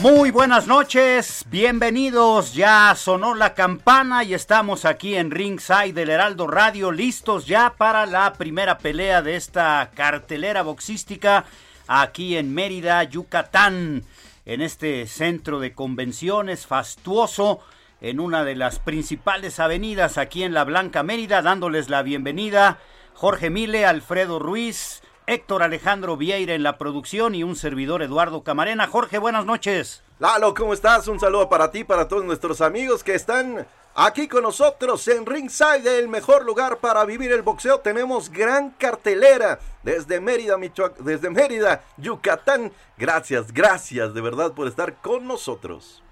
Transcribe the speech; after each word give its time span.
Muy 0.00 0.30
buenas 0.30 0.68
noches, 0.68 1.44
bienvenidos. 1.50 2.54
Ya 2.54 2.94
sonó 2.94 3.34
la 3.34 3.54
campana 3.54 4.22
y 4.22 4.32
estamos 4.32 4.84
aquí 4.84 5.16
en 5.16 5.32
Ringside 5.32 5.92
del 5.92 6.10
Heraldo 6.10 6.46
Radio, 6.46 6.92
listos 6.92 7.46
ya 7.46 7.74
para 7.76 8.06
la 8.06 8.32
primera 8.34 8.78
pelea 8.78 9.22
de 9.22 9.34
esta 9.34 9.90
cartelera 9.96 10.62
boxística 10.62 11.46
aquí 11.88 12.36
en 12.36 12.54
Mérida, 12.54 13.02
Yucatán, 13.02 14.04
en 14.46 14.60
este 14.60 15.04
centro 15.08 15.58
de 15.58 15.72
convenciones 15.72 16.68
fastuoso, 16.68 17.58
en 18.00 18.20
una 18.20 18.44
de 18.44 18.54
las 18.54 18.78
principales 18.78 19.58
avenidas 19.58 20.16
aquí 20.16 20.44
en 20.44 20.54
la 20.54 20.62
Blanca 20.62 21.02
Mérida, 21.02 21.42
dándoles 21.42 21.88
la 21.88 22.02
bienvenida 22.02 22.78
Jorge 23.14 23.50
Mile, 23.50 23.84
Alfredo 23.84 24.38
Ruiz, 24.38 25.02
Héctor 25.28 25.62
Alejandro 25.62 26.16
Vieira 26.16 26.54
en 26.54 26.62
la 26.62 26.78
producción 26.78 27.34
y 27.34 27.44
un 27.44 27.54
servidor 27.54 28.00
Eduardo 28.00 28.42
Camarena. 28.42 28.86
Jorge, 28.86 29.18
buenas 29.18 29.44
noches. 29.44 30.02
Lalo, 30.18 30.54
¿cómo 30.54 30.72
estás? 30.72 31.06
Un 31.06 31.20
saludo 31.20 31.50
para 31.50 31.70
ti, 31.70 31.84
para 31.84 32.08
todos 32.08 32.24
nuestros 32.24 32.62
amigos 32.62 33.04
que 33.04 33.14
están 33.14 33.66
aquí 33.94 34.26
con 34.26 34.42
nosotros 34.44 35.06
en 35.06 35.26
Ringside, 35.26 35.98
el 35.98 36.08
mejor 36.08 36.46
lugar 36.46 36.78
para 36.78 37.04
vivir 37.04 37.30
el 37.30 37.42
boxeo. 37.42 37.80
Tenemos 37.80 38.30
gran 38.30 38.70
cartelera 38.70 39.58
desde 39.82 40.18
Mérida, 40.18 40.56
desde 41.00 41.28
Mérida, 41.28 41.84
Yucatán. 41.98 42.72
Gracias, 42.96 43.52
gracias 43.52 44.14
de 44.14 44.22
verdad 44.22 44.52
por 44.52 44.66
estar 44.66 44.94
con 45.02 45.26
nosotros. 45.28 46.02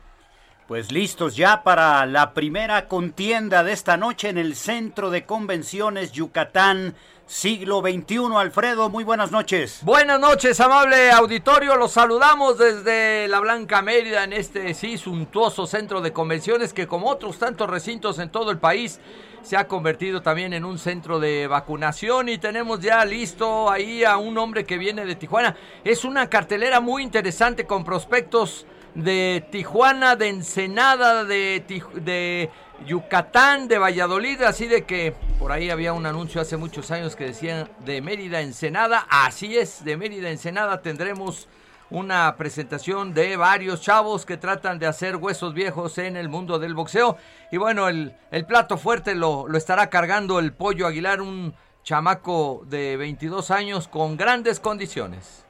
Pues 0.68 0.92
listos 0.92 1.36
ya 1.36 1.62
para 1.62 2.04
la 2.06 2.34
primera 2.34 2.86
contienda 2.86 3.64
de 3.64 3.72
esta 3.72 3.96
noche 3.96 4.28
en 4.28 4.36
el 4.36 4.56
Centro 4.56 5.10
de 5.10 5.24
Convenciones 5.24 6.12
Yucatán 6.12 6.96
siglo 7.26 7.80
XXI. 7.80 8.36
Alfredo, 8.36 8.88
muy 8.88 9.04
buenas 9.04 9.32
noches. 9.32 9.80
Buenas 9.82 10.20
noches, 10.20 10.58
amable 10.60 11.10
auditorio. 11.10 11.76
Los 11.76 11.92
saludamos 11.92 12.58
desde 12.58 13.26
la 13.28 13.40
Blanca 13.40 13.82
Mérida 13.82 14.24
en 14.24 14.32
este 14.32 14.72
sí 14.74 14.96
suntuoso 14.96 15.66
centro 15.66 16.00
de 16.00 16.12
convenciones 16.12 16.72
que 16.72 16.86
como 16.86 17.08
otros 17.10 17.38
tantos 17.38 17.68
recintos 17.68 18.18
en 18.18 18.30
todo 18.30 18.50
el 18.50 18.58
país 18.58 19.00
se 19.42 19.56
ha 19.56 19.68
convertido 19.68 20.22
también 20.22 20.52
en 20.52 20.64
un 20.64 20.78
centro 20.78 21.20
de 21.20 21.46
vacunación 21.46 22.28
y 22.28 22.38
tenemos 22.38 22.80
ya 22.80 23.04
listo 23.04 23.70
ahí 23.70 24.02
a 24.02 24.16
un 24.16 24.38
hombre 24.38 24.64
que 24.64 24.78
viene 24.78 25.04
de 25.04 25.14
Tijuana. 25.14 25.56
Es 25.84 26.04
una 26.04 26.28
cartelera 26.28 26.80
muy 26.80 27.02
interesante 27.02 27.64
con 27.66 27.84
prospectos 27.84 28.66
de 28.94 29.46
Tijuana, 29.52 30.16
de 30.16 30.28
Ensenada, 30.28 31.24
de, 31.24 31.62
de 31.94 32.50
Yucatán, 32.84 33.68
de 33.68 33.78
Valladolid, 33.78 34.42
así 34.42 34.66
de 34.66 34.84
que 34.84 35.14
por 35.38 35.52
ahí 35.52 35.70
había 35.70 35.92
un 35.92 36.06
anuncio 36.06 36.40
hace 36.40 36.56
muchos 36.56 36.90
años 36.90 37.16
que 37.16 37.24
decía 37.24 37.68
de 37.84 38.00
Mérida 38.00 38.40
Ensenada, 38.40 39.06
así 39.08 39.56
es, 39.56 39.84
de 39.84 39.96
Mérida 39.96 40.30
Ensenada 40.30 40.82
tendremos 40.82 41.48
una 41.90 42.34
presentación 42.36 43.14
de 43.14 43.36
varios 43.36 43.80
chavos 43.80 44.26
que 44.26 44.36
tratan 44.36 44.78
de 44.78 44.86
hacer 44.86 45.16
huesos 45.16 45.54
viejos 45.54 45.98
en 45.98 46.16
el 46.16 46.28
mundo 46.28 46.58
del 46.58 46.74
boxeo. 46.74 47.16
Y 47.52 47.56
bueno, 47.58 47.88
el, 47.88 48.14
plato 48.46 48.76
fuerte 48.76 49.14
lo, 49.14 49.46
lo 49.48 49.56
estará 49.56 49.88
cargando 49.88 50.38
el 50.38 50.52
Pollo 50.52 50.86
Aguilar, 50.86 51.20
un 51.20 51.54
chamaco 51.84 52.64
de 52.66 52.96
22 52.96 53.50
años 53.52 53.88
con 53.88 54.16
grandes 54.16 54.58
condiciones. 54.58 55.44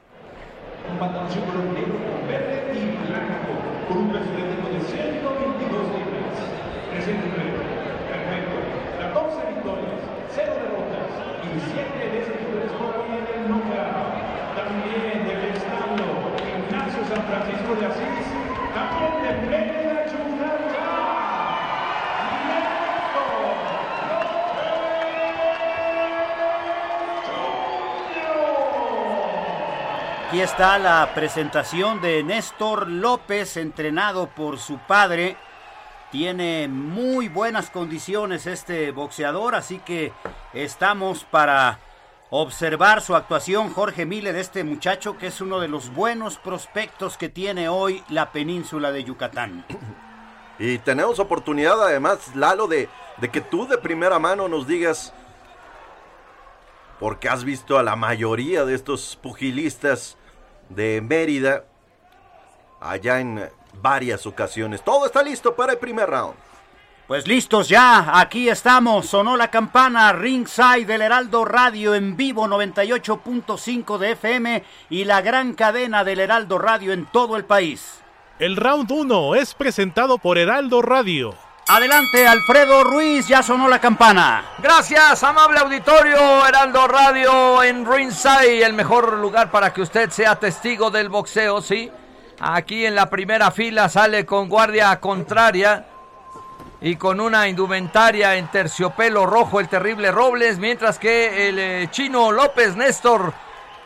Aquí 30.37 30.43
está 30.43 30.77
la 30.77 31.15
presentación 31.15 31.99
de 31.99 32.21
Néstor 32.21 32.87
López, 32.87 33.57
entrenado 33.57 34.27
por 34.27 34.59
su 34.59 34.77
padre. 34.77 35.35
Tiene 36.11 36.67
muy 36.67 37.27
buenas 37.27 37.71
condiciones 37.71 38.45
este 38.45 38.91
boxeador, 38.91 39.55
así 39.55 39.79
que 39.79 40.13
estamos 40.53 41.23
para 41.23 41.79
observar 42.29 43.01
su 43.01 43.15
actuación, 43.15 43.73
Jorge 43.73 44.05
Mille, 44.05 44.31
de 44.31 44.41
este 44.41 44.63
muchacho 44.63 45.17
que 45.17 45.25
es 45.25 45.41
uno 45.41 45.59
de 45.59 45.69
los 45.69 45.91
buenos 45.91 46.37
prospectos 46.37 47.17
que 47.17 47.29
tiene 47.29 47.67
hoy 47.67 48.03
la 48.07 48.31
península 48.31 48.91
de 48.91 49.05
Yucatán. 49.05 49.65
Y 50.59 50.77
tenemos 50.77 51.17
oportunidad 51.17 51.81
además, 51.83 52.35
Lalo, 52.35 52.67
de, 52.67 52.89
de 53.17 53.29
que 53.29 53.41
tú 53.41 53.67
de 53.67 53.79
primera 53.79 54.19
mano 54.19 54.47
nos 54.47 54.67
digas 54.67 55.15
porque 56.99 57.27
has 57.27 57.43
visto 57.43 57.79
a 57.79 57.83
la 57.83 57.95
mayoría 57.95 58.65
de 58.65 58.75
estos 58.75 59.17
pugilistas 59.21 60.17
de 60.69 61.01
Mérida 61.01 61.65
allá 62.79 63.19
en 63.19 63.49
varias 63.81 64.25
ocasiones. 64.25 64.83
Todo 64.83 65.05
está 65.05 65.23
listo 65.23 65.55
para 65.55 65.73
el 65.73 65.79
primer 65.79 66.09
round. 66.09 66.35
Pues 67.07 67.25
listos 67.25 67.69
ya, 67.69 68.19
aquí 68.19 68.49
estamos, 68.49 69.07
sonó 69.07 69.37
la 69.37 69.49
campana 69.49 70.11
Ringside 70.11 70.85
del 70.85 71.01
Heraldo 71.01 71.45
Radio 71.45 71.95
en 71.95 72.17
vivo 72.17 72.47
98.5 72.47 73.97
de 73.97 74.11
FM 74.11 74.63
y 74.89 75.05
la 75.05 75.21
gran 75.21 75.53
cadena 75.53 76.03
del 76.03 76.19
Heraldo 76.19 76.59
Radio 76.59 76.91
en 76.91 77.05
todo 77.05 77.37
el 77.37 77.45
país. 77.45 78.01
El 78.39 78.57
round 78.57 78.91
1 78.91 79.35
es 79.35 79.53
presentado 79.53 80.17
por 80.17 80.37
Heraldo 80.37 80.81
Radio. 80.81 81.46
Adelante, 81.69 82.25
Alfredo 82.25 82.85
Ruiz, 82.85 83.27
ya 83.27 83.43
sonó 83.43 83.67
la 83.67 83.79
campana. 83.79 84.53
Gracias, 84.59 85.21
amable 85.21 85.59
auditorio, 85.59 86.47
Heraldo 86.47 86.87
Radio 86.87 87.61
en 87.61 87.85
Ringside, 87.85 88.63
el 88.63 88.71
mejor 88.71 89.17
lugar 89.17 89.51
para 89.51 89.73
que 89.73 89.81
usted 89.81 90.09
sea 90.09 90.37
testigo 90.37 90.89
del 90.89 91.09
boxeo, 91.09 91.61
¿sí? 91.61 91.91
Aquí 92.39 92.85
en 92.85 92.95
la 92.95 93.09
primera 93.09 93.51
fila 93.51 93.89
sale 93.89 94.25
con 94.25 94.47
guardia 94.47 94.97
contraria 95.01 95.85
y 96.79 96.95
con 96.95 97.19
una 97.19 97.49
indumentaria 97.49 98.37
en 98.37 98.47
terciopelo 98.47 99.25
rojo 99.25 99.59
el 99.59 99.67
terrible 99.67 100.09
Robles, 100.09 100.59
mientras 100.59 100.97
que 100.97 101.49
el 101.49 101.59
eh, 101.59 101.87
chino 101.91 102.31
López 102.31 102.77
Néstor, 102.77 103.33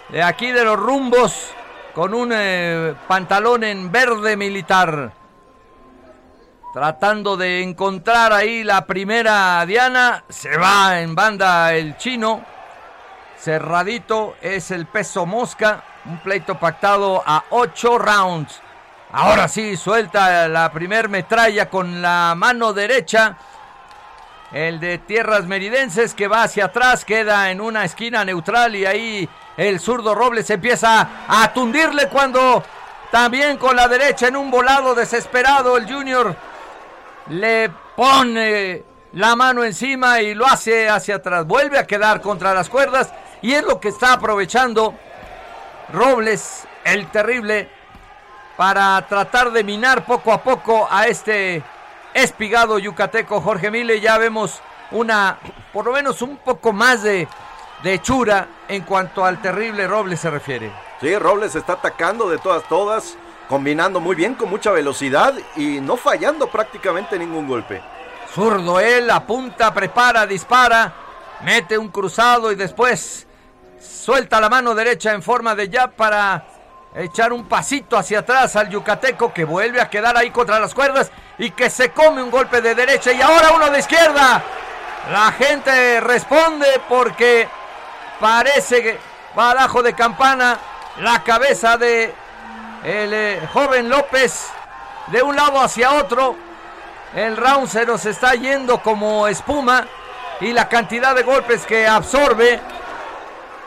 de 0.10 0.22
aquí 0.22 0.52
de 0.52 0.64
los 0.64 0.78
rumbos, 0.78 1.50
con 1.96 2.14
un 2.14 2.30
eh, 2.32 2.94
pantalón 3.08 3.64
en 3.64 3.92
verde 3.92 4.38
militar. 4.38 5.21
Tratando 6.74 7.36
de 7.36 7.62
encontrar 7.62 8.32
ahí 8.32 8.64
la 8.64 8.86
primera 8.86 9.66
Diana. 9.66 10.24
Se 10.30 10.56
va 10.56 11.02
en 11.02 11.14
banda 11.14 11.74
el 11.74 11.98
chino. 11.98 12.46
Cerradito 13.38 14.36
es 14.42 14.72
el 14.72 14.86
peso 14.86 15.26
mosca. 15.26 15.84
Un 16.06 16.20
pleito 16.20 16.58
pactado 16.58 17.22
a 17.26 17.44
ocho 17.50 17.98
rounds. 17.98 18.62
Ahora 19.12 19.50
sí, 19.50 19.76
suelta 19.76 20.48
la 20.48 20.72
primer 20.72 21.10
metralla 21.10 21.70
con 21.70 22.02
la 22.02 22.36
mano 22.38 22.72
derecha. 22.72 23.36
El 24.54 24.80
de 24.80 25.00
Tierras 25.00 25.46
Meridenses 25.46 26.14
que 26.14 26.30
va 26.30 26.44
hacia 26.44 26.66
atrás, 26.66 27.04
queda 27.04 27.52
en 27.52 27.60
una 27.60 27.84
esquina 27.84 28.24
neutral 28.24 28.78
y 28.78 28.86
ahí 28.86 29.30
el 29.58 29.82
zurdo 29.82 30.16
Robles 30.16 30.50
empieza 30.50 31.26
a 31.28 31.52
tundirle 31.52 32.08
cuando 32.08 32.64
También 33.12 33.58
con 33.58 33.76
la 33.76 33.90
derecha 33.90 34.30
en 34.30 34.38
un 34.38 34.50
volado 34.50 34.96
desesperado 34.96 35.76
el 35.76 35.86
Junior 35.86 36.34
le 37.30 37.72
pone 37.96 38.84
la 39.14 39.36
mano 39.36 39.64
encima 39.64 40.22
y 40.22 40.34
lo 40.34 40.46
hace 40.46 40.90
hacia 40.90 41.16
atrás. 41.16 41.46
Vuelve 41.46 41.78
a 41.78 41.88
quedar 41.88 42.22
contra 42.22 42.54
las 42.54 42.70
cuerdas 42.70 43.14
y 43.42 43.54
es 43.54 43.64
lo 43.64 43.80
que 43.80 43.90
está 43.90 44.14
aprovechando 44.14 44.94
Robles, 45.92 46.64
el 46.86 47.08
terrible, 47.12 47.70
para 48.56 49.06
tratar 49.08 49.52
de 49.52 49.64
minar 49.64 50.06
poco 50.06 50.32
a 50.32 50.42
poco 50.42 50.88
a 50.90 51.08
este 51.08 51.64
espigado 52.14 52.80
yucateco 52.80 53.42
Jorge 53.42 53.72
Mille. 53.72 54.00
Ya 54.00 54.18
vemos 54.18 54.62
una, 54.92 55.38
por 55.74 55.86
lo 55.86 55.92
menos 55.92 56.22
un 56.22 56.38
poco 56.38 56.72
más 56.72 57.04
de, 57.04 57.28
de 57.84 57.94
hechura 57.94 58.48
en 58.68 58.84
cuanto 58.84 59.26
al 59.26 59.42
terrible 59.42 59.88
Robles 59.88 60.20
se 60.20 60.30
refiere. 60.30 60.72
Sí, 61.02 61.18
Robles 61.18 61.56
está 61.56 61.74
atacando 61.74 62.30
de 62.30 62.38
todas, 62.38 62.64
todas, 62.70 63.18
combinando 63.52 64.00
muy 64.00 64.16
bien 64.16 64.36
con 64.36 64.50
mucha 64.50 64.72
velocidad 64.72 65.34
y 65.58 65.82
no 65.82 65.98
fallando 65.98 66.48
prácticamente 66.48 67.20
ningún 67.20 67.50
golpe. 67.50 67.82
Zurdo 68.34 68.80
él, 68.80 69.10
apunta, 69.10 69.74
prepara, 69.74 70.26
dispara, 70.26 70.94
mete 71.42 71.78
un 71.78 71.90
cruzado 71.90 72.54
y 72.54 72.56
después 72.56 73.28
suelta 73.78 74.40
la 74.40 74.48
mano 74.48 74.74
derecha 74.74 75.12
en 75.12 75.22
forma 75.22 75.54
de 75.54 75.70
jab 75.70 75.92
para 75.98 76.46
echar 76.96 77.34
un 77.34 77.44
pasito 77.44 77.98
hacia 77.98 78.20
atrás 78.20 78.56
al 78.56 78.70
yucateco 78.70 79.34
que 79.34 79.44
vuelve 79.44 79.82
a 79.82 79.90
quedar 79.90 80.16
ahí 80.16 80.32
contra 80.32 80.58
las 80.58 80.74
cuerdas 80.74 81.12
y 81.38 81.52
que 81.52 81.70
se 81.70 81.92
come 81.92 82.24
un 82.24 82.32
golpe 82.32 82.62
de 82.62 82.74
derecha 82.74 83.12
y 83.12 83.22
ahora 83.22 83.52
uno 83.54 83.70
de 83.70 83.80
izquierda. 83.80 84.42
La 85.12 85.30
gente 85.34 86.00
responde 86.00 86.68
porque 86.88 87.50
parece 88.18 88.82
que 88.82 88.98
badajo 89.36 89.84
de 89.84 89.94
campana 89.94 90.58
la 91.02 91.22
cabeza 91.22 91.76
de 91.76 92.21
el 92.84 93.14
eh, 93.14 93.50
joven 93.54 93.90
López 93.90 94.48
de 95.08 95.22
un 95.22 95.36
lado 95.36 95.60
hacia 95.60 95.94
otro. 95.94 96.36
El 97.14 97.36
round 97.38 97.68
se 97.68 97.86
nos 97.86 98.06
está 98.06 98.36
yendo 98.36 98.82
como 98.82 99.28
espuma 99.28 99.86
y 100.40 100.54
la 100.54 100.70
cantidad 100.70 101.14
de 101.14 101.24
golpes 101.24 101.66
que 101.66 101.88
absorbe 101.88 102.60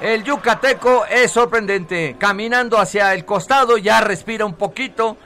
el 0.00 0.24
yucateco 0.24 1.04
es 1.06 1.30
sorprendente. 1.30 2.16
Caminando 2.18 2.78
hacia 2.78 3.14
el 3.14 3.24
costado 3.24 3.76
ya 3.76 4.00
respira 4.00 4.44
un 4.44 4.54
poquito, 4.54 5.16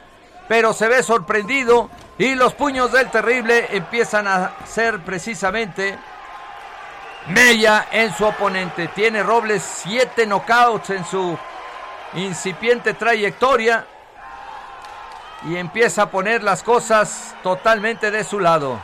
pero 0.49 0.73
se 0.73 0.89
ve 0.89 1.03
sorprendido 1.03 1.89
y 2.19 2.35
los 2.35 2.55
puños 2.55 2.93
del 2.93 3.11
terrible 3.11 3.69
empiezan 3.71 4.27
a 4.27 4.53
ser 4.67 5.01
precisamente 5.01 5.97
Mella 7.29 7.89
en 7.93 8.15
su 8.15 8.25
oponente. 8.25 8.89
Tiene 8.89 9.23
Robles 9.23 9.63
siete 9.63 10.27
knockouts 10.27 10.91
en 10.91 11.05
su 11.05 11.39
incipiente 12.15 12.95
trayectoria 12.95 13.87
y 15.47 15.57
empieza 15.57 16.03
a 16.03 16.11
poner 16.11 16.43
las 16.43 16.63
cosas 16.63 17.35
totalmente 17.43 18.11
de 18.11 18.25
su 18.25 18.41
lado. 18.41 18.81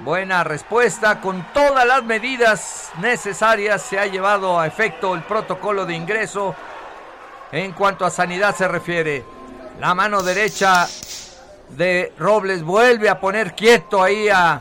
Buena 0.00 0.44
respuesta, 0.44 1.20
con 1.20 1.44
todas 1.52 1.86
las 1.86 2.02
medidas 2.04 2.90
necesarias 3.00 3.82
se 3.82 3.98
ha 3.98 4.06
llevado 4.06 4.58
a 4.58 4.66
efecto 4.66 5.14
el 5.14 5.22
protocolo 5.22 5.84
de 5.84 5.94
ingreso 5.94 6.54
en 7.52 7.72
cuanto 7.72 8.06
a 8.06 8.10
sanidad 8.10 8.54
se 8.54 8.66
refiere. 8.66 9.24
La 9.78 9.94
mano 9.94 10.22
derecha 10.22 10.86
de 11.68 12.12
Robles 12.18 12.62
vuelve 12.62 13.08
a 13.08 13.20
poner 13.20 13.54
quieto 13.54 14.02
ahí 14.02 14.28
a 14.28 14.60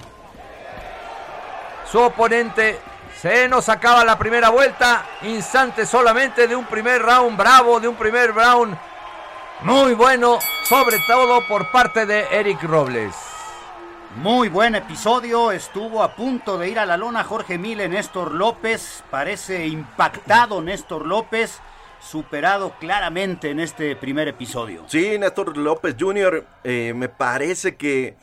su 1.89 1.99
oponente. 1.99 2.79
Se 3.21 3.49
nos 3.49 3.67
acaba 3.67 4.05
la 4.05 4.17
primera 4.17 4.47
vuelta, 4.47 5.05
instante 5.23 5.85
solamente 5.85 6.47
de 6.47 6.55
un 6.55 6.63
primer 6.63 7.01
round 7.01 7.37
bravo, 7.37 7.77
de 7.81 7.89
un 7.89 7.97
primer 7.97 8.33
round 8.33 8.77
muy 9.63 9.93
bueno, 9.93 10.39
sobre 10.63 10.99
todo 11.05 11.45
por 11.45 11.69
parte 11.69 12.05
de 12.05 12.25
Eric 12.31 12.63
Robles. 12.63 13.13
Muy 14.15 14.47
buen 14.47 14.73
episodio, 14.75 15.51
estuvo 15.51 16.01
a 16.01 16.15
punto 16.15 16.57
de 16.57 16.69
ir 16.69 16.79
a 16.79 16.85
la 16.85 16.95
lona 16.95 17.25
Jorge 17.25 17.57
Mille, 17.57 17.89
Néstor 17.89 18.33
López, 18.33 19.03
parece 19.11 19.67
impactado 19.67 20.61
Néstor 20.61 21.05
López, 21.05 21.59
superado 21.99 22.75
claramente 22.79 23.49
en 23.49 23.59
este 23.59 23.97
primer 23.97 24.29
episodio. 24.29 24.85
Sí, 24.87 25.19
Néstor 25.19 25.57
López 25.57 25.97
Jr., 25.99 26.45
eh, 26.63 26.93
me 26.95 27.09
parece 27.09 27.75
que 27.75 28.15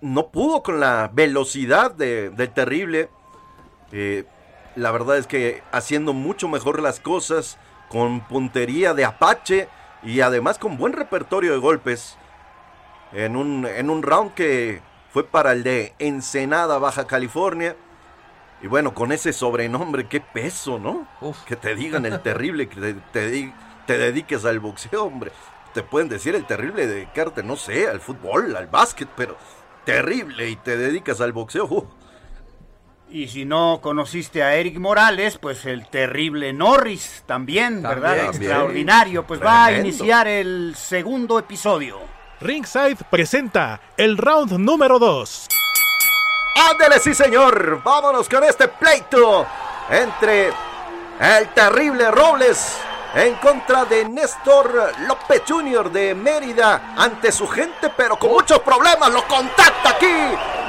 no 0.00 0.28
pudo 0.28 0.62
con 0.62 0.80
la 0.80 1.10
velocidad 1.12 1.90
de, 1.90 2.30
del 2.30 2.48
terrible. 2.48 3.10
Eh, 3.96 4.24
la 4.74 4.90
verdad 4.90 5.16
es 5.18 5.28
que 5.28 5.62
haciendo 5.70 6.12
mucho 6.12 6.48
mejor 6.48 6.82
las 6.82 6.98
cosas, 6.98 7.58
con 7.88 8.26
puntería 8.26 8.92
de 8.92 9.04
Apache 9.04 9.68
y 10.02 10.20
además 10.20 10.58
con 10.58 10.76
buen 10.76 10.92
repertorio 10.92 11.52
de 11.52 11.58
golpes 11.58 12.16
en 13.12 13.36
un, 13.36 13.66
en 13.66 13.90
un 13.90 14.02
round 14.02 14.34
que 14.34 14.82
fue 15.12 15.24
para 15.24 15.52
el 15.52 15.62
de 15.62 15.94
Ensenada, 16.00 16.78
Baja 16.78 17.06
California. 17.06 17.76
Y 18.62 18.66
bueno, 18.66 18.94
con 18.94 19.12
ese 19.12 19.32
sobrenombre, 19.32 20.08
qué 20.08 20.20
peso, 20.20 20.80
¿no? 20.80 21.06
Que 21.46 21.54
te 21.54 21.76
digan 21.76 22.04
el 22.04 22.20
terrible, 22.20 22.68
que 22.68 22.96
te, 23.12 23.52
te, 23.86 23.98
dediques 23.98 24.44
al 24.44 24.58
boxeo, 24.58 25.04
hombre. 25.04 25.30
Te 25.72 25.84
pueden 25.84 26.08
decir 26.08 26.34
el 26.34 26.46
terrible, 26.46 26.88
dedicarte, 26.88 27.44
no 27.44 27.54
sé, 27.54 27.88
al 27.88 28.00
fútbol, 28.00 28.56
al 28.56 28.66
básquet, 28.66 29.08
pero 29.16 29.36
terrible 29.84 30.48
y 30.48 30.56
te 30.56 30.76
dedicas 30.76 31.20
al 31.20 31.32
boxeo. 31.32 31.86
Y 33.10 33.28
si 33.28 33.44
no 33.44 33.80
conociste 33.80 34.42
a 34.42 34.56
Eric 34.56 34.78
Morales, 34.78 35.38
pues 35.38 35.66
el 35.66 35.86
terrible 35.86 36.52
Norris 36.52 37.22
también, 37.26 37.82
¿verdad? 37.82 38.26
Extraordinario. 38.26 39.24
Pues 39.24 39.42
va 39.42 39.66
a 39.66 39.72
iniciar 39.72 40.26
el 40.26 40.74
segundo 40.76 41.38
episodio. 41.38 41.98
Ringside 42.40 42.98
presenta 43.08 43.80
el 43.96 44.18
round 44.18 44.52
número 44.58 44.98
2. 44.98 45.48
Ándele, 46.70 46.98
sí 46.98 47.14
señor. 47.14 47.82
Vámonos 47.84 48.28
con 48.28 48.42
este 48.42 48.68
pleito 48.68 49.46
entre 49.90 50.48
el 51.20 51.48
terrible 51.54 52.10
Robles 52.10 52.78
en 53.14 53.34
contra 53.36 53.84
de 53.84 54.08
Néstor 54.08 54.92
López 55.06 55.42
Jr. 55.46 55.90
de 55.90 56.14
Mérida 56.14 56.94
ante 56.96 57.30
su 57.30 57.46
gente, 57.46 57.90
pero 57.96 58.18
con 58.18 58.30
muchos 58.30 58.58
problemas. 58.60 59.12
Lo 59.12 59.26
contacta 59.26 59.90
aquí 59.90 60.12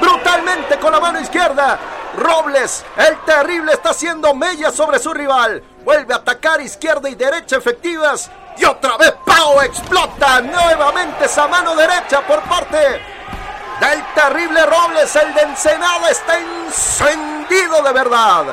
brutalmente 0.00 0.78
con 0.78 0.92
la 0.92 1.00
mano 1.00 1.20
izquierda. 1.20 1.78
Robles, 2.16 2.84
el 2.96 3.18
terrible, 3.24 3.72
está 3.72 3.90
haciendo 3.90 4.34
mella 4.34 4.70
sobre 4.70 4.98
su 4.98 5.12
rival. 5.12 5.62
Vuelve 5.84 6.14
a 6.14 6.18
atacar 6.18 6.60
izquierda 6.60 7.08
y 7.08 7.14
derecha 7.14 7.56
efectivas. 7.56 8.30
Y 8.56 8.64
otra 8.64 8.96
vez 8.96 9.12
Pau 9.24 9.60
explota 9.60 10.40
nuevamente 10.40 11.26
esa 11.26 11.46
mano 11.46 11.76
derecha 11.76 12.26
por 12.26 12.40
parte 12.42 12.76
del 12.76 14.04
terrible 14.14 14.64
Robles. 14.64 15.14
El 15.16 15.34
de 15.34 15.42
Ensenada 15.42 16.10
está 16.10 16.38
encendido 16.38 17.82
de 17.82 17.92
verdad. 17.92 18.46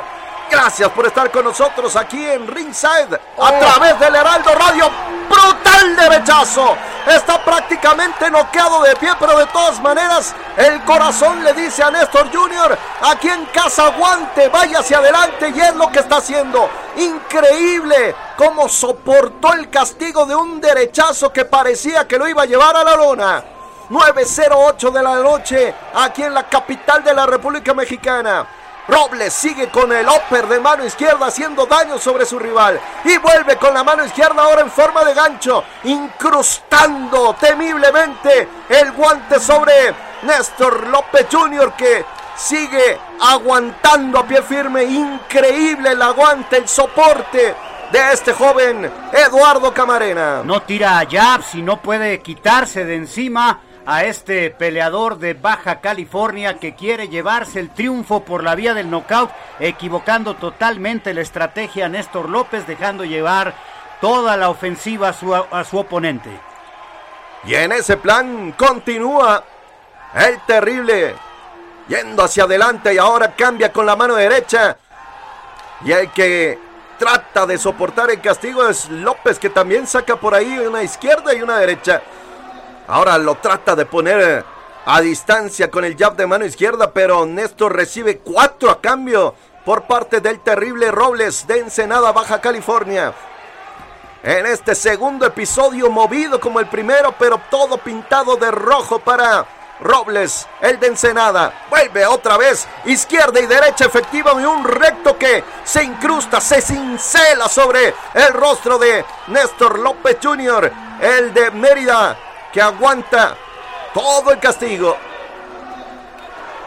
Gracias 0.50 0.89
por 0.89 1.05
estar 1.05 1.31
con 1.31 1.45
nosotros 1.45 1.95
aquí 1.95 2.23
en 2.25 2.47
Ringside 2.47 3.19
a 3.38 3.51
oh. 3.51 3.59
través 3.59 4.00
del 4.00 4.15
Heraldo 4.15 4.53
Radio. 4.55 4.89
Brutal 5.29 5.95
derechazo. 5.95 6.77
Está 7.07 7.43
prácticamente 7.43 8.31
noqueado 8.31 8.81
de 8.83 8.95
pie, 8.95 9.09
pero 9.19 9.38
de 9.38 9.45
todas 9.47 9.81
maneras 9.81 10.33
el 10.55 10.81
corazón 10.83 11.43
le 11.43 11.53
dice 11.53 11.83
a 11.83 11.91
Néstor 11.91 12.31
Jr. 12.31 12.77
Aquí 13.01 13.29
en 13.29 13.45
casa 13.47 13.88
aguante, 13.88 14.47
vaya 14.47 14.79
hacia 14.79 15.00
adelante 15.00 15.51
y 15.53 15.59
es 15.59 15.75
lo 15.75 15.89
que 15.91 16.00
está 16.00 16.17
haciendo. 16.17 16.69
Increíble 16.95 18.15
cómo 18.38 18.69
soportó 18.69 19.53
el 19.53 19.69
castigo 19.69 20.25
de 20.25 20.35
un 20.35 20.62
derechazo 20.62 21.33
que 21.33 21.45
parecía 21.45 22.07
que 22.07 22.17
lo 22.17 22.27
iba 22.27 22.43
a 22.43 22.45
llevar 22.45 22.75
a 22.77 22.83
la 22.83 22.95
lona. 22.95 23.43
908 23.89 24.91
de 24.91 25.03
la 25.03 25.15
noche 25.15 25.75
aquí 25.93 26.23
en 26.23 26.33
la 26.33 26.43
capital 26.47 27.03
de 27.03 27.13
la 27.13 27.25
República 27.25 27.73
Mexicana. 27.73 28.47
Robles 28.87 29.33
sigue 29.33 29.69
con 29.69 29.91
el 29.91 30.05
upper 30.07 30.47
de 30.47 30.59
mano 30.59 30.85
izquierda 30.85 31.27
haciendo 31.27 31.65
daño 31.65 31.97
sobre 31.97 32.25
su 32.25 32.37
rival. 32.37 32.79
Y 33.05 33.17
vuelve 33.17 33.55
con 33.57 33.73
la 33.73 33.83
mano 33.83 34.05
izquierda 34.05 34.43
ahora 34.43 34.61
en 34.61 34.71
forma 34.71 35.03
de 35.05 35.13
gancho, 35.13 35.63
incrustando 35.83 37.35
temiblemente 37.39 38.47
el 38.69 38.91
guante 38.91 39.39
sobre 39.39 39.93
Néstor 40.23 40.87
López 40.87 41.27
Jr. 41.31 41.73
que 41.73 42.05
sigue 42.35 42.99
aguantando 43.21 44.19
a 44.19 44.27
pie 44.27 44.41
firme. 44.41 44.83
Increíble 44.83 45.91
el 45.91 46.01
aguante, 46.01 46.57
el 46.57 46.67
soporte 46.67 47.55
de 47.91 48.11
este 48.11 48.33
joven 48.33 48.91
Eduardo 49.13 49.73
Camarena. 49.73 50.41
No 50.43 50.61
tira 50.63 50.99
a 50.99 51.05
jabs 51.05 51.55
no 51.55 51.77
puede 51.81 52.21
quitarse 52.21 52.85
de 52.85 52.95
encima 52.95 53.59
a 53.85 54.05
este 54.05 54.49
peleador 54.49 55.17
de 55.17 55.33
Baja 55.33 55.81
California 55.81 56.59
que 56.59 56.75
quiere 56.75 57.09
llevarse 57.09 57.59
el 57.59 57.69
triunfo 57.69 58.23
por 58.23 58.43
la 58.43 58.55
vía 58.55 58.73
del 58.73 58.89
knockout, 58.89 59.29
equivocando 59.59 60.35
totalmente 60.35 61.13
la 61.13 61.21
estrategia 61.21 61.85
a 61.85 61.89
Néstor 61.89 62.29
López, 62.29 62.65
dejando 62.65 63.03
llevar 63.03 63.53
toda 63.99 64.37
la 64.37 64.49
ofensiva 64.49 65.09
a 65.09 65.13
su, 65.13 65.35
a 65.35 65.63
su 65.63 65.77
oponente. 65.77 66.29
Y 67.45 67.55
en 67.55 67.73
ese 67.73 67.97
plan 67.97 68.53
continúa 68.53 69.43
el 70.15 70.39
terrible, 70.41 71.15
yendo 71.87 72.23
hacia 72.23 72.43
adelante 72.45 72.93
y 72.93 72.97
ahora 72.97 73.33
cambia 73.35 73.71
con 73.73 73.85
la 73.85 73.95
mano 73.95 74.15
derecha. 74.15 74.77
Y 75.83 75.91
el 75.91 76.09
que 76.11 76.57
trata 76.97 77.45
de 77.45 77.57
soportar 77.57 78.11
el 78.11 78.21
castigo 78.21 78.67
es 78.67 78.89
López, 78.89 79.39
que 79.39 79.49
también 79.49 79.87
saca 79.87 80.15
por 80.15 80.33
ahí 80.33 80.57
una 80.59 80.83
izquierda 80.83 81.33
y 81.33 81.41
una 81.41 81.57
derecha. 81.57 82.01
Ahora 82.87 83.17
lo 83.17 83.35
trata 83.35 83.75
de 83.75 83.85
poner 83.85 84.43
a 84.85 85.01
distancia 85.01 85.71
con 85.71 85.85
el 85.85 85.95
jab 85.97 86.15
de 86.15 86.27
mano 86.27 86.45
izquierda, 86.45 86.91
pero 86.91 87.25
Néstor 87.25 87.75
recibe 87.75 88.17
cuatro 88.17 88.69
a 88.69 88.81
cambio 88.81 89.33
por 89.63 89.83
parte 89.83 90.19
del 90.19 90.41
terrible 90.41 90.91
Robles 90.91 91.47
de 91.47 91.59
Ensenada, 91.59 92.11
Baja 92.11 92.41
California. 92.41 93.13
En 94.21 94.45
este 94.45 94.75
segundo 94.75 95.25
episodio 95.25 95.89
movido 95.89 96.39
como 96.39 96.59
el 96.59 96.67
primero, 96.67 97.13
pero 97.17 97.39
todo 97.49 97.77
pintado 97.77 98.35
de 98.35 98.51
rojo 98.51 98.99
para 98.99 99.45
Robles, 99.79 100.47
el 100.61 100.79
de 100.79 100.87
Ensenada. 100.87 101.65
Vuelve 101.69 102.05
otra 102.05 102.37
vez, 102.37 102.67
izquierda 102.85 103.39
y 103.39 103.45
derecha 103.45 103.85
efectiva 103.85 104.33
y 104.41 104.45
un 104.45 104.63
recto 104.63 105.17
que 105.17 105.43
se 105.63 105.83
incrusta, 105.83 106.39
se 106.39 106.61
cincela 106.61 107.47
sobre 107.47 107.93
el 108.13 108.33
rostro 108.33 108.77
de 108.77 109.03
Néstor 109.27 109.79
López 109.79 110.17
Jr., 110.21 110.71
el 111.01 111.33
de 111.33 111.51
Mérida, 111.51 112.17
que 112.53 112.62
aguanta 112.62 113.36
todo 113.93 114.31
el 114.31 114.39
castigo. 114.39 114.95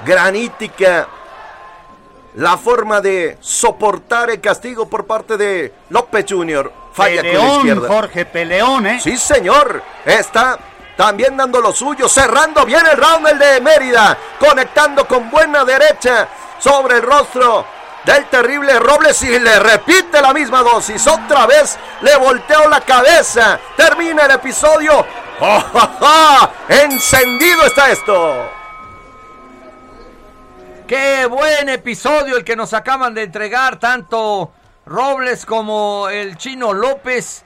Granítica 0.04 1.08
la 2.34 2.58
forma 2.58 3.00
de 3.00 3.38
soportar 3.40 4.28
el 4.30 4.40
castigo 4.40 4.86
por 4.88 5.06
parte 5.06 5.36
de 5.36 5.72
López 5.88 6.26
Jr. 6.28 6.70
Falla 6.92 7.22
con 7.22 7.32
la 7.32 7.56
izquierda. 7.56 7.88
Jorge 7.88 8.24
Peleón, 8.26 8.86
¿eh? 8.86 9.00
Sí, 9.00 9.16
señor. 9.16 9.82
Está 10.04 10.58
también 10.96 11.36
dando 11.36 11.60
lo 11.60 11.72
suyo, 11.72 12.08
cerrando 12.08 12.64
bien 12.66 12.84
el 12.90 12.96
round 12.96 13.28
el 13.28 13.38
de 13.38 13.60
Mérida, 13.60 14.18
conectando 14.38 15.06
con 15.06 15.30
buena 15.30 15.64
derecha 15.64 16.28
sobre 16.58 16.96
el 16.96 17.02
rostro 17.02 17.64
del 18.06 18.24
terrible 18.26 18.78
Robles 18.78 19.20
y 19.22 19.38
le 19.38 19.58
repite 19.58 20.22
la 20.22 20.32
misma 20.32 20.62
dosis. 20.62 21.04
Otra 21.08 21.44
vez 21.44 21.76
le 22.00 22.16
volteó 22.16 22.68
la 22.68 22.80
cabeza. 22.80 23.58
Termina 23.76 24.24
el 24.26 24.30
episodio. 24.30 25.04
¡Oh, 25.40 26.48
Encendido 26.68 27.66
está 27.66 27.90
esto. 27.90 28.48
Qué 30.86 31.26
buen 31.26 31.68
episodio 31.68 32.36
el 32.36 32.44
que 32.44 32.54
nos 32.54 32.72
acaban 32.72 33.12
de 33.12 33.24
entregar 33.24 33.80
tanto 33.80 34.52
Robles 34.86 35.44
como 35.44 36.08
el 36.08 36.36
chino 36.36 36.72
López 36.72 37.44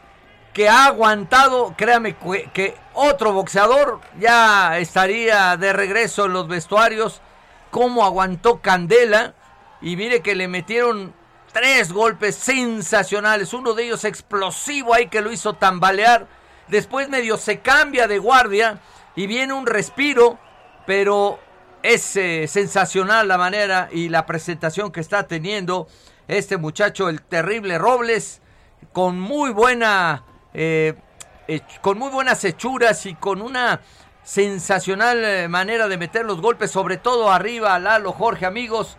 que 0.52 0.68
ha 0.68 0.86
aguantado, 0.86 1.72
créame 1.74 2.16
que 2.52 2.76
otro 2.92 3.32
boxeador 3.32 4.00
ya 4.18 4.78
estaría 4.78 5.56
de 5.56 5.72
regreso 5.72 6.26
en 6.26 6.34
los 6.34 6.48
vestuarios. 6.48 7.22
Cómo 7.70 8.04
aguantó 8.04 8.60
Candela 8.60 9.34
y 9.80 9.96
mire 9.96 10.20
que 10.20 10.34
le 10.34 10.48
metieron 10.48 11.14
tres 11.52 11.92
golpes 11.92 12.36
sensacionales, 12.36 13.52
uno 13.52 13.74
de 13.74 13.84
ellos 13.84 14.04
explosivo 14.04 14.94
ahí 14.94 15.08
que 15.08 15.20
lo 15.20 15.32
hizo 15.32 15.54
tambalear. 15.54 16.26
Después 16.68 17.08
medio 17.08 17.36
se 17.36 17.60
cambia 17.60 18.06
de 18.06 18.18
guardia 18.18 18.80
y 19.16 19.26
viene 19.26 19.52
un 19.52 19.66
respiro, 19.66 20.38
pero 20.86 21.38
es 21.82 22.16
eh, 22.16 22.46
sensacional 22.46 23.26
la 23.26 23.38
manera 23.38 23.88
y 23.90 24.08
la 24.08 24.26
presentación 24.26 24.92
que 24.92 25.00
está 25.00 25.26
teniendo 25.26 25.88
este 26.28 26.56
muchacho, 26.58 27.08
el 27.08 27.22
terrible 27.22 27.78
Robles, 27.78 28.40
con 28.92 29.18
muy 29.18 29.50
buena, 29.50 30.24
eh, 30.54 30.94
con 31.80 31.98
muy 31.98 32.10
buenas 32.10 32.44
hechuras 32.44 33.04
y 33.06 33.14
con 33.14 33.42
una 33.42 33.80
sensacional 34.22 35.24
eh, 35.24 35.48
manera 35.48 35.88
de 35.88 35.98
meter 35.98 36.24
los 36.24 36.40
golpes, 36.40 36.70
sobre 36.70 36.98
todo 36.98 37.30
arriba, 37.32 37.78
Lalo, 37.78 38.12
Jorge, 38.12 38.46
amigos, 38.46 38.96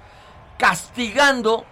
castigando, 0.62 1.66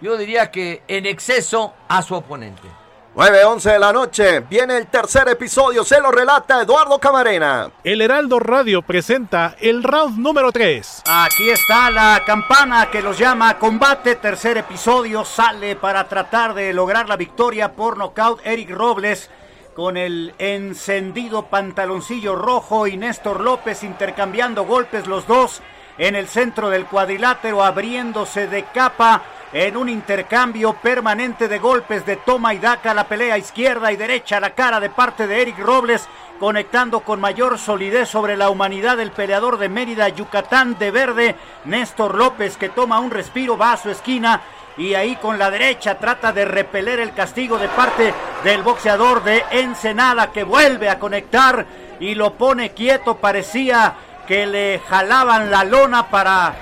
yo 0.00 0.16
diría 0.16 0.50
que 0.50 0.82
en 0.88 1.04
exceso 1.04 1.74
a 1.86 2.00
su 2.00 2.14
oponente. 2.14 2.66
9-11 3.14 3.72
de 3.72 3.78
la 3.78 3.92
noche, 3.92 4.40
viene 4.40 4.78
el 4.78 4.86
tercer 4.86 5.28
episodio, 5.28 5.84
se 5.84 6.00
lo 6.00 6.10
relata 6.10 6.62
Eduardo 6.62 6.98
Camarena. 6.98 7.70
El 7.84 8.00
Heraldo 8.00 8.38
Radio 8.38 8.80
presenta 8.80 9.54
el 9.60 9.82
round 9.82 10.18
número 10.18 10.50
3. 10.50 11.02
Aquí 11.04 11.50
está 11.50 11.90
la 11.90 12.22
campana 12.24 12.88
que 12.90 13.02
los 13.02 13.18
llama 13.18 13.58
combate, 13.58 14.14
tercer 14.14 14.56
episodio, 14.56 15.26
sale 15.26 15.76
para 15.76 16.08
tratar 16.08 16.54
de 16.54 16.72
lograr 16.72 17.10
la 17.10 17.16
victoria 17.16 17.72
por 17.72 17.98
nocaut 17.98 18.40
Eric 18.46 18.70
Robles 18.70 19.28
con 19.74 19.98
el 19.98 20.34
encendido 20.38 21.48
pantaloncillo 21.48 22.34
rojo 22.34 22.86
y 22.86 22.96
Néstor 22.96 23.42
López 23.42 23.82
intercambiando 23.82 24.64
golpes 24.64 25.06
los 25.06 25.26
dos 25.26 25.60
en 25.98 26.16
el 26.16 26.28
centro 26.28 26.70
del 26.70 26.86
cuadrilátero 26.86 27.62
abriéndose 27.62 28.46
de 28.46 28.64
capa 28.64 29.22
en 29.52 29.76
un 29.76 29.88
intercambio 29.88 30.72
permanente 30.74 31.46
de 31.46 31.58
golpes 31.58 32.06
de 32.06 32.16
toma 32.16 32.54
y 32.54 32.58
daca, 32.58 32.94
la 32.94 33.04
pelea 33.04 33.36
izquierda 33.36 33.92
y 33.92 33.96
derecha, 33.96 34.40
la 34.40 34.50
cara 34.50 34.80
de 34.80 34.88
parte 34.88 35.26
de 35.26 35.42
Eric 35.42 35.58
Robles, 35.58 36.08
conectando 36.40 37.00
con 37.00 37.20
mayor 37.20 37.58
solidez 37.58 38.08
sobre 38.08 38.36
la 38.36 38.48
humanidad 38.48 38.96
del 38.96 39.12
peleador 39.12 39.58
de 39.58 39.68
Mérida, 39.68 40.08
Yucatán 40.08 40.78
de 40.78 40.90
verde, 40.90 41.36
Néstor 41.66 42.14
López, 42.14 42.56
que 42.56 42.70
toma 42.70 42.98
un 42.98 43.10
respiro, 43.10 43.58
va 43.58 43.72
a 43.72 43.76
su 43.76 43.90
esquina 43.90 44.40
y 44.76 44.94
ahí 44.94 45.16
con 45.16 45.38
la 45.38 45.50
derecha 45.50 45.98
trata 45.98 46.32
de 46.32 46.46
repeler 46.46 46.98
el 46.98 47.12
castigo 47.12 47.58
de 47.58 47.68
parte 47.68 48.14
del 48.42 48.62
boxeador 48.62 49.22
de 49.22 49.44
Ensenada, 49.50 50.32
que 50.32 50.44
vuelve 50.44 50.88
a 50.88 50.98
conectar 50.98 51.66
y 52.00 52.14
lo 52.14 52.34
pone 52.34 52.70
quieto, 52.70 53.18
parecía 53.18 53.94
que 54.32 54.46
le 54.46 54.80
jalaban 54.88 55.50
la 55.50 55.62
lona 55.62 56.06
para 56.06 56.54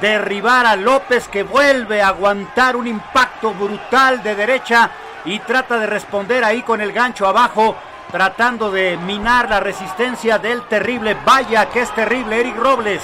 derribar 0.00 0.66
a 0.66 0.74
López 0.74 1.28
que 1.28 1.44
vuelve 1.44 2.02
a 2.02 2.08
aguantar 2.08 2.74
un 2.74 2.88
impacto 2.88 3.54
brutal 3.54 4.20
de 4.24 4.34
derecha 4.34 4.90
y 5.24 5.38
trata 5.38 5.78
de 5.78 5.86
responder 5.86 6.42
ahí 6.42 6.62
con 6.62 6.80
el 6.80 6.92
gancho 6.92 7.28
abajo, 7.28 7.76
tratando 8.10 8.72
de 8.72 8.96
minar 8.96 9.48
la 9.48 9.60
resistencia 9.60 10.38
del 10.38 10.62
terrible, 10.62 11.16
vaya 11.24 11.66
que 11.66 11.82
es 11.82 11.94
terrible, 11.94 12.40
Eric 12.40 12.56
Robles 12.56 13.02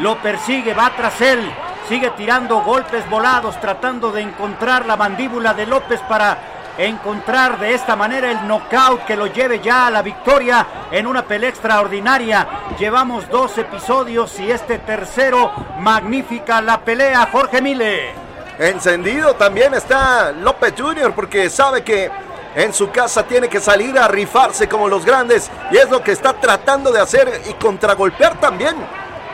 lo 0.00 0.16
persigue, 0.16 0.74
va 0.74 0.90
tras 0.96 1.20
él, 1.20 1.48
sigue 1.88 2.10
tirando 2.16 2.62
golpes 2.62 3.08
volados, 3.08 3.60
tratando 3.60 4.10
de 4.10 4.22
encontrar 4.22 4.86
la 4.86 4.96
mandíbula 4.96 5.54
de 5.54 5.66
López 5.66 6.00
para 6.08 6.36
encontrar 6.78 7.58
de 7.58 7.74
esta 7.74 7.96
manera 7.96 8.30
el 8.30 8.46
knockout 8.46 9.04
que 9.04 9.16
lo 9.16 9.26
lleve 9.26 9.60
ya 9.60 9.86
a 9.86 9.90
la 9.90 10.02
victoria 10.02 10.66
en 10.90 11.06
una 11.06 11.24
pelea 11.24 11.50
extraordinaria. 11.50 12.46
Llevamos 12.78 13.28
dos 13.28 13.56
episodios 13.58 14.38
y 14.40 14.50
este 14.50 14.78
tercero 14.78 15.52
magnífica 15.78 16.60
la 16.60 16.80
pelea, 16.80 17.28
Jorge 17.30 17.60
Mile. 17.60 18.14
Encendido 18.58 19.34
también 19.34 19.74
está 19.74 20.32
López 20.32 20.74
Jr. 20.76 21.12
porque 21.14 21.48
sabe 21.50 21.82
que 21.82 22.10
en 22.54 22.72
su 22.74 22.90
casa 22.90 23.22
tiene 23.24 23.48
que 23.48 23.60
salir 23.60 23.98
a 23.98 24.08
rifarse 24.08 24.68
como 24.68 24.88
los 24.88 25.04
grandes 25.04 25.50
y 25.70 25.78
es 25.78 25.90
lo 25.90 26.02
que 26.02 26.12
está 26.12 26.34
tratando 26.34 26.92
de 26.92 27.00
hacer 27.00 27.40
y 27.48 27.54
contragolpear 27.54 28.38
también 28.38 28.76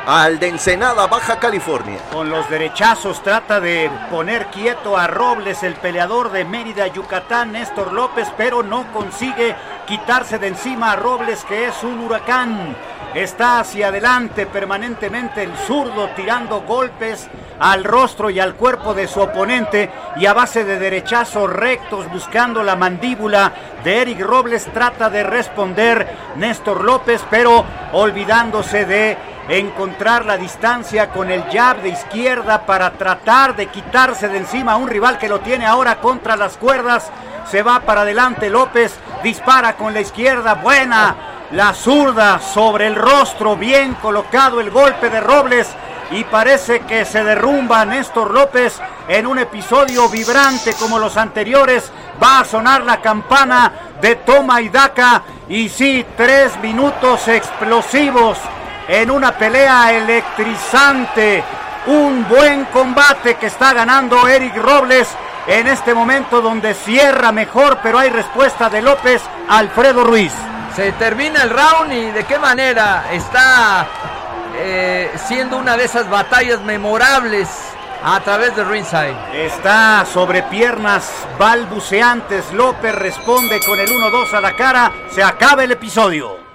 al 0.06 0.38
de 0.38 0.48
Ensenada, 0.48 1.06
Baja 1.06 1.38
California. 1.38 1.98
Con 2.12 2.30
los 2.30 2.48
derechazos 2.48 3.22
trata 3.22 3.60
de 3.60 3.90
poner 4.10 4.46
quieto 4.46 4.96
a 4.96 5.06
Robles, 5.06 5.62
el 5.62 5.74
peleador 5.74 6.30
de 6.32 6.44
Mérida, 6.44 6.86
Yucatán, 6.86 7.52
Néstor 7.52 7.92
López, 7.92 8.28
pero 8.36 8.62
no 8.62 8.90
consigue 8.92 9.54
quitarse 9.86 10.38
de 10.38 10.48
encima 10.48 10.92
a 10.92 10.96
Robles, 10.96 11.44
que 11.44 11.66
es 11.66 11.82
un 11.82 12.00
huracán. 12.00 12.76
Está 13.14 13.60
hacia 13.60 13.88
adelante 13.88 14.46
permanentemente 14.46 15.42
el 15.42 15.56
zurdo 15.56 16.10
tirando 16.14 16.60
golpes 16.60 17.28
al 17.58 17.84
rostro 17.84 18.28
y 18.30 18.38
al 18.38 18.54
cuerpo 18.54 18.94
de 18.94 19.08
su 19.08 19.20
oponente 19.20 19.90
y 20.16 20.26
a 20.26 20.34
base 20.34 20.64
de 20.64 20.78
derechazos 20.78 21.50
rectos 21.50 22.08
buscando 22.10 22.62
la 22.62 22.76
mandíbula 22.76 23.52
de 23.82 24.02
Eric 24.02 24.20
Robles 24.20 24.66
trata 24.72 25.08
de 25.08 25.22
responder 25.22 26.06
Néstor 26.36 26.84
López 26.84 27.24
pero 27.30 27.64
olvidándose 27.92 28.84
de 28.84 29.16
encontrar 29.48 30.26
la 30.26 30.36
distancia 30.36 31.08
con 31.08 31.30
el 31.30 31.42
jab 31.50 31.80
de 31.80 31.88
izquierda 31.88 32.66
para 32.66 32.92
tratar 32.92 33.56
de 33.56 33.66
quitarse 33.66 34.28
de 34.28 34.38
encima 34.38 34.72
a 34.72 34.76
un 34.76 34.88
rival 34.88 35.18
que 35.18 35.28
lo 35.28 35.40
tiene 35.40 35.64
ahora 35.64 36.00
contra 36.00 36.36
las 36.36 36.58
cuerdas. 36.58 37.10
Se 37.50 37.62
va 37.62 37.80
para 37.80 38.02
adelante 38.02 38.50
López, 38.50 38.94
dispara 39.22 39.74
con 39.76 39.94
la 39.94 40.02
izquierda, 40.02 40.54
buena 40.54 41.16
la 41.52 41.72
zurda 41.72 42.40
sobre 42.40 42.86
el 42.86 42.94
rostro, 42.94 43.56
bien 43.56 43.94
colocado 43.94 44.60
el 44.60 44.70
golpe 44.70 45.08
de 45.08 45.20
Robles 45.20 45.68
y 46.10 46.24
parece 46.24 46.80
que 46.80 47.06
se 47.06 47.24
derrumba 47.24 47.86
Néstor 47.86 48.32
López 48.32 48.78
en 49.08 49.26
un 49.26 49.38
episodio 49.38 50.10
vibrante 50.10 50.74
como 50.78 50.98
los 50.98 51.16
anteriores. 51.16 51.90
Va 52.22 52.40
a 52.40 52.44
sonar 52.44 52.82
la 52.82 53.00
campana 53.00 53.72
de 53.98 54.16
toma 54.16 54.60
y 54.60 54.68
daca 54.68 55.22
y 55.48 55.70
sí, 55.70 56.04
tres 56.18 56.58
minutos 56.60 57.26
explosivos 57.28 58.36
en 58.88 59.10
una 59.10 59.36
pelea 59.36 59.92
electrizante. 59.92 61.44
Un 61.86 62.26
buen 62.28 62.64
combate 62.66 63.36
que 63.36 63.46
está 63.46 63.72
ganando 63.72 64.26
Eric 64.26 64.56
Robles 64.56 65.08
en 65.46 65.66
este 65.66 65.94
momento 65.94 66.40
donde 66.40 66.74
cierra 66.74 67.32
mejor, 67.32 67.78
pero 67.82 67.98
hay 67.98 68.10
respuesta 68.10 68.68
de 68.68 68.82
López 68.82 69.22
Alfredo 69.48 70.04
Ruiz. 70.04 70.32
Se 70.74 70.92
termina 70.92 71.42
el 71.42 71.50
round 71.50 71.92
y 71.92 72.10
de 72.10 72.24
qué 72.24 72.38
manera 72.38 73.06
está 73.12 73.86
eh, 74.56 75.10
siendo 75.26 75.56
una 75.56 75.76
de 75.76 75.84
esas 75.84 76.08
batallas 76.08 76.60
memorables 76.60 77.48
a 78.04 78.20
través 78.20 78.54
de 78.54 78.64
Ringside. 78.64 79.16
Está 79.32 80.04
sobre 80.04 80.42
piernas 80.44 81.10
balbuceantes. 81.38 82.52
López 82.52 82.94
responde 82.94 83.60
con 83.66 83.78
el 83.78 83.88
1-2 83.88 84.34
a 84.34 84.40
la 84.40 84.54
cara. 84.54 84.92
Se 85.10 85.22
acaba 85.22 85.64
el 85.64 85.72
episodio. 85.72 86.47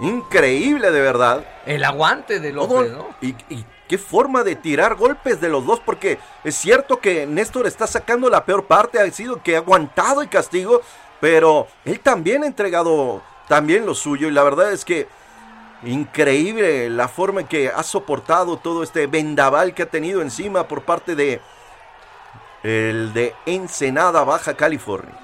Increíble, 0.00 0.90
de 0.90 1.00
verdad. 1.00 1.44
El 1.66 1.84
aguante 1.84 2.40
de 2.40 2.52
López, 2.52 2.90
¿no? 2.92 3.08
Y, 3.20 3.34
y 3.48 3.64
qué 3.88 3.98
forma 3.98 4.44
de 4.44 4.56
tirar 4.56 4.94
golpes 4.94 5.40
de 5.40 5.48
los 5.48 5.66
dos, 5.66 5.80
porque 5.80 6.18
es 6.44 6.54
cierto 6.54 7.00
que 7.00 7.26
Néstor 7.26 7.66
está 7.66 7.86
sacando 7.86 8.30
la 8.30 8.44
peor 8.44 8.66
parte, 8.66 9.00
ha 9.00 9.10
sido 9.10 9.42
que 9.42 9.56
ha 9.56 9.58
aguantado 9.58 10.22
el 10.22 10.28
castigo, 10.28 10.80
pero 11.20 11.66
él 11.84 12.00
también 12.00 12.44
ha 12.44 12.46
entregado 12.46 13.20
también 13.48 13.84
lo 13.84 13.94
suyo, 13.94 14.28
y 14.28 14.30
la 14.30 14.44
verdad 14.44 14.72
es 14.72 14.84
que 14.84 15.08
increíble 15.82 16.88
la 16.88 17.08
forma 17.08 17.40
en 17.40 17.46
que 17.46 17.68
ha 17.68 17.82
soportado 17.82 18.58
todo 18.58 18.82
este 18.82 19.06
vendaval 19.06 19.74
que 19.74 19.82
ha 19.82 19.90
tenido 19.90 20.22
encima 20.22 20.68
por 20.68 20.82
parte 20.82 21.16
de 21.16 21.40
el 22.62 23.12
de 23.12 23.34
Ensenada, 23.46 24.22
Baja 24.22 24.54
California. 24.54 25.14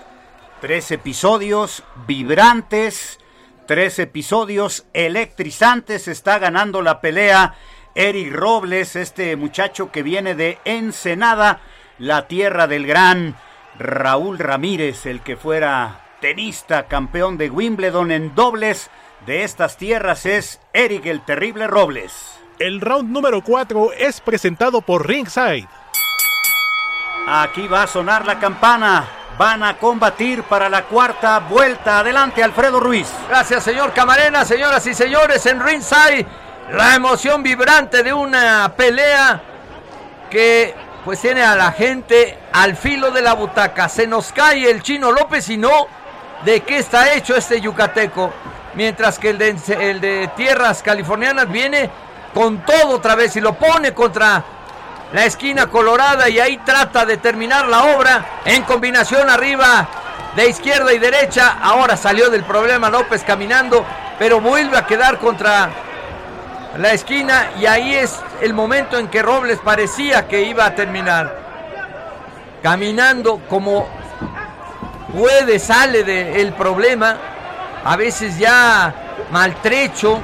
Tres 0.61 0.91
episodios 0.91 1.85
vibrantes, 2.07 3.21
tres 3.67 3.99
episodios 3.99 4.87
electrizantes. 4.93 6.09
Está 6.09 6.39
ganando 6.39 6.83
la 6.83 7.01
pelea 7.01 7.55
Eric 7.95 8.33
Robles, 8.33 8.97
este 8.97 9.37
muchacho 9.37 9.91
que 9.91 10.03
viene 10.03 10.35
de 10.35 10.59
Ensenada, 10.65 11.61
la 11.99 12.29
tierra 12.29 12.67
del 12.67 12.87
gran 12.87 13.37
Raúl 13.79 14.39
Ramírez, 14.39 15.07
el 15.07 15.21
que 15.21 15.37
fuera 15.37 16.01
tenista, 16.21 16.87
campeón 16.87 17.39
de 17.39 17.51
Wimbledon 17.51 18.11
en 18.11 18.35
dobles 18.35 18.91
de 19.27 19.45
estas 19.45 19.77
tierras 19.77 20.25
es 20.25 20.61
Eric 20.73 21.07
el 21.07 21.21
Terrible 21.25 21.67
Robles. 21.67 22.39
El 22.59 22.81
round 22.81 23.11
número 23.11 23.43
4 23.43 23.93
es 23.93 24.21
presentado 24.21 24.81
por 24.81 25.07
Ringside. 25.07 25.69
Aquí 27.27 27.67
va 27.67 27.83
a 27.83 27.87
sonar 27.87 28.25
la 28.25 28.39
campana. 28.39 29.26
Van 29.39 29.63
a 29.63 29.77
combatir 29.77 30.43
para 30.45 30.69
la 30.69 30.85
cuarta 30.85 31.41
vuelta. 31.41 31.99
Adelante, 31.99 32.43
Alfredo 32.43 32.81
Ruiz. 32.81 33.09
Gracias, 33.29 33.65
señor 33.65 33.93
Camarena, 33.93 34.45
señoras 34.45 34.87
y 34.87 34.95
señores, 34.95 35.45
en 35.45 35.63
Ringside. 35.63 36.27
La 36.73 36.95
emoción 36.95 37.43
vibrante 37.43 38.03
de 38.03 38.13
una 38.13 38.73
pelea 38.77 39.41
que 40.31 40.75
pues 41.05 41.21
tiene 41.21 41.43
a 41.43 41.55
la 41.55 41.71
gente 41.71 42.39
al 42.53 42.77
filo 42.77 43.11
de 43.11 43.23
la 43.23 43.35
butaca. 43.35 43.89
Se 43.89 44.07
nos 44.07 44.33
cae 44.33 44.71
el 44.71 44.83
chino 44.83 45.13
López 45.13 45.49
y 45.51 45.59
no 45.59 45.87
de 46.45 46.63
qué 46.63 46.79
está 46.79 47.13
hecho 47.13 47.37
este 47.37 47.61
yucateco 47.61 48.33
mientras 48.75 49.19
que 49.19 49.31
el 49.31 49.39
de, 49.39 49.57
el 49.81 50.01
de 50.01 50.31
tierras 50.37 50.83
californianas 50.83 51.51
viene 51.51 51.91
con 52.33 52.59
todo 52.65 52.97
otra 52.97 53.15
vez 53.15 53.35
y 53.37 53.41
lo 53.41 53.55
pone 53.55 53.93
contra 53.93 54.45
la 55.17 55.25
esquina 55.25 55.69
colorada 55.69 56.29
y 56.29 56.39
ahí 56.39 56.59
trata 56.59 57.07
de 57.07 57.17
terminar 57.17 57.69
la 57.69 57.85
obra 57.85 58.43
en 58.45 58.65
combinación 58.65 59.31
arriba 59.31 59.89
de 60.37 60.47
izquierda 60.47 60.93
y 60.93 60.99
derecha. 60.99 61.57
Ahora 61.63 61.97
salió 61.97 62.29
del 62.29 62.45
problema 62.45 62.91
López 62.91 63.25
caminando, 63.25 63.83
pero 64.19 64.43
vuelve 64.43 64.77
a 64.77 64.85
quedar 64.85 65.17
contra 65.17 65.71
la 66.77 66.93
esquina 66.93 67.53
y 67.59 67.65
ahí 67.65 67.95
es 67.95 68.15
el 68.43 68.53
momento 68.53 68.99
en 68.99 69.09
que 69.09 69.23
Robles 69.23 69.59
parecía 69.65 70.29
que 70.29 70.43
iba 70.43 70.67
a 70.67 70.75
terminar. 70.75 71.35
Caminando 72.63 73.41
como 73.49 73.89
puede, 75.15 75.59
sale 75.59 76.05
del 76.05 76.53
problema 76.53 77.17
a 77.87 77.97
veces 77.97 78.39
ya 78.39 78.95
maltrecho, 79.31 80.21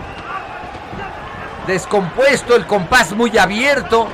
descompuesto, 1.67 2.55
el 2.55 2.67
compás 2.67 3.13
muy 3.13 3.39
abierto. 3.39 4.07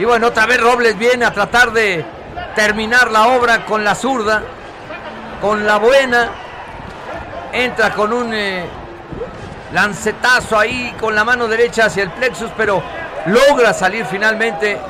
Y 0.00 0.04
bueno, 0.06 0.28
otra 0.28 0.46
vez 0.46 0.58
Robles 0.58 0.96
viene 0.96 1.26
a 1.26 1.30
tratar 1.30 1.72
de 1.72 2.02
terminar 2.56 3.10
la 3.10 3.28
obra 3.28 3.66
con 3.66 3.84
la 3.84 3.94
zurda, 3.94 4.42
con 5.42 5.66
la 5.66 5.76
buena. 5.76 6.30
Entra 7.52 7.90
con 7.92 8.10
un 8.14 8.32
eh, 8.32 8.64
lancetazo 9.74 10.58
ahí 10.58 10.96
con 10.98 11.14
la 11.14 11.22
mano 11.22 11.46
derecha 11.48 11.84
hacia 11.84 12.04
el 12.04 12.10
plexus, 12.12 12.50
pero 12.56 12.82
logra 13.26 13.74
salir 13.74 14.06
finalmente 14.06 14.80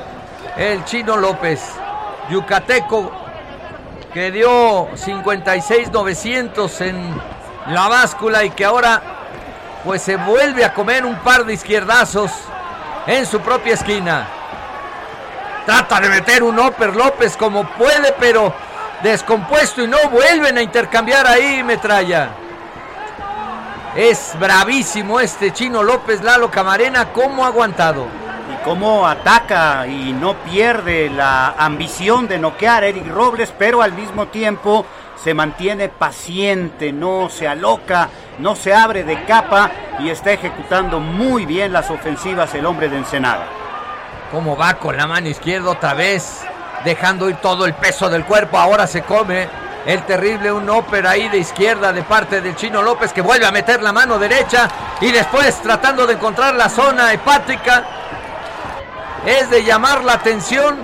el 0.57 0.85
chino 0.85 1.17
López. 1.17 1.61
Yucateco 2.31 3.11
que 4.15 4.31
dio 4.31 4.93
56-900 4.93 6.81
en 6.83 7.21
la 7.67 7.89
báscula 7.89 8.45
y 8.45 8.51
que 8.51 8.65
ahora 8.65 9.03
pues 9.85 10.03
se 10.03 10.15
vuelve 10.15 10.65
a 10.65 10.73
comer 10.73 11.05
un 11.05 11.17
par 11.17 11.45
de 11.47 11.55
izquierdazos 11.55 12.31
en 13.09 13.27
su 13.27 13.41
propia 13.41 13.75
esquina. 13.75 14.37
Trata 15.67 16.01
de 16.01 16.09
meter 16.09 16.43
un 16.43 16.59
Oper 16.59 16.97
López 16.97 17.37
como 17.37 17.65
puede, 17.65 18.15
pero 18.19 18.53
descompuesto 19.03 19.83
y 19.83 19.87
no 19.87 19.99
vuelven 20.11 20.59
a 20.59 20.63
intercambiar 20.63 21.27
ahí 21.27 21.63
metralla. 21.63 22.31
Es 23.95 24.37
bravísimo 24.39 25.21
este 25.21 25.53
chino 25.53 25.83
López 25.83 26.23
Lalo 26.23 26.51
Camarena, 26.51 27.13
cómo 27.13 27.45
ha 27.45 27.49
aguantado. 27.49 28.07
Y 28.53 28.65
cómo 28.65 29.07
ataca 29.07 29.87
y 29.87 30.13
no 30.13 30.35
pierde 30.35 31.11
la 31.11 31.55
ambición 31.59 32.27
de 32.27 32.39
noquear 32.39 32.83
a 32.83 32.87
Eric 32.87 33.07
Robles, 33.09 33.53
pero 33.57 33.83
al 33.83 33.93
mismo 33.93 34.27
tiempo 34.27 34.87
se 35.23 35.35
mantiene 35.35 35.89
paciente, 35.89 36.93
no 36.93 37.29
se 37.29 37.47
aloca, 37.47 38.09
no 38.39 38.57
se 38.57 38.75
abre 38.75 39.05
de 39.05 39.25
capa 39.25 39.71
y 39.99 40.09
está 40.09 40.33
ejecutando 40.33 40.99
muy 40.99 41.45
bien 41.45 41.73
las 41.73 41.91
ofensivas 41.91 42.55
el 42.55 42.67
hombre 42.67 42.89
de 42.89 42.97
Ensenada. 42.97 43.60
¿Cómo 44.31 44.57
va 44.57 44.75
con 44.75 44.97
la 44.97 45.09
mano 45.09 45.29
izquierda 45.29 45.71
otra 45.71 45.93
vez? 45.93 46.43
Dejando 46.85 47.29
ir 47.29 47.37
todo 47.37 47.67
el 47.67 47.75
peso 47.75 48.09
del 48.09 48.25
cuerpo, 48.25 48.59
ahora 48.59 48.87
se 48.87 49.03
come 49.03 49.49
el 49.85 50.05
terrible 50.05 50.53
un 50.53 50.71
ópera 50.71 51.11
ahí 51.11 51.29
de 51.29 51.39
izquierda 51.39 51.93
de 51.93 52.05
parte 52.05 52.41
del 52.41 52.55
Chino 52.55 52.81
López 52.81 53.13
que 53.13 53.23
vuelve 53.23 53.47
a 53.47 53.51
meter 53.51 53.83
la 53.83 53.93
mano 53.93 54.21
derecha 54.21 54.69
y 55.01 55.11
después 55.11 55.61
tratando 55.63 56.07
de 56.07 56.15
encontrar 56.15 56.55
la 56.55 56.69
zona 56.69 57.13
hepática. 57.13 57.83
Es 59.27 59.51
de 59.51 59.65
llamar 59.65 60.05
la 60.05 60.13
atención 60.13 60.79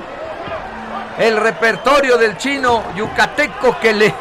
el 1.17 1.37
repertorio 1.37 2.19
del 2.19 2.37
chino 2.37 2.83
yucateco 2.97 3.79
que 3.79 3.95
le 3.95 4.15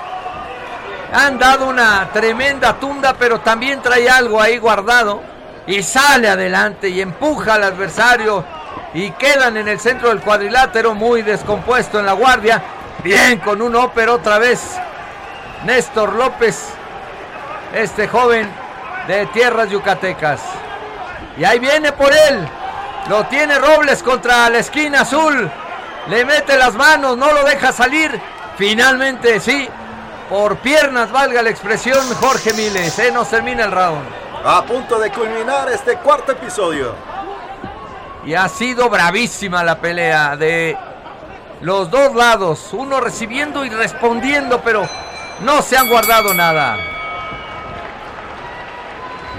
han 1.11 1.39
dado 1.39 1.67
una 1.67 2.09
tremenda 2.13 2.73
tunda, 2.73 3.15
pero 3.17 3.39
también 3.39 3.81
trae 3.81 4.07
algo 4.07 4.39
ahí 4.39 4.59
guardado 4.59 5.21
y 5.65 5.81
sale 5.81 6.29
adelante 6.29 6.89
y 6.89 7.01
empuja 7.01 7.55
al 7.55 7.63
adversario 7.63 8.45
y 8.95 9.11
quedan 9.11 9.57
en 9.57 9.67
el 9.67 9.77
centro 9.77 10.07
del 10.07 10.21
cuadrilátero 10.21 10.95
muy 10.95 11.21
descompuesto 11.21 11.99
en 11.99 12.05
la 12.05 12.13
guardia. 12.13 12.63
Bien 13.03 13.39
con 13.39 13.61
un 13.61 13.75
óper 13.75 14.07
otra 14.07 14.39
vez. 14.39 14.61
Néstor 15.65 16.13
López, 16.13 16.69
este 17.73 18.07
joven 18.07 18.49
de 19.05 19.25
tierras 19.27 19.69
yucatecas. 19.69 20.39
Y 21.37 21.43
ahí 21.43 21.59
viene 21.59 21.91
por 21.91 22.13
él. 22.13 22.47
Lo 23.09 23.25
tiene 23.25 23.59
Robles 23.59 24.01
contra 24.01 24.49
la 24.49 24.59
esquina 24.59 25.01
azul. 25.01 25.51
Le 26.07 26.23
mete 26.23 26.57
las 26.57 26.73
manos, 26.75 27.17
no 27.17 27.33
lo 27.33 27.43
deja 27.43 27.73
salir. 27.73 28.17
Finalmente 28.57 29.41
sí, 29.41 29.67
por 30.29 30.55
piernas, 30.59 31.11
valga 31.11 31.41
la 31.41 31.49
expresión, 31.49 32.01
Jorge 32.15 32.53
Miles. 32.53 32.93
Se 32.93 33.11
nos 33.11 33.29
termina 33.29 33.65
el 33.65 33.73
round. 33.73 34.07
A 34.45 34.63
punto 34.63 34.97
de 34.99 35.11
culminar 35.11 35.69
este 35.69 35.97
cuarto 35.97 36.31
episodio. 36.31 37.14
Y 38.25 38.33
ha 38.33 38.49
sido 38.49 38.89
bravísima 38.89 39.63
la 39.63 39.79
pelea 39.79 40.35
de 40.35 40.75
los 41.61 41.91
dos 41.91 42.15
lados. 42.15 42.73
Uno 42.73 42.99
recibiendo 42.99 43.63
y 43.63 43.69
respondiendo, 43.69 44.61
pero 44.61 44.89
no 45.41 45.61
se 45.61 45.77
han 45.77 45.87
guardado 45.87 46.33
nada. 46.33 46.77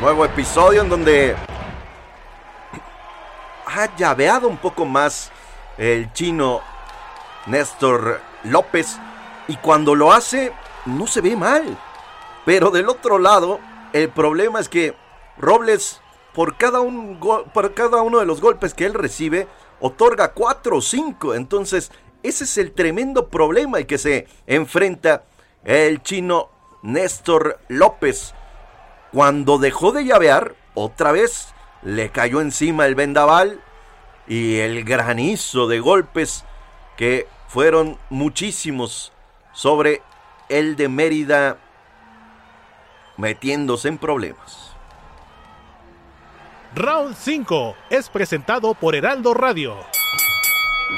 Nuevo 0.01 0.25
episodio 0.25 0.83
en 0.83 0.89
donde 0.89 1.35
ha 3.67 3.97
llaveado 3.97 4.47
un 4.47 4.57
poco 4.57 4.85
más 4.85 5.33
el 5.79 6.13
chino 6.13 6.61
Néstor 7.47 8.21
López. 8.45 8.99
Y 9.49 9.57
cuando 9.57 9.97
lo 9.97 10.13
hace, 10.13 10.53
no 10.85 11.09
se 11.09 11.21
ve 11.21 11.35
mal. 11.35 11.77
Pero 12.45 12.71
del 12.71 12.89
otro 12.89 13.19
lado, 13.19 13.59
el 13.93 14.11
problema 14.11 14.61
es 14.61 14.69
que 14.69 14.95
Robles, 15.39 16.01
por 16.37 16.59
cada, 16.59 16.81
un 16.81 17.19
por 17.19 17.73
cada 17.73 18.03
uno 18.03 18.19
de 18.19 18.27
los 18.27 18.43
golpes 18.43 18.75
que 18.75 18.85
él 18.85 18.93
recibe, 18.93 19.49
otorga 19.81 20.33
4 20.33 20.77
o 20.77 20.81
5. 20.83 21.35
Entonces, 21.35 21.91
ese 22.23 22.45
es 22.45 22.59
el 22.59 22.73
tremendo 22.73 23.29
problema 23.29 23.79
al 23.79 23.87
que 23.87 23.97
se 23.97 24.29
enfrenta 24.47 25.25
el 25.65 26.03
chino 26.03 26.51
Néstor 26.83 27.59
López. 27.69 28.35
Cuando 29.15 29.57
dejó 29.57 29.93
de 29.93 30.05
llavear, 30.05 30.55
otra 30.75 31.11
vez 31.11 31.55
le 31.83 32.11
cayó 32.11 32.43
encima 32.43 32.85
el 32.85 32.97
vendaval 32.97 33.63
y 34.29 34.59
el 34.59 34.85
granizo 34.85 35.67
de 35.67 35.81
golpes 35.81 36.45
que 36.99 37.27
fueron 37.49 37.97
muchísimos 38.11 39.11
sobre 39.55 40.03
el 40.51 40.77
de 40.77 40.91
Mérida 40.91 41.57
metiéndose 43.17 43.89
en 43.89 43.97
problemas. 43.97 44.66
Round 46.77 47.17
5 47.17 47.75
es 47.89 48.11
presentado 48.11 48.75
por 48.75 48.95
Heraldo 48.95 49.33
Radio. 49.33 49.77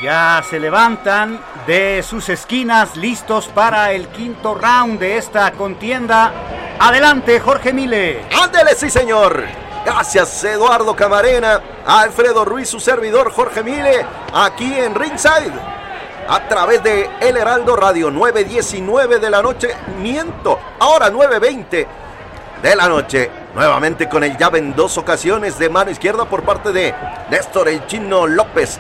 Ya 0.03 0.43
se 0.43 0.59
levantan 0.59 1.41
de 1.69 2.03
sus 2.03 2.29
esquinas 2.31 2.97
listos 2.97 3.47
para 3.47 3.93
el 3.93 4.09
quinto 4.09 4.57
round 4.57 4.99
de 4.99 5.19
esta 5.19 5.53
contienda. 5.53 6.33
Adelante, 6.81 7.38
Jorge 7.38 7.73
Mile. 7.73 8.25
Ándele, 8.43 8.75
sí, 8.75 8.91
señor. 8.91 9.45
Gracias, 9.85 10.43
Eduardo 10.43 10.97
Camarena, 10.97 11.62
Alfredo 11.87 12.45
Ruiz, 12.45 12.69
su 12.69 12.81
servidor 12.81 13.31
Jorge 13.31 13.62
Mile, 13.62 14.05
aquí 14.35 14.75
en 14.75 14.97
Ringside. 14.97 15.53
A 16.29 16.49
través 16.49 16.83
de 16.83 17.09
El 17.21 17.37
Heraldo 17.37 17.77
Radio 17.77 18.11
9.19 18.11 19.21
de 19.21 19.31
la 19.31 19.43
noche. 19.43 19.77
Miento, 20.01 20.59
ahora 20.81 21.09
9.20 21.09 22.08
de 22.62 22.77
la 22.77 22.88
noche. 22.88 23.31
Nuevamente 23.55 24.09
con 24.09 24.25
el 24.25 24.37
llave 24.37 24.59
en 24.59 24.75
dos 24.75 24.99
ocasiones 24.99 25.59
de 25.59 25.68
mano 25.68 25.90
izquierda 25.90 26.25
por 26.25 26.42
parte 26.42 26.73
de 26.73 26.94
Néstor 27.31 27.68
el 27.68 27.87
Chino 27.87 28.27
López. 28.27 28.79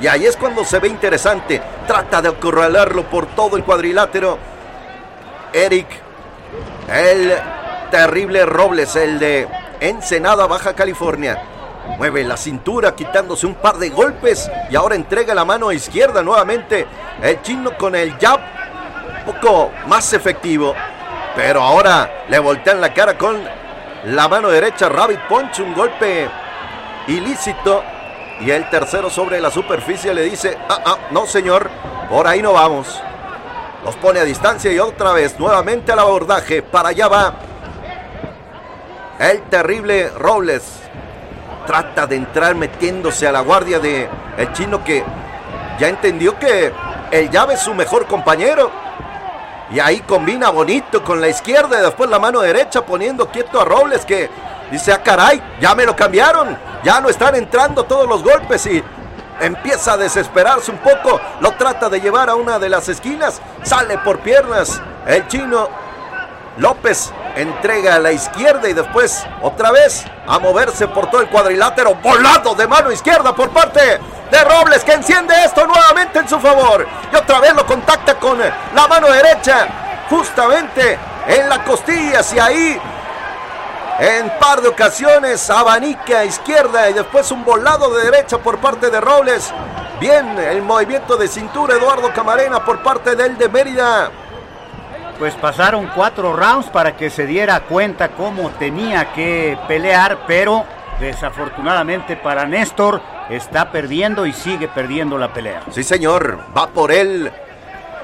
Y 0.00 0.06
ahí 0.06 0.26
es 0.26 0.36
cuando 0.36 0.64
se 0.64 0.78
ve 0.78 0.88
interesante. 0.88 1.60
Trata 1.86 2.22
de 2.22 2.28
acorralarlo 2.28 3.04
por 3.04 3.26
todo 3.26 3.56
el 3.56 3.64
cuadrilátero. 3.64 4.38
Eric, 5.52 5.88
el 6.92 7.34
terrible 7.90 8.44
Robles, 8.46 8.94
el 8.96 9.18
de 9.18 9.48
Ensenada, 9.80 10.46
Baja 10.46 10.74
California. 10.74 11.42
Mueve 11.96 12.22
la 12.22 12.36
cintura 12.36 12.94
quitándose 12.94 13.46
un 13.46 13.54
par 13.54 13.78
de 13.78 13.88
golpes 13.88 14.50
y 14.70 14.76
ahora 14.76 14.94
entrega 14.94 15.34
la 15.34 15.44
mano 15.44 15.72
izquierda 15.72 16.22
nuevamente. 16.22 16.86
El 17.22 17.40
chino 17.42 17.76
con 17.78 17.96
el 17.96 18.16
jab 18.18 18.40
un 19.26 19.32
poco 19.32 19.70
más 19.86 20.12
efectivo. 20.12 20.74
Pero 21.38 21.62
ahora 21.62 22.24
le 22.28 22.40
voltean 22.40 22.80
la 22.80 22.92
cara 22.92 23.16
con 23.16 23.40
la 24.06 24.26
mano 24.26 24.48
derecha. 24.48 24.88
Rabbit 24.88 25.20
Punch, 25.28 25.60
un 25.60 25.72
golpe 25.72 26.28
ilícito. 27.06 27.84
Y 28.40 28.50
el 28.50 28.68
tercero 28.68 29.08
sobre 29.08 29.40
la 29.40 29.48
superficie 29.48 30.12
le 30.12 30.22
dice, 30.22 30.58
ah, 30.68 30.80
ah, 30.84 30.98
no 31.12 31.26
señor, 31.26 31.70
por 32.10 32.26
ahí 32.26 32.42
no 32.42 32.54
vamos. 32.54 33.00
Los 33.84 33.94
pone 33.96 34.18
a 34.18 34.24
distancia 34.24 34.72
y 34.72 34.80
otra 34.80 35.12
vez 35.12 35.38
nuevamente 35.38 35.92
al 35.92 36.00
abordaje. 36.00 36.60
Para 36.60 36.88
allá 36.88 37.06
va 37.06 37.34
el 39.20 39.42
terrible 39.42 40.10
Robles. 40.18 40.64
Trata 41.68 42.08
de 42.08 42.16
entrar 42.16 42.56
metiéndose 42.56 43.28
a 43.28 43.32
la 43.32 43.42
guardia 43.42 43.78
de 43.78 44.08
el 44.38 44.52
chino 44.54 44.82
que 44.82 45.04
ya 45.78 45.86
entendió 45.86 46.36
que 46.36 46.72
el 47.12 47.30
llave 47.30 47.54
es 47.54 47.60
su 47.60 47.74
mejor 47.74 48.06
compañero. 48.06 48.87
Y 49.70 49.80
ahí 49.80 50.00
combina 50.00 50.50
bonito 50.50 51.04
con 51.04 51.20
la 51.20 51.28
izquierda 51.28 51.78
y 51.78 51.82
después 51.82 52.08
la 52.08 52.18
mano 52.18 52.40
derecha 52.40 52.82
poniendo 52.82 53.28
quieto 53.28 53.60
a 53.60 53.64
Robles 53.64 54.04
que 54.04 54.30
dice, 54.70 54.92
ah 54.92 55.02
caray, 55.02 55.42
ya 55.60 55.74
me 55.74 55.84
lo 55.84 55.94
cambiaron. 55.94 56.56
Ya 56.82 57.00
no 57.00 57.08
están 57.08 57.34
entrando 57.34 57.84
todos 57.84 58.08
los 58.08 58.22
golpes 58.22 58.64
y 58.66 58.82
empieza 59.40 59.92
a 59.92 59.96
desesperarse 59.96 60.70
un 60.70 60.78
poco. 60.78 61.20
Lo 61.40 61.52
trata 61.52 61.88
de 61.88 62.00
llevar 62.00 62.30
a 62.30 62.34
una 62.34 62.58
de 62.58 62.68
las 62.68 62.88
esquinas. 62.88 63.40
Sale 63.62 63.98
por 63.98 64.20
piernas. 64.20 64.80
El 65.06 65.26
chino 65.28 65.68
López 66.56 67.12
entrega 67.36 67.96
a 67.96 67.98
la 67.98 68.12
izquierda 68.12 68.68
y 68.68 68.72
después 68.72 69.24
otra 69.42 69.70
vez 69.70 70.04
a 70.26 70.38
moverse 70.38 70.88
por 70.88 71.10
todo 71.10 71.20
el 71.20 71.28
cuadrilátero. 71.28 71.94
Volado 71.96 72.54
de 72.54 72.66
mano 72.66 72.90
izquierda 72.90 73.34
por 73.34 73.50
parte 73.50 74.00
de 74.30 74.44
Robles 74.44 74.84
que 74.84 74.92
enciende 74.92 75.34
esto 75.44 75.66
nuevamente 75.66 76.18
en 76.18 76.28
su 76.28 76.38
favor. 76.38 76.86
Y 77.12 77.16
otra 77.16 77.40
vez 77.40 77.54
lo 77.54 77.66
contacta 77.66 78.14
con 78.14 78.38
la 78.38 78.88
mano 78.88 79.08
derecha. 79.10 79.66
Justamente 80.10 80.98
en 81.26 81.48
la 81.48 81.64
costilla. 81.64 82.20
Y 82.34 82.38
ahí 82.38 82.80
en 84.00 84.30
par 84.38 84.60
de 84.60 84.68
ocasiones 84.68 85.50
abanica 85.50 86.24
izquierda 86.24 86.88
y 86.88 86.92
después 86.92 87.30
un 87.32 87.44
volado 87.44 87.92
de 87.94 88.04
derecha 88.04 88.38
por 88.38 88.58
parte 88.58 88.90
de 88.90 89.00
Robles. 89.00 89.52
Bien, 90.00 90.38
el 90.38 90.62
movimiento 90.62 91.16
de 91.16 91.26
cintura 91.26 91.74
Eduardo 91.74 92.12
Camarena 92.12 92.64
por 92.64 92.82
parte 92.82 93.16
del 93.16 93.36
de 93.36 93.48
Mérida. 93.48 94.10
Pues 95.18 95.34
pasaron 95.34 95.90
cuatro 95.96 96.36
rounds 96.36 96.68
para 96.68 96.96
que 96.96 97.10
se 97.10 97.26
diera 97.26 97.58
cuenta 97.62 98.10
cómo 98.10 98.50
tenía 98.50 99.12
que 99.12 99.58
pelear, 99.66 100.18
pero 100.28 100.64
desafortunadamente 101.00 102.16
para 102.16 102.46
Néstor 102.46 103.00
está 103.30 103.70
perdiendo 103.70 104.26
y 104.26 104.32
sigue 104.32 104.68
perdiendo 104.68 105.18
la 105.18 105.32
pelea. 105.32 105.62
Sí, 105.70 105.82
señor, 105.82 106.38
va 106.56 106.68
por 106.68 106.92
él. 106.92 107.30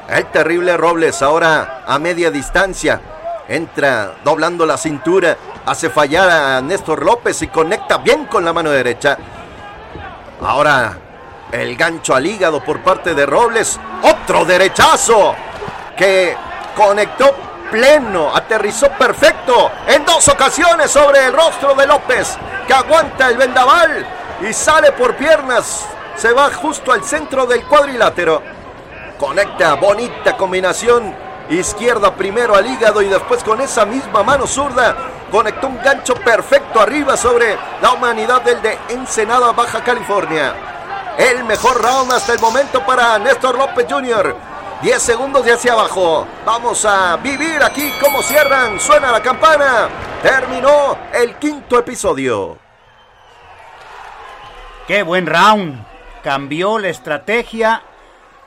El 0.09 0.27
terrible 0.27 0.77
Robles 0.77 1.23
ahora 1.23 1.83
a 1.87 1.99
media 1.99 2.31
distancia. 2.31 3.01
Entra 3.49 4.15
doblando 4.25 4.65
la 4.65 4.77
cintura, 4.77 5.37
hace 5.67 5.91
fallar 5.91 6.31
a 6.31 6.61
Néstor 6.61 7.05
López 7.05 7.43
y 7.43 7.49
conecta 7.49 7.99
bien 7.99 8.27
con 8.27 8.45
la 8.45 8.53
mano 8.53 8.71
derecha. 8.71 9.19
Ahora 10.41 10.97
el 11.53 11.77
gancho 11.77 12.15
al 12.15 12.27
hígado 12.27 12.63
por 12.63 12.81
parte 12.81 13.15
de 13.15 13.27
Robles. 13.27 13.79
Otro 14.03 14.45
derechazo 14.45 15.35
que 15.97 16.37
conectó 16.77 17.35
pleno, 17.71 18.35
aterrizó 18.35 18.89
perfecto 18.91 19.71
en 19.87 20.05
dos 20.05 20.27
ocasiones 20.29 20.91
sobre 20.91 21.27
el 21.27 21.33
rostro 21.33 21.75
de 21.75 21.87
López, 21.87 22.37
que 22.67 22.75
aguanta 22.75 23.29
el 23.29 23.37
vendaval 23.37 24.07
y 24.41 24.53
sale 24.53 24.93
por 24.93 25.17
piernas. 25.17 25.87
Se 26.17 26.33
va 26.33 26.53
justo 26.53 26.93
al 26.93 27.05
centro 27.05 27.47
del 27.47 27.65
cuadrilátero. 27.65 28.43
Conecta, 29.19 29.75
bonita 29.75 30.37
combinación. 30.37 31.15
Izquierda 31.51 32.15
primero 32.15 32.55
al 32.55 32.67
hígado 32.67 33.03
y 33.03 33.09
después 33.09 33.45
con 33.45 33.61
esa 33.61 33.85
misma 33.85 34.23
mano 34.23 34.47
zurda 34.47 34.97
conectó 35.31 35.67
un 35.67 35.83
gancho 35.83 36.15
perfecto 36.15 36.81
arriba 36.81 37.17
sobre 37.17 37.59
la 37.83 37.93
humanidad 37.93 38.41
del 38.43 38.63
de 38.63 38.79
Ensenada, 38.89 39.53
Baja 39.53 39.83
California. 39.83 40.55
El 41.19 41.45
mejor 41.45 41.83
round 41.83 42.13
hasta 42.13 42.33
el 42.33 42.41
momento 42.41 42.85
para 42.87 43.19
Néstor 43.19 43.59
López 43.59 43.87
Jr. 43.89 44.37
10 44.83 45.03
segundos 45.03 45.45
de 45.45 45.53
hacia 45.53 45.73
abajo. 45.73 46.27
Vamos 46.45 46.85
a 46.85 47.17
vivir 47.17 47.63
aquí 47.63 47.91
cómo 48.01 48.23
cierran. 48.23 48.79
Suena 48.79 49.13
la 49.13 49.23
campana. 49.23 49.89
Terminó 50.23 50.99
el 51.13 51.37
quinto 51.37 51.79
episodio. 51.79 52.59
Qué 54.87 55.03
buen 55.03 55.27
round. 55.27 55.85
Cambió 56.23 56.79
la 56.79 56.89
estrategia. 56.89 57.83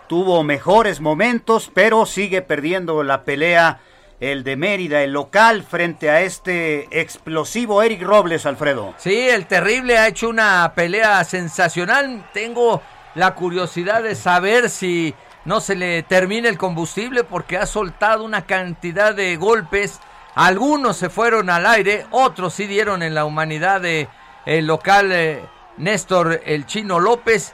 Tuvo 0.07 0.43
mejores 0.43 1.01
momentos, 1.01 1.71
pero 1.73 2.05
sigue 2.05 2.41
perdiendo 2.41 3.03
la 3.03 3.23
pelea 3.23 3.79
el 4.19 4.43
de 4.43 4.55
Mérida, 4.55 5.03
el 5.03 5.11
local, 5.11 5.63
frente 5.63 6.09
a 6.09 6.21
este 6.21 6.87
explosivo 7.01 7.83
Eric 7.83 8.01
Robles, 8.01 8.45
Alfredo. 8.45 8.95
Sí, 8.97 9.29
el 9.29 9.45
terrible 9.45 9.97
ha 9.97 10.07
hecho 10.07 10.29
una 10.29 10.71
pelea 10.75 11.23
sensacional. 11.23 12.27
Tengo 12.33 12.81
la 13.15 13.35
curiosidad 13.35 14.01
de 14.01 14.15
saber 14.15 14.69
si 14.69 15.13
no 15.47 15.61
se 15.61 15.75
le 15.75 16.03
termina 16.03 16.49
el 16.49 16.57
combustible 16.57 17.23
porque 17.23 17.57
ha 17.57 17.65
soltado 17.65 18.25
una 18.25 18.45
cantidad 18.45 19.15
de 19.15 19.37
golpes. 19.37 20.01
Algunos 20.35 20.97
se 20.97 21.09
fueron 21.09 21.49
al 21.49 21.65
aire, 21.65 22.05
otros 22.11 22.53
sí 22.53 22.67
dieron 22.67 23.01
en 23.01 23.15
la 23.15 23.23
humanidad 23.23 23.79
de 23.79 24.09
el 24.45 24.67
local 24.67 25.09
eh, 25.13 25.41
Néstor 25.77 26.41
el 26.45 26.65
Chino 26.65 26.99
López. 26.99 27.53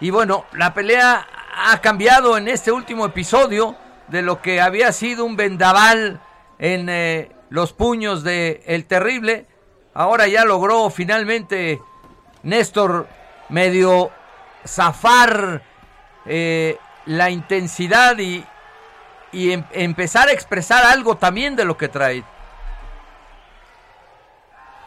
Y 0.00 0.10
bueno, 0.10 0.44
la 0.52 0.72
pelea 0.72 1.26
ha 1.68 1.80
cambiado 1.80 2.38
en 2.38 2.46
este 2.46 2.70
último 2.70 3.06
episodio 3.06 3.74
de 4.06 4.22
lo 4.22 4.40
que 4.40 4.60
había 4.60 4.92
sido 4.92 5.24
un 5.24 5.34
vendaval 5.34 6.20
en 6.60 6.88
eh, 6.88 7.32
los 7.50 7.72
puños 7.72 8.22
de 8.22 8.62
El 8.66 8.84
Terrible. 8.84 9.46
Ahora 9.94 10.28
ya 10.28 10.44
logró 10.44 10.90
finalmente 10.90 11.80
Néstor 12.44 13.08
medio 13.48 14.12
zafar 14.64 15.60
eh, 16.24 16.78
la 17.06 17.30
intensidad 17.30 18.18
y, 18.18 18.44
y 19.32 19.52
em, 19.52 19.64
empezar 19.72 20.28
a 20.28 20.32
expresar 20.32 20.84
algo 20.84 21.16
también 21.16 21.56
de 21.56 21.64
lo 21.64 21.76
que 21.76 21.88
trae. 21.88 22.24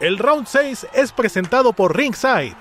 El 0.00 0.18
round 0.18 0.46
6 0.46 0.88
es 0.92 1.12
presentado 1.12 1.72
por 1.72 1.96
Ringside. 1.96 2.54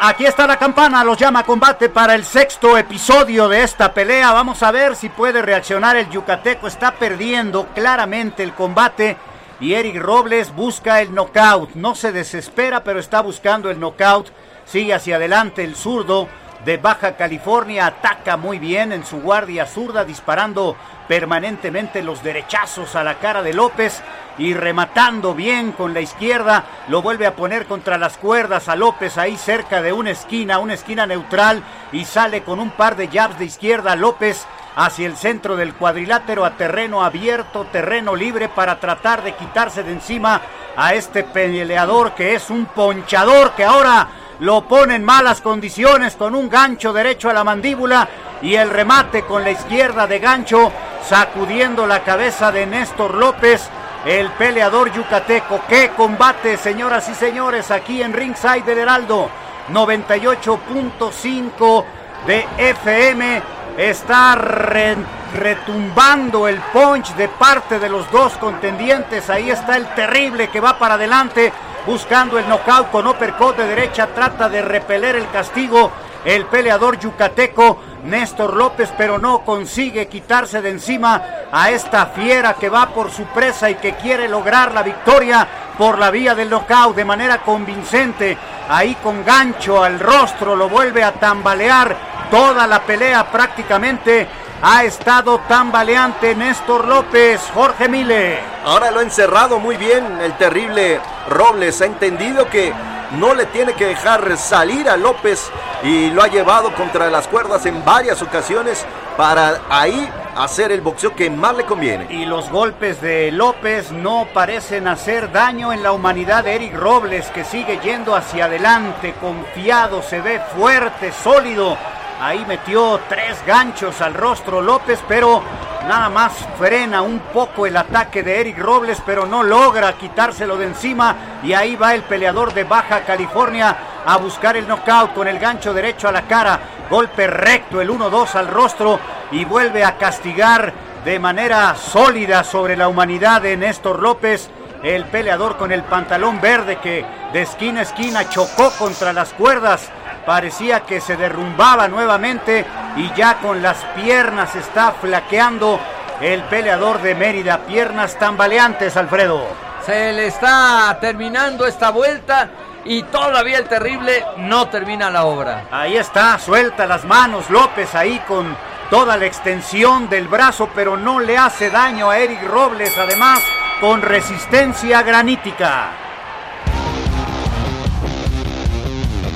Aquí 0.00 0.26
está 0.26 0.46
la 0.46 0.58
campana, 0.58 1.02
los 1.02 1.18
llama 1.18 1.40
a 1.40 1.44
combate 1.44 1.88
para 1.88 2.14
el 2.14 2.24
sexto 2.24 2.76
episodio 2.76 3.48
de 3.48 3.62
esta 3.62 3.94
pelea. 3.94 4.32
Vamos 4.32 4.62
a 4.62 4.70
ver 4.70 4.96
si 4.96 5.08
puede 5.08 5.40
reaccionar 5.40 5.96
el 5.96 6.10
yucateco. 6.10 6.66
Está 6.66 6.92
perdiendo 6.92 7.66
claramente 7.74 8.42
el 8.42 8.52
combate 8.52 9.16
y 9.60 9.74
Eric 9.74 9.96
Robles 10.02 10.54
busca 10.54 11.00
el 11.00 11.14
knockout. 11.14 11.74
No 11.74 11.94
se 11.94 12.12
desespera, 12.12 12.84
pero 12.84 13.00
está 13.00 13.22
buscando 13.22 13.70
el 13.70 13.80
knockout. 13.80 14.28
Sigue 14.66 14.94
hacia 14.94 15.16
adelante 15.16 15.64
el 15.64 15.74
zurdo 15.74 16.28
de 16.64 16.76
Baja 16.76 17.16
California. 17.16 17.86
Ataca 17.86 18.36
muy 18.36 18.58
bien 18.58 18.92
en 18.92 19.04
su 19.04 19.20
guardia 19.20 19.66
zurda, 19.66 20.04
disparando 20.04 20.76
permanentemente 21.08 22.02
los 22.02 22.22
derechazos 22.22 22.96
a 22.96 23.04
la 23.04 23.18
cara 23.18 23.42
de 23.42 23.52
López 23.52 24.02
y 24.38 24.54
rematando 24.54 25.34
bien 25.34 25.72
con 25.72 25.94
la 25.94 26.00
izquierda. 26.00 26.64
Lo 26.88 27.02
vuelve 27.02 27.26
a 27.26 27.36
poner 27.36 27.66
contra 27.66 27.98
las 27.98 28.16
cuerdas 28.16 28.68
a 28.68 28.76
López 28.76 29.18
ahí 29.18 29.36
cerca 29.36 29.82
de 29.82 29.92
una 29.92 30.10
esquina, 30.10 30.58
una 30.58 30.74
esquina 30.74 31.06
neutral 31.06 31.62
y 31.92 32.04
sale 32.04 32.42
con 32.42 32.60
un 32.60 32.70
par 32.70 32.96
de 32.96 33.08
jabs 33.08 33.38
de 33.38 33.44
izquierda 33.44 33.96
López 33.96 34.46
hacia 34.76 35.06
el 35.06 35.16
centro 35.16 35.56
del 35.56 35.74
cuadrilátero 35.74 36.44
a 36.44 36.56
terreno 36.56 37.04
abierto, 37.04 37.66
terreno 37.70 38.16
libre 38.16 38.48
para 38.48 38.80
tratar 38.80 39.22
de 39.22 39.34
quitarse 39.34 39.82
de 39.82 39.92
encima 39.92 40.40
a 40.76 40.94
este 40.94 41.22
peleador 41.22 42.14
que 42.14 42.34
es 42.34 42.50
un 42.50 42.66
ponchador 42.66 43.52
que 43.52 43.64
ahora 43.64 44.08
lo 44.40 44.66
pone 44.66 44.96
en 44.96 45.04
malas 45.04 45.40
condiciones 45.40 46.16
con 46.16 46.34
un 46.34 46.48
gancho 46.48 46.92
derecho 46.92 47.30
a 47.30 47.32
la 47.32 47.44
mandíbula 47.44 48.08
y 48.42 48.54
el 48.54 48.70
remate 48.70 49.22
con 49.22 49.44
la 49.44 49.50
izquierda 49.50 50.06
de 50.06 50.18
gancho 50.18 50.72
sacudiendo 51.06 51.86
la 51.86 52.02
cabeza 52.02 52.50
de 52.50 52.66
Néstor 52.66 53.14
López, 53.14 53.68
el 54.04 54.30
peleador 54.32 54.92
yucateco. 54.92 55.60
¡Qué 55.68 55.92
combate, 55.96 56.56
señoras 56.56 57.08
y 57.08 57.14
señores, 57.14 57.70
aquí 57.70 58.02
en 58.02 58.12
Ringside 58.12 58.64
del 58.64 58.78
Heraldo! 58.78 59.30
98.5 59.72 61.84
de 62.26 62.46
FM. 62.58 63.42
Está 63.78 64.34
retumbando 64.34 66.46
el 66.46 66.60
punch 66.60 67.14
de 67.14 67.28
parte 67.28 67.78
de 67.78 67.88
los 67.88 68.10
dos 68.10 68.34
contendientes. 68.34 69.30
Ahí 69.30 69.50
está 69.50 69.76
el 69.76 69.86
terrible 69.94 70.48
que 70.48 70.60
va 70.60 70.78
para 70.78 70.94
adelante 70.94 71.50
buscando 71.86 72.38
el 72.38 72.48
knockout 72.48 72.90
con 72.90 73.06
uppercut 73.06 73.56
de 73.56 73.66
derecha. 73.66 74.08
Trata 74.08 74.48
de 74.48 74.62
repeler 74.62 75.16
el 75.16 75.30
castigo 75.30 75.90
el 76.24 76.46
peleador 76.46 76.98
yucateco 76.98 77.78
Néstor 78.04 78.54
López, 78.54 78.92
pero 78.96 79.18
no 79.18 79.40
consigue 79.40 80.08
quitarse 80.08 80.60
de 80.62 80.70
encima 80.70 81.22
a 81.52 81.70
esta 81.70 82.06
fiera 82.06 82.54
que 82.54 82.68
va 82.68 82.88
por 82.88 83.10
su 83.10 83.24
presa 83.26 83.70
y 83.70 83.76
que 83.76 83.94
quiere 83.94 84.28
lograr 84.28 84.72
la 84.72 84.82
victoria 84.82 85.46
por 85.78 85.98
la 85.98 86.10
vía 86.10 86.34
del 86.34 86.50
knockout 86.50 86.96
de 86.96 87.04
manera 87.04 87.38
convincente. 87.38 88.36
Ahí 88.68 88.94
con 89.02 89.24
gancho 89.24 89.82
al 89.82 90.00
rostro 90.00 90.56
lo 90.56 90.68
vuelve 90.68 91.02
a 91.02 91.12
tambalear 91.12 91.96
toda 92.30 92.66
la 92.66 92.80
pelea 92.80 93.30
prácticamente. 93.30 94.26
Ha 94.66 94.84
estado 94.84 95.40
tambaleante 95.40 96.34
Néstor 96.34 96.88
López, 96.88 97.38
Jorge 97.52 97.86
Mile. 97.86 98.38
Ahora 98.64 98.90
lo 98.90 99.00
ha 99.00 99.02
encerrado 99.02 99.58
muy 99.58 99.76
bien 99.76 100.22
el 100.22 100.32
terrible 100.38 101.02
Robles. 101.28 101.82
Ha 101.82 101.84
entendido 101.84 102.48
que 102.48 102.72
no 103.18 103.34
le 103.34 103.44
tiene 103.44 103.74
que 103.74 103.84
dejar 103.84 104.38
salir 104.38 104.88
a 104.88 104.96
López 104.96 105.50
y 105.82 106.08
lo 106.08 106.22
ha 106.22 106.28
llevado 106.28 106.72
contra 106.72 107.10
las 107.10 107.28
cuerdas 107.28 107.66
en 107.66 107.84
varias 107.84 108.22
ocasiones 108.22 108.86
para 109.18 109.60
ahí 109.68 110.08
hacer 110.34 110.72
el 110.72 110.80
boxeo 110.80 111.14
que 111.14 111.28
más 111.28 111.54
le 111.54 111.66
conviene. 111.66 112.06
Y 112.08 112.24
los 112.24 112.48
golpes 112.48 113.02
de 113.02 113.30
López 113.32 113.92
no 113.92 114.26
parecen 114.32 114.88
hacer 114.88 115.30
daño 115.30 115.74
en 115.74 115.82
la 115.82 115.92
humanidad 115.92 116.42
de 116.42 116.54
Eric 116.54 116.74
Robles, 116.74 117.26
que 117.28 117.44
sigue 117.44 117.80
yendo 117.80 118.16
hacia 118.16 118.46
adelante, 118.46 119.14
confiado, 119.20 120.02
se 120.02 120.22
ve 120.22 120.40
fuerte, 120.56 121.12
sólido. 121.22 121.76
Ahí 122.20 122.44
metió 122.46 123.00
tres 123.08 123.44
ganchos 123.44 124.00
al 124.00 124.14
rostro 124.14 124.62
López, 124.62 125.02
pero 125.08 125.42
nada 125.88 126.08
más 126.08 126.32
frena 126.58 127.02
un 127.02 127.18
poco 127.18 127.66
el 127.66 127.76
ataque 127.76 128.22
de 128.22 128.40
Eric 128.40 128.58
Robles, 128.58 129.02
pero 129.04 129.26
no 129.26 129.42
logra 129.42 129.92
quitárselo 129.94 130.56
de 130.56 130.66
encima. 130.66 131.16
Y 131.42 131.52
ahí 131.52 131.74
va 131.74 131.94
el 131.94 132.02
peleador 132.02 132.54
de 132.54 132.64
Baja 132.64 133.00
California 133.00 133.76
a 134.06 134.16
buscar 134.16 134.56
el 134.56 134.68
knockout 134.68 135.12
con 135.12 135.26
el 135.26 135.40
gancho 135.40 135.74
derecho 135.74 136.08
a 136.08 136.12
la 136.12 136.22
cara. 136.22 136.60
Golpe 136.88 137.26
recto, 137.26 137.80
el 137.80 137.90
1-2 137.90 138.34
al 138.36 138.48
rostro 138.48 139.00
y 139.32 139.44
vuelve 139.44 139.84
a 139.84 139.98
castigar 139.98 140.72
de 141.04 141.18
manera 141.18 141.74
sólida 141.74 142.44
sobre 142.44 142.76
la 142.76 142.88
humanidad 142.88 143.42
de 143.42 143.56
Néstor 143.56 144.00
López. 144.00 144.50
El 144.84 145.06
peleador 145.06 145.56
con 145.56 145.72
el 145.72 145.82
pantalón 145.82 146.40
verde 146.40 146.76
que 146.76 147.04
de 147.32 147.42
esquina 147.42 147.80
a 147.80 147.82
esquina 147.82 148.28
chocó 148.28 148.70
contra 148.78 149.12
las 149.12 149.32
cuerdas 149.32 149.90
parecía 150.24 150.80
que 150.80 151.00
se 151.00 151.16
derrumbaba 151.16 151.88
nuevamente 151.88 152.64
y 152.96 153.12
ya 153.14 153.38
con 153.38 153.62
las 153.62 153.78
piernas 153.96 154.54
está 154.54 154.92
flaqueando 154.92 155.80
el 156.20 156.42
peleador 156.44 157.00
de 157.02 157.14
Mérida. 157.14 157.58
Piernas 157.58 158.18
tambaleantes, 158.18 158.96
Alfredo. 158.96 159.46
Se 159.84 160.12
le 160.12 160.26
está 160.28 160.96
terminando 161.00 161.66
esta 161.66 161.90
vuelta 161.90 162.48
y 162.84 163.02
todavía 163.04 163.58
el 163.58 163.68
terrible 163.68 164.24
no 164.38 164.68
termina 164.68 165.10
la 165.10 165.24
obra. 165.24 165.64
Ahí 165.70 165.96
está, 165.96 166.38
suelta 166.38 166.86
las 166.86 167.04
manos 167.04 167.50
López 167.50 167.94
ahí 167.94 168.18
con 168.26 168.56
toda 168.90 169.16
la 169.16 169.26
extensión 169.26 170.08
del 170.08 170.28
brazo, 170.28 170.68
pero 170.74 170.96
no 170.96 171.20
le 171.20 171.36
hace 171.36 171.70
daño 171.70 172.10
a 172.10 172.18
Eric 172.18 172.42
Robles, 172.44 172.96
además 172.98 173.40
con 173.80 174.02
resistencia 174.02 175.02
granítica. 175.02 176.03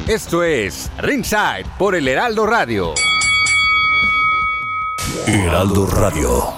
Esto 0.09 0.42
es 0.42 0.90
Ringside 0.97 1.66
por 1.77 1.94
el 1.94 2.09
Heraldo 2.09 2.47
Radio. 2.47 2.94
Heraldo 5.27 5.85
Radio. 5.85 6.55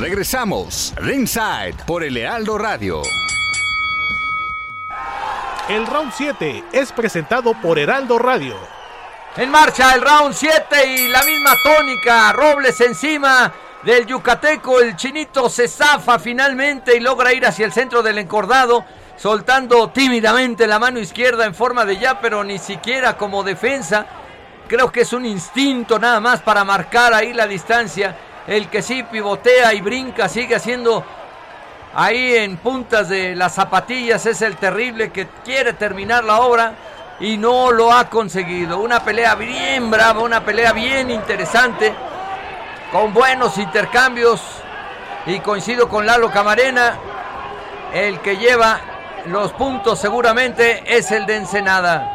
Regresamos, 0.00 0.92
Ringside 0.96 1.76
por 1.86 2.02
el 2.02 2.16
Heraldo 2.16 2.58
Radio. 2.58 3.02
El 5.68 5.86
round 5.86 6.12
7 6.12 6.64
es 6.72 6.90
presentado 6.90 7.54
por 7.62 7.78
Heraldo 7.78 8.18
Radio. 8.18 8.56
En 9.36 9.52
marcha 9.52 9.94
el 9.94 10.02
round 10.02 10.34
7 10.34 10.84
y 10.84 11.08
la 11.10 11.22
misma 11.22 11.54
tónica. 11.62 12.32
Robles 12.32 12.80
encima 12.80 13.54
del 13.84 14.04
yucateco. 14.04 14.80
El 14.80 14.96
chinito 14.96 15.48
se 15.48 15.68
zafa 15.68 16.18
finalmente 16.18 16.96
y 16.96 16.98
logra 16.98 17.32
ir 17.32 17.46
hacia 17.46 17.64
el 17.64 17.72
centro 17.72 18.02
del 18.02 18.18
encordado 18.18 18.84
soltando 19.18 19.90
tímidamente 19.90 20.66
la 20.66 20.78
mano 20.78 21.00
izquierda 21.00 21.44
en 21.44 21.54
forma 21.54 21.84
de 21.84 21.98
ya, 21.98 22.20
pero 22.20 22.44
ni 22.44 22.58
siquiera 22.58 23.16
como 23.16 23.42
defensa. 23.42 24.06
Creo 24.68 24.92
que 24.92 25.00
es 25.00 25.12
un 25.12 25.26
instinto 25.26 25.98
nada 25.98 26.20
más 26.20 26.40
para 26.40 26.64
marcar 26.64 27.12
ahí 27.12 27.32
la 27.32 27.46
distancia. 27.46 28.16
El 28.46 28.68
que 28.68 28.80
sí 28.80 29.02
pivotea 29.02 29.74
y 29.74 29.80
brinca, 29.80 30.28
sigue 30.28 30.54
haciendo 30.54 31.04
ahí 31.94 32.36
en 32.36 32.58
puntas 32.58 33.08
de 33.08 33.34
las 33.34 33.54
zapatillas. 33.54 34.24
Es 34.24 34.40
el 34.40 34.56
terrible 34.56 35.10
que 35.10 35.26
quiere 35.44 35.72
terminar 35.72 36.22
la 36.22 36.40
obra 36.40 36.74
y 37.18 37.36
no 37.36 37.72
lo 37.72 37.92
ha 37.92 38.08
conseguido. 38.08 38.78
Una 38.78 39.02
pelea 39.02 39.34
bien 39.34 39.90
brava, 39.90 40.20
una 40.20 40.44
pelea 40.44 40.72
bien 40.72 41.10
interesante, 41.10 41.92
con 42.92 43.12
buenos 43.12 43.58
intercambios. 43.58 44.40
Y 45.26 45.40
coincido 45.40 45.88
con 45.88 46.06
Lalo 46.06 46.30
Camarena, 46.30 46.96
el 47.92 48.20
que 48.20 48.36
lleva 48.36 48.80
los 49.32 49.52
puntos 49.52 49.98
seguramente 49.98 50.82
es 50.86 51.10
el 51.10 51.26
de 51.26 51.36
Ensenada. 51.36 52.14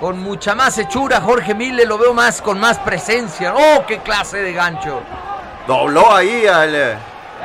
Con 0.00 0.20
mucha 0.22 0.54
más 0.54 0.76
hechura, 0.78 1.20
Jorge 1.20 1.54
Mille 1.54 1.86
lo 1.86 1.96
veo 1.98 2.12
más 2.12 2.42
con 2.42 2.58
más 2.58 2.78
presencia. 2.78 3.54
¡Oh, 3.54 3.84
qué 3.86 3.98
clase 4.00 4.38
de 4.38 4.52
gancho! 4.52 5.00
Dobló 5.66 6.14
ahí 6.14 6.46
al 6.46 6.74
eh, 6.74 6.96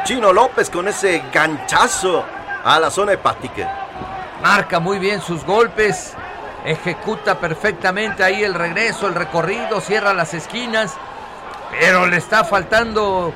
Chino 0.04 0.34
López 0.34 0.69
con 0.69 0.88
ese 0.88 1.24
ganchazo 1.32 2.26
a 2.63 2.80
la 2.80 2.89
zona 2.89 3.13
hepática. 3.13 3.88
Marca 4.41 4.80
muy 4.80 5.00
bien 5.00 5.22
sus 5.22 5.45
golpes, 5.45 6.13
ejecuta 6.65 7.39
perfectamente 7.39 8.24
ahí 8.24 8.43
el 8.43 8.54
regreso, 8.54 9.08
el 9.08 9.15
recorrido, 9.15 9.80
cierra 9.80 10.13
las 10.13 10.34
esquinas, 10.34 10.95
pero 11.80 12.08
le 12.08 12.17
está 12.17 12.43
faltando 12.43 13.34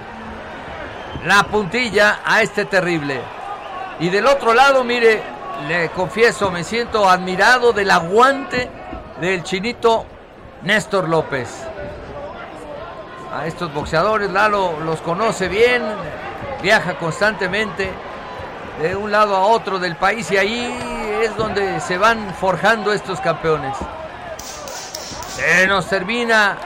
la 1.25 1.43
puntilla 1.43 2.19
a 2.25 2.41
este 2.41 2.65
terrible. 2.65 3.21
Y 4.03 4.09
del 4.09 4.27
otro 4.27 4.53
lado, 4.53 4.83
mire, 4.83 5.23
le 5.65 5.87
confieso, 5.91 6.51
me 6.51 6.65
siento 6.65 7.09
admirado 7.09 7.71
del 7.71 7.89
aguante 7.89 8.69
del 9.21 9.43
chinito 9.43 10.05
Néstor 10.63 11.07
López. 11.07 11.47
A 13.33 13.47
estos 13.47 13.73
boxeadores, 13.73 14.29
Lalo 14.29 14.77
los 14.81 14.99
conoce 14.99 15.47
bien, 15.47 15.81
viaja 16.61 16.95
constantemente 16.95 17.93
de 18.81 18.93
un 18.93 19.09
lado 19.09 19.37
a 19.37 19.45
otro 19.45 19.79
del 19.79 19.95
país 19.95 20.29
y 20.31 20.35
ahí 20.35 21.21
es 21.23 21.33
donde 21.37 21.79
se 21.79 21.97
van 21.97 22.35
forjando 22.35 22.91
estos 22.91 23.21
campeones. 23.21 23.77
Se 25.29 25.65
nos 25.65 25.87
termina 25.87 26.57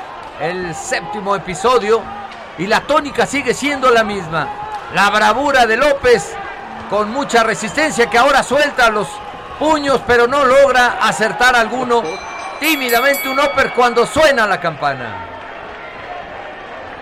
el 0.41 0.73
séptimo 0.73 1.35
episodio 1.35 2.01
y 2.57 2.65
la 2.65 2.81
tónica 2.81 3.27
sigue 3.27 3.53
siendo 3.53 3.91
la 3.91 4.03
misma. 4.03 4.47
La 4.95 5.11
bravura 5.11 5.67
de 5.67 5.77
López 5.77 6.35
con 6.89 7.11
mucha 7.11 7.43
resistencia 7.43 8.09
que 8.09 8.17
ahora 8.17 8.43
suelta 8.43 8.89
los 8.89 9.07
puños 9.59 10.01
pero 10.05 10.27
no 10.27 10.45
logra 10.45 10.97
acertar 11.01 11.55
alguno. 11.55 12.03
Tímidamente 12.59 13.29
un 13.29 13.39
upper 13.39 13.73
cuando 13.73 14.05
suena 14.05 14.47
la 14.47 14.59
campana. 14.59 15.25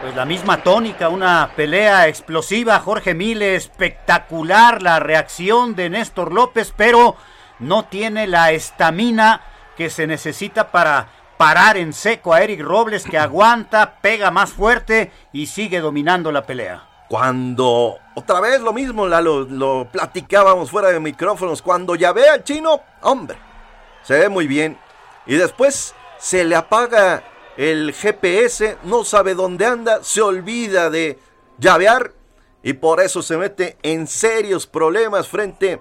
Pues 0.02 0.15
la 0.15 0.26
misma 0.26 0.58
tónica, 0.58 1.10
una 1.10 1.50
pelea 1.56 2.08
explosiva, 2.08 2.80
Jorge 2.80 3.13
Mille, 3.13 3.56
espectacular 3.56 4.82
la 4.82 5.00
reacción 5.00 5.76
de 5.76 5.89
Néstor 5.89 6.32
López, 6.32 6.74
pero 6.76 7.15
no 7.60 7.86
tiene 7.86 8.28
la 8.28 8.52
estamina 8.52 9.41
que 9.78 9.89
se 9.89 10.06
necesita 10.06 10.71
para 10.71 11.08
parar 11.38 11.78
en 11.78 11.93
seco 11.93 12.34
a 12.34 12.41
Eric 12.41 12.62
Robles 12.62 13.04
que 13.04 13.17
aguanta, 13.17 13.95
pega 14.02 14.30
más 14.32 14.52
fuerte 14.52 15.12
y 15.32 15.48
sigue 15.48 15.80
dominando 15.80 16.32
la 16.32 16.45
pelea. 16.45 16.94
Cuando, 17.08 17.98
otra 18.15 18.39
vez 18.39 18.62
lo 18.62 18.74
mismo, 18.74 19.08
lo, 19.08 19.88
platicábamos 19.91 20.72
fuera 20.72 20.89
de 20.89 21.00
micrófonos, 21.00 21.62
cuando 21.62 21.96
ya 21.96 22.12
ve 22.12 22.28
al 22.28 22.44
chino, 22.44 22.82
hombre, 23.02 23.38
se 24.04 24.20
ve 24.20 24.30
muy 24.30 24.48
bien. 24.48 24.78
Y 25.26 25.36
después 25.36 25.94
se 26.18 26.44
le 26.44 26.56
apaga 26.56 27.24
el 27.58 27.94
GPS, 27.94 28.78
no 28.84 29.04
sabe 29.04 29.36
dónde 29.36 29.65
anda, 29.65 30.04
se 30.04 30.22
olvida 30.22 30.89
de 30.89 31.20
llavear 31.58 32.12
y 32.63 32.74
por 32.74 33.00
eso 33.00 33.22
se 33.22 33.38
mete 33.38 33.78
en 33.84 34.08
serios 34.08 34.65
problemas 34.65 35.28
frente 35.28 35.80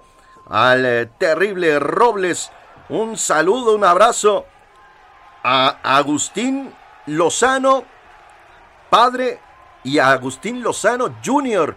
al 0.48 0.84
eh, 0.84 1.06
terrible 1.18 1.78
Robles. 1.78 2.50
Un 2.90 3.16
saludo, 3.16 3.74
un 3.74 3.84
abrazo 3.84 4.44
a 5.42 5.78
Agustín 5.82 6.74
Lozano, 7.06 7.84
padre, 8.90 9.40
y 9.84 9.98
a 9.98 10.10
Agustín 10.10 10.62
Lozano 10.62 11.14
Jr., 11.24 11.76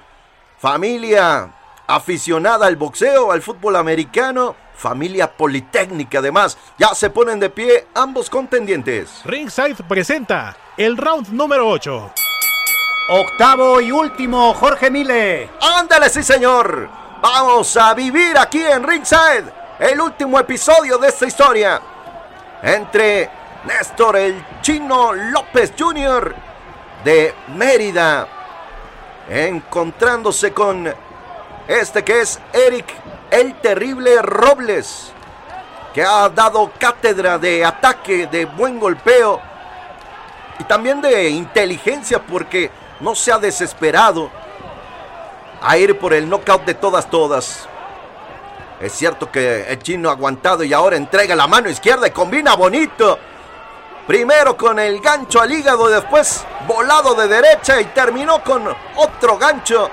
familia 0.58 1.52
aficionada 1.86 2.66
al 2.66 2.76
boxeo, 2.76 3.32
al 3.32 3.42
fútbol 3.42 3.76
americano, 3.76 4.56
familia 4.76 5.36
politécnica 5.36 6.20
además. 6.20 6.58
Ya 6.78 6.94
se 6.96 7.10
ponen 7.10 7.40
de 7.40 7.50
pie 7.50 7.88
ambos 7.94 8.30
contendientes. 8.30 9.22
Ringside 9.26 9.76
presenta 9.88 10.56
el 10.78 10.98
round 10.98 11.30
número 11.30 11.68
8. 11.68 12.14
Octavo 13.10 13.80
y 13.80 13.92
último, 13.92 14.54
Jorge 14.54 14.92
Mile. 14.92 15.50
Ándale, 15.62 16.10
sí 16.10 16.24
señor. 16.24 16.90
Vamos 17.22 17.76
a 17.78 17.94
vivir 17.94 18.38
aquí 18.38 18.62
en 18.62 18.84
Ringside 18.84 19.46
el 19.80 20.00
último 20.00 20.40
episodio 20.40 20.98
de 20.98 21.08
esta 21.08 21.26
historia. 21.26 21.82
Entre 22.62 23.30
Néstor 23.66 24.18
el 24.18 24.44
Chino 24.62 25.14
López 25.14 25.74
Jr. 25.78 26.47
de 27.08 27.34
Mérida. 27.56 28.28
Encontrándose 29.30 30.52
con 30.52 30.94
este 31.66 32.04
que 32.04 32.20
es 32.20 32.38
Eric 32.52 32.86
el 33.32 33.56
Terrible 33.62 34.22
Robles. 34.22 35.14
Que 35.94 36.04
ha 36.04 36.28
dado 36.28 36.70
cátedra 36.78 37.38
de 37.38 37.64
ataque, 37.64 38.28
de 38.28 38.44
buen 38.44 38.78
golpeo. 38.78 39.40
Y 40.60 40.66
también 40.66 41.02
de 41.02 41.30
inteligencia 41.30 42.20
porque 42.20 42.70
no 43.00 43.16
se 43.16 43.32
ha 43.32 43.38
desesperado 43.38 44.30
a 45.62 45.78
ir 45.78 45.98
por 45.98 46.14
el 46.14 46.30
knockout 46.30 46.66
de 46.66 46.74
todas, 46.74 47.10
todas. 47.10 47.70
Es 48.82 48.92
cierto 48.92 49.32
que 49.32 49.62
el 49.70 49.80
chino 49.80 50.10
ha 50.10 50.12
aguantado 50.12 50.62
y 50.66 50.74
ahora 50.74 50.98
entrega 50.98 51.38
la 51.38 51.48
mano 51.48 51.70
izquierda 51.70 52.06
y 52.06 52.12
combina 52.12 52.56
bonito. 52.56 53.18
Primero 54.08 54.56
con 54.56 54.80
el 54.80 55.02
gancho 55.02 55.42
al 55.42 55.52
hígado, 55.52 55.90
después 55.90 56.46
volado 56.66 57.14
de 57.14 57.28
derecha 57.28 57.82
y 57.82 57.86
terminó 57.86 58.42
con 58.42 58.74
otro 58.96 59.38
gancho 59.38 59.90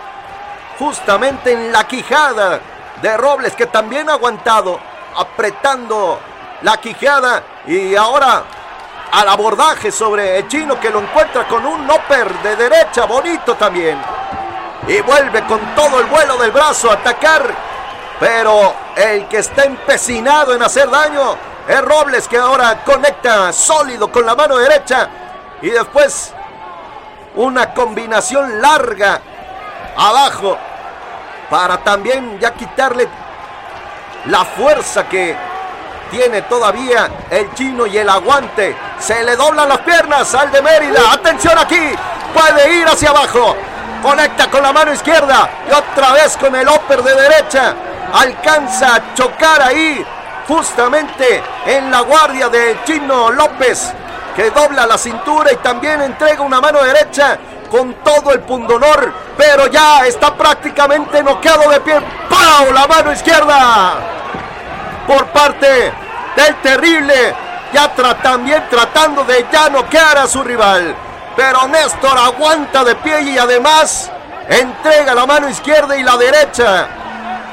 justamente 0.79 1.50
en 1.50 1.72
la 1.72 1.85
quijada 1.88 2.61
de 3.03 3.16
Robles 3.16 3.55
que 3.55 3.66
también 3.66 4.09
ha 4.09 4.12
aguantado, 4.12 4.79
apretando 5.16 6.20
la 6.62 6.77
quijada 6.77 7.42
y 7.66 7.96
ahora 7.96 8.44
al 9.11 9.29
abordaje 9.29 9.90
sobre 9.90 10.38
el 10.38 10.46
chino 10.46 10.79
que 10.79 10.90
lo 10.90 11.00
encuentra 11.00 11.48
con 11.48 11.66
un 11.66 11.90
upper 11.90 12.33
de 12.40 12.55
derecha 12.55 13.07
bonito 13.07 13.57
también. 13.57 13.98
Y 14.87 15.00
vuelve 15.00 15.44
con 15.46 15.59
todo 15.74 15.98
el 15.98 16.07
vuelo 16.07 16.37
del 16.37 16.53
brazo 16.53 16.88
a 16.88 16.94
atacar. 16.94 17.42
Pero 18.20 18.74
el 18.94 19.27
que 19.27 19.38
está 19.38 19.64
empecinado 19.64 20.55
en 20.55 20.62
hacer 20.62 20.88
daño 20.88 21.37
es 21.68 21.83
Robles 21.83 22.29
que 22.29 22.37
ahora 22.37 22.83
conecta 22.85 23.53
sólido 23.53 24.11
con 24.11 24.27
la 24.27 24.35
mano 24.35 24.57
derecha. 24.59 25.09
Y 25.62 25.70
después 25.70 26.33
una 27.37 27.72
combinación 27.72 28.61
larga 28.61 29.20
abajo 29.96 30.59
para 31.48 31.79
también 31.79 32.38
ya 32.38 32.53
quitarle 32.53 33.09
la 34.27 34.44
fuerza 34.44 35.09
que 35.09 35.37
tiene 36.11 36.42
todavía 36.42 37.09
el 37.31 37.53
chino 37.55 37.87
y 37.87 37.98
el 37.98 38.09
aguante. 38.09 38.77
Se 38.98 39.22
le 39.24 39.37
doblan 39.37 39.68
las 39.68 39.79
piernas 39.79 40.35
al 40.35 40.50
de 40.53 40.62
Mérida. 40.62 41.12
Atención 41.12 41.59
aquí. 41.59 41.94
Puede 42.33 42.74
ir 42.74 42.87
hacia 42.87 43.11
abajo. 43.11 43.57
Conecta 44.03 44.50
con 44.50 44.62
la 44.62 44.72
mano 44.72 44.92
izquierda. 44.92 45.48
Y 45.68 45.72
otra 45.72 46.12
vez 46.12 46.37
con 46.37 46.55
el 46.55 46.68
upper 46.68 47.03
de 47.03 47.14
derecha. 47.14 47.74
Alcanza 48.12 48.96
a 48.96 49.14
chocar 49.14 49.62
ahí. 49.62 50.05
Justamente 50.46 51.42
en 51.66 51.90
la 51.90 52.00
guardia 52.00 52.48
del 52.48 52.83
chino 52.85 53.30
López. 53.30 53.92
Que 54.37 54.50
dobla 54.50 54.87
la 54.87 54.98
cintura 54.98 55.52
y 55.52 55.57
también 55.57 56.02
entrega 56.02 56.42
una 56.42 56.61
mano 56.61 56.83
derecha 56.83 57.38
con 57.70 57.94
todo 58.04 58.33
el 58.33 58.40
pundonor, 58.40 59.12
pero 59.37 59.66
ya 59.68 60.07
está 60.07 60.35
prácticamente 60.35 61.22
noqueado 61.22 61.70
de 61.70 61.80
pie. 61.80 62.00
¡Pau! 62.28 62.72
La 62.72 62.87
mano 62.87 63.12
izquierda 63.12 63.94
por 65.07 65.26
parte 65.26 65.92
del 66.37 66.54
terrible, 66.62 67.35
ya 67.72 67.92
también 68.22 68.64
tratando 68.70 69.24
de 69.24 69.46
ya 69.52 69.68
noquear 69.68 70.18
a 70.18 70.26
su 70.26 70.42
rival. 70.42 70.94
Pero 71.37 71.66
Néstor 71.68 72.16
aguanta 72.16 72.85
de 72.85 72.94
pie 72.96 73.22
y 73.22 73.38
además 73.38 74.11
entrega 74.48 75.14
la 75.14 75.26
mano 75.26 75.48
izquierda 75.48 75.96
y 75.96 76.02
la 76.02 76.16
derecha. 76.16 76.87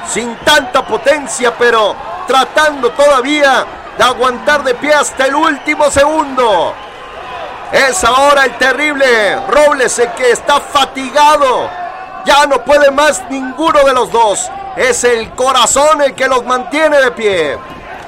Sin 0.08 0.36
tanta 0.38 0.86
potencia, 0.86 1.54
pero 1.58 1.96
tratando 2.32 2.92
todavía 2.92 3.66
de 3.98 4.04
aguantar 4.06 4.64
de 4.64 4.74
pie 4.76 4.94
hasta 4.94 5.26
el 5.26 5.36
último 5.36 5.92
segundo. 5.92 6.74
Es 7.74 8.02
ahora 8.06 8.46
el 8.46 8.58
terrible 8.58 9.36
Robles 9.50 10.00
el 10.00 10.14
que 10.14 10.32
está 10.32 10.62
fatigado. 10.62 11.70
Ya 12.24 12.46
no 12.46 12.64
puede 12.64 12.90
más 12.90 13.22
ninguno 13.30 13.84
de 13.84 13.92
los 13.92 14.10
dos. 14.10 14.50
Es 14.78 15.04
el 15.04 15.32
corazón 15.32 16.02
el 16.02 16.16
que 16.16 16.30
los 16.30 16.46
mantiene 16.46 17.02
de 17.02 17.12
pie. 17.12 17.58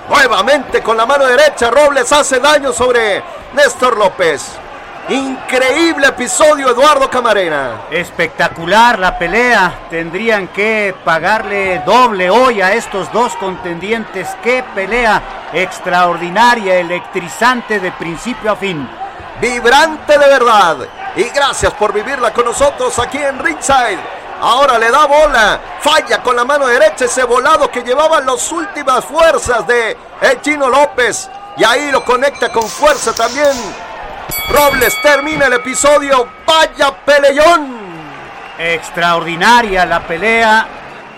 Nuevamente 0.07 0.81
con 0.81 0.95
la 0.95 1.05
mano 1.05 1.25
derecha 1.25 1.69
Robles 1.69 2.09
hace 2.13 2.39
daño 2.39 2.71
sobre 2.71 3.21
Néstor 3.53 3.97
López. 3.97 4.62
Increíble 5.09 6.07
episodio 6.07 6.69
Eduardo 6.69 7.09
Camarena. 7.09 7.83
Espectacular 7.91 8.97
la 8.97 9.17
pelea. 9.17 9.87
Tendrían 9.89 10.47
que 10.47 10.95
pagarle 11.03 11.79
doble 11.85 12.29
hoy 12.29 12.61
a 12.61 12.73
estos 12.73 13.11
dos 13.11 13.35
contendientes. 13.35 14.29
Qué 14.41 14.63
pelea 14.73 15.49
extraordinaria, 15.53 16.75
electrizante 16.75 17.79
de 17.79 17.91
principio 17.91 18.51
a 18.51 18.55
fin 18.55 18.87
vibrante 19.41 20.17
de 20.17 20.27
verdad. 20.27 20.77
Y 21.15 21.23
gracias 21.23 21.73
por 21.73 21.93
vivirla 21.93 22.33
con 22.33 22.45
nosotros 22.45 22.97
aquí 22.99 23.17
en 23.17 23.39
Ringside. 23.39 23.99
Ahora 24.41 24.77
le 24.77 24.89
da 24.89 25.05
bola, 25.05 25.59
falla 25.79 26.21
con 26.21 26.35
la 26.35 26.43
mano 26.43 26.67
derecha 26.67 27.05
ese 27.05 27.23
volado 27.23 27.69
que 27.69 27.83
llevaba 27.83 28.19
las 28.21 28.51
últimas 28.51 29.05
fuerzas 29.05 29.65
de 29.67 29.97
el 30.21 30.41
Chino 30.41 30.69
López. 30.69 31.29
Y 31.57 31.63
ahí 31.63 31.91
lo 31.91 32.03
conecta 32.03 32.51
con 32.51 32.63
fuerza 32.63 33.13
también. 33.13 33.53
Robles 34.49 35.01
termina 35.01 35.47
el 35.47 35.53
episodio. 35.53 36.27
Vaya 36.45 36.95
peleón. 37.05 37.77
Extraordinaria 38.57 39.85
la 39.85 40.05
pelea. 40.05 40.67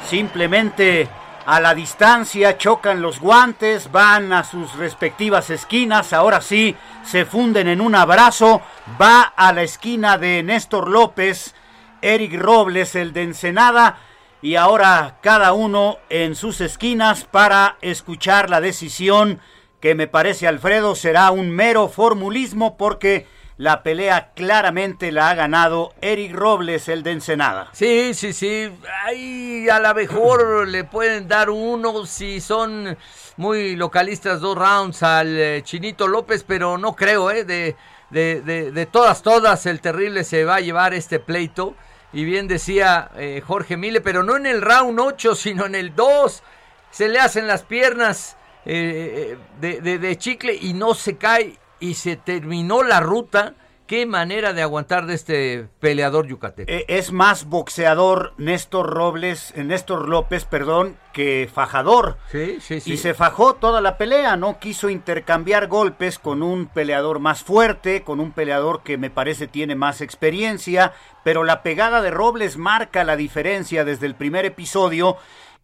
Simplemente 0.07 1.09
a 1.45 1.59
la 1.59 1.75
distancia, 1.75 2.57
chocan 2.57 3.01
los 3.01 3.19
guantes, 3.19 3.91
van 3.91 4.33
a 4.33 4.43
sus 4.43 4.75
respectivas 4.77 5.51
esquinas, 5.51 6.11
ahora 6.11 6.41
sí 6.41 6.75
se 7.03 7.25
funden 7.25 7.67
en 7.67 7.81
un 7.81 7.93
abrazo, 7.93 8.61
va 8.99 9.21
a 9.35 9.53
la 9.53 9.61
esquina 9.61 10.17
de 10.17 10.41
Néstor 10.41 10.89
López, 10.89 11.53
Eric 12.01 12.33
Robles, 12.39 12.95
el 12.95 13.13
de 13.13 13.23
Ensenada, 13.23 13.99
y 14.41 14.55
ahora 14.55 15.17
cada 15.21 15.53
uno 15.53 15.97
en 16.09 16.35
sus 16.35 16.61
esquinas 16.61 17.25
para 17.25 17.77
escuchar 17.81 18.49
la 18.49 18.59
decisión 18.59 19.39
que 19.85 19.93
me 19.93 20.07
parece 20.07 20.47
Alfredo 20.47 20.95
será 20.95 21.29
un 21.29 21.51
mero 21.51 21.89
formulismo 21.89 22.75
porque 22.75 23.27
la 23.55 23.83
pelea 23.83 24.31
claramente 24.33 25.11
la 25.11 25.29
ha 25.29 25.35
ganado 25.35 25.93
Eric 26.01 26.33
Robles, 26.33 26.89
el 26.89 27.03
de 27.03 27.11
Ensenada. 27.11 27.69
Sí, 27.71 28.15
sí, 28.15 28.33
sí. 28.33 28.67
Ahí 29.03 29.69
a 29.69 29.77
la 29.77 29.93
mejor 29.93 30.67
le 30.67 30.85
pueden 30.85 31.27
dar 31.27 31.51
uno 31.51 32.07
si 32.07 32.41
son 32.41 32.97
muy 33.37 33.75
localistas 33.75 34.41
dos 34.41 34.57
rounds 34.57 35.03
al 35.03 35.37
eh, 35.37 35.61
Chinito 35.63 36.07
López, 36.07 36.43
pero 36.43 36.79
no 36.79 36.95
creo, 36.95 37.29
¿eh? 37.29 37.43
De, 37.43 37.75
de, 38.09 38.41
de, 38.41 38.85
todas, 38.87 39.21
todas, 39.21 39.67
el 39.67 39.81
terrible 39.81 40.23
se 40.23 40.45
va 40.45 40.55
a 40.55 40.61
llevar 40.61 40.95
este 40.95 41.19
pleito. 41.19 41.75
Y 42.11 42.25
bien 42.25 42.47
decía 42.47 43.11
eh, 43.17 43.43
Jorge 43.45 43.77
Mile, 43.77 44.01
pero 44.01 44.23
no 44.23 44.35
en 44.35 44.47
el 44.47 44.63
round 44.63 44.99
8, 44.99 45.35
sino 45.35 45.67
en 45.67 45.75
el 45.75 45.93
2. 45.93 46.41
Se 46.89 47.07
le 47.07 47.19
hacen 47.19 47.45
las 47.45 47.61
piernas 47.61 48.35
eh, 48.65 49.37
de, 49.59 49.81
de 49.81 50.17
chicle 50.17 50.57
y 50.59 50.73
no 50.73 50.93
se 50.93 51.17
cae 51.17 51.57
y 51.79 51.95
se 51.95 52.15
terminó 52.15 52.83
la 52.83 52.99
ruta. 52.99 53.53
Qué 53.87 54.07
manera 54.07 54.51
de 54.51 54.63
aguantar 54.63 55.05
de 55.05 55.13
este 55.13 55.67
peleador 55.79 56.25
yucateco. 56.25 56.71
Eh, 56.71 56.85
es 56.87 57.11
más 57.11 57.45
boxeador 57.45 58.33
Néstor 58.37 58.89
Robles, 58.89 59.53
eh, 59.55 59.63
Néstor 59.63 60.09
López, 60.09 60.43
perdón, 60.45 60.97
que 61.13 61.47
fajador. 61.53 62.17
Sí, 62.31 62.57
sí, 62.61 62.79
sí. 62.79 62.93
Y 62.93 62.97
se 62.97 63.13
fajó 63.13 63.53
toda 63.53 63.81
la 63.81 63.99
pelea, 63.99 64.37
no 64.37 64.57
quiso 64.57 64.89
intercambiar 64.89 65.67
golpes 65.67 66.17
con 66.17 66.41
un 66.41 66.65
peleador 66.65 67.19
más 67.19 67.43
fuerte, 67.43 68.01
con 68.01 68.19
un 68.19 68.31
peleador 68.31 68.81
que 68.81 68.97
me 68.97 69.11
parece 69.11 69.45
tiene 69.45 69.75
más 69.75 70.01
experiencia, 70.01 70.93
pero 71.23 71.43
la 71.43 71.61
pegada 71.61 72.01
de 72.01 72.09
Robles 72.09 72.57
marca 72.57 73.03
la 73.03 73.15
diferencia 73.15 73.85
desde 73.85 74.07
el 74.07 74.15
primer 74.15 74.45
episodio 74.45 75.15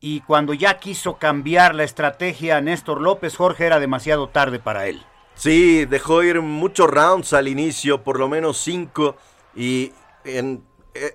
y 0.01 0.21
cuando 0.21 0.55
ya 0.55 0.79
quiso 0.79 1.17
cambiar 1.17 1.75
la 1.75 1.83
estrategia 1.83 2.59
Néstor 2.59 2.99
López, 2.99 3.35
Jorge 3.37 3.67
era 3.67 3.79
demasiado 3.79 4.27
tarde 4.27 4.57
para 4.57 4.87
él. 4.87 5.05
Sí, 5.35 5.85
dejó 5.85 6.23
ir 6.23 6.41
muchos 6.41 6.89
rounds 6.89 7.33
al 7.33 7.47
inicio, 7.47 8.03
por 8.03 8.19
lo 8.19 8.27
menos 8.27 8.57
cinco, 8.57 9.15
y 9.55 9.93
eh, 10.25 10.59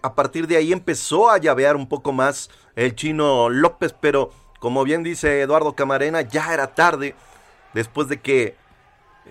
a 0.02 0.14
partir 0.14 0.46
de 0.46 0.56
ahí 0.56 0.72
empezó 0.72 1.28
a 1.30 1.38
llavear 1.38 1.74
un 1.74 1.88
poco 1.88 2.12
más 2.12 2.48
el 2.76 2.94
chino 2.94 3.48
López, 3.48 3.94
pero 4.00 4.30
como 4.60 4.84
bien 4.84 5.02
dice 5.02 5.42
Eduardo 5.42 5.74
Camarena, 5.74 6.22
ya 6.22 6.54
era 6.54 6.74
tarde 6.74 7.14
después 7.74 8.08
de 8.08 8.20
que 8.20 8.56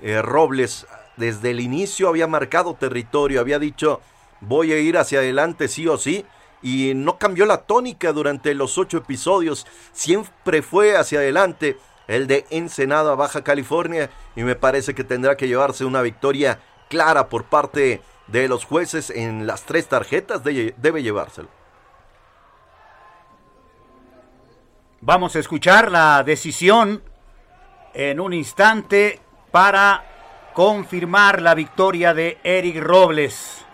eh, 0.01 0.21
Robles 0.21 0.85
desde 1.15 1.51
el 1.51 1.61
inicio 1.61 2.09
había 2.09 2.27
marcado 2.27 2.73
territorio, 2.73 3.39
había 3.39 3.57
dicho 3.57 4.01
voy 4.41 4.73
a 4.73 4.77
ir 4.77 4.97
hacia 4.97 5.19
adelante 5.19 5.67
sí 5.69 5.87
o 5.87 5.97
sí, 5.97 6.25
y 6.61 6.93
no 6.95 7.17
cambió 7.17 7.45
la 7.45 7.63
tónica 7.63 8.11
durante 8.13 8.53
los 8.53 8.77
ocho 8.77 8.97
episodios, 8.97 9.65
siempre 9.91 10.61
fue 10.61 10.97
hacia 10.97 11.19
adelante 11.19 11.77
el 12.07 12.27
de 12.27 12.45
Ensenada, 12.49 13.15
Baja 13.15 13.43
California, 13.43 14.09
y 14.35 14.43
me 14.43 14.55
parece 14.55 14.93
que 14.93 15.03
tendrá 15.03 15.37
que 15.37 15.47
llevarse 15.47 15.85
una 15.85 16.01
victoria 16.01 16.59
clara 16.89 17.29
por 17.29 17.45
parte 17.45 18.01
de 18.27 18.47
los 18.47 18.65
jueces 18.65 19.09
en 19.09 19.47
las 19.47 19.63
tres 19.63 19.87
tarjetas, 19.87 20.43
debe 20.43 21.03
llevárselo. 21.03 21.49
Vamos 25.01 25.35
a 25.35 25.39
escuchar 25.39 25.91
la 25.91 26.23
decisión 26.23 27.03
en 27.93 28.19
un 28.19 28.33
instante 28.33 29.21
para 29.51 30.51
confirmar 30.53 31.41
la 31.41 31.53
victoria 31.53 32.13
de 32.13 32.39
Eric 32.43 32.81
Robles. 32.81 33.64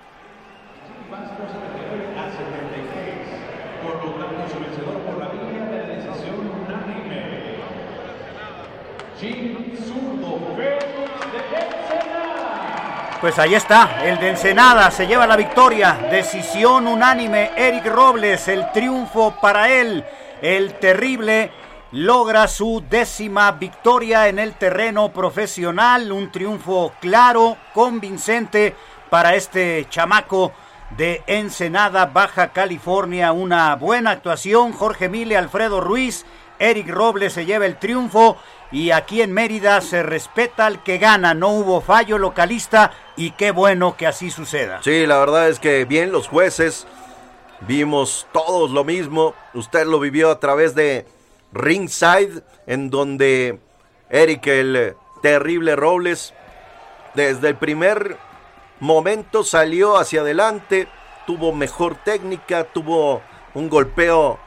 Pues 13.21 13.37
ahí 13.37 13.53
está, 13.53 14.03
el 14.03 14.19
de 14.19 14.29
Ensenada 14.29 14.89
se 14.89 15.05
lleva 15.05 15.27
la 15.27 15.37
victoria. 15.37 16.07
Decisión 16.09 16.87
unánime, 16.87 17.51
Eric 17.55 17.85
Robles, 17.85 18.47
el 18.47 18.71
triunfo 18.71 19.35
para 19.39 19.69
él. 19.69 20.03
El 20.41 20.73
terrible 20.79 21.51
logra 21.91 22.47
su 22.47 22.83
décima 22.89 23.51
victoria 23.51 24.27
en 24.27 24.39
el 24.39 24.53
terreno 24.53 25.13
profesional. 25.13 26.11
Un 26.11 26.31
triunfo 26.31 26.93
claro, 26.99 27.57
convincente 27.75 28.75
para 29.11 29.35
este 29.35 29.85
chamaco 29.87 30.51
de 30.97 31.21
Ensenada, 31.27 32.07
Baja 32.07 32.47
California. 32.47 33.33
Una 33.33 33.75
buena 33.75 34.09
actuación. 34.09 34.73
Jorge 34.73 35.09
Mille, 35.09 35.37
Alfredo 35.37 35.79
Ruiz, 35.79 36.25
Eric 36.57 36.89
Robles 36.89 37.33
se 37.33 37.45
lleva 37.45 37.67
el 37.67 37.77
triunfo 37.77 38.37
y 38.71 38.91
aquí 38.91 39.21
en 39.21 39.33
Mérida 39.33 39.81
se 39.81 40.01
respeta 40.01 40.65
al 40.65 40.81
que 40.81 40.97
gana, 40.97 41.33
no 41.33 41.49
hubo 41.49 41.81
fallo 41.81 42.17
localista 42.17 42.91
y 43.17 43.31
qué 43.31 43.51
bueno 43.51 43.97
que 43.97 44.07
así 44.07 44.31
suceda. 44.31 44.81
Sí, 44.81 45.05
la 45.05 45.19
verdad 45.19 45.49
es 45.49 45.59
que 45.59 45.85
bien 45.85 46.11
los 46.11 46.27
jueces, 46.27 46.87
vimos 47.61 48.27
todos 48.31 48.71
lo 48.71 48.83
mismo, 48.83 49.35
usted 49.53 49.85
lo 49.85 49.99
vivió 49.99 50.31
a 50.31 50.39
través 50.39 50.73
de 50.73 51.05
Ringside, 51.51 52.43
en 52.65 52.89
donde 52.89 53.59
Eric 54.09 54.47
el 54.47 54.95
terrible 55.21 55.75
Robles 55.75 56.33
desde 57.13 57.49
el 57.49 57.55
primer 57.55 58.17
momento 58.79 59.43
salió 59.43 59.97
hacia 59.97 60.21
adelante, 60.21 60.87
tuvo 61.27 61.53
mejor 61.53 61.95
técnica, 61.95 62.63
tuvo 62.63 63.21
un 63.53 63.69
golpeo 63.69 64.39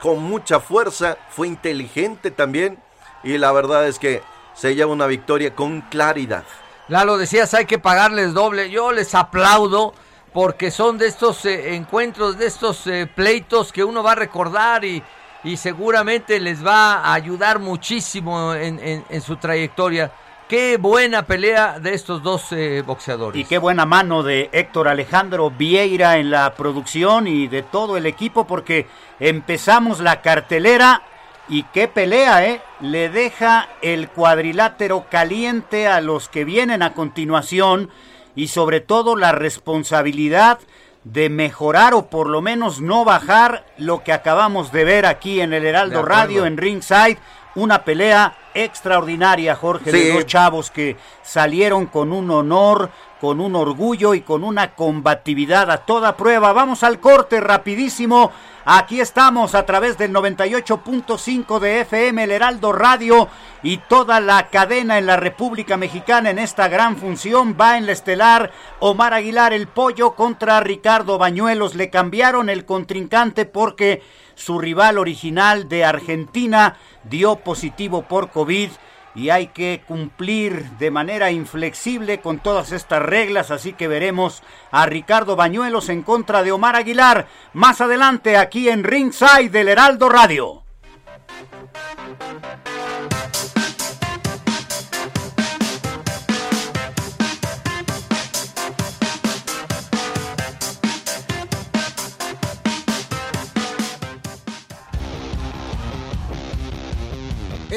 con 0.00 0.22
mucha 0.22 0.60
fuerza, 0.60 1.18
fue 1.30 1.48
inteligente 1.48 2.30
también 2.30 2.78
y 3.22 3.38
la 3.38 3.52
verdad 3.52 3.86
es 3.86 3.98
que 3.98 4.22
se 4.54 4.74
lleva 4.74 4.92
una 4.92 5.06
victoria 5.06 5.54
con 5.54 5.80
claridad. 5.82 6.44
Lalo, 6.88 7.16
decías, 7.16 7.54
hay 7.54 7.64
que 7.66 7.78
pagarles 7.78 8.34
doble. 8.34 8.70
Yo 8.70 8.92
les 8.92 9.14
aplaudo 9.14 9.94
porque 10.32 10.70
son 10.70 10.98
de 10.98 11.06
estos 11.06 11.44
eh, 11.44 11.74
encuentros, 11.74 12.38
de 12.38 12.46
estos 12.46 12.86
eh, 12.86 13.08
pleitos 13.12 13.72
que 13.72 13.84
uno 13.84 14.02
va 14.02 14.12
a 14.12 14.16
recordar 14.16 14.84
y, 14.84 15.02
y, 15.44 15.56
seguramente 15.56 16.40
les 16.40 16.64
va 16.64 16.94
a 16.94 17.14
ayudar 17.14 17.58
muchísimo 17.58 18.54
en, 18.54 19.04
en, 19.08 19.20
su 19.20 19.36
trayectoria. 19.36 20.10
Qué 20.48 20.76
buena 20.76 21.22
pelea 21.22 21.78
de 21.78 21.94
estos 21.94 22.22
dos 22.22 22.52
eh, 22.52 22.82
boxeadores. 22.84 23.40
Y 23.40 23.44
qué 23.44 23.58
buena 23.58 23.86
mano 23.86 24.22
de 24.22 24.50
Héctor 24.52 24.88
Alejandro 24.88 25.50
Vieira 25.50 26.18
en 26.18 26.30
la 26.30 26.54
producción 26.54 27.26
y 27.26 27.46
de 27.46 27.62
todo 27.62 27.96
el 27.96 28.06
equipo 28.06 28.46
porque 28.46 28.86
empezamos 29.18 30.00
la 30.00 30.20
cartelera 30.20 31.02
y 31.48 31.64
qué 31.64 31.88
pelea, 31.88 32.46
¿eh? 32.46 32.62
Le 32.80 33.08
deja 33.08 33.68
el 33.82 34.08
cuadrilátero 34.08 35.06
caliente 35.10 35.88
a 35.88 36.00
los 36.00 36.28
que 36.28 36.44
vienen 36.44 36.82
a 36.82 36.94
continuación 36.94 37.90
y 38.34 38.48
sobre 38.48 38.80
todo 38.80 39.16
la 39.16 39.32
responsabilidad 39.32 40.58
de 41.04 41.28
mejorar 41.28 41.94
o 41.94 42.06
por 42.06 42.28
lo 42.28 42.42
menos 42.42 42.80
no 42.80 43.04
bajar 43.04 43.66
lo 43.76 44.04
que 44.04 44.12
acabamos 44.12 44.72
de 44.72 44.84
ver 44.84 45.04
aquí 45.04 45.40
en 45.40 45.52
el 45.52 45.66
Heraldo 45.66 46.02
Radio 46.02 46.46
en 46.46 46.56
Ringside. 46.56 47.18
Una 47.54 47.84
pelea 47.84 48.34
extraordinaria, 48.54 49.54
Jorge, 49.54 49.92
de 49.92 50.12
dos 50.14 50.26
chavos 50.26 50.70
que 50.70 50.96
salieron 51.22 51.86
con 51.86 52.12
un 52.12 52.30
honor, 52.30 52.90
con 53.22 53.40
un 53.40 53.54
orgullo 53.54 54.14
y 54.14 54.22
con 54.22 54.42
una 54.42 54.74
combatividad 54.74 55.70
a 55.70 55.78
toda 55.78 56.16
prueba. 56.16 56.52
Vamos 56.52 56.82
al 56.82 56.98
corte 56.98 57.40
rapidísimo 57.40 58.32
Aquí 58.64 59.00
estamos 59.00 59.56
a 59.56 59.66
través 59.66 59.98
del 59.98 60.12
98.5 60.12 61.58
de 61.58 61.80
FM, 61.80 62.22
el 62.22 62.30
Heraldo 62.30 62.72
Radio 62.72 63.28
y 63.64 63.78
toda 63.78 64.20
la 64.20 64.50
cadena 64.50 64.98
en 64.98 65.06
la 65.06 65.16
República 65.16 65.76
Mexicana 65.76 66.30
en 66.30 66.38
esta 66.38 66.68
gran 66.68 66.96
función. 66.96 67.56
Va 67.60 67.76
en 67.76 67.86
la 67.86 67.92
estelar 67.92 68.52
Omar 68.78 69.14
Aguilar 69.14 69.52
el 69.52 69.66
pollo 69.66 70.14
contra 70.14 70.60
Ricardo 70.60 71.18
Bañuelos. 71.18 71.74
Le 71.74 71.90
cambiaron 71.90 72.48
el 72.48 72.64
contrincante 72.64 73.46
porque 73.46 74.00
su 74.36 74.60
rival 74.60 74.96
original 74.96 75.68
de 75.68 75.84
Argentina 75.84 76.76
dio 77.02 77.36
positivo 77.36 78.02
por 78.02 78.30
COVID 78.30 78.70
y 79.14 79.30
hay 79.30 79.48
que 79.48 79.82
cumplir 79.86 80.70
de 80.78 80.90
manera 80.90 81.30
inflexible 81.30 82.20
con 82.20 82.38
todas 82.38 82.72
estas 82.72 83.02
reglas, 83.02 83.50
así 83.50 83.72
que 83.72 83.88
veremos 83.88 84.42
a 84.70 84.86
Ricardo 84.86 85.36
Bañuelos 85.36 85.88
en 85.88 86.02
contra 86.02 86.42
de 86.42 86.52
Omar 86.52 86.76
Aguilar 86.76 87.26
más 87.52 87.80
adelante 87.80 88.36
aquí 88.36 88.68
en 88.68 88.84
Ringside 88.84 89.50
del 89.50 89.68
Heraldo 89.68 90.08
Radio. 90.08 90.62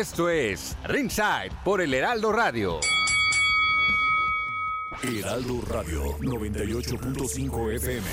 Esto 0.05 0.29
es 0.29 0.77
Ringside 0.83 1.49
por 1.63 1.81
el 1.81 1.91
Heraldo 1.91 2.31
Radio. 2.31 2.79
Heraldo 5.01 5.61
Radio 5.67 6.03
98.5 6.19 7.73
FM. 7.73 8.07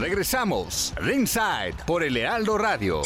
Regresamos, 0.00 0.94
Ringside 0.96 1.74
por 1.86 2.02
el 2.02 2.16
Heraldo 2.16 2.56
Radio. 2.56 3.02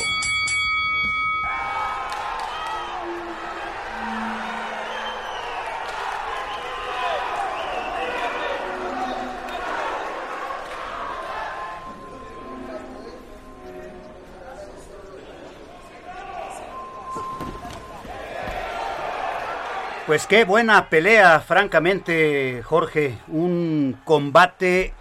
Pues 20.06 20.28
qué 20.28 20.44
buena 20.44 20.88
pelea, 20.88 21.40
francamente, 21.40 22.62
Jorge. 22.62 23.18
Un 23.26 23.98
combate 24.04 24.94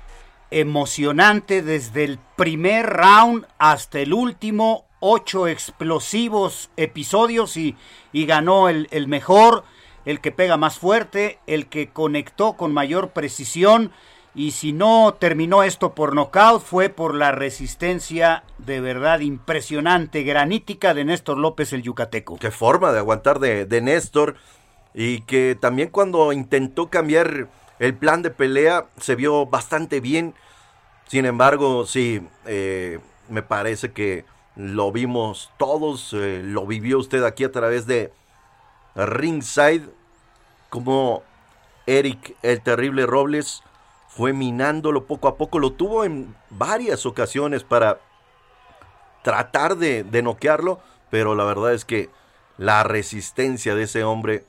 emocionante 0.49 1.61
desde 1.61 2.05
el 2.05 2.17
primer 2.35 2.87
round 2.87 3.45
hasta 3.59 3.99
el 3.99 4.13
último. 4.13 4.87
Ocho 4.99 5.47
explosivos 5.47 6.71
episodios 6.75 7.55
y, 7.55 7.75
y 8.13 8.25
ganó 8.25 8.67
el, 8.67 8.87
el 8.89 9.07
mejor, 9.07 9.63
el 10.05 10.21
que 10.21 10.31
pega 10.31 10.57
más 10.57 10.79
fuerte, 10.79 11.37
el 11.45 11.67
que 11.67 11.89
conectó 11.89 12.53
con 12.53 12.73
mayor 12.73 13.09
precisión. 13.09 13.91
Y 14.33 14.51
si 14.51 14.73
no 14.73 15.15
terminó 15.19 15.61
esto 15.61 15.93
por 15.93 16.15
nocaut, 16.15 16.63
fue 16.63 16.89
por 16.89 17.13
la 17.13 17.31
resistencia 17.31 18.43
de 18.57 18.81
verdad 18.81 19.19
impresionante, 19.19 20.23
granítica 20.23 20.95
de 20.95 21.05
Néstor 21.05 21.37
López 21.37 21.73
el 21.73 21.83
Yucateco. 21.83 22.37
Qué 22.37 22.49
forma 22.49 22.91
de 22.91 22.97
aguantar 22.97 23.37
de, 23.37 23.65
de 23.65 23.81
Néstor 23.81 24.37
y 24.95 25.21
que 25.21 25.57
también 25.59 25.89
cuando 25.89 26.31
intentó 26.31 26.89
cambiar 26.89 27.49
el 27.79 27.93
plan 27.93 28.21
de 28.21 28.31
pelea 28.31 28.85
se 28.97 29.15
vio 29.15 29.45
bastante 29.45 29.99
bien. 29.99 30.33
Sin 31.07 31.25
embargo, 31.25 31.85
sí, 31.85 32.25
eh, 32.45 32.99
me 33.27 33.43
parece 33.43 33.91
que 33.91 34.23
lo 34.55 34.93
vimos 34.93 35.51
todos, 35.57 36.13
eh, 36.13 36.41
lo 36.43 36.65
vivió 36.65 36.97
usted 36.97 37.23
aquí 37.25 37.43
a 37.43 37.51
través 37.51 37.85
de 37.85 38.13
Ringside, 38.95 39.89
como 40.69 41.23
Eric 41.85 42.37
el 42.41 42.61
Terrible 42.61 43.05
Robles 43.05 43.63
fue 44.07 44.31
minándolo 44.31 45.05
poco 45.05 45.27
a 45.27 45.35
poco, 45.35 45.59
lo 45.59 45.73
tuvo 45.73 46.05
en 46.05 46.33
varias 46.49 47.05
ocasiones 47.05 47.65
para 47.65 47.99
tratar 49.23 49.75
de, 49.75 50.05
de 50.05 50.21
noquearlo, 50.21 50.79
pero 51.09 51.35
la 51.35 51.43
verdad 51.43 51.73
es 51.73 51.83
que 51.83 52.09
la 52.57 52.83
resistencia 52.83 53.75
de 53.75 53.83
ese 53.83 54.05
hombre 54.05 54.45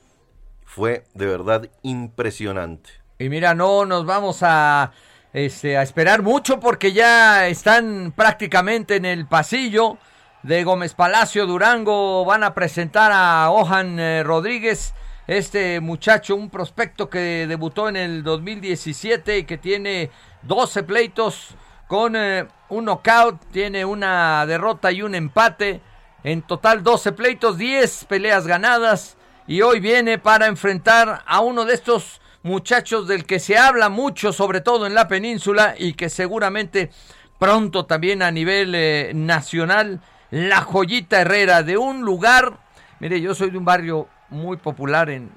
fue 0.67 1.05
de 1.13 1.25
verdad 1.25 1.69
impresionante. 1.81 2.91
Y 3.17 3.29
mira, 3.29 3.55
no 3.55 3.85
nos 3.85 4.05
vamos 4.05 4.39
a, 4.41 4.91
este, 5.33 5.77
a 5.77 5.81
esperar 5.81 6.21
mucho 6.21 6.59
porque 6.59 6.91
ya 6.91 7.47
están 7.47 8.13
prácticamente 8.15 8.97
en 8.97 9.05
el 9.05 9.25
pasillo 9.25 9.97
de 10.43 10.63
Gómez 10.65 10.93
Palacio 10.93 11.47
Durango. 11.47 12.25
Van 12.25 12.43
a 12.43 12.53
presentar 12.53 13.11
a 13.13 13.49
Ojan 13.49 13.97
eh, 13.99 14.23
Rodríguez, 14.23 14.93
este 15.25 15.79
muchacho, 15.79 16.35
un 16.35 16.49
prospecto 16.49 17.09
que 17.09 17.47
debutó 17.47 17.87
en 17.87 17.95
el 17.95 18.23
2017 18.23 19.39
y 19.39 19.43
que 19.45 19.57
tiene 19.57 20.11
12 20.43 20.83
pleitos 20.83 21.55
con 21.87 22.15
eh, 22.15 22.45
un 22.69 22.85
knockout, 22.85 23.39
tiene 23.51 23.85
una 23.85 24.45
derrota 24.45 24.91
y 24.91 25.01
un 25.01 25.15
empate. 25.15 25.81
En 26.23 26.41
total 26.41 26.83
12 26.83 27.13
pleitos, 27.13 27.57
10 27.57 28.05
peleas 28.05 28.45
ganadas. 28.45 29.17
Y 29.47 29.61
hoy 29.61 29.79
viene 29.79 30.17
para 30.17 30.47
enfrentar 30.47 31.23
a 31.25 31.39
uno 31.39 31.63
de 31.63 31.73
estos 31.73 32.19
muchachos 32.43 33.07
del 33.07 33.25
que 33.25 33.39
se 33.39 33.57
habla 33.57 33.87
mucho, 33.87 34.33
sobre 34.33 34.59
todo 34.59 34.85
en 34.85 34.93
la 34.93 35.07
península, 35.07 35.75
y 35.77 35.93
que 35.93 36.09
seguramente 36.09 36.91
pronto 37.39 37.85
también 37.85 38.21
a 38.21 38.29
nivel 38.29 38.75
eh, 38.75 39.13
nacional, 39.15 40.01
la 40.31 40.61
joyita 40.61 41.21
Herrera, 41.21 41.63
de 41.63 41.77
un 41.77 42.01
lugar, 42.01 42.59
mire, 42.99 43.21
yo 43.21 43.33
soy 43.33 43.49
de 43.49 43.57
un 43.57 43.63
barrio 43.63 44.09
muy 44.29 44.57
popular 44.57 45.09
en, 45.09 45.31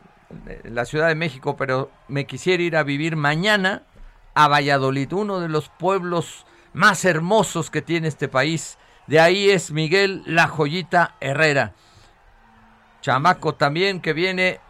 en 0.47 0.75
la 0.75 0.87
Ciudad 0.87 1.07
de 1.07 1.15
México, 1.15 1.57
pero 1.57 1.93
me 2.09 2.27
quisiera 2.27 2.65
ir 2.65 2.77
a 2.77 2.83
vivir 2.83 3.15
mañana 3.15 3.85
a 4.35 4.49
Valladolid, 4.49 5.13
uno 5.13 5.39
de 5.39 5.49
los 5.49 5.69
pueblos 5.69 6.47
más 6.73 7.05
hermosos 7.05 7.71
que 7.71 7.81
tiene 7.81 8.09
este 8.09 8.27
país. 8.27 8.77
De 9.07 9.21
ahí 9.21 9.51
es 9.51 9.71
Miguel 9.71 10.25
La 10.27 10.49
Joyita 10.49 11.15
Herrera. 11.21 11.75
Chamaco 13.01 13.55
también 13.55 14.01
que 14.01 14.13
viene 14.13 14.61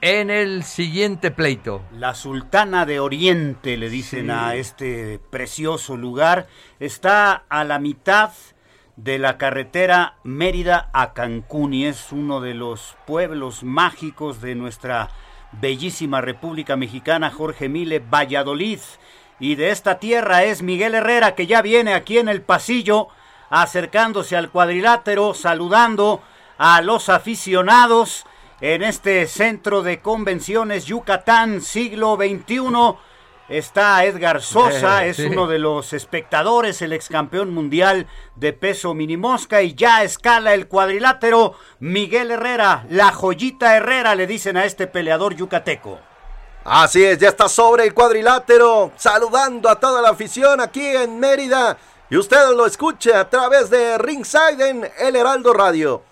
en 0.00 0.30
el 0.30 0.64
siguiente 0.64 1.30
pleito. 1.30 1.82
La 1.92 2.14
Sultana 2.14 2.86
de 2.86 3.00
Oriente, 3.00 3.76
le 3.76 3.88
dicen 3.88 4.30
a 4.30 4.54
este 4.54 5.20
precioso 5.30 5.96
lugar, 5.96 6.46
está 6.80 7.44
a 7.48 7.64
la 7.64 7.78
mitad 7.78 8.30
de 8.96 9.18
la 9.18 9.38
carretera 9.38 10.16
Mérida 10.22 10.90
a 10.92 11.12
Cancún 11.12 11.72
y 11.72 11.86
es 11.86 12.12
uno 12.12 12.40
de 12.40 12.54
los 12.54 12.96
pueblos 13.06 13.62
mágicos 13.62 14.40
de 14.40 14.54
nuestra 14.54 15.08
bellísima 15.52 16.20
República 16.20 16.76
Mexicana, 16.76 17.30
Jorge 17.30 17.68
Mile, 17.68 18.00
Valladolid. 18.00 18.80
Y 19.40 19.56
de 19.56 19.70
esta 19.70 19.98
tierra 19.98 20.44
es 20.44 20.62
Miguel 20.62 20.94
Herrera 20.94 21.34
que 21.34 21.46
ya 21.46 21.62
viene 21.62 21.94
aquí 21.94 22.18
en 22.18 22.28
el 22.28 22.42
pasillo 22.42 23.08
acercándose 23.50 24.36
al 24.36 24.50
cuadrilátero, 24.50 25.34
saludando 25.34 26.22
a 26.58 26.80
los 26.82 27.08
aficionados 27.08 28.24
en 28.60 28.82
este 28.82 29.26
centro 29.26 29.82
de 29.82 30.00
convenciones 30.00 30.84
Yucatán 30.84 31.60
siglo 31.62 32.16
XXI. 32.16 32.96
Está 33.48 34.04
Edgar 34.04 34.40
Sosa, 34.40 35.04
Eh, 35.04 35.10
es 35.10 35.16
sí. 35.16 35.26
uno 35.26 35.46
de 35.46 35.58
los 35.58 35.92
espectadores, 35.92 36.80
el 36.80 36.92
ex 36.92 37.08
campeón 37.08 37.52
mundial 37.52 38.06
de 38.36 38.52
peso 38.52 38.94
minimosca 38.94 39.62
y 39.62 39.74
ya 39.74 40.04
escala 40.04 40.54
el 40.54 40.68
cuadrilátero 40.68 41.54
Miguel 41.80 42.30
Herrera, 42.30 42.86
la 42.88 43.12
joyita 43.12 43.76
Herrera 43.76 44.14
le 44.14 44.26
dicen 44.26 44.56
a 44.56 44.64
este 44.64 44.86
peleador 44.86 45.34
yucateco. 45.34 45.98
Así 46.64 47.04
es, 47.04 47.18
ya 47.18 47.28
está 47.28 47.48
sobre 47.48 47.84
el 47.84 47.92
cuadrilátero, 47.92 48.92
saludando 48.96 49.68
a 49.68 49.80
toda 49.80 50.00
la 50.00 50.10
afición 50.10 50.60
aquí 50.60 50.86
en 50.86 51.18
Mérida. 51.18 51.76
Y 52.08 52.16
usted 52.16 52.38
lo 52.56 52.64
escucha 52.66 53.20
a 53.20 53.28
través 53.28 53.68
de 53.68 53.98
Ringside 53.98 54.68
en 54.68 54.88
El 54.98 55.16
Heraldo 55.16 55.52
Radio. 55.52 56.02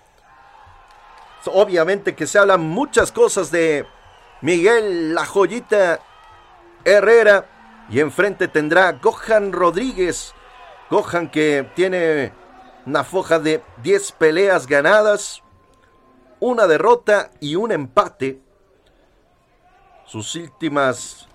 Obviamente 1.47 2.15
que 2.15 2.27
se 2.27 2.39
hablan 2.39 2.61
muchas 2.61 3.13
cosas 3.13 3.51
de 3.51 3.87
Miguel 4.41 5.15
La 5.15 5.25
Joyita 5.27 6.01
Herrera. 6.85 7.47
Y 7.89 8.01
enfrente 8.01 8.49
tendrá 8.49 8.93
Gohan 8.93 9.53
Rodríguez. 9.53 10.35
Gohan 10.91 11.31
que 11.31 11.69
tiene 11.75 12.33
una 12.87 13.05
foja 13.05 13.39
de 13.39 13.63
10 13.83 14.13
peleas 14.13 14.67
ganadas, 14.67 15.43
una 16.39 16.67
derrota 16.67 17.31
y 17.41 17.57
un 17.57 17.73
empate. 17.73 18.41
Sus 20.07 20.35
últimas 20.35 21.29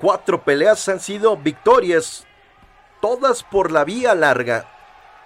cuatro 0.00 0.44
peleas 0.44 0.88
han 0.88 1.00
sido 1.00 1.36
victorias, 1.36 2.26
todas 3.00 3.42
por 3.42 3.72
la 3.72 3.84
vía 3.84 4.14
larga. 4.14 4.70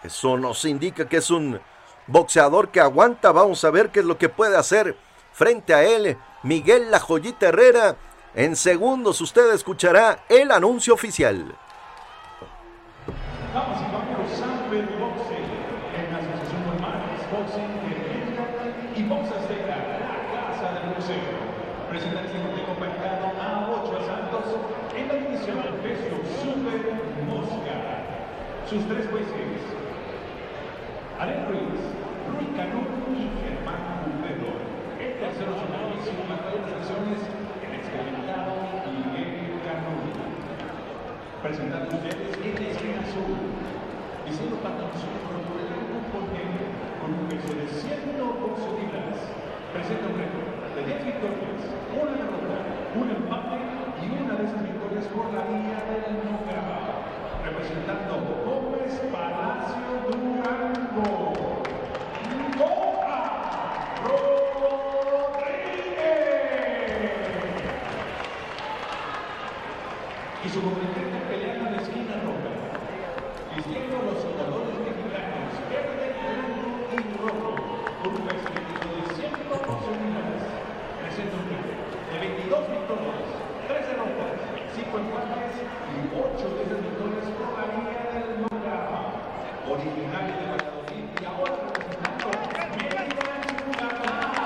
Eso 0.03 0.37
nos 0.37 0.65
indica 0.65 1.09
que 1.09 1.19
es 1.19 1.31
un 1.31 1.61
boxeador 2.07 2.71
que 2.71 2.81
aguanta. 2.81 3.33
Vamos 3.33 3.65
a 3.65 3.71
ver 3.71 3.91
qué 3.91 4.01
es 4.01 4.07
lo 4.07 4.19
que 4.19 4.29
puede 4.29 4.57
hacer 4.57 4.97
frente 5.33 5.75
a 5.75 5.83
él. 5.83 6.17
Miguel 6.43 6.91
La 6.91 7.01
Joyita 7.01 7.49
Herrera. 7.49 7.97
En 8.35 8.57
segundos 8.57 9.21
usted 9.21 9.53
escuchará 9.53 10.25
el 10.29 10.53
anuncio 10.53 10.95
oficial 10.95 11.57
caballeros, 13.53 14.31
Samper 14.31 14.87
Boxing, 14.95 15.51
en 15.99 16.07
asociación 16.15 16.63
con 16.63 16.77
Max 16.79 17.19
Boxing 17.35 17.73
de 17.83 17.93
Mérida 17.99 18.47
y 18.95 19.03
Box 19.11 19.27
Azteca, 19.27 19.75
la 20.07 20.19
casa 20.31 20.67
del 20.79 20.95
boxeo. 20.95 21.35
Presenta 21.91 22.21
el 22.23 22.29
siguiente 22.31 22.63
compañero 22.63 23.35
a 23.35 23.83
8 23.83 23.99
asaltos 23.99 24.47
en 24.95 25.09
la 25.09 25.15
división 25.15 25.57
del 25.67 25.83
peso 25.83 26.15
Super 26.39 26.95
Mosca. 27.27 27.75
Sus 28.71 28.87
tres 28.87 29.11
jueces, 29.11 29.67
Alain 31.19 31.43
Ruiz, 31.51 31.83
Rui 32.31 32.47
Canú 32.55 32.87
y 33.19 33.35
Germán 33.43 34.07
Pulvero. 34.07 34.63
El 34.95 35.19
tercero 35.19 35.59
sonado, 35.59 35.99
51 35.99 36.71
sesiones, 36.79 37.19
el 37.67 37.73
experimentado 37.75 38.55
Miguel 38.87 39.59
Canú. 39.67 40.21
Presentando 41.51 41.91
ustedes 41.97 42.31
en 42.39 42.55
la 42.63 42.71
esquina 42.71 43.03
azul, 43.03 43.35
diseño 44.23 44.55
patrocinio 44.63 45.19
por 45.27 45.35
el 45.59 45.67
grupo 45.67 45.99
Ponente, 46.15 46.63
con 47.03 47.11
un 47.11 47.27
peso 47.27 47.51
de 47.51 47.67
111 47.67 48.71
libras. 48.79 49.19
Presenta 49.75 50.15
un 50.15 50.23
récord 50.23 50.47
de 50.79 50.87
10 50.87 51.11
victorias, 51.11 51.67
una 51.91 52.15
derrota, 52.23 52.55
un 52.95 53.11
empate 53.11 53.67
y 53.99 54.15
una 54.15 54.39
de 54.39 54.47
esas 54.47 54.63
victorias 54.63 55.11
por 55.11 55.27
la 55.35 55.43
vía 55.51 55.83
del 55.91 56.23
knockout. 56.23 57.03
Representando 57.43 58.31
Gómez 58.47 58.95
Palacio 59.11 60.07
Durango. 60.07 61.35
Goja 62.55 63.27
Rodríguez. 64.07 64.71
y 70.43 70.49
su 70.49 70.63
competente 70.63 71.21
peleando 71.29 71.69
en 71.69 71.77
la 71.77 71.83
esquina 71.83 72.15
roja. 72.25 72.53
Vistiendo 73.55 74.01
los 74.09 74.25
jugadores 74.25 74.73
mexicanos 74.81 75.53
verde, 75.69 76.17
blanco 76.17 76.89
y 76.91 77.01
rojo, 77.21 77.53
con 78.01 78.11
un 78.17 78.25
peso 78.25 78.49
crítico 78.49 78.89
de 78.89 79.05
111 79.21 80.01
libras. 80.01 80.41
Presenta 81.05 81.37
un 81.37 81.45
récord 81.45 81.93
de 82.09 82.17
22 82.25 82.73
victorias, 82.73 83.29
3 83.69 83.85
derrotas, 83.85 84.41
5 84.75 84.97
empates 84.97 85.57
y 85.61 86.09
8 86.09 86.41
de 86.57 86.61
esas 86.65 86.81
victorias 86.89 87.27
por 87.37 87.51
la 87.53 87.65
vía 87.77 88.01
del 88.17 88.41
knockout. 88.41 89.21
Originario 89.69 90.35
de 90.41 90.47
Valladolid 90.57 91.05
y 91.05 91.25
ahora 91.29 91.69
representando 91.69 92.33
Mérida, 92.81 93.05
Yucatán. 93.45 94.41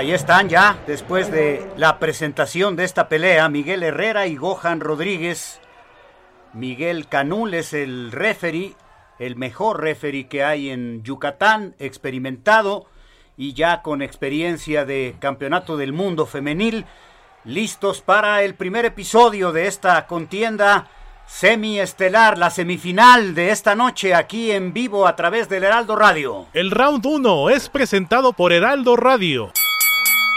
Ahí 0.00 0.12
están 0.12 0.48
ya, 0.48 0.78
después 0.86 1.30
de 1.30 1.62
la 1.76 1.98
presentación 1.98 2.74
de 2.74 2.84
esta 2.84 3.10
pelea, 3.10 3.50
Miguel 3.50 3.82
Herrera 3.82 4.26
y 4.26 4.34
Gohan 4.34 4.80
Rodríguez. 4.80 5.60
Miguel 6.54 7.06
Canul 7.06 7.52
es 7.52 7.74
el 7.74 8.10
referee, 8.10 8.76
el 9.18 9.36
mejor 9.36 9.82
referee 9.82 10.26
que 10.26 10.42
hay 10.42 10.70
en 10.70 11.02
Yucatán, 11.02 11.74
experimentado 11.78 12.86
y 13.36 13.52
ya 13.52 13.82
con 13.82 14.00
experiencia 14.00 14.86
de 14.86 15.16
campeonato 15.18 15.76
del 15.76 15.92
mundo 15.92 16.24
femenil, 16.24 16.86
listos 17.44 18.00
para 18.00 18.42
el 18.42 18.54
primer 18.54 18.86
episodio 18.86 19.52
de 19.52 19.66
esta 19.66 20.06
contienda 20.06 20.88
semiestelar, 21.26 22.38
la 22.38 22.48
semifinal 22.48 23.34
de 23.34 23.50
esta 23.50 23.74
noche 23.74 24.14
aquí 24.14 24.50
en 24.50 24.72
vivo 24.72 25.06
a 25.06 25.14
través 25.14 25.50
del 25.50 25.64
Heraldo 25.64 25.94
Radio. 25.94 26.46
El 26.54 26.70
round 26.70 27.04
1 27.04 27.50
es 27.50 27.68
presentado 27.68 28.32
por 28.32 28.54
Heraldo 28.54 28.96
Radio. 28.96 29.52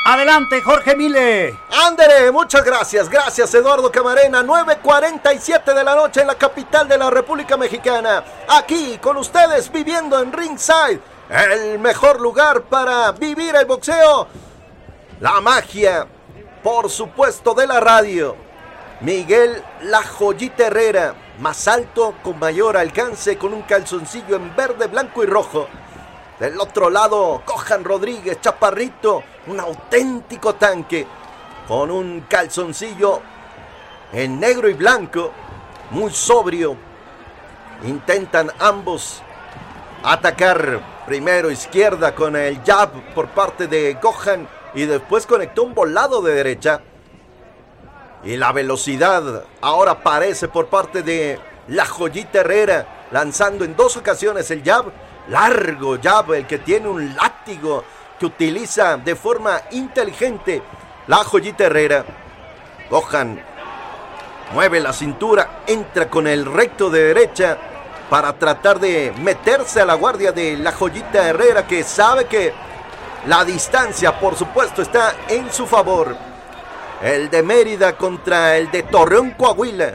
Adelante, 0.05 0.61
Jorge 0.61 0.97
Mile. 0.97 1.57
Andere, 1.71 2.29
muchas 2.33 2.65
gracias. 2.65 3.07
Gracias, 3.07 3.53
Eduardo 3.53 3.89
Camarena. 3.89 4.43
9.47 4.43 5.73
de 5.73 5.81
la 5.81 5.95
noche 5.95 6.19
en 6.19 6.27
la 6.27 6.35
capital 6.35 6.89
de 6.89 6.97
la 6.97 7.09
República 7.09 7.55
Mexicana. 7.55 8.21
Aquí 8.49 8.97
con 8.97 9.15
ustedes 9.15 9.71
viviendo 9.71 10.19
en 10.19 10.33
Ringside. 10.33 10.99
El 11.29 11.79
mejor 11.79 12.19
lugar 12.19 12.63
para 12.63 13.13
vivir 13.13 13.55
el 13.55 13.65
boxeo. 13.65 14.27
La 15.21 15.39
magia, 15.39 16.05
por 16.61 16.89
supuesto, 16.89 17.53
de 17.53 17.65
la 17.65 17.79
radio. 17.79 18.35
Miguel 18.99 19.63
La 19.83 20.03
Joyita 20.03 20.67
Herrera, 20.67 21.15
más 21.39 21.65
alto, 21.69 22.15
con 22.23 22.37
mayor 22.39 22.75
alcance, 22.75 23.37
con 23.37 23.53
un 23.53 23.61
calzoncillo 23.61 24.35
en 24.35 24.53
verde, 24.53 24.87
blanco 24.87 25.23
y 25.23 25.27
rojo. 25.27 25.69
Del 26.39 26.59
otro 26.59 26.89
lado, 26.89 27.41
Cojan 27.45 27.84
Rodríguez, 27.84 28.41
chaparrito, 28.41 29.23
un 29.47 29.59
auténtico 29.59 30.55
tanque, 30.55 31.05
con 31.67 31.91
un 31.91 32.21
calzoncillo 32.27 33.21
en 34.11 34.39
negro 34.39 34.67
y 34.67 34.73
blanco, 34.73 35.31
muy 35.91 36.11
sobrio. 36.11 36.75
Intentan 37.84 38.51
ambos 38.59 39.21
atacar 40.03 40.81
primero 41.05 41.51
izquierda 41.51 42.13
con 42.15 42.36
el 42.36 42.61
jab 42.63 42.89
por 43.13 43.29
parte 43.29 43.67
de 43.67 43.97
Gohan 44.01 44.47
y 44.73 44.86
después 44.86 45.25
conectó 45.25 45.63
un 45.63 45.73
volado 45.73 46.21
de 46.21 46.34
derecha. 46.34 46.81
Y 48.23 48.38
la 48.38 48.51
velocidad 48.51 49.45
ahora 49.61 49.91
aparece 49.91 50.47
por 50.47 50.67
parte 50.67 51.03
de 51.03 51.39
la 51.67 51.86
joyita 51.86 52.39
Herrera, 52.39 53.07
lanzando 53.11 53.65
en 53.65 53.75
dos 53.75 53.97
ocasiones 53.97 54.49
el 54.51 54.63
jab 54.63 54.86
largo 55.30 55.97
jab, 56.01 56.34
el 56.34 56.47
que 56.47 56.59
tiene 56.59 56.88
un 56.88 57.15
látigo 57.15 57.84
que 58.19 58.26
utiliza 58.26 58.97
de 58.97 59.15
forma 59.15 59.61
inteligente 59.71 60.61
la 61.07 61.17
joyita 61.17 61.65
Herrera. 61.65 62.05
Gohan 62.89 63.41
mueve 64.53 64.80
la 64.80 64.93
cintura, 64.93 65.63
entra 65.65 66.09
con 66.09 66.28
el 66.28 66.45
recto 66.45 66.89
de 66.89 67.03
derecha 67.03 67.57
para 68.09 68.34
tratar 68.34 68.80
de 68.80 69.13
meterse 69.21 69.82
a 69.82 69.86
la 69.86 69.95
guardia 69.95 70.32
de 70.32 70.57
la 70.57 70.71
joyita 70.71 71.28
Herrera 71.28 71.65
que 71.65 71.84
sabe 71.84 72.26
que 72.26 72.53
la 73.26 73.43
distancia 73.43 74.19
por 74.19 74.36
supuesto 74.36 74.82
está 74.82 75.15
en 75.28 75.51
su 75.51 75.65
favor. 75.65 76.15
El 77.01 77.30
de 77.30 77.43
Mérida 77.43 77.97
contra 77.97 78.57
el 78.57 78.69
de 78.71 78.84
Torreón 78.84 79.32
Coahuila. 79.32 79.93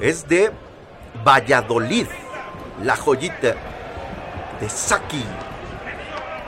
Es 0.00 0.28
de 0.28 0.52
Valladolid 1.24 2.06
la 2.82 2.96
joyita 2.96 3.54
de 4.60 4.68
Saki. 4.68 5.24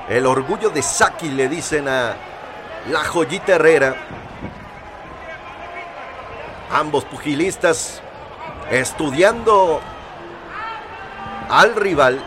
El 0.09 0.27
orgullo 0.27 0.71
de 0.71 0.83
Saki 0.83 1.31
le 1.31 1.49
dicen 1.49 1.89
a 1.89 2.17
la 2.89 3.05
joyita 3.05 3.55
Herrera. 3.55 3.95
Ambos 6.73 7.05
pugilistas 7.05 8.01
estudiando 8.71 9.81
al 11.49 11.75
rival. 11.75 12.21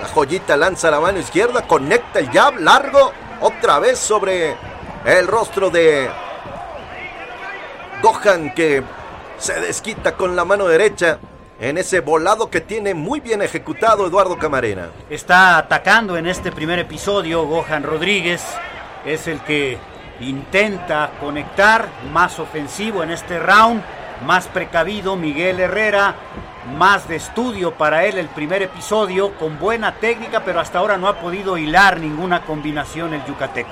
La 0.00 0.08
joyita 0.08 0.56
lanza 0.56 0.90
la 0.90 1.00
mano 1.00 1.18
izquierda, 1.18 1.62
conecta 1.66 2.18
el 2.18 2.30
jab 2.30 2.58
largo, 2.58 3.12
otra 3.40 3.78
vez 3.78 3.98
sobre 3.98 4.54
el 5.06 5.26
rostro 5.26 5.70
de 5.70 6.10
Gohan 8.02 8.54
que 8.54 8.82
se 9.38 9.58
desquita 9.60 10.16
con 10.16 10.36
la 10.36 10.44
mano 10.44 10.66
derecha 10.66 11.18
en 11.60 11.78
ese 11.78 12.00
volado 12.00 12.50
que 12.50 12.60
tiene 12.60 12.94
muy 12.94 13.20
bien 13.20 13.42
ejecutado 13.42 14.06
Eduardo 14.06 14.38
Camarena. 14.38 14.88
Está 15.08 15.56
atacando 15.58 16.16
en 16.16 16.26
este 16.26 16.52
primer 16.52 16.78
episodio 16.78 17.44
Gohan 17.46 17.82
Rodríguez, 17.82 18.44
es 19.04 19.26
el 19.26 19.40
que 19.40 19.78
intenta 20.20 21.10
conectar, 21.20 21.88
más 22.12 22.38
ofensivo 22.38 23.02
en 23.02 23.10
este 23.10 23.38
round, 23.38 23.82
más 24.24 24.48
precavido 24.48 25.16
Miguel 25.16 25.60
Herrera, 25.60 26.14
más 26.76 27.08
de 27.08 27.16
estudio 27.16 27.72
para 27.72 28.04
él 28.04 28.18
el 28.18 28.28
primer 28.28 28.62
episodio, 28.62 29.34
con 29.38 29.58
buena 29.58 29.94
técnica, 29.94 30.42
pero 30.44 30.60
hasta 30.60 30.78
ahora 30.78 30.96
no 30.96 31.08
ha 31.08 31.20
podido 31.20 31.56
hilar 31.56 32.00
ninguna 32.00 32.42
combinación 32.42 33.14
el 33.14 33.24
yucateco. 33.24 33.70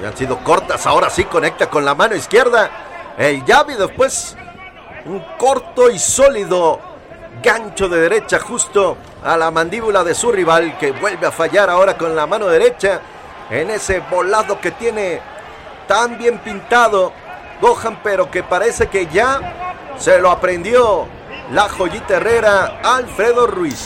Y 0.00 0.06
han 0.06 0.16
sido 0.16 0.38
cortas, 0.38 0.86
ahora 0.86 1.10
sí 1.10 1.24
conecta 1.24 1.68
con 1.68 1.84
la 1.84 1.94
mano 1.94 2.14
izquierda 2.14 2.70
el 3.18 3.44
jab 3.44 3.68
y 3.70 3.74
después 3.74 4.36
un 5.06 5.20
corto 5.38 5.90
y 5.90 5.98
sólido 5.98 6.80
gancho 7.42 7.88
de 7.88 8.00
derecha 8.00 8.38
justo 8.38 8.96
a 9.24 9.36
la 9.36 9.50
mandíbula 9.50 10.04
de 10.04 10.14
su 10.14 10.30
rival 10.30 10.76
que 10.78 10.92
vuelve 10.92 11.26
a 11.26 11.32
fallar 11.32 11.70
ahora 11.70 11.96
con 11.96 12.14
la 12.14 12.26
mano 12.26 12.46
derecha 12.46 13.00
en 13.50 13.70
ese 13.70 14.00
volado 14.00 14.60
que 14.60 14.72
tiene 14.72 15.20
tan 15.86 16.18
bien 16.18 16.38
pintado 16.38 17.12
Gohan 17.60 18.00
pero 18.02 18.30
que 18.30 18.42
parece 18.42 18.88
que 18.88 19.06
ya 19.06 19.84
se 19.98 20.18
lo 20.20 20.30
aprendió 20.30 21.06
la 21.52 21.68
joyita 21.68 22.16
Herrera 22.16 22.80
Alfredo 22.82 23.46
Ruiz. 23.46 23.78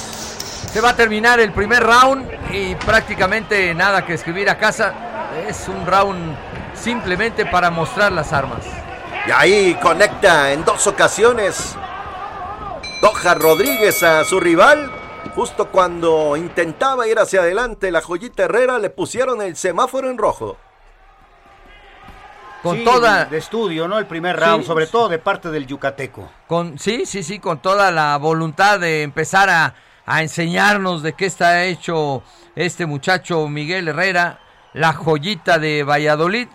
Se 0.73 0.81
va 0.81 0.91
a 0.91 0.97
terminar 0.97 1.41
el 1.41 1.53
primer 1.53 1.83
round 1.83 2.29
y 2.53 2.75
prácticamente 2.77 3.75
nada 3.75 4.05
que 4.05 4.15
escribir 4.15 4.49
a 4.51 4.59
casa. 4.59 4.93
Es 5.49 5.69
un 5.69 5.87
round 5.87 6.37
simplemente 6.75 7.47
para 7.47 7.71
mostrar 7.71 8.13
las 8.13 8.33
armas. 8.33 8.84
Y 9.27 9.31
ahí 9.31 9.75
conecta 9.83 10.53
en 10.53 10.65
dos 10.65 10.87
ocasiones 10.87 11.77
Doja 13.01 13.35
Rodríguez 13.35 14.03
a 14.03 14.25
su 14.25 14.39
rival. 14.39 14.91
Justo 15.35 15.71
cuando 15.71 16.37
intentaba 16.37 17.07
ir 17.09 17.19
hacia 17.19 17.41
adelante, 17.41 17.91
la 17.91 18.03
joyita 18.03 18.45
Herrera 18.45 18.79
le 18.79 18.91
pusieron 18.91 19.41
el 19.41 19.57
semáforo 19.57 20.11
en 20.11 20.19
rojo. 20.19 20.59
Con 22.63 22.85
toda 22.85 23.25
de 23.27 23.39
estudio, 23.39 23.89
¿no? 23.89 23.99
El 23.99 24.07
primer 24.07 24.39
round, 24.39 24.63
sí, 24.63 24.67
sobre 24.67 24.87
todo 24.87 25.09
de 25.09 25.19
parte 25.19 25.51
del 25.51 25.67
yucateco. 25.67 26.31
Con 26.47 26.79
sí, 26.79 27.05
sí, 27.05 27.23
sí, 27.23 27.39
con 27.39 27.59
toda 27.59 27.91
la 27.91 28.17
voluntad 28.17 28.81
de 28.81 29.03
empezar 29.03 29.51
a, 29.51 29.75
a 30.07 30.23
enseñarnos 30.23 31.03
de 31.03 31.13
qué 31.15 31.27
está 31.27 31.65
hecho 31.65 32.23
este 32.57 32.87
muchacho 32.87 33.49
Miguel 33.49 33.89
Herrera, 33.89 34.39
la 34.73 34.93
joyita 34.93 35.59
de 35.59 35.83
Valladolid 35.83 36.49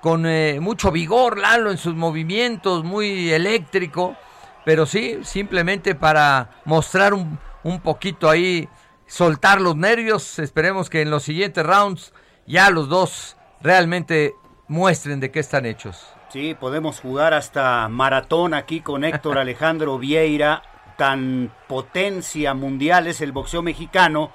con 0.00 0.26
eh, 0.26 0.58
mucho 0.60 0.90
vigor, 0.90 1.38
Lalo, 1.38 1.70
en 1.70 1.78
sus 1.78 1.94
movimientos, 1.94 2.84
muy 2.84 3.32
eléctrico, 3.32 4.16
pero 4.64 4.86
sí, 4.86 5.18
simplemente 5.22 5.94
para 5.94 6.50
mostrar 6.64 7.14
un, 7.14 7.38
un, 7.62 7.80
poquito 7.80 8.28
ahí, 8.28 8.68
soltar 9.06 9.60
los 9.60 9.76
nervios. 9.76 10.38
Esperemos 10.38 10.90
que 10.90 11.02
en 11.02 11.10
los 11.10 11.22
siguientes 11.22 11.64
rounds 11.64 12.12
ya 12.46 12.70
los 12.70 12.88
dos 12.88 13.36
realmente 13.60 14.34
muestren 14.68 15.20
de 15.20 15.30
qué 15.30 15.40
están 15.40 15.66
hechos. 15.66 16.06
Sí, 16.28 16.54
podemos 16.58 17.00
jugar 17.00 17.34
hasta 17.34 17.88
maratón 17.88 18.54
aquí 18.54 18.80
con 18.80 19.04
Héctor 19.04 19.38
Alejandro 19.38 19.98
Vieira, 19.98 20.62
tan 20.96 21.52
potencia 21.68 22.54
mundial 22.54 23.06
es 23.06 23.20
el 23.20 23.32
boxeo 23.32 23.62
mexicano, 23.62 24.32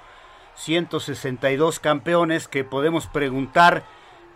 162 0.54 1.80
campeones 1.80 2.48
que 2.48 2.64
podemos 2.64 3.06
preguntar 3.06 3.84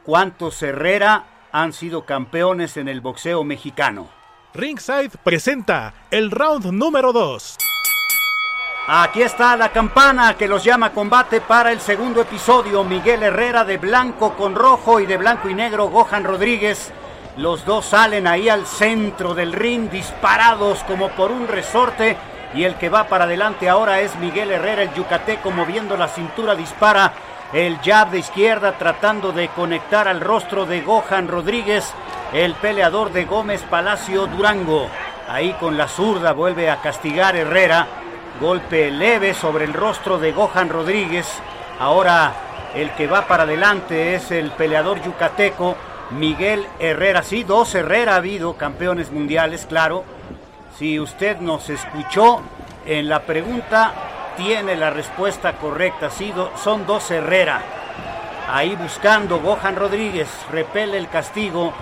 cuántos 0.06 0.62
Herrera 0.62 1.24
han 1.50 1.72
sido 1.72 2.06
campeones 2.06 2.76
en 2.76 2.88
el 2.88 3.00
boxeo 3.00 3.42
mexicano. 3.42 4.08
Ringside 4.54 5.10
presenta 5.22 5.92
el 6.10 6.30
round 6.30 6.66
número 6.66 7.12
2. 7.12 7.56
Aquí 8.88 9.22
está 9.22 9.56
la 9.56 9.70
campana 9.70 10.34
que 10.34 10.46
los 10.46 10.62
llama 10.62 10.86
a 10.86 10.92
combate 10.92 11.40
para 11.40 11.72
el 11.72 11.80
segundo 11.80 12.22
episodio. 12.22 12.84
Miguel 12.84 13.24
Herrera 13.24 13.64
de 13.64 13.78
blanco 13.78 14.34
con 14.34 14.54
rojo 14.54 15.00
y 15.00 15.06
de 15.06 15.16
blanco 15.16 15.48
y 15.48 15.54
negro 15.54 15.88
Gohan 15.88 16.22
Rodríguez. 16.22 16.92
Los 17.36 17.66
dos 17.66 17.86
salen 17.86 18.28
ahí 18.28 18.48
al 18.48 18.64
centro 18.64 19.34
del 19.34 19.52
ring 19.52 19.90
disparados 19.90 20.84
como 20.84 21.08
por 21.10 21.32
un 21.32 21.48
resorte. 21.48 22.16
Y 22.54 22.62
el 22.62 22.76
que 22.76 22.88
va 22.88 23.08
para 23.08 23.24
adelante 23.24 23.68
ahora 23.68 24.00
es 24.00 24.16
Miguel 24.20 24.52
Herrera, 24.52 24.82
el 24.82 24.94
yucateco 24.94 25.50
moviendo 25.50 25.96
la 25.96 26.06
cintura, 26.06 26.54
dispara 26.54 27.12
el 27.52 27.78
jab 27.80 28.10
de 28.10 28.18
izquierda 28.18 28.72
tratando 28.72 29.32
de 29.32 29.48
conectar 29.48 30.08
al 30.08 30.20
rostro 30.20 30.66
de 30.66 30.80
Gohan 30.80 31.28
Rodríguez, 31.28 31.92
el 32.32 32.54
peleador 32.54 33.12
de 33.12 33.24
Gómez 33.24 33.62
Palacio 33.62 34.26
Durango. 34.26 34.88
Ahí 35.28 35.52
con 35.54 35.76
la 35.76 35.88
zurda 35.88 36.32
vuelve 36.32 36.70
a 36.70 36.80
castigar 36.80 37.36
Herrera. 37.36 37.86
Golpe 38.40 38.90
leve 38.90 39.32
sobre 39.32 39.64
el 39.64 39.72
rostro 39.72 40.18
de 40.18 40.32
Gohan 40.32 40.68
Rodríguez. 40.68 41.26
Ahora 41.78 42.32
el 42.74 42.90
que 42.92 43.06
va 43.06 43.26
para 43.26 43.44
adelante 43.44 44.14
es 44.14 44.30
el 44.30 44.50
peleador 44.50 45.02
yucateco 45.02 45.76
Miguel 46.10 46.66
Herrera. 46.78 47.22
Sí, 47.22 47.42
dos 47.42 47.74
Herrera 47.74 48.14
ha 48.14 48.16
habido, 48.16 48.56
campeones 48.56 49.10
mundiales, 49.10 49.66
claro. 49.66 50.04
Si 50.78 51.00
usted 51.00 51.38
nos 51.38 51.70
escuchó 51.70 52.42
en 52.84 53.08
la 53.08 53.22
pregunta, 53.22 53.92
tiene 54.36 54.76
la 54.76 54.90
respuesta 54.90 55.54
correcta. 55.54 56.10
Sí, 56.10 56.32
do, 56.32 56.52
son 56.62 56.86
dos 56.86 57.10
Herrera. 57.10 57.60
Ahí 58.52 58.76
buscando 58.76 59.40
Gohan 59.40 59.74
Rodríguez, 59.74 60.28
repele 60.52 60.98
el 60.98 61.08
castigo, 61.08 61.72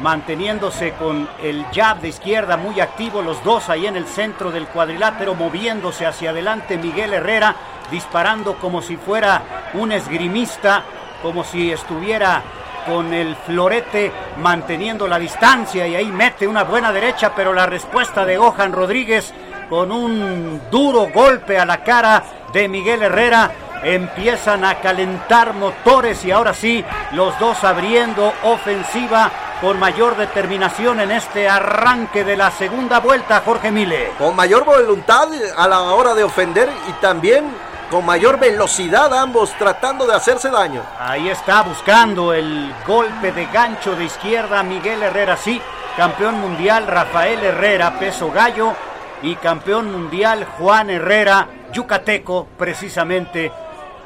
manteniéndose 0.00 0.92
con 0.92 1.28
el 1.42 1.64
jab 1.72 2.00
de 2.00 2.08
izquierda 2.08 2.56
muy 2.56 2.80
activo, 2.80 3.20
los 3.20 3.42
dos 3.42 3.68
ahí 3.68 3.86
en 3.86 3.96
el 3.96 4.06
centro 4.06 4.52
del 4.52 4.68
cuadrilátero, 4.68 5.34
moviéndose 5.34 6.06
hacia 6.06 6.30
adelante 6.30 6.78
Miguel 6.78 7.14
Herrera, 7.14 7.56
disparando 7.90 8.54
como 8.58 8.80
si 8.80 8.96
fuera 8.96 9.42
un 9.74 9.90
esgrimista, 9.90 10.84
como 11.20 11.42
si 11.42 11.72
estuviera 11.72 12.42
con 12.86 13.12
el 13.12 13.34
florete 13.34 14.12
manteniendo 14.40 15.08
la 15.08 15.18
distancia 15.18 15.86
y 15.86 15.96
ahí 15.96 16.06
mete 16.06 16.46
una 16.46 16.62
buena 16.62 16.92
derecha, 16.92 17.32
pero 17.34 17.52
la 17.52 17.66
respuesta 17.66 18.24
de 18.24 18.36
Gohan 18.36 18.72
Rodríguez 18.72 19.34
con 19.68 19.92
un 19.92 20.62
duro 20.70 21.08
golpe 21.12 21.58
a 21.58 21.66
la 21.66 21.82
cara 21.82 22.24
de 22.52 22.68
Miguel 22.68 23.02
Herrera 23.02 23.50
empiezan 23.82 24.64
a 24.64 24.76
calentar 24.76 25.54
motores 25.54 26.24
y 26.24 26.30
ahora 26.30 26.54
sí 26.54 26.84
los 27.12 27.38
dos 27.38 27.62
abriendo 27.62 28.32
ofensiva 28.42 29.30
con 29.60 29.78
mayor 29.78 30.16
determinación 30.16 31.00
en 31.00 31.10
este 31.10 31.48
arranque 31.48 32.24
de 32.24 32.36
la 32.36 32.50
segunda 32.50 33.00
vuelta, 33.00 33.42
Jorge 33.44 33.70
Mile. 33.70 34.12
Con 34.18 34.36
mayor 34.36 34.64
voluntad 34.64 35.28
a 35.56 35.66
la 35.68 35.80
hora 35.80 36.14
de 36.14 36.24
ofender 36.24 36.70
y 36.88 36.92
también 37.00 37.44
con 37.90 38.04
mayor 38.04 38.38
velocidad 38.38 39.12
ambos 39.14 39.52
tratando 39.58 40.06
de 40.06 40.14
hacerse 40.14 40.50
daño. 40.50 40.82
Ahí 40.98 41.28
está 41.28 41.62
buscando 41.62 42.32
el 42.32 42.72
golpe 42.86 43.32
de 43.32 43.46
gancho 43.46 43.96
de 43.96 44.04
izquierda 44.04 44.62
Miguel 44.62 45.02
Herrera, 45.02 45.36
sí, 45.36 45.60
campeón 45.96 46.40
mundial 46.40 46.86
Rafael 46.86 47.42
Herrera, 47.42 47.98
peso 47.98 48.30
gallo, 48.30 48.74
y 49.22 49.34
campeón 49.36 49.90
mundial 49.90 50.46
Juan 50.58 50.90
Herrera, 50.90 51.48
yucateco, 51.72 52.48
precisamente 52.56 53.52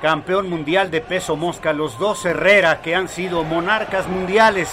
campeón 0.00 0.48
mundial 0.50 0.90
de 0.90 1.00
peso 1.00 1.36
mosca, 1.36 1.72
los 1.72 1.98
dos 1.98 2.24
Herrera 2.24 2.80
que 2.80 2.94
han 2.94 3.08
sido 3.08 3.44
monarcas 3.44 4.08
mundiales 4.08 4.68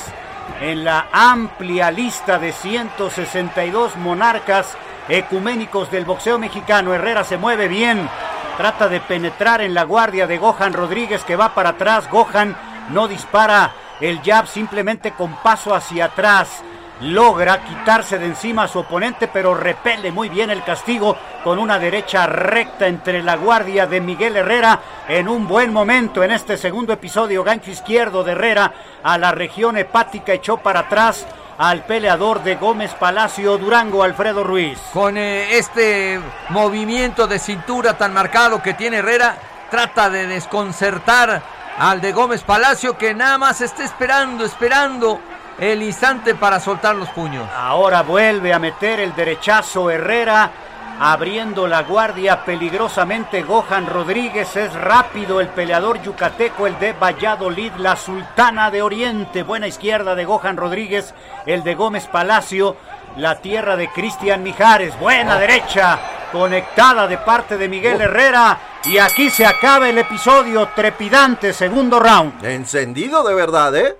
en 0.62 0.84
la 0.84 1.08
amplia 1.12 1.92
lista 1.92 2.40
de 2.40 2.52
162 2.52 3.96
monarcas 3.98 4.76
ecuménicos 5.08 5.92
del 5.92 6.06
boxeo 6.06 6.40
mexicano. 6.40 6.94
Herrera 6.94 7.24
se 7.24 7.38
mueve 7.38 7.68
bien, 7.68 8.10
trata 8.58 8.88
de 8.88 9.00
penetrar 9.00 9.62
en 9.62 9.74
la 9.74 9.84
guardia 9.84 10.26
de 10.26 10.38
Gohan 10.38 10.74
Rodríguez 10.74 11.24
que 11.24 11.36
va 11.36 11.54
para 11.54 11.70
atrás. 11.70 12.10
Gohan 12.10 12.56
no 12.90 13.08
dispara 13.08 13.72
el 14.02 14.22
jab 14.24 14.48
simplemente 14.48 15.12
con 15.12 15.36
paso 15.44 15.76
hacia 15.76 16.06
atrás 16.06 16.64
logra 17.02 17.64
quitarse 17.64 18.20
de 18.20 18.26
encima 18.26 18.64
a 18.64 18.68
su 18.68 18.80
oponente, 18.80 19.28
pero 19.28 19.54
repele 19.54 20.12
muy 20.12 20.30
bien 20.30 20.50
el 20.50 20.64
castigo 20.64 21.18
con 21.43 21.60
una 21.60 21.80
derecha 21.80 22.26
recta 22.26 22.88
entre 22.88 23.24
la 23.24 23.36
guardia 23.36 23.88
de 23.88 24.02
Miguel 24.02 24.36
Herrera 24.36 24.80
en 25.08 25.28
un 25.28 25.47
buen 25.47 25.72
momento 25.72 26.24
en 26.24 26.32
este 26.32 26.58
segundo 26.58 26.93
episodio. 26.93 27.43
Gancho 27.43 27.72
izquierdo 27.72 28.24
de 28.24 28.34
Herrera 28.34 28.74
a 29.04 29.18
la 29.18 29.32
región 29.32 29.78
hepática 29.78 30.34
echó 30.34 30.58
para 30.58 30.82
atrás 30.82 31.26
al 31.58 31.84
peleador 31.84 32.41
de 32.43 32.56
Gómez 32.56 32.93
Palacio 32.93 33.58
Durango, 33.58 34.04
Alfredo 34.04 34.43
Ruiz. 34.43 34.80
Con 34.93 35.18
eh, 35.18 35.58
este 35.58 36.20
movimiento 36.50 37.28
de 37.28 37.38
cintura 37.38 37.97
tan 37.97 38.14
marcado 38.14 38.62
que 38.62 38.74
tiene 38.74 38.97
Herrera, 38.97 39.38
trata 39.70 40.10
de 40.10 40.26
desconcertar 40.26 41.41
al 41.78 42.02
de 42.02 42.12
Gómez 42.12 42.43
Palacio 42.43 42.97
que 42.97 43.14
nada 43.14 43.38
más 43.38 43.62
está 43.62 43.84
esperando, 43.84 44.45
esperando 44.45 45.20
el 45.60 45.84
instante 45.84 46.36
para 46.36 46.60
soltar 46.60 46.95
los 46.95 47.10
puños. 47.10 47.47
Ahora 47.55 48.01
vuelve 48.01 48.53
a 48.53 48.60
meter 48.60 48.99
el 48.99 49.14
derechazo 49.14 49.91
Herrera, 49.91 50.51
abriendo 50.99 51.68
la 51.68 51.84
guardia 51.84 52.45
peligrosamente 52.45 53.41
Gohan 53.43 53.88
Rodríguez. 53.88 54.55
Es 54.55 54.74
rápido 54.74 55.41
el 55.41 55.47
peleador 55.49 56.01
yucateco, 56.01 56.66
el 56.66 56.80
de 56.80 56.93
Valladolid, 56.93 57.74
la 57.78 57.95
Sultana 57.95 58.72
de 58.72 58.82
Oriente. 58.82 59.43
Buena 59.43 59.68
izquierda 59.68 60.16
de 60.16 60.26
Gohan 60.26 60.57
Rodríguez, 60.57 61.14
el 61.45 61.64
de 61.64 61.76
Gómez 61.76 62.07
Palacio, 62.07 62.78
la 63.18 63.36
tierra 63.41 63.76
de 63.76 63.89
Cristian 63.89 64.43
Mijares. 64.43 64.97
Buena 64.97 65.38
derecha, 65.38 65.99
conectada 66.32 67.07
de 67.07 67.18
parte 67.18 67.57
de 67.57 67.68
Miguel 67.68 67.99
Herrera. 67.99 68.57
Y 68.86 68.97
aquí 68.97 69.30
se 69.30 69.45
acaba 69.45 69.89
el 69.89 69.97
episodio 69.97 70.70
trepidante, 70.74 71.51
segundo 71.51 71.99
round. 71.99 72.45
Encendido 72.45 73.28
de 73.28 73.34
verdad, 73.34 73.76
¿eh? 73.76 73.97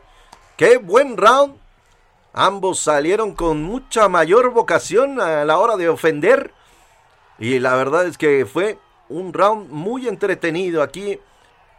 Qué 0.60 0.76
buen 0.76 1.16
round. 1.16 1.56
Ambos 2.34 2.80
salieron 2.80 3.34
con 3.34 3.64
mucha 3.64 4.10
mayor 4.10 4.52
vocación 4.52 5.22
a 5.22 5.46
la 5.46 5.58
hora 5.58 5.78
de 5.78 5.88
ofender. 5.88 6.54
Y 7.38 7.60
la 7.60 7.76
verdad 7.76 8.06
es 8.06 8.18
que 8.18 8.46
fue 8.46 8.78
un 9.08 9.32
round 9.32 9.70
muy 9.70 10.10
entretenido 10.10 10.84
aquí 10.84 11.18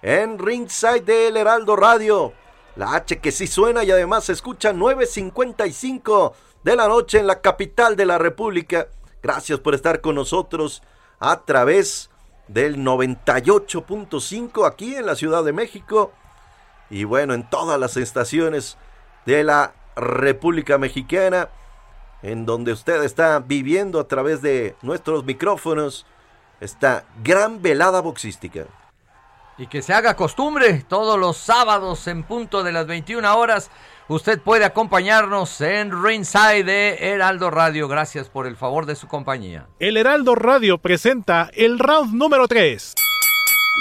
en 0.00 0.38
Ringside 0.38 1.02
del 1.02 1.36
Heraldo 1.36 1.76
Radio. 1.76 2.32
La 2.74 2.94
H 2.94 3.18
que 3.18 3.32
sí 3.32 3.46
suena 3.46 3.84
y 3.84 3.90
además 3.90 4.24
se 4.24 4.32
escucha 4.32 4.72
9.55 4.72 6.32
de 6.64 6.74
la 6.74 6.88
noche 6.88 7.18
en 7.18 7.26
la 7.26 7.42
capital 7.42 7.96
de 7.96 8.06
la 8.06 8.16
República. 8.16 8.88
Gracias 9.22 9.58
por 9.60 9.74
estar 9.74 10.00
con 10.00 10.14
nosotros 10.14 10.82
a 11.18 11.42
través 11.44 12.08
del 12.48 12.78
98.5 12.78 14.66
aquí 14.66 14.94
en 14.94 15.04
la 15.04 15.16
Ciudad 15.16 15.44
de 15.44 15.52
México 15.52 16.12
y 16.90 17.04
bueno, 17.04 17.34
en 17.34 17.48
todas 17.48 17.78
las 17.78 17.96
estaciones 17.96 18.76
de 19.24 19.44
la 19.44 19.72
República 19.96 20.76
Mexicana, 20.76 21.48
en 22.22 22.44
donde 22.44 22.72
usted 22.72 23.02
está 23.04 23.38
viviendo 23.38 24.00
a 24.00 24.08
través 24.08 24.42
de 24.42 24.76
nuestros 24.82 25.24
micrófonos 25.24 26.04
esta 26.60 27.04
gran 27.22 27.62
velada 27.62 28.00
boxística. 28.00 28.66
Y 29.56 29.66
que 29.66 29.82
se 29.82 29.92
haga 29.92 30.16
costumbre, 30.16 30.84
todos 30.88 31.18
los 31.18 31.36
sábados 31.36 32.06
en 32.06 32.22
punto 32.22 32.62
de 32.62 32.72
las 32.72 32.86
21 32.86 33.36
horas, 33.36 33.70
usted 34.08 34.40
puede 34.40 34.64
acompañarnos 34.64 35.60
en 35.60 36.02
Ringside 36.02 36.64
de 36.64 36.96
Heraldo 36.98 37.50
Radio. 37.50 37.86
Gracias 37.86 38.28
por 38.28 38.46
el 38.46 38.56
favor 38.56 38.86
de 38.86 38.96
su 38.96 39.06
compañía. 39.06 39.66
El 39.78 39.96
Heraldo 39.96 40.34
Radio 40.34 40.78
presenta 40.78 41.50
el 41.54 41.78
round 41.78 42.14
número 42.14 42.48
3. 42.48 42.94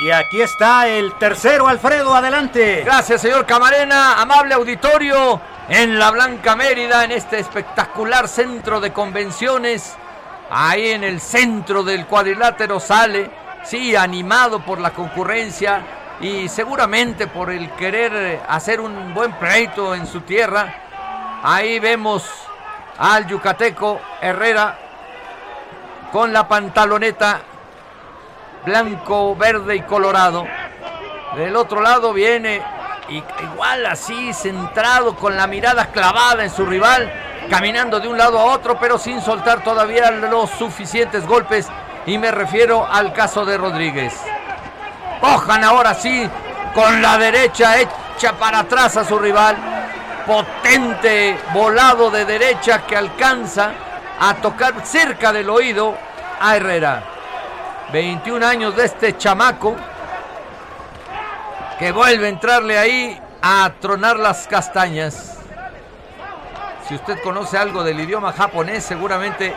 Y 0.02 0.12
aquí 0.12 0.42
está 0.42 0.88
el 0.88 1.16
tercero, 1.16 1.68
Alfredo, 1.68 2.16
adelante. 2.16 2.84
Gracias, 2.86 3.20
señor 3.22 3.46
Camarena, 3.46 4.22
amable 4.22 4.54
auditorio, 4.54 5.42
en 5.68 6.00
la 6.00 6.10
Blanca 6.12 6.56
Mérida, 6.56 7.04
en 7.04 7.12
este 7.12 7.38
espectacular 7.38 8.30
centro 8.30 8.80
de 8.80 8.94
convenciones. 8.94 9.98
Ahí 10.50 10.92
en 10.92 11.04
el 11.04 11.20
centro 11.20 11.84
del 11.84 12.06
cuadrilátero 12.06 12.80
sale, 12.80 13.30
sí, 13.66 13.94
animado 13.94 14.62
por 14.62 14.80
la 14.80 14.92
concurrencia 14.92 15.82
y 16.22 16.48
seguramente 16.48 17.28
por 17.28 17.50
el 17.50 17.70
querer 17.72 18.42
hacer 18.48 18.80
un 18.80 19.14
buen 19.14 19.34
pleito 19.34 19.94
en 19.94 20.08
su 20.08 20.22
tierra. 20.22 21.42
Ahí 21.44 21.78
vemos 21.80 22.24
al 22.98 23.28
yucateco 23.28 24.00
Herrera 24.22 24.80
con 26.10 26.32
la 26.32 26.48
pantaloneta 26.48 27.42
blanco, 28.66 29.36
verde 29.36 29.76
y 29.76 29.82
colorado. 29.82 30.46
Del 31.36 31.56
otro 31.56 31.82
lado 31.82 32.14
viene 32.14 32.62
igual 33.10 33.86
así, 33.86 34.34
centrado 34.34 35.16
con 35.16 35.36
la 35.36 35.48
mirada 35.48 35.88
clavada 35.88 36.44
en 36.44 36.50
su 36.50 36.66
rival, 36.66 37.12
caminando 37.50 38.00
de 38.00 38.08
un 38.08 38.18
lado 38.18 38.40
a 38.40 38.46
otro, 38.46 38.80
pero 38.80 38.98
sin 38.98 39.22
soltar 39.22 39.64
todavía 39.64 40.12
los 40.12 40.50
suficientes 40.52 41.26
golpes. 41.26 41.68
Y 42.06 42.18
me 42.18 42.32
refiero 42.32 42.88
al 42.90 43.14
caso 43.14 43.46
de 43.46 43.58
Rodríguez. 43.58 44.14
Cojan 45.20 45.64
ahora 45.64 45.94
sí 45.94 46.30
con 46.74 47.02
la 47.02 47.18
derecha 47.18 47.80
hecha 47.80 48.34
para 48.34 48.60
atrás 48.60 48.98
a 48.98 49.06
su 49.06 49.18
rival. 49.20 49.58
Potente 50.26 51.38
volado 51.54 52.12
de 52.12 52.26
derecha 52.26 52.86
que 52.86 52.96
alcanza 52.96 53.72
a 54.20 54.36
tocar 54.36 54.86
cerca 54.86 55.34
del 55.34 55.50
oído 55.50 55.96
a 56.40 56.56
Herrera. 56.56 57.19
21 57.92 58.46
años 58.46 58.76
de 58.76 58.86
este 58.86 59.18
chamaco 59.18 59.76
que 61.80 61.92
vuelve 61.92 62.28
a 62.28 62.30
entrarle 62.30 62.78
ahí 62.78 63.20
a 63.42 63.72
tronar 63.80 64.18
las 64.20 64.48
castañas. 64.48 65.38
Si 66.88 66.96
usted 66.96 67.20
conoce 67.24 67.58
algo 67.58 67.84
del 67.84 68.00
idioma 68.00 68.32
japonés, 68.32 68.84
seguramente 68.84 69.56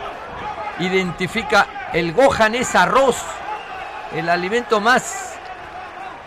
identifica 0.79 1.67
el 1.93 2.13
gohan 2.13 2.55
es 2.55 2.73
arroz, 2.73 3.17
el 4.15 4.27
alimento 4.29 4.81
más 4.81 5.33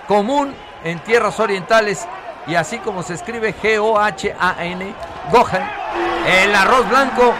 común 0.06 0.54
en 0.84 1.00
tierras 1.00 1.40
orientales 1.40 2.06
y 2.46 2.54
así 2.54 2.78
como 2.78 3.02
se 3.02 3.14
escribe 3.14 3.52
G-O-H-A-N, 3.60 4.94
gohan, 5.32 5.70
el 6.24 6.54
arroz 6.54 6.88
blanco 6.88 7.34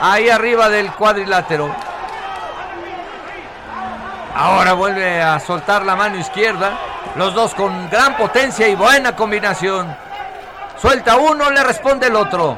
ahí 0.00 0.28
arriba 0.28 0.68
del 0.68 0.92
cuadrilátero. 0.92 1.87
Ahora 4.34 4.72
vuelve 4.74 5.20
a 5.22 5.40
soltar 5.40 5.84
la 5.84 5.96
mano 5.96 6.18
izquierda. 6.18 6.78
Los 7.16 7.34
dos 7.34 7.54
con 7.54 7.88
gran 7.90 8.16
potencia 8.16 8.68
y 8.68 8.74
buena 8.74 9.16
combinación. 9.16 9.94
Suelta 10.80 11.16
uno, 11.16 11.50
le 11.50 11.62
responde 11.64 12.06
el 12.06 12.16
otro. 12.16 12.56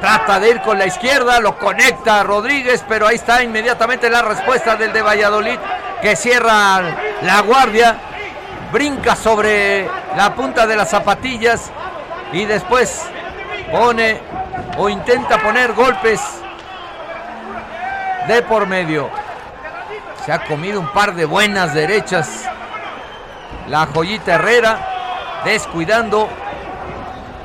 Trata 0.00 0.40
de 0.40 0.50
ir 0.50 0.60
con 0.62 0.78
la 0.78 0.86
izquierda, 0.86 1.38
lo 1.38 1.56
conecta 1.58 2.24
Rodríguez, 2.24 2.84
pero 2.88 3.06
ahí 3.06 3.16
está 3.16 3.42
inmediatamente 3.42 4.10
la 4.10 4.22
respuesta 4.22 4.74
del 4.74 4.92
de 4.92 5.00
Valladolid, 5.00 5.58
que 6.00 6.16
cierra 6.16 6.80
la 7.22 7.40
guardia, 7.42 7.96
brinca 8.72 9.14
sobre 9.14 9.88
la 10.16 10.34
punta 10.34 10.66
de 10.66 10.74
las 10.74 10.90
zapatillas 10.90 11.70
y 12.32 12.46
después 12.46 13.02
pone 13.70 14.20
o 14.76 14.88
intenta 14.88 15.38
poner 15.38 15.72
golpes 15.72 16.20
de 18.26 18.42
por 18.42 18.66
medio. 18.66 19.21
Se 20.24 20.32
ha 20.32 20.44
comido 20.44 20.78
un 20.78 20.92
par 20.92 21.14
de 21.14 21.24
buenas 21.24 21.74
derechas 21.74 22.48
la 23.68 23.86
joyita 23.86 24.34
Herrera, 24.34 24.78
descuidando 25.44 26.28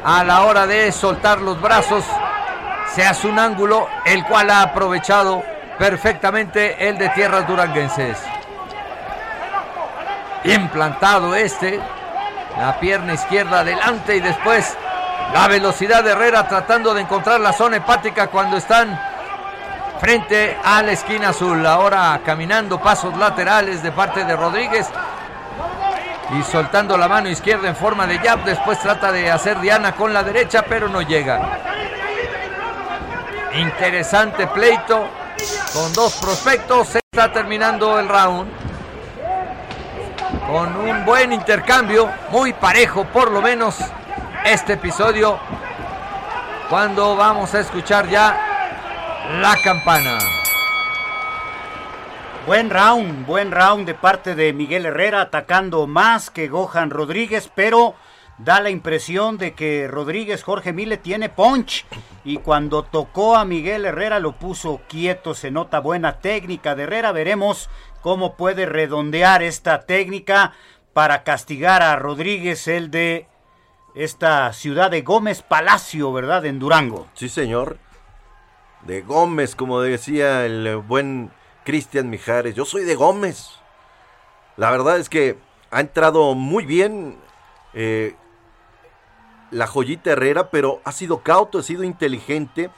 a 0.03 0.23
la 0.23 0.43
hora 0.43 0.67
de 0.67 0.91
soltar 0.91 1.41
los 1.41 1.59
brazos. 1.59 2.03
Se 2.93 3.05
hace 3.05 3.27
un 3.27 3.39
ángulo, 3.39 3.87
el 4.05 4.23
cual 4.25 4.49
ha 4.49 4.61
aprovechado 4.61 5.43
perfectamente 5.77 6.87
el 6.87 6.97
de 6.97 7.09
tierras 7.09 7.47
duranguenses. 7.47 8.17
Bien 10.43 10.69
plantado 10.69 11.35
este, 11.35 11.79
la 12.59 12.79
pierna 12.79 13.13
izquierda 13.13 13.61
adelante 13.61 14.15
y 14.15 14.19
después 14.19 14.77
la 15.33 15.47
velocidad 15.47 16.03
de 16.03 16.11
Herrera 16.11 16.47
tratando 16.47 16.93
de 16.93 17.01
encontrar 17.01 17.39
la 17.39 17.53
zona 17.53 17.77
hepática 17.77 18.27
cuando 18.27 18.57
están 18.57 19.16
frente 19.99 20.57
a 20.63 20.81
la 20.81 20.91
esquina 20.91 21.29
azul. 21.29 21.65
Ahora 21.65 22.19
caminando 22.25 22.79
pasos 22.79 23.15
laterales 23.17 23.83
de 23.83 23.91
parte 23.91 24.23
de 24.23 24.35
Rodríguez 24.35 24.87
y 26.37 26.43
soltando 26.43 26.97
la 26.97 27.07
mano 27.07 27.29
izquierda 27.29 27.67
en 27.67 27.75
forma 27.75 28.07
de 28.07 28.19
jab. 28.19 28.43
Después 28.43 28.79
trata 28.79 29.11
de 29.11 29.31
hacer 29.31 29.59
Diana 29.59 29.93
con 29.93 30.13
la 30.13 30.23
derecha, 30.23 30.63
pero 30.63 30.87
no 30.87 31.01
llega. 31.01 31.59
Interesante 33.53 34.47
pleito 34.47 35.07
con 35.73 35.93
dos 35.93 36.15
prospectos. 36.17 36.89
Se 36.89 36.99
está 37.11 37.31
terminando 37.31 37.99
el 37.99 38.07
round. 38.07 38.51
Con 40.47 40.75
un 40.77 41.05
buen 41.05 41.33
intercambio, 41.33 42.09
muy 42.29 42.53
parejo 42.53 43.05
por 43.05 43.31
lo 43.31 43.41
menos 43.41 43.77
este 44.45 44.73
episodio. 44.73 45.39
Cuando 46.69 47.15
vamos 47.15 47.53
a 47.53 47.59
escuchar 47.59 48.07
ya 48.07 48.46
la 49.29 49.57
campana. 49.61 50.19
Buen 52.45 52.69
round, 52.69 53.25
buen 53.25 53.51
round 53.51 53.85
de 53.85 53.93
parte 53.93 54.35
de 54.35 54.53
Miguel 54.53 54.85
Herrera, 54.85 55.21
atacando 55.21 55.85
más 55.85 56.29
que 56.29 56.47
Gohan 56.47 56.89
Rodríguez, 56.89 57.51
pero 57.53 57.95
da 58.37 58.61
la 58.61 58.69
impresión 58.69 59.37
de 59.37 59.53
que 59.53 59.87
Rodríguez 59.89 60.43
Jorge 60.43 60.71
Mile 60.71 60.95
tiene 60.95 61.27
punch 61.27 61.85
y 62.23 62.37
cuando 62.37 62.83
tocó 62.83 63.35
a 63.35 63.43
Miguel 63.43 63.85
Herrera 63.85 64.19
lo 64.19 64.31
puso 64.33 64.79
quieto, 64.87 65.33
se 65.33 65.51
nota 65.51 65.79
buena 65.79 66.19
técnica 66.19 66.75
de 66.75 66.83
Herrera, 66.83 67.11
veremos 67.11 67.69
cómo 68.01 68.37
puede 68.37 68.65
redondear 68.65 69.43
esta 69.43 69.81
técnica 69.81 70.53
para 70.93 71.23
castigar 71.23 71.83
a 71.83 71.97
Rodríguez, 71.97 72.67
el 72.69 72.89
de 72.91 73.27
esta 73.93 74.53
ciudad 74.53 74.89
de 74.89 75.01
Gómez 75.01 75.41
Palacio, 75.41 76.13
¿verdad? 76.13 76.45
En 76.45 76.59
Durango. 76.59 77.07
Sí, 77.13 77.27
señor. 77.27 77.77
De 78.81 79.01
Gómez, 79.01 79.55
como 79.55 79.81
decía 79.81 80.45
el 80.45 80.77
buen 80.77 81.31
Cristian 81.63 82.09
Mijares. 82.09 82.55
Yo 82.55 82.65
soy 82.65 82.83
de 82.83 82.95
Gómez. 82.95 83.59
La 84.55 84.71
verdad 84.71 84.97
es 84.97 85.09
que 85.09 85.37
ha 85.71 85.81
entrado 85.81 86.33
muy 86.33 86.65
bien 86.65 87.17
eh, 87.73 88.15
la 89.51 89.67
joyita 89.67 90.11
Herrera, 90.11 90.49
pero 90.49 90.81
ha 90.83 90.91
sido 90.91 91.23
cauto, 91.23 91.59
ha 91.59 91.63
sido 91.63 91.83
inteligente, 91.83 92.69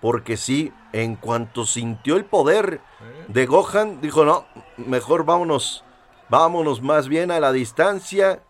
porque 0.00 0.36
sí, 0.36 0.72
en 0.92 1.16
cuanto 1.16 1.66
sintió 1.66 2.16
el 2.16 2.24
poder 2.24 2.80
de 3.28 3.46
Gohan, 3.46 4.00
dijo, 4.00 4.24
no, 4.24 4.46
mejor 4.76 5.24
vámonos, 5.24 5.84
vámonos 6.28 6.82
más 6.82 7.08
bien 7.08 7.30
a 7.30 7.40
la 7.40 7.52
distancia, 7.52 8.42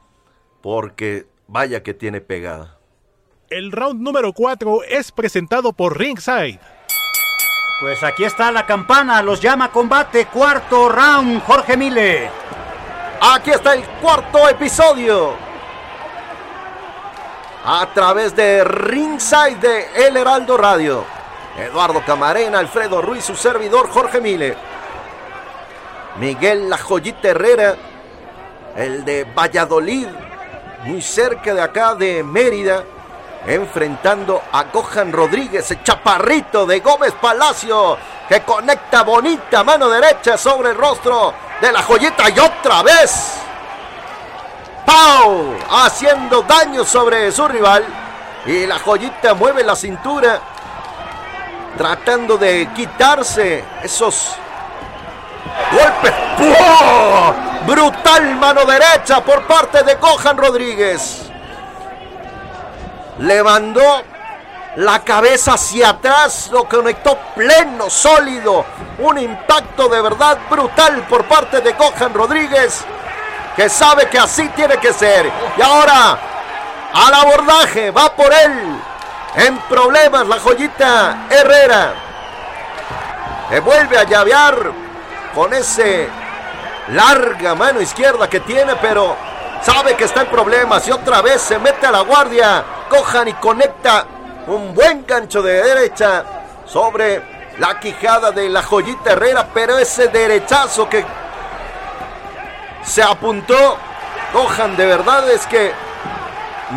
porque 0.63 1.27
vaya 1.47 1.83
que 1.83 1.95
tiene 1.95 2.21
pegada. 2.21 2.79
El 3.49 3.71
round 3.71 4.01
número 4.01 4.33
4 4.33 4.83
es 4.85 5.13
presentado 5.13 5.73
por 5.73 5.99
Ringside. 5.99 6.59
Pues 7.79 8.03
aquí 8.03 8.25
está 8.25 8.51
la 8.51 8.65
campana, 8.65 9.21
los 9.23 9.39
llama 9.39 9.71
combate, 9.71 10.27
cuarto 10.27 10.89
round, 10.89 11.43
Jorge 11.45 11.77
Mile. 11.77 12.31
Aquí 13.21 13.51
está 13.51 13.75
el 13.75 13.85
cuarto 14.01 14.49
episodio. 14.49 15.35
A 17.67 17.87
través 17.93 18.35
de 18.35 18.65
Ringside 18.65 19.57
de 19.61 20.07
El 20.07 20.17
Heraldo 20.17 20.57
Radio. 20.57 21.05
Eduardo 21.59 22.03
Camarena, 22.07 22.61
Alfredo 22.61 23.03
Ruiz, 23.03 23.25
su 23.25 23.35
servidor 23.35 23.91
Jorge 23.91 24.23
Mile. 24.23 24.57
Miguel 26.19 26.71
La 26.71 26.79
Joyita 26.79 27.29
Herrera, 27.29 27.77
el 28.75 29.05
de 29.05 29.25
Valladolid, 29.25 30.09
muy 30.85 31.03
cerca 31.03 31.53
de 31.53 31.61
acá 31.61 31.95
de 31.95 32.23
Mérida, 32.23 32.85
enfrentando 33.47 34.43
a 34.53 34.65
Gohan 34.65 35.13
Rodríguez, 35.13 35.71
el 35.71 35.83
chaparrito 35.83 36.67
de 36.67 36.81
Gómez 36.81 37.13
Palacio, 37.21 37.97
que 38.29 38.41
conecta 38.43 39.03
bonita 39.03 39.63
mano 39.63 39.89
derecha 39.89 40.37
sobre 40.37 40.71
el 40.71 40.77
rostro 40.77 41.33
de 41.61 41.71
la 41.71 41.83
joyita 41.83 42.29
y 42.29 42.39
otra 42.41 42.83
vez. 42.83 43.39
¡Pau! 44.85 45.57
Haciendo 45.71 46.43
daño 46.43 46.85
sobre 46.85 47.31
su 47.31 47.47
rival. 47.47 47.85
Y 48.47 48.67
la 48.67 48.79
joyita 48.79 49.35
mueve 49.35 49.65
la 49.65 49.75
cintura, 49.75 50.41
tratando 51.77 52.37
de 52.39 52.69
quitarse 52.75 53.65
esos 53.83 54.37
golpes. 55.73 56.15
Brutal 57.67 58.37
mano 58.37 58.65
derecha 58.65 59.21
por 59.25 59.43
parte 59.47 59.83
de 59.83 59.97
Gohan 59.97 60.37
Rodríguez 60.37 61.27
le 63.19 63.43
mandó 63.43 64.03
la 64.77 65.03
cabeza 65.03 65.55
hacia 65.55 65.91
atrás, 65.91 66.51
lo 66.53 66.69
conectó 66.69 67.17
pleno, 67.35 67.89
sólido. 67.89 68.65
Un 68.99 69.19
impacto 69.19 69.89
de 69.89 70.01
verdad 70.01 70.39
brutal 70.51 71.07
por 71.09 71.25
parte 71.25 71.61
de 71.61 71.73
Gohan 71.73 72.13
Rodríguez, 72.13 72.85
que 73.55 73.69
sabe 73.69 74.09
que 74.09 74.19
así 74.19 74.49
tiene 74.51 74.77
que 74.77 74.93
ser. 74.93 75.31
Y 75.57 75.63
ahora, 75.63 76.19
al 76.93 77.15
abordaje, 77.15 77.91
va 77.91 78.15
por 78.15 78.33
él. 78.33 78.81
En 79.37 79.59
problemas 79.61 80.27
la 80.27 80.39
joyita 80.39 81.27
Herrera. 81.31 81.95
Que 83.51 83.61
vuelve 83.61 83.97
a 83.99 84.05
llavear 84.05 84.73
con 85.35 85.53
ese 85.55 86.09
larga 86.89 87.55
mano 87.55 87.81
izquierda 87.81 88.29
que 88.29 88.41
tiene, 88.41 88.77
pero 88.77 89.17
sabe 89.67 89.97
que 89.97 90.05
está 90.05 90.21
en 90.21 90.29
problemas 90.29 90.87
y 90.87 90.93
otra 90.93 91.21
vez 91.23 91.43
se 91.43 91.59
mete 91.59 91.87
a 91.87 91.91
la 91.91 92.03
guardia. 92.03 92.65
Cojan 92.89 93.27
y 93.27 93.33
conecta 93.33 94.07
un 94.47 94.73
buen 94.73 95.05
gancho 95.05 95.43
de 95.43 95.61
derecha 95.61 96.25
sobre 96.65 97.21
la 97.59 97.81
quijada 97.81 98.31
de 98.31 98.49
la 98.49 98.63
joyita 98.63 99.13
Herrera, 99.13 99.49
pero 99.53 99.77
ese 99.77 100.07
derechazo 100.07 100.89
que 100.89 101.05
se 102.85 103.03
apuntó, 103.03 103.77
Cojan 104.33 104.77
de 104.77 104.87
verdad 104.87 105.29
es 105.33 105.45
que 105.49 105.73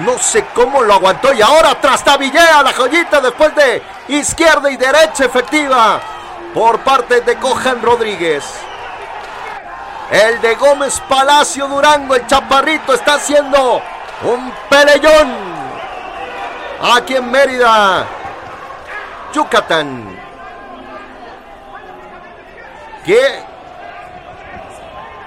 no 0.06 0.18
sé 0.18 0.46
cómo 0.56 0.82
lo 0.82 0.96
aguantó 0.96 1.32
y 1.32 1.44
ahora 1.44 1.80
trastabillea 1.80 2.64
la 2.64 2.74
joyita 2.74 3.22
después 3.22 3.54
de 3.54 3.84
izquierda 4.08 4.72
y 4.72 4.78
derecha 4.78 5.26
efectiva 5.26 6.02
por 6.56 6.80
parte 6.80 7.22
de 7.22 7.36
Cojan 7.36 7.84
Rodríguez. 7.84 8.69
El 10.12 10.42
de 10.42 10.56
Gómez 10.56 11.00
Palacio 11.08 11.68
Durango, 11.68 12.16
el 12.16 12.26
chaparrito, 12.26 12.94
está 12.94 13.16
haciendo 13.16 13.82
un 14.24 14.52
peleón 14.68 15.36
aquí 16.82 17.16
en 17.16 17.30
Mérida, 17.30 18.08
Yucatán. 19.34 20.20
¿Qué 23.06 23.44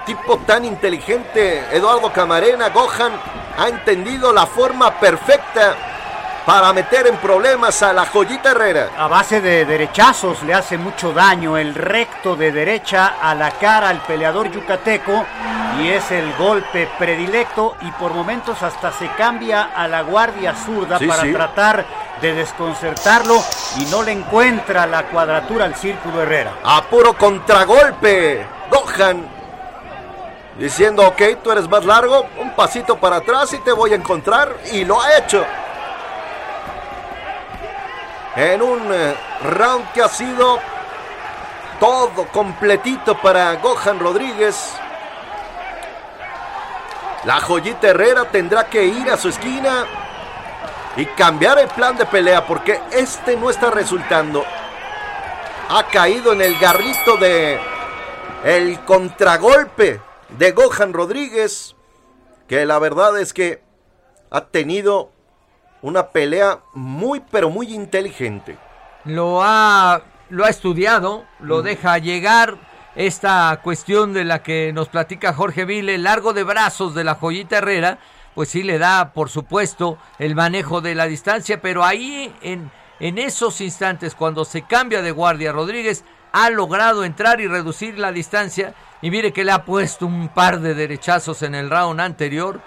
tipo 0.05 0.37
tan 0.39 0.65
inteligente, 0.65 1.65
Eduardo 1.71 2.11
Camarena, 2.11 2.69
Gohan, 2.69 3.13
ha 3.57 3.69
entendido 3.69 4.33
la 4.33 4.45
forma 4.45 4.91
perfecta 4.99 5.75
para 6.45 6.73
meter 6.73 7.07
en 7.07 7.15
problemas 7.17 7.81
a 7.83 7.93
la 7.93 8.05
joyita 8.05 8.51
Herrera. 8.51 8.89
A 8.97 9.07
base 9.07 9.39
de 9.39 9.65
derechazos 9.65 10.43
le 10.43 10.53
hace 10.53 10.77
mucho 10.77 11.13
daño 11.13 11.57
el 11.57 11.73
recto 11.73 12.35
de 12.35 12.51
derecha 12.51 13.15
a 13.21 13.33
la 13.33 13.51
cara 13.51 13.89
al 13.89 14.01
peleador 14.01 14.51
yucateco 14.51 15.25
y 15.79 15.87
es 15.89 16.11
el 16.11 16.33
golpe 16.35 16.89
predilecto 16.99 17.75
y 17.81 17.91
por 17.91 18.13
momentos 18.13 18.61
hasta 18.61 18.91
se 18.91 19.07
cambia 19.11 19.69
a 19.75 19.87
la 19.87 20.01
guardia 20.01 20.53
zurda 20.53 20.99
Sí, 20.99 21.07
para 21.07 21.21
sí. 21.23 21.31
tratar 21.33 21.85
de 22.21 22.33
desconcertarlo 22.33 23.41
y 23.77 23.85
no 23.85 24.03
le 24.03 24.11
encuentra 24.11 24.85
la 24.85 25.03
cuadratura 25.03 25.65
al 25.65 25.75
círculo 25.75 26.21
Herrera. 26.21 26.51
A 26.63 26.81
puro 26.83 27.17
contragolpe, 27.17 28.45
Gohan. 28.69 29.27
Diciendo, 30.59 31.07
ok, 31.07 31.21
tú 31.43 31.51
eres 31.51 31.67
más 31.67 31.83
largo, 31.83 32.27
un 32.39 32.51
pasito 32.51 32.97
para 32.97 33.15
atrás 33.17 33.51
y 33.53 33.57
te 33.59 33.71
voy 33.71 33.91
a 33.93 33.95
encontrar. 33.95 34.55
Y 34.71 34.85
lo 34.85 35.01
ha 35.01 35.17
hecho. 35.17 35.43
En 38.35 38.61
un 38.61 38.91
eh, 38.91 39.15
round 39.43 39.91
que 39.93 40.01
ha 40.01 40.07
sido 40.07 40.59
todo 41.79 42.27
completito 42.27 43.15
para 43.21 43.55
Gohan 43.55 43.99
Rodríguez. 43.99 44.73
La 47.25 47.39
joyita 47.39 47.89
Herrera 47.89 48.25
tendrá 48.25 48.65
que 48.65 48.85
ir 48.85 49.09
a 49.09 49.17
su 49.17 49.29
esquina 49.29 49.85
y 50.95 51.05
cambiar 51.05 51.59
el 51.59 51.67
plan 51.69 51.95
de 51.95 52.05
pelea 52.05 52.45
porque 52.45 52.81
este 52.91 53.37
no 53.37 53.49
está 53.49 53.69
resultando. 53.69 54.43
Ha 55.69 55.83
caído 55.87 56.33
en 56.33 56.41
el 56.41 56.57
garrito 56.59 57.17
de 57.17 57.59
el 58.43 58.79
contragolpe 58.83 60.01
de 60.29 60.51
Gohan 60.51 60.91
Rodríguez 60.91 61.75
que 62.47 62.65
la 62.65 62.79
verdad 62.79 63.19
es 63.19 63.33
que 63.33 63.63
ha 64.29 64.41
tenido 64.45 65.11
una 65.83 66.07
pelea 66.07 66.61
muy, 66.73 67.21
pero 67.29 67.49
muy 67.49 67.71
inteligente. 67.73 68.57
Lo 69.05 69.43
ha, 69.43 70.01
lo 70.29 70.45
ha 70.45 70.49
estudiado, 70.49 71.25
lo 71.39 71.61
deja 71.61 71.99
llegar. 71.99 72.57
Esta 72.95 73.59
cuestión 73.63 74.13
de 74.13 74.23
la 74.23 74.43
que 74.43 74.71
nos 74.73 74.87
platica 74.87 75.33
Jorge 75.33 75.65
Vile, 75.65 75.97
largo 75.97 76.33
de 76.33 76.43
brazos 76.43 76.95
de 76.95 77.03
la 77.03 77.15
joyita 77.15 77.57
Herrera, 77.57 77.99
pues 78.33 78.49
sí 78.49 78.63
le 78.63 78.79
da, 78.79 79.13
por 79.13 79.29
supuesto, 79.29 79.97
el 80.19 80.35
manejo 80.35 80.79
de 80.79 80.95
la 80.95 81.05
distancia, 81.05 81.61
pero 81.61 81.83
ahí 81.83 82.33
en, 82.41 82.71
en 82.99 83.17
esos 83.17 83.61
instantes, 83.61 84.15
cuando 84.15 84.45
se 84.45 84.61
cambia 84.61 85.01
de 85.01 85.11
guardia, 85.11 85.51
Rodríguez 85.51 86.05
ha 86.31 86.49
logrado 86.49 87.03
entrar 87.03 87.41
y 87.41 87.47
reducir 87.47 87.99
la 87.99 88.11
distancia. 88.11 88.73
Y 89.01 89.11
mire 89.11 89.33
que 89.33 89.43
le 89.43 89.51
ha 89.51 89.65
puesto 89.65 90.05
un 90.05 90.29
par 90.29 90.61
de 90.61 90.75
derechazos 90.75 91.41
en 91.43 91.55
el 91.55 91.69
round 91.69 91.99
anterior 91.99 92.61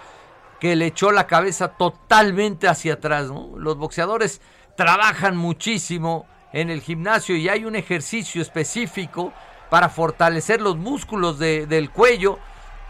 que 0.61 0.77
le 0.77 0.87
echó 0.87 1.11
la 1.13 1.27
cabeza 1.27 1.69
totalmente 1.69 2.69
hacia 2.69 2.95
atrás. 2.95 3.27
Los 3.57 3.77
boxeadores 3.77 4.41
trabajan 4.77 5.37
muchísimo 5.37 6.27
en 6.53 6.71
el 6.71 6.81
gimnasio 6.81 7.37
y 7.37 7.49
hay 7.49 7.65
un 7.65 7.77
ejercicio 7.77 8.41
específico 8.41 9.33
para 9.71 9.89
fortalecer 9.89 10.61
los 10.61 10.77
músculos 10.77 11.39
de- 11.39 11.67
del 11.67 11.91
cuello. 11.91 12.39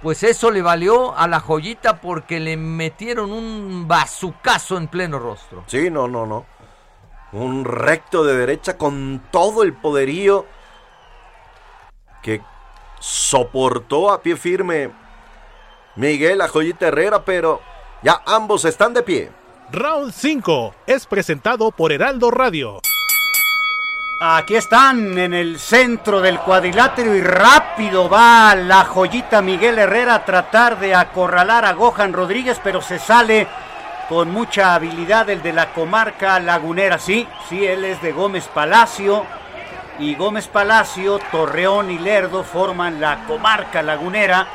Pues 0.03 0.23
eso 0.23 0.51
le 0.51 0.62
valió 0.62 1.17
a 1.17 1.27
la 1.27 1.41
joyita 1.41 2.01
porque 2.01 2.39
le 2.39 2.57
metieron 2.57 3.33
un 3.33 3.89
bazucazo 3.89 4.77
en 4.77 4.89
pleno 4.89 5.19
rostro. 5.19 5.64
Sí, 5.67 5.91
no, 5.91 6.07
no, 6.07 6.27
no. 6.27 6.45
Un 7.33 7.64
recto 7.64 8.23
de 8.23 8.37
derecha 8.37 8.77
con 8.77 9.23
todo 9.33 9.62
el 9.62 9.73
poderío 9.73 10.47
que 12.23 12.43
soportó 13.01 14.11
a 14.12 14.21
pie 14.23 14.37
firme 14.37 14.91
Miguel 15.97 16.38
la 16.38 16.49
joyita 16.49 16.88
Herrera, 16.88 17.24
pero 17.24 17.61
ya 18.03 18.22
ambos 18.26 18.64
están 18.64 18.94
de 18.94 19.03
pie. 19.03 19.30
Round 19.72 20.12
5 20.12 20.74
es 20.86 21.07
presentado 21.07 21.72
por 21.72 21.90
Heraldo 21.90 22.30
Radio. 22.30 22.80
Aquí 24.20 24.57
están 24.57 25.18
en 25.18 25.34
el 25.34 25.59
centro 25.59 26.20
del 26.20 26.38
cuadrilátero 26.38 27.14
y 27.14 27.20
rápido 27.20 28.09
va 28.09 28.55
la 28.55 28.84
joyita 28.84 29.42
Miguel 29.42 29.78
Herrera 29.78 30.14
a 30.14 30.24
tratar 30.24 30.78
de 30.78 30.94
acorralar 30.94 31.64
a 31.64 31.72
Gohan 31.72 32.12
Rodríguez, 32.12 32.61
pero 32.62 32.80
se 32.80 32.99
sale 32.99 33.47
con 34.09 34.30
mucha 34.30 34.74
habilidad 34.74 35.28
el 35.28 35.42
de 35.42 35.53
la 35.53 35.72
comarca 35.72 36.38
lagunera. 36.40 36.99
Sí, 36.99 37.26
sí, 37.49 37.66
él 37.66 37.84
es 37.84 38.01
de 38.01 38.12
Gómez 38.12 38.49
Palacio 38.49 39.26
y 39.99 40.14
Gómez 40.14 40.47
Palacio, 40.47 41.18
Torreón 41.30 41.90
y 41.90 41.99
Lerdo 41.99 42.44
forman 42.44 43.01
la 43.01 43.24
comarca 43.26 43.82
lagunera. 43.82 44.47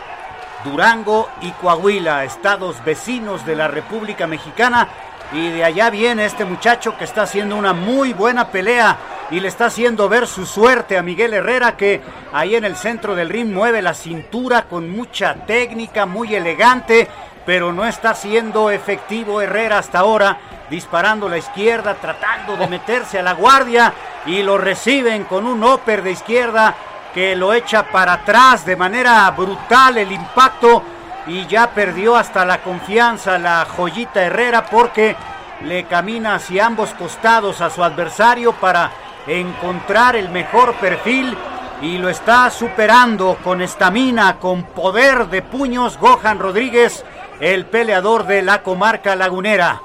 Durango 0.63 1.29
y 1.41 1.51
Coahuila, 1.51 2.23
estados 2.23 2.83
vecinos 2.83 3.45
de 3.45 3.55
la 3.55 3.67
República 3.67 4.27
Mexicana. 4.27 4.87
Y 5.33 5.49
de 5.49 5.63
allá 5.63 5.89
viene 5.89 6.25
este 6.25 6.45
muchacho 6.45 6.97
que 6.97 7.05
está 7.05 7.23
haciendo 7.23 7.55
una 7.55 7.73
muy 7.73 8.13
buena 8.13 8.49
pelea 8.49 8.97
y 9.31 9.39
le 9.39 9.47
está 9.47 9.67
haciendo 9.67 10.09
ver 10.09 10.27
su 10.27 10.45
suerte 10.45 10.97
a 10.97 11.03
Miguel 11.03 11.33
Herrera 11.33 11.77
que 11.77 12.01
ahí 12.33 12.55
en 12.55 12.65
el 12.65 12.75
centro 12.75 13.15
del 13.15 13.29
ring 13.29 13.51
mueve 13.51 13.81
la 13.81 13.93
cintura 13.93 14.63
con 14.63 14.89
mucha 14.89 15.35
técnica, 15.45 16.05
muy 16.05 16.35
elegante, 16.35 17.07
pero 17.45 17.71
no 17.71 17.85
está 17.85 18.13
siendo 18.13 18.69
efectivo 18.69 19.41
Herrera 19.41 19.77
hasta 19.77 19.99
ahora, 19.99 20.37
disparando 20.69 21.29
la 21.29 21.37
izquierda, 21.37 21.95
tratando 21.95 22.57
de 22.57 22.67
meterse 22.67 23.19
a 23.19 23.23
la 23.23 23.33
guardia 23.33 23.93
y 24.25 24.43
lo 24.43 24.57
reciben 24.57 25.23
con 25.23 25.45
un 25.45 25.63
upper 25.63 26.03
de 26.03 26.11
izquierda 26.11 26.75
que 27.13 27.35
lo 27.35 27.53
echa 27.53 27.83
para 27.83 28.13
atrás 28.13 28.65
de 28.65 28.75
manera 28.75 29.29
brutal 29.31 29.97
el 29.97 30.11
impacto 30.11 30.83
y 31.27 31.45
ya 31.47 31.69
perdió 31.69 32.15
hasta 32.15 32.45
la 32.45 32.59
confianza 32.59 33.37
la 33.37 33.65
joyita 33.65 34.23
Herrera 34.23 34.65
porque 34.65 35.15
le 35.63 35.83
camina 35.83 36.35
hacia 36.35 36.65
ambos 36.65 36.93
costados 36.93 37.61
a 37.61 37.69
su 37.69 37.83
adversario 37.83 38.53
para 38.53 38.91
encontrar 39.27 40.15
el 40.15 40.29
mejor 40.29 40.73
perfil 40.75 41.37
y 41.81 41.97
lo 41.97 42.09
está 42.09 42.49
superando 42.49 43.37
con 43.43 43.61
estamina, 43.61 44.37
con 44.37 44.63
poder 44.63 45.27
de 45.27 45.41
puños 45.41 45.97
Gohan 45.97 46.39
Rodríguez, 46.39 47.03
el 47.39 47.65
peleador 47.65 48.25
de 48.25 48.41
la 48.41 48.61
comarca 48.61 49.15
lagunera. 49.15 49.81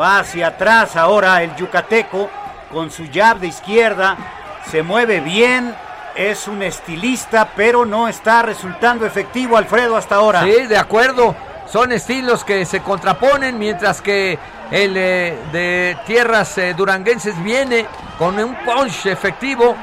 Va 0.00 0.18
hacia 0.18 0.48
atrás 0.48 0.96
ahora 0.96 1.42
el 1.42 1.54
yucateco 1.56 2.30
con 2.70 2.90
su 2.90 3.04
jab 3.12 3.38
de 3.38 3.48
izquierda, 3.48 4.16
se 4.70 4.82
mueve 4.82 5.20
bien, 5.20 5.74
es 6.14 6.48
un 6.48 6.62
estilista, 6.62 7.48
pero 7.56 7.84
no 7.84 8.08
está 8.08 8.42
resultando 8.42 9.06
efectivo 9.06 9.56
Alfredo 9.56 9.96
hasta 9.96 10.16
ahora. 10.16 10.42
Sí, 10.42 10.66
de 10.66 10.76
acuerdo. 10.76 11.34
Son 11.66 11.92
estilos 11.92 12.44
que 12.44 12.64
se 12.64 12.80
contraponen 12.80 13.56
mientras 13.56 14.02
que 14.02 14.38
el 14.72 14.96
eh, 14.96 15.36
de 15.52 15.96
tierras 16.04 16.58
eh, 16.58 16.74
duranguenses 16.74 17.40
viene 17.42 17.86
con 18.18 18.38
un 18.38 18.56
punch 18.64 19.06
efectivo. 19.06 19.76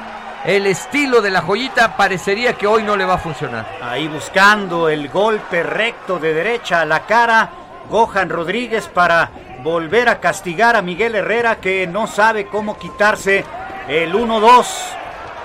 El 0.43 0.65
estilo 0.65 1.21
de 1.21 1.31
la 1.31 1.41
joyita 1.41 1.95
parecería 1.95 2.53
que 2.53 2.67
hoy 2.67 2.83
no 2.83 2.95
le 2.95 3.05
va 3.05 3.15
a 3.15 3.17
funcionar. 3.17 3.65
Ahí 3.81 4.07
buscando 4.07 4.89
el 4.89 5.09
golpe 5.09 5.63
recto 5.63 6.19
de 6.19 6.33
derecha 6.33 6.81
a 6.81 6.85
la 6.85 7.05
cara, 7.05 7.49
Gohan 7.89 8.29
Rodríguez 8.29 8.87
para 8.87 9.29
volver 9.63 10.09
a 10.09 10.19
castigar 10.19 10.75
a 10.75 10.81
Miguel 10.81 11.15
Herrera 11.15 11.57
que 11.57 11.87
no 11.87 12.07
sabe 12.07 12.47
cómo 12.47 12.77
quitarse 12.77 13.43
el 13.87 14.13
1-2. 14.13 14.65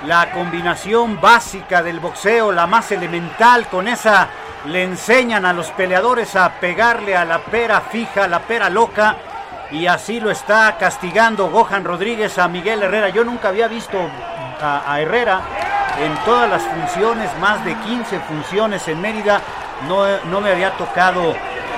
La 0.07 0.32
combinación 0.32 1.20
básica 1.20 1.82
del 1.82 2.00
boxeo, 2.00 2.50
la 2.50 2.66
más 2.66 2.90
elemental, 2.90 3.68
con 3.68 3.86
esa 3.86 4.28
le 4.66 4.82
enseñan 4.82 5.44
a 5.44 5.53
los 5.53 5.70
peleadores 5.70 6.34
a 6.36 6.50
pegarle 6.61 7.16
a 7.16 7.24
la 7.24 7.38
pera 7.38 7.80
fija, 7.80 8.24
a 8.24 8.28
la 8.28 8.40
pera 8.40 8.68
loca, 8.68 9.16
y 9.70 9.86
así 9.86 10.20
lo 10.20 10.30
está 10.30 10.76
castigando 10.78 11.50
Gohan 11.50 11.84
Rodríguez 11.84 12.38
a 12.38 12.48
Miguel 12.48 12.82
Herrera. 12.82 13.09
Yo 13.09 13.24
nunca 13.24 13.48
había 13.48 13.68
visto 13.68 13.98
a, 14.61 14.92
a 14.92 15.00
Herrera 15.00 15.40
en 16.00 16.14
todas 16.24 16.48
las 16.48 16.62
funciones, 16.62 17.30
más 17.38 17.64
de 17.64 17.74
15 17.74 18.20
funciones 18.20 18.86
en 18.88 19.00
Mérida, 19.00 19.40
no, 19.88 20.05
no 20.30 20.40
me 20.40 20.50
había 20.50 20.72
tocado 20.76 21.34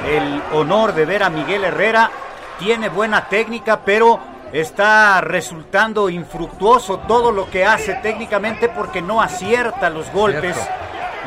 el 0.07 0.43
honor 0.53 0.95
de 0.95 1.05
ver 1.05 1.23
a 1.23 1.31
Miguel 1.31 1.65
Herrera. 1.65 2.11
Tiene 2.59 2.89
buena 2.89 3.27
técnica, 3.27 3.81
pero 3.85 4.34
está 4.61 5.21
resultando 5.21 6.09
infructuoso 6.09 6.99
todo 7.09 7.33
lo 7.33 7.51
que 7.51 7.65
hace 7.65 7.95
técnicamente 7.95 8.69
porque 8.69 9.03
no 9.03 9.21
acierta 9.21 9.91
los 9.91 10.11
golpes. 10.13 10.57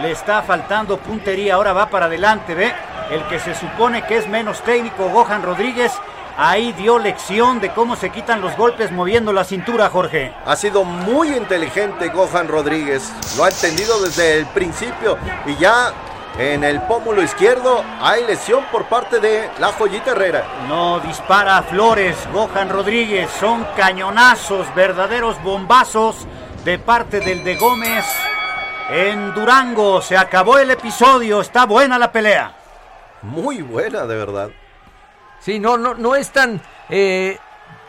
Le 0.02 0.12
está 0.12 0.44
faltando 0.44 0.98
puntería, 0.98 1.56
ahora 1.56 1.74
va 1.74 1.90
para 1.90 2.06
adelante, 2.06 2.56
ve. 2.56 2.72
El 3.12 3.24
que 3.28 3.40
se 3.40 3.54
supone 3.54 4.06
que 4.06 4.18
es 4.18 4.30
menos 4.30 4.62
técnico, 4.62 5.10
Gohan 5.10 5.44
Rodríguez, 5.44 5.92
ahí 6.38 6.72
dio 6.74 7.00
lección 7.00 7.60
de 7.60 7.74
cómo 7.74 7.98
se 7.98 8.12
quitan 8.12 8.40
los 8.40 8.56
golpes 8.56 8.92
moviendo 8.92 9.34
la 9.34 9.44
cintura, 9.44 9.90
Jorge. 9.90 10.34
Ha 10.46 10.56
sido 10.56 10.86
muy 10.86 11.36
inteligente 11.36 12.08
Gohan 12.08 12.48
Rodríguez. 12.48 13.12
Lo 13.36 13.44
ha 13.44 13.50
entendido 13.50 14.02
desde 14.02 14.40
el 14.40 14.46
principio. 14.48 15.18
Y 15.46 15.56
ya 15.56 15.92
en 16.40 16.64
el 16.64 16.82
pómulo 16.84 17.24
izquierdo 17.24 17.84
hay 18.00 18.24
lesión 18.26 18.64
por 18.72 18.86
parte 18.86 19.20
de 19.20 19.50
la 19.60 19.72
joyita 19.74 20.12
Herrera. 20.12 20.46
No 20.68 21.00
dispara 21.00 21.64
Flores, 21.64 22.16
Gohan 22.32 22.70
Rodríguez. 22.70 23.30
Son 23.40 23.66
cañonazos, 23.76 24.74
verdaderos 24.76 25.42
bombazos 25.42 26.28
de 26.64 26.78
parte 26.78 27.22
del 27.22 27.44
de 27.44 27.56
Gómez. 27.56 28.06
En 28.90 29.34
Durango 29.34 30.02
se 30.02 30.16
acabó 30.16 30.60
el 30.60 30.70
episodio, 30.72 31.42
está 31.42 31.66
buena 31.66 31.98
la 31.98 32.12
pelea. 32.12 32.56
Muy 33.24 33.62
buena, 33.62 34.06
de 34.06 34.16
verdad. 34.16 34.50
Sí, 35.40 35.60
no, 35.60 35.78
no, 35.78 35.96
no 35.96 36.16
es 36.16 36.30
tan, 36.30 36.62
eh, 36.90 37.38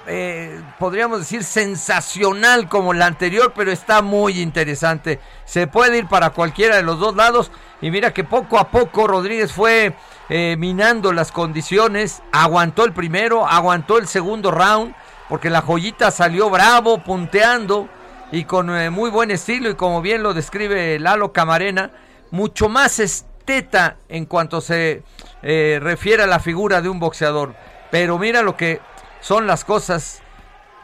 eh, 0.06 0.60
podríamos 0.78 1.20
decir, 1.20 1.44
sensacional 1.44 2.68
como 2.68 2.94
la 2.94 3.06
anterior, 3.06 3.52
pero 3.54 3.70
está 3.70 4.00
muy 4.00 4.40
interesante. 4.40 5.20
Se 5.44 5.66
puede 5.66 5.98
ir 5.98 6.08
para 6.08 6.30
cualquiera 6.30 6.76
de 6.76 6.82
los 6.82 6.98
dos 6.98 7.14
lados. 7.14 7.50
Y 7.80 7.90
mira 7.90 8.12
que 8.12 8.24
poco 8.24 8.58
a 8.58 8.68
poco 8.70 9.06
Rodríguez 9.06 9.52
fue 9.52 9.94
eh, 10.28 10.56
minando 10.58 11.12
las 11.12 11.30
condiciones. 11.30 12.22
Aguantó 12.32 12.84
el 12.84 12.92
primero, 12.92 13.46
aguantó 13.46 13.98
el 13.98 14.08
segundo 14.08 14.50
round, 14.50 14.94
porque 15.28 15.48
la 15.48 15.60
joyita 15.60 16.10
salió 16.10 16.50
bravo, 16.50 16.98
punteando 16.98 17.88
y 18.32 18.44
con 18.44 18.76
eh, 18.76 18.90
muy 18.90 19.10
buen 19.10 19.30
estilo. 19.30 19.70
Y 19.70 19.74
como 19.74 20.02
bien 20.02 20.22
lo 20.22 20.34
describe 20.34 20.98
Lalo 20.98 21.32
Camarena, 21.32 21.92
mucho 22.32 22.68
más 22.68 22.98
esteta 22.98 23.96
en 24.08 24.26
cuanto 24.26 24.60
se 24.60 25.04
eh, 25.42 25.78
refiere 25.80 26.24
a 26.24 26.26
la 26.26 26.40
figura 26.40 26.82
de 26.82 26.88
un 26.88 26.98
boxeador. 26.98 27.54
Pero 27.92 28.18
mira 28.18 28.42
lo 28.42 28.56
que 28.56 28.80
son 29.20 29.46
las 29.46 29.64
cosas. 29.64 30.22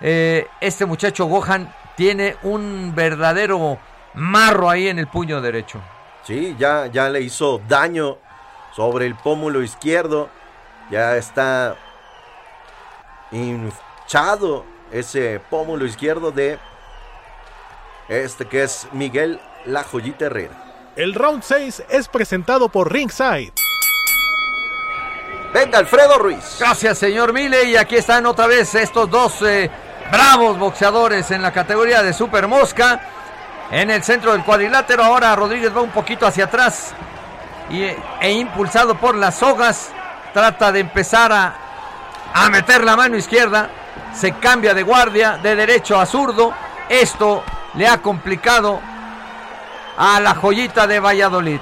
Este 0.01 0.85
muchacho 0.85 1.25
Gohan 1.25 1.73
tiene 1.97 2.37
un 2.43 2.93
verdadero 2.95 3.79
marro 4.13 4.69
ahí 4.69 4.89
en 4.89 4.99
el 4.99 5.07
puño 5.07 5.41
derecho. 5.41 5.81
Sí, 6.27 6.57
ya, 6.59 6.87
ya 6.87 7.09
le 7.11 7.21
hizo 7.21 7.61
daño 7.69 8.19
sobre 8.75 9.07
el 9.07 9.15
pómulo 9.15 9.63
izquierdo. 9.63 10.29
Ya 10.91 11.17
está 11.17 11.77
hinchado 13.31 14.65
ese 14.91 15.41
pómulo 15.51 15.85
izquierdo 15.87 16.31
de 16.31 16.59
este 18.09 18.47
que 18.47 18.63
es 18.63 18.87
Miguel 18.93 19.41
La 19.65 19.83
Joyita 19.85 20.27
Herrera. 20.27 20.93
El 20.97 21.15
round 21.15 21.43
6 21.43 21.85
es 21.89 22.09
presentado 22.09 22.69
por 22.69 22.93
Ringside. 22.93 23.53
Venga, 25.53 25.79
Alfredo 25.79 26.19
Ruiz. 26.19 26.57
Gracias, 26.59 26.99
señor 26.99 27.33
Mile. 27.33 27.65
Y 27.65 27.77
aquí 27.77 27.97
están 27.97 28.27
otra 28.27 28.47
vez 28.47 28.75
estos 28.75 29.11
dos 29.11 29.43
eh, 29.43 29.71
bravos 30.11 30.59
boxeadores 30.59 31.31
en 31.31 31.43
la 31.43 31.53
categoría 31.53 32.03
de 32.03 32.13
Super 32.13 32.49
Mosca. 32.49 33.01
En 33.71 33.91
el 33.91 34.03
centro 34.03 34.33
del 34.33 34.45
cuadrilátero. 34.45 35.03
Ahora 35.05 35.35
Rodríguez 35.35 35.75
va 35.77 35.81
un 35.81 35.91
poquito 35.91 36.27
hacia 36.27 36.45
atrás. 36.45 36.95
Y, 37.71 37.83
e 38.21 38.33
impulsado 38.33 38.95
por 38.95 39.15
las 39.15 39.37
sogas. 39.37 39.91
Trata 40.33 40.73
de 40.73 40.81
empezar 40.81 41.33
a, 41.33 41.55
a 42.35 42.51
meter 42.51 42.85
la 42.85 42.97
mano 42.97 43.17
izquierda. 43.17 43.71
Se 44.15 44.33
cambia 44.33 44.75
de 44.75 44.83
guardia 44.83 45.39
de 45.43 45.57
derecho 45.57 45.99
a 45.99 46.07
zurdo. 46.07 46.53
Esto 46.89 47.43
le 47.75 47.89
ha 47.89 47.99
complicado 47.99 48.81
a 49.97 50.21
la 50.21 50.35
joyita 50.35 50.87
de 50.87 51.01
Valladolid. 51.01 51.61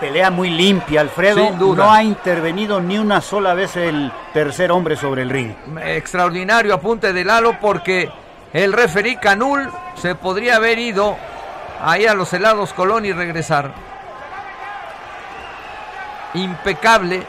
Pelea 0.00 0.30
muy 0.30 0.50
limpia, 0.50 1.00
Alfredo. 1.00 1.46
Sin 1.46 1.58
duda. 1.58 1.84
No 1.84 1.92
ha 1.92 2.02
intervenido 2.02 2.80
ni 2.80 2.98
una 2.98 3.20
sola 3.20 3.54
vez 3.54 3.76
el 3.76 4.10
tercer 4.32 4.72
hombre 4.72 4.96
sobre 4.96 5.22
el 5.22 5.30
ring. 5.30 5.52
Extraordinario 5.84 6.74
apunte 6.74 7.12
de 7.12 7.24
Lalo 7.24 7.58
porque 7.60 8.10
el 8.52 8.72
referí 8.72 9.16
Canul 9.16 9.70
se 9.94 10.14
podría 10.14 10.56
haber 10.56 10.78
ido 10.78 11.16
ahí 11.82 12.06
a 12.06 12.14
los 12.14 12.32
helados 12.32 12.72
Colón 12.72 13.04
y 13.04 13.12
regresar. 13.12 13.72
Impecable 16.34 17.26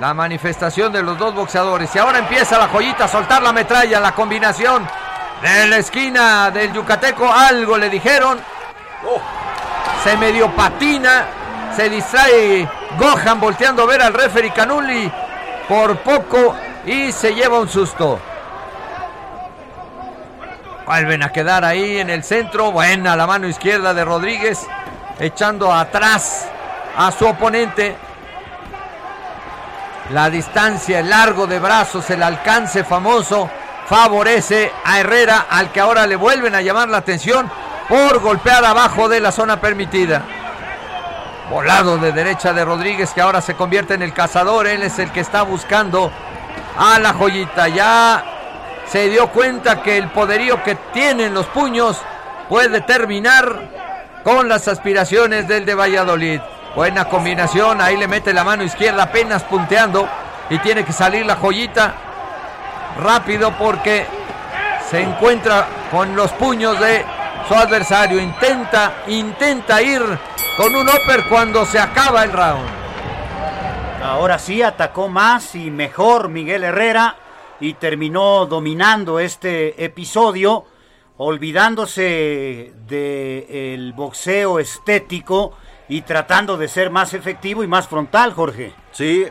la 0.00 0.14
manifestación 0.14 0.92
de 0.92 1.02
los 1.02 1.18
dos 1.18 1.34
boxeadores. 1.34 1.94
Y 1.94 1.98
ahora 1.98 2.18
empieza 2.18 2.58
la 2.58 2.68
joyita 2.68 3.04
a 3.04 3.08
soltar 3.08 3.42
la 3.42 3.52
metralla, 3.52 4.00
la 4.00 4.12
combinación 4.12 4.86
de 5.42 5.66
la 5.66 5.78
esquina 5.78 6.50
del 6.50 6.72
Yucateco. 6.72 7.32
Algo 7.32 7.76
le 7.76 7.90
dijeron. 7.90 8.38
Se 10.04 10.16
medio 10.16 10.50
patina. 10.54 11.26
Se 11.74 11.88
distrae 11.88 12.68
Gohan 12.98 13.40
volteando 13.40 13.82
a 13.82 13.86
ver 13.86 14.02
al 14.02 14.12
referee 14.12 14.52
Canuli 14.52 15.10
por 15.68 15.96
poco 15.98 16.56
y 16.84 17.12
se 17.12 17.34
lleva 17.34 17.60
un 17.60 17.68
susto. 17.68 18.18
Vuelven 20.88 21.22
a 21.22 21.28
quedar 21.28 21.66
ahí 21.66 21.98
en 21.98 22.08
el 22.08 22.24
centro. 22.24 22.72
Buena 22.72 23.14
la 23.14 23.26
mano 23.26 23.46
izquierda 23.46 23.92
de 23.92 24.06
Rodríguez. 24.06 24.66
Echando 25.20 25.70
atrás 25.70 26.48
a 26.96 27.12
su 27.12 27.26
oponente. 27.26 27.94
La 30.12 30.30
distancia, 30.30 31.00
el 31.00 31.10
largo 31.10 31.46
de 31.46 31.58
brazos, 31.58 32.08
el 32.08 32.22
alcance 32.22 32.84
famoso 32.84 33.50
favorece 33.86 34.72
a 34.82 35.00
Herrera, 35.00 35.44
al 35.50 35.70
que 35.72 35.80
ahora 35.80 36.06
le 36.06 36.16
vuelven 36.16 36.54
a 36.54 36.62
llamar 36.62 36.88
la 36.88 36.96
atención 36.96 37.50
por 37.86 38.20
golpear 38.20 38.64
abajo 38.64 39.10
de 39.10 39.20
la 39.20 39.30
zona 39.30 39.60
permitida. 39.60 40.22
Volado 41.50 41.98
de 41.98 42.12
derecha 42.12 42.54
de 42.54 42.64
Rodríguez, 42.64 43.10
que 43.12 43.20
ahora 43.20 43.42
se 43.42 43.52
convierte 43.52 43.92
en 43.92 44.00
el 44.00 44.14
cazador. 44.14 44.66
Él 44.66 44.82
es 44.82 44.98
el 44.98 45.12
que 45.12 45.20
está 45.20 45.42
buscando 45.42 46.10
a 46.78 46.98
la 46.98 47.12
joyita. 47.12 47.68
Ya 47.68 48.37
se 48.90 49.08
dio 49.08 49.28
cuenta 49.28 49.82
que 49.82 49.98
el 49.98 50.08
poderío 50.10 50.62
que 50.62 50.74
tienen 50.92 51.34
los 51.34 51.46
puños 51.46 51.98
puede 52.48 52.80
terminar 52.80 53.60
con 54.24 54.48
las 54.48 54.68
aspiraciones 54.68 55.46
del 55.46 55.66
de 55.66 55.74
Valladolid. 55.74 56.40
Buena 56.74 57.06
combinación, 57.06 57.80
ahí 57.80 57.96
le 57.96 58.08
mete 58.08 58.32
la 58.32 58.44
mano 58.44 58.62
izquierda 58.62 59.04
apenas 59.04 59.42
punteando 59.44 60.08
y 60.50 60.58
tiene 60.58 60.84
que 60.84 60.92
salir 60.92 61.26
la 61.26 61.36
joyita 61.36 61.94
rápido 63.02 63.52
porque 63.58 64.06
se 64.88 65.02
encuentra 65.02 65.66
con 65.90 66.16
los 66.16 66.30
puños 66.32 66.78
de 66.80 67.04
su 67.46 67.54
adversario. 67.54 68.20
Intenta, 68.20 68.92
intenta 69.06 69.82
ir 69.82 70.02
con 70.56 70.74
un 70.74 70.88
upper 70.88 71.24
cuando 71.28 71.66
se 71.66 71.78
acaba 71.78 72.24
el 72.24 72.32
round. 72.32 72.68
Ahora 74.02 74.38
sí 74.38 74.62
atacó 74.62 75.08
más 75.08 75.54
y 75.54 75.70
mejor 75.70 76.28
Miguel 76.28 76.64
Herrera 76.64 77.16
y 77.60 77.74
terminó 77.74 78.46
dominando 78.46 79.18
este 79.18 79.84
episodio, 79.84 80.64
olvidándose 81.16 82.72
del 82.86 83.92
boxeo 83.94 84.58
estético 84.58 85.54
y 85.88 86.02
tratando 86.02 86.56
de 86.56 86.68
ser 86.68 86.90
más 86.90 87.14
efectivo 87.14 87.64
y 87.64 87.66
más 87.66 87.88
frontal, 87.88 88.32
Jorge. 88.32 88.72
Sí, 88.92 89.26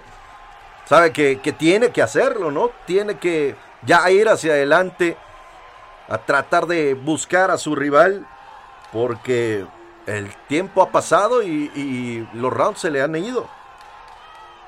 sabe 0.85 1.11
que, 1.11 1.39
que 1.39 1.53
tiene 1.53 1.91
que 1.91 2.01
hacerlo, 2.01 2.51
¿no? 2.51 2.71
Tiene 2.85 3.17
que 3.17 3.55
ya 3.83 4.09
ir 4.11 4.27
hacia 4.27 4.53
adelante 4.53 5.17
a 6.09 6.17
tratar 6.17 6.67
de 6.67 6.93
buscar 6.93 7.51
a 7.51 7.57
su 7.57 7.75
rival 7.75 8.25
porque 8.91 9.65
el 10.05 10.33
tiempo 10.47 10.81
ha 10.81 10.91
pasado 10.91 11.43
y 11.43 12.27
los 12.33 12.51
rounds 12.51 12.79
se 12.79 12.91
le 12.91 13.01
han 13.01 13.15
ido. 13.15 13.47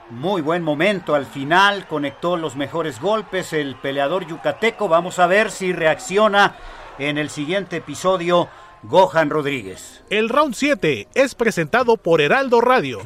Muy 0.09 0.41
buen 0.41 0.63
momento 0.63 1.13
al 1.13 1.27
final, 1.27 1.85
conectó 1.85 2.35
los 2.35 2.55
mejores 2.55 2.99
golpes 2.99 3.53
el 3.53 3.75
peleador 3.75 4.25
yucateco. 4.25 4.87
Vamos 4.87 5.19
a 5.19 5.27
ver 5.27 5.51
si 5.51 5.71
reacciona 5.71 6.55
en 6.97 7.19
el 7.19 7.29
siguiente 7.29 7.77
episodio 7.77 8.49
Gohan 8.81 9.29
Rodríguez. 9.29 10.03
El 10.09 10.29
round 10.29 10.55
7 10.55 11.09
es 11.13 11.35
presentado 11.35 11.95
por 11.95 12.21
Heraldo 12.21 12.59
Radio. 12.59 13.01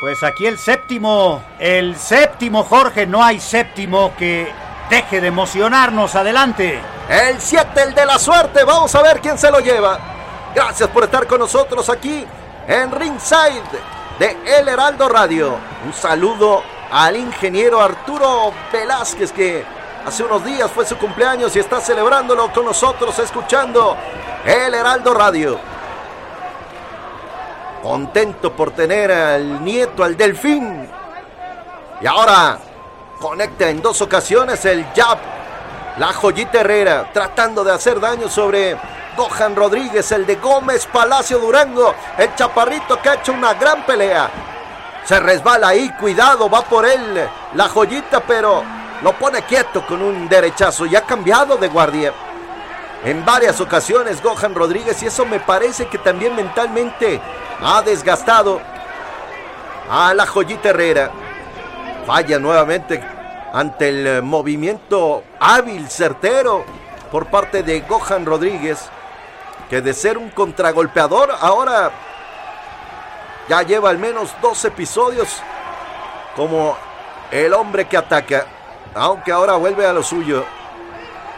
Pues 0.00 0.22
aquí 0.22 0.46
el 0.46 0.58
séptimo, 0.58 1.42
el 1.58 1.96
séptimo 1.96 2.62
Jorge, 2.62 3.04
no 3.04 3.24
hay 3.24 3.40
séptimo 3.40 4.12
que 4.16 4.48
deje 4.90 5.20
de 5.20 5.26
emocionarnos. 5.26 6.14
Adelante. 6.14 6.80
El 7.08 7.40
7, 7.40 7.82
el 7.82 7.94
de 7.94 8.06
la 8.06 8.20
suerte. 8.20 8.62
Vamos 8.62 8.94
a 8.94 9.02
ver 9.02 9.20
quién 9.20 9.36
se 9.36 9.50
lo 9.50 9.58
lleva. 9.58 9.98
Gracias 10.54 10.88
por 10.90 11.02
estar 11.02 11.26
con 11.26 11.40
nosotros 11.40 11.90
aquí 11.90 12.24
en 12.68 12.92
Ringside 12.92 13.99
de 14.20 14.36
El 14.44 14.68
Heraldo 14.68 15.08
Radio. 15.08 15.56
Un 15.82 15.94
saludo 15.94 16.62
al 16.92 17.16
ingeniero 17.16 17.80
Arturo 17.80 18.52
Velázquez 18.70 19.32
que 19.32 19.64
hace 20.04 20.22
unos 20.22 20.44
días 20.44 20.70
fue 20.70 20.84
su 20.84 20.98
cumpleaños 20.98 21.56
y 21.56 21.58
está 21.58 21.80
celebrándolo 21.80 22.52
con 22.52 22.66
nosotros 22.66 23.18
escuchando 23.18 23.96
El 24.44 24.74
Heraldo 24.74 25.14
Radio. 25.14 25.58
Contento 27.82 28.52
por 28.52 28.72
tener 28.72 29.10
al 29.10 29.64
nieto, 29.64 30.04
al 30.04 30.18
delfín. 30.18 30.86
Y 32.02 32.06
ahora 32.06 32.58
conecta 33.18 33.70
en 33.70 33.80
dos 33.80 34.02
ocasiones 34.02 34.62
el 34.66 34.84
jab. 34.94 35.16
La 35.96 36.12
joyita 36.12 36.60
Herrera 36.60 37.08
tratando 37.10 37.64
de 37.64 37.72
hacer 37.72 37.98
daño 37.98 38.28
sobre 38.28 38.76
Gohan 39.16 39.56
Rodríguez, 39.56 40.10
el 40.12 40.26
de 40.26 40.36
Gómez 40.36 40.86
Palacio 40.86 41.38
Durango, 41.38 41.94
el 42.16 42.34
chaparrito 42.34 43.00
que 43.00 43.08
ha 43.08 43.14
hecho 43.14 43.32
una 43.32 43.54
gran 43.54 43.84
pelea. 43.84 44.30
Se 45.04 45.18
resbala 45.18 45.68
ahí, 45.68 45.90
cuidado, 45.98 46.48
va 46.48 46.62
por 46.62 46.86
él 46.86 47.28
la 47.54 47.68
joyita, 47.68 48.20
pero 48.20 48.62
lo 49.02 49.12
pone 49.14 49.42
quieto 49.42 49.84
con 49.86 50.02
un 50.02 50.28
derechazo 50.28 50.86
y 50.86 50.94
ha 50.94 51.02
cambiado 51.02 51.56
de 51.56 51.68
guardia. 51.68 52.12
En 53.04 53.24
varias 53.24 53.60
ocasiones 53.60 54.22
Gohan 54.22 54.54
Rodríguez 54.54 55.02
y 55.02 55.06
eso 55.06 55.24
me 55.24 55.40
parece 55.40 55.86
que 55.86 55.96
también 55.98 56.36
mentalmente 56.36 57.20
ha 57.62 57.80
desgastado 57.80 58.60
a 59.90 60.12
la 60.12 60.26
joyita 60.26 60.68
Herrera. 60.68 61.10
Falla 62.06 62.38
nuevamente 62.38 63.02
ante 63.52 63.88
el 63.88 64.22
movimiento 64.22 65.24
hábil, 65.40 65.88
certero 65.88 66.64
por 67.10 67.26
parte 67.26 67.62
de 67.62 67.80
Gohan 67.80 68.24
Rodríguez, 68.24 68.88
que 69.70 69.80
de 69.80 69.94
ser 69.94 70.18
un 70.18 70.30
contragolpeador 70.30 71.30
ahora 71.40 71.92
ya 73.48 73.62
lleva 73.62 73.88
al 73.88 73.98
menos 73.98 74.34
dos 74.42 74.64
episodios 74.64 75.40
como 76.34 76.76
el 77.30 77.54
hombre 77.54 77.86
que 77.86 77.96
ataca, 77.96 78.46
aunque 78.94 79.30
ahora 79.30 79.54
vuelve 79.54 79.86
a 79.86 79.92
lo 79.92 80.02
suyo, 80.02 80.44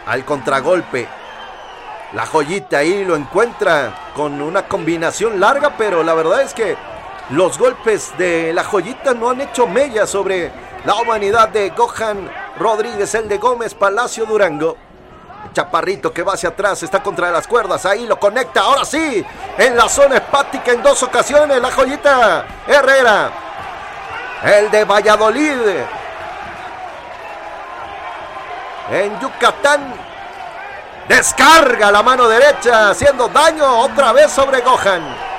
al 0.07 0.25
contragolpe. 0.25 1.07
La 2.15 2.25
joyita 2.25 2.79
ahí 2.79 3.05
lo 3.05 3.17
encuentra 3.17 4.13
con 4.15 4.41
una 4.41 4.67
combinación 4.67 5.39
larga, 5.39 5.77
pero 5.77 6.03
la 6.03 6.15
verdad 6.15 6.41
es 6.41 6.55
que 6.55 6.77
los 7.31 7.59
golpes 7.59 8.17
de 8.17 8.53
la 8.55 8.65
joyita 8.65 9.13
no 9.13 9.29
han 9.29 9.43
hecho 9.43 9.67
mella 9.67 10.07
sobre 10.07 10.51
la 10.87 10.95
humanidad 10.97 11.51
de 11.51 11.71
Gohan 11.71 12.31
Rodríguez, 12.59 13.15
el 13.15 13.29
de 13.29 13.37
Gómez 13.37 13.75
Palacio 13.75 14.25
Durango. 14.25 14.77
Chaparrito 15.53 16.13
que 16.13 16.23
va 16.23 16.35
hacia 16.35 16.51
atrás, 16.51 16.83
está 16.83 17.03
contra 17.03 17.31
las 17.31 17.47
cuerdas, 17.47 17.85
ahí 17.87 18.07
lo 18.07 18.19
conecta, 18.19 18.61
ahora 18.61 18.85
sí, 18.85 19.25
en 19.59 19.77
la 19.77 19.89
zona 19.89 20.17
hepática 20.17 20.73
en 20.73 20.83
dos 20.83 21.03
ocasiones, 21.03 21.61
la 21.61 21.71
joyita 21.71 22.45
Herrera, 22.67 23.31
el 24.45 24.71
de 24.71 24.85
Valladolid, 24.85 25.59
en 28.91 29.21
Yucatán, 29.21 29.95
descarga 31.09 31.91
la 31.91 32.03
mano 32.03 32.29
derecha, 32.29 32.91
haciendo 32.91 33.29
daño 33.29 33.81
otra 33.81 34.13
vez 34.13 34.31
sobre 34.31 34.61
Gohan. 34.61 35.33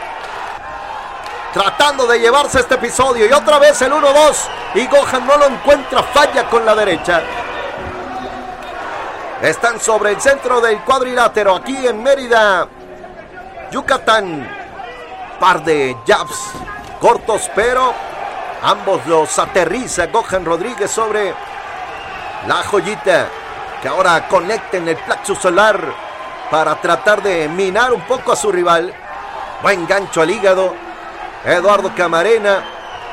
Tratando 1.53 2.07
de 2.07 2.19
llevarse 2.19 2.61
este 2.61 2.75
episodio 2.75 3.27
y 3.27 3.31
otra 3.31 3.59
vez 3.59 3.79
el 3.83 3.91
1-2 3.91 4.35
y 4.73 4.87
Gohan 4.87 5.27
no 5.27 5.37
lo 5.37 5.45
encuentra, 5.45 6.01
falla 6.01 6.49
con 6.49 6.65
la 6.65 6.73
derecha. 6.73 7.21
Están 9.43 9.79
sobre 9.79 10.11
el 10.11 10.21
centro 10.21 10.59
del 10.61 10.79
cuadrilátero 10.79 11.53
aquí 11.55 11.85
en 11.85 12.01
Mérida, 12.01 12.67
Yucatán. 13.71 14.49
Par 15.39 15.63
de 15.63 15.95
jabs 16.07 16.53
cortos, 16.99 17.51
pero 17.53 17.93
Ambos 18.65 19.05
los 19.07 19.37
aterriza 19.39 20.07
Gohan 20.07 20.45
Rodríguez 20.45 20.89
sobre 20.89 21.33
la 22.47 22.63
joyita 22.63 23.27
que 23.81 23.89
ahora 23.89 24.25
conecta 24.29 24.77
en 24.77 24.87
el 24.87 24.95
plexo 24.95 25.35
solar 25.35 25.83
para 26.49 26.79
tratar 26.79 27.21
de 27.21 27.49
minar 27.49 27.91
un 27.91 27.99
poco 28.03 28.31
a 28.31 28.37
su 28.37 28.53
rival. 28.53 28.93
Buen 29.61 29.85
gancho 29.85 30.21
al 30.21 30.29
hígado. 30.29 30.73
Eduardo 31.43 31.91
Camarena 31.93 32.63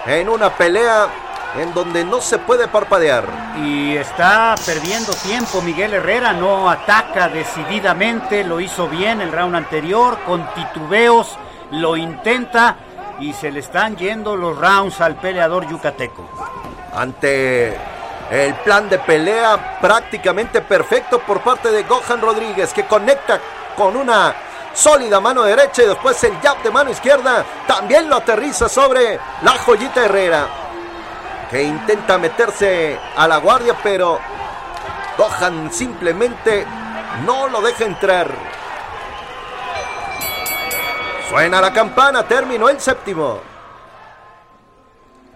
en 0.06 0.28
una 0.28 0.50
pelea 0.50 1.08
en 1.56 1.74
donde 1.74 2.04
no 2.04 2.20
se 2.20 2.38
puede 2.38 2.68
parpadear. 2.68 3.24
Y 3.58 3.96
está 3.96 4.54
perdiendo 4.64 5.12
tiempo 5.12 5.60
Miguel 5.62 5.94
Herrera, 5.94 6.32
no 6.32 6.70
ataca 6.70 7.28
decididamente, 7.28 8.44
lo 8.44 8.60
hizo 8.60 8.88
bien 8.88 9.20
el 9.20 9.32
round 9.32 9.56
anterior, 9.56 10.18
con 10.26 10.46
titubeos, 10.54 11.36
lo 11.72 11.96
intenta 11.96 12.76
y 13.18 13.32
se 13.32 13.50
le 13.50 13.60
están 13.60 13.96
yendo 13.96 14.36
los 14.36 14.56
rounds 14.56 15.00
al 15.00 15.16
peleador 15.16 15.68
yucateco. 15.68 16.28
Ante 16.94 17.76
el 18.30 18.54
plan 18.64 18.88
de 18.88 18.98
pelea 18.98 19.78
prácticamente 19.80 20.60
perfecto 20.60 21.18
por 21.20 21.40
parte 21.40 21.70
de 21.70 21.82
Gohan 21.82 22.20
Rodríguez 22.20 22.72
que 22.72 22.84
conecta 22.84 23.40
con 23.76 23.96
una 23.96 24.34
sólida 24.72 25.20
mano 25.20 25.42
derecha 25.42 25.82
y 25.82 25.86
después 25.86 26.22
el 26.22 26.38
jab 26.40 26.62
de 26.62 26.70
mano 26.70 26.90
izquierda 26.90 27.44
también 27.66 28.08
lo 28.08 28.16
aterriza 28.16 28.68
sobre 28.68 29.18
la 29.42 29.58
joyita 29.58 30.04
Herrera 30.04 30.69
que 31.50 31.62
intenta 31.62 32.16
meterse 32.18 32.96
a 33.16 33.26
la 33.26 33.38
guardia 33.38 33.74
pero 33.82 34.18
Gohan 35.18 35.72
simplemente 35.72 36.64
no 37.26 37.48
lo 37.48 37.60
deja 37.60 37.84
entrar. 37.84 38.30
Suena 41.28 41.60
la 41.60 41.72
campana, 41.72 42.24
terminó 42.26 42.68
el 42.68 42.80
séptimo. 42.80 43.40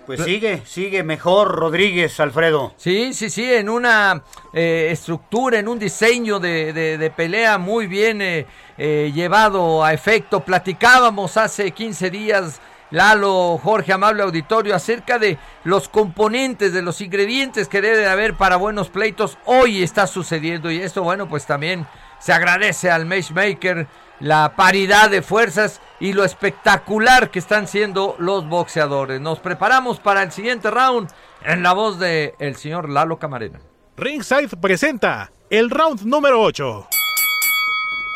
Pues 0.07 0.23
sigue, 0.23 0.63
sigue 0.67 1.03
mejor 1.03 1.55
Rodríguez, 1.57 2.19
Alfredo. 2.21 2.75
Sí, 2.77 3.15
sí, 3.15 3.31
sí, 3.31 3.51
en 3.51 3.71
una 3.71 4.23
eh, 4.53 4.89
estructura, 4.91 5.59
en 5.59 5.67
un 5.69 5.79
diseño 5.79 6.39
de, 6.39 6.73
de- 6.75 6.99
de 6.99 7.11
pelea 7.11 7.57
muy 7.57 7.87
bien 7.87 8.21
eh, 8.21 8.47
eh, 8.77 9.13
llevado 9.15 9.83
a 9.83 9.95
efecto. 9.95 10.41
Platicábamos 10.41 11.39
hace 11.39 11.71
15 11.71 12.11
días, 12.11 12.61
Lalo, 12.91 13.59
Jorge, 13.63 13.93
amable 13.93 14.23
auditorio, 14.23 14.75
acerca 14.75 15.19
de 15.19 15.39
los 15.65 15.89
componentes, 15.89 16.73
de 16.73 16.83
los 16.83 17.01
ingredientes 17.01 17.69
que 17.69 17.81
debe 17.81 17.99
de 17.99 18.09
haber 18.09 18.35
para 18.35 18.57
buenos 18.57 18.89
pleitos. 18.89 19.39
Hoy 19.47 19.83
está 19.83 20.07
sucediendo 20.07 20.71
y 20.71 20.81
esto, 20.81 21.03
bueno, 21.03 21.29
pues 21.29 21.47
también 21.47 21.87
se 22.19 22.33
agradece 22.33 22.91
al 22.91 23.07
matchmaker 23.07 23.87
la 24.21 24.55
paridad 24.57 25.11
de 25.11 25.23
fuerzas 25.23 25.81
y 26.01 26.13
lo 26.13 26.25
espectacular 26.25 27.31
que 27.31 27.39
están 27.39 27.69
siendo 27.69 28.17
los 28.19 28.49
boxeadores. 28.49 29.21
Nos 29.21 29.41
preparamos 29.41 29.99
para 30.01 30.23
el 30.23 30.33
siguiente 30.33 30.71
round 30.71 31.11
en 31.45 31.63
la 31.63 31.73
voz 31.73 31.99
de 31.99 32.35
el 32.39 32.57
señor 32.57 32.89
Lalo 32.89 33.19
Camarena. 33.19 33.61
Ringside 33.97 34.57
presenta 34.61 35.31
el 35.51 35.71
round 35.71 36.03
número 36.03 36.41
8. 36.41 36.89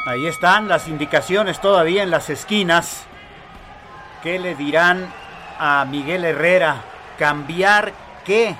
Ahí 0.06 0.26
están 0.26 0.68
las 0.68 0.88
indicaciones 0.88 1.60
todavía 1.60 2.02
en 2.02 2.10
las 2.10 2.30
esquinas. 2.30 3.06
¿Qué 4.22 4.38
le 4.38 4.54
dirán 4.54 5.06
a 5.58 5.84
Miguel 5.88 6.24
Herrera? 6.24 6.82
¿Cambiar 7.18 7.92
qué? 8.24 8.54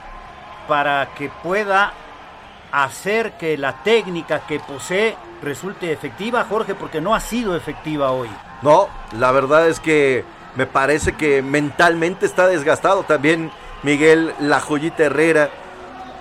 Para 0.69 1.09
que 1.17 1.31
pueda 1.43 1.93
hacer 2.71 3.33
que 3.33 3.57
la 3.57 3.83
técnica 3.83 4.41
que 4.47 4.61
posee 4.61 5.17
resulte 5.43 5.93
efectiva, 5.93 6.47
Jorge, 6.49 6.75
porque 6.75 7.01
no 7.01 7.15
ha 7.15 7.21
sido 7.21 7.57
efectiva 7.57 8.13
hoy. 8.13 8.29
No, 8.63 8.89
la 9.19 9.33
verdad 9.33 9.69
es 9.69 9.81
que 9.81 10.25
me 10.55 10.67
parece 10.67 11.13
que 11.15 11.43
mentalmente 11.43 12.27
está 12.27 12.47
desgastado 12.47 13.03
también 13.05 13.51
Miguel 13.83 14.35
La 14.41 14.61
Joyita 14.61 15.05
Herrera. 15.05 15.51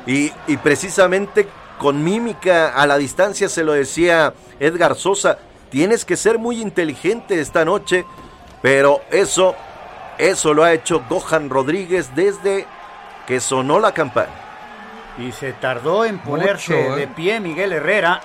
Y, 0.05 0.31
y 0.47 0.57
precisamente 0.57 1.47
con 1.77 2.03
mímica 2.03 2.69
a 2.69 2.87
la 2.87 2.97
distancia 2.97 3.49
se 3.49 3.63
lo 3.63 3.73
decía 3.73 4.33
Edgar 4.59 4.95
Sosa, 4.95 5.37
tienes 5.69 6.05
que 6.05 6.15
ser 6.15 6.39
muy 6.39 6.61
inteligente 6.61 7.39
esta 7.39 7.65
noche, 7.65 8.05
pero 8.61 9.01
eso, 9.11 9.55
eso 10.17 10.53
lo 10.53 10.63
ha 10.63 10.73
hecho 10.73 11.03
Gohan 11.09 11.49
Rodríguez 11.49 12.15
desde 12.15 12.65
que 13.25 13.39
sonó 13.39 13.79
la 13.79 13.91
campana. 13.93 14.29
Y 15.17 15.31
se 15.31 15.53
tardó 15.53 16.05
en 16.05 16.19
ponerse 16.19 16.75
Mucho, 16.75 16.93
¿eh? 16.95 16.99
de 17.01 17.07
pie 17.07 17.39
Miguel 17.39 17.73
Herrera 17.73 18.21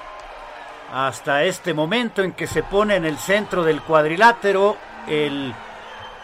hasta 0.93 1.45
este 1.45 1.73
momento 1.75 2.23
en 2.23 2.33
que 2.33 2.47
se 2.47 2.63
pone 2.63 2.97
en 2.97 3.05
el 3.07 3.17
centro 3.19 3.65
del 3.65 3.81
cuadrilátero. 3.83 4.77
El 5.09 5.55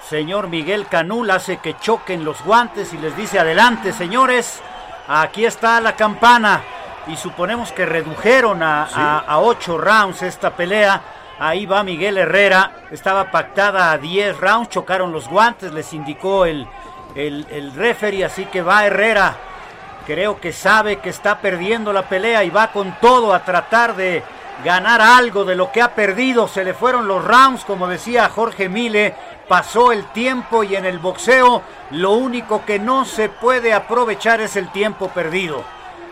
señor 0.09 0.48
Miguel 0.48 0.86
Canul 0.86 1.30
hace 1.30 1.56
que 1.59 1.76
choquen 1.78 2.24
los 2.24 2.43
guantes 2.44 2.93
y 2.93 2.98
les 2.98 3.16
dice 3.16 3.39
adelante 3.39 3.93
señores, 3.93 4.60
aquí 5.09 5.44
está 5.47 5.80
la 5.80 5.97
campana. 5.97 6.60
Y 7.06 7.16
suponemos 7.16 7.72
que 7.72 7.86
redujeron 7.86 8.62
a, 8.62 8.82
a- 8.85 9.18
a 9.20 9.39
ocho 9.39 9.78
rounds 9.78 10.22
esta 10.22 10.51
pelea. 10.55 11.01
Ahí 11.39 11.66
va 11.66 11.85
Miguel 11.85 12.19
Herrera, 12.19 12.73
estaba 12.90 13.31
pactada 13.31 13.93
a 13.93 13.98
10 13.98 14.39
rounds, 14.39 14.70
chocaron 14.70 15.12
los 15.12 15.28
guantes, 15.28 15.73
les 15.73 15.93
indicó 15.93 16.47
el, 16.47 16.66
el, 17.15 17.47
el 17.51 17.73
referee, 17.74 18.24
así 18.24 18.47
que 18.47 18.62
va 18.62 18.86
Herrera 18.86 19.36
Creo 20.09 20.40
que 20.40 20.55
sabe 20.55 21.01
que 21.01 21.10
está 21.10 21.39
perdiendo 21.43 21.93
la 21.93 22.09
pelea 22.09 22.43
y 22.43 22.48
va 22.48 22.73
con 22.73 22.97
todo 22.98 23.35
a 23.35 23.44
tratar 23.44 23.94
de 23.94 24.23
ganar 24.65 25.02
algo 25.02 25.44
de 25.44 25.55
lo 25.55 25.70
que 25.70 25.82
ha 25.82 25.94
perdido. 25.94 26.48
Se 26.48 26.65
le 26.65 26.73
fueron 26.73 27.06
los 27.06 27.23
rounds, 27.23 27.62
como 27.66 27.86
decía 27.86 28.31
Jorge 28.31 28.70
Mile. 28.70 29.15
Pasó 29.48 29.93
el 29.93 30.06
tiempo 30.06 30.65
y 30.65 30.77
en 30.77 30.86
el 30.86 30.98
boxeo 30.98 31.60
lo 31.90 32.12
único 32.12 32.65
que 32.65 32.78
no 32.78 33.05
se 33.05 33.28
puede 33.28 33.74
aprovechar 33.74 34.40
es 34.40 34.56
el 34.56 34.73
tiempo 34.73 35.09
perdido. 35.09 35.62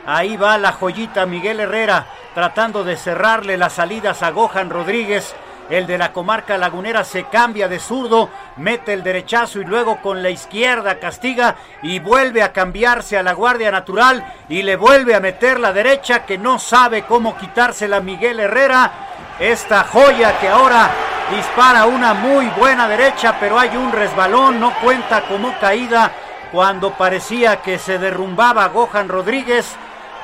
Ahí 0.07 0.37
va 0.37 0.57
la 0.57 0.71
joyita 0.71 1.27
Miguel 1.27 1.59
Herrera 1.59 2.07
tratando 2.33 2.85
de 2.85 2.97
cerrarle 2.97 3.57
las 3.57 3.73
salidas 3.73 4.23
a 4.23 4.31
Gohan 4.31 4.71
Rodríguez. 4.71 5.35
El 5.69 5.89
de 5.89 5.99
la 5.99 6.13
comarca 6.13 6.57
lagunera 6.57 7.03
se 7.03 7.25
cambia 7.25 7.67
de 7.67 7.81
zurdo, 7.81 8.31
mete 8.57 8.93
el 8.93 9.03
derechazo 9.03 9.61
y 9.61 9.65
luego 9.65 10.01
con 10.01 10.23
la 10.23 10.31
izquierda 10.31 11.01
castiga 11.01 11.57
y 11.83 11.99
vuelve 11.99 12.45
a 12.45 12.53
cambiarse 12.53 13.19
a 13.19 13.25
la 13.25 13.33
guardia 13.33 13.73
natural 13.73 14.25
y 14.49 14.63
le 14.63 14.77
vuelve 14.77 15.17
a 15.17 15.21
meter 15.21 15.59
la 15.59 15.73
derecha 15.73 16.25
que 16.25 16.39
no 16.39 16.61
sabe 16.61 17.03
cómo 17.03 17.37
quitársela 17.37 18.01
Miguel 18.01 18.39
Herrera. 18.39 18.93
Esta 19.41 19.83
joya 19.83 20.39
que 20.39 20.49
ahora 20.49 20.89
dispara 21.35 21.87
una 21.87 22.15
muy 22.15 22.47
buena 22.51 22.87
derecha, 22.87 23.37
pero 23.41 23.59
hay 23.59 23.77
un 23.77 23.91
resbalón, 23.91 24.61
no 24.61 24.73
cuenta 24.81 25.23
como 25.23 25.59
caída 25.59 26.13
cuando 26.53 26.93
parecía 26.93 27.61
que 27.61 27.77
se 27.79 27.99
derrumbaba 27.99 28.69
Gohan 28.69 29.09
Rodríguez 29.09 29.75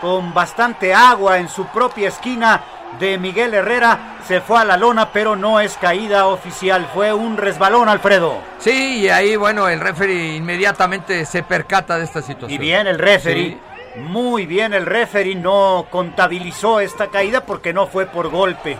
con 0.02 0.34
bastante 0.34 0.92
agua 0.92 1.38
en 1.38 1.48
su 1.48 1.64
propia 1.66 2.08
esquina 2.08 2.60
de 2.98 3.18
Miguel 3.18 3.54
Herrera. 3.54 4.16
Se 4.26 4.40
fue 4.40 4.58
a 4.58 4.64
la 4.64 4.76
lona, 4.76 5.10
pero 5.12 5.36
no 5.36 5.60
es 5.60 5.76
caída 5.76 6.26
oficial. 6.26 6.88
Fue 6.92 7.12
un 7.12 7.36
resbalón, 7.36 7.88
Alfredo. 7.88 8.38
Sí, 8.58 8.98
y 9.02 9.08
ahí, 9.08 9.36
bueno, 9.36 9.68
el 9.68 9.78
referee 9.78 10.34
inmediatamente 10.34 11.24
se 11.24 11.44
percata 11.44 11.98
de 11.98 12.04
esta 12.04 12.20
situación. 12.20 12.50
Y 12.50 12.58
bien 12.58 12.88
el 12.88 12.98
referee. 12.98 13.56
Muy 13.96 14.44
bien 14.44 14.74
el 14.74 14.86
referee. 14.86 15.36
No 15.36 15.86
contabilizó 15.88 16.80
esta 16.80 17.06
caída 17.06 17.42
porque 17.42 17.72
no 17.72 17.86
fue 17.86 18.06
por 18.06 18.28
golpe. 18.28 18.76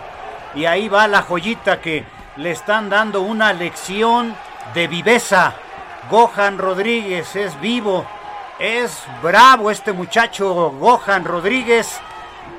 Y 0.55 0.65
ahí 0.65 0.89
va 0.89 1.07
la 1.07 1.21
joyita 1.21 1.79
que 1.79 2.03
le 2.35 2.51
están 2.51 2.89
dando 2.89 3.21
una 3.21 3.53
lección 3.53 4.35
de 4.73 4.87
viveza. 4.87 5.53
Gohan 6.09 6.57
Rodríguez 6.57 7.33
es 7.37 7.59
vivo. 7.61 8.05
Es 8.63 9.03
bravo 9.21 9.69
este 9.69 9.91
muchacho 9.91 10.71
Gohan 10.79 11.25
Rodríguez. 11.25 11.99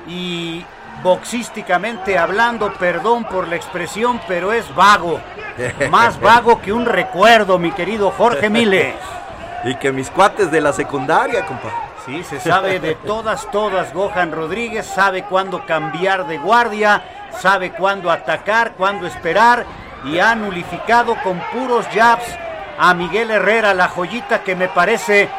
Y 0.07 0.63
boxísticamente 1.01 2.19
hablando, 2.19 2.71
perdón 2.73 3.23
por 3.23 3.47
la 3.47 3.55
expresión, 3.55 4.21
pero 4.27 4.53
es 4.53 4.63
vago. 4.75 5.19
Más 5.89 6.21
vago 6.21 6.61
que 6.61 6.71
un 6.71 6.85
recuerdo, 6.85 7.57
mi 7.57 7.71
querido 7.71 8.11
Jorge 8.11 8.51
Mile. 8.51 8.93
Y 9.63 9.73
que 9.77 9.91
mis 9.91 10.11
cuates 10.11 10.51
de 10.51 10.61
la 10.61 10.73
secundaria, 10.73 11.43
compa. 11.43 11.71
Sí, 12.05 12.23
se 12.23 12.39
sabe 12.39 12.79
de 12.79 12.93
todas, 13.07 13.49
todas. 13.49 13.91
Gohan 13.91 14.31
Rodríguez 14.31 14.85
sabe 14.85 15.23
cuándo 15.23 15.65
cambiar 15.65 16.27
de 16.27 16.37
guardia, 16.37 17.01
sabe 17.41 17.71
cuándo 17.71 18.11
atacar, 18.11 18.73
cuándo 18.73 19.07
esperar 19.07 19.65
y 20.03 20.19
ha 20.19 20.35
nulificado 20.35 21.15
con 21.23 21.41
puros 21.51 21.87
jabs 21.95 22.27
a 22.77 22.93
Miguel 22.93 23.31
Herrera, 23.31 23.73
la 23.73 23.87
joyita 23.87 24.43
que 24.43 24.55
me 24.55 24.67
parece 24.67 25.31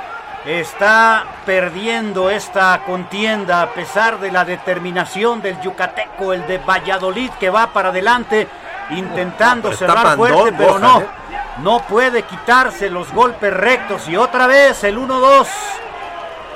está 0.47 1.25
perdiendo 1.45 2.31
esta 2.31 2.81
contienda 2.87 3.63
a 3.63 3.71
pesar 3.71 4.21
de 4.21 4.31
la 4.31 4.45
determinación 4.45 5.43
del 5.43 5.61
yucateco, 5.61 6.33
el 6.33 6.47
de 6.47 6.59
Valladolid 6.59 7.31
que 7.41 7.51
va 7.51 7.67
para 7.73 7.89
adelante 7.89 8.47
intentando 8.91 9.73
cerrar 9.73 10.17
fuerte, 10.17 10.55
pero 10.57 10.79
no, 10.79 11.01
¿eh? 11.01 11.07
no 11.59 11.81
puede 11.81 12.23
quitarse 12.23 12.89
los 12.89 13.13
golpes 13.13 13.53
rectos 13.53 14.09
y 14.09 14.17
otra 14.17 14.47
vez 14.47 14.85
el 14.85 14.99
1-2. 14.99 15.49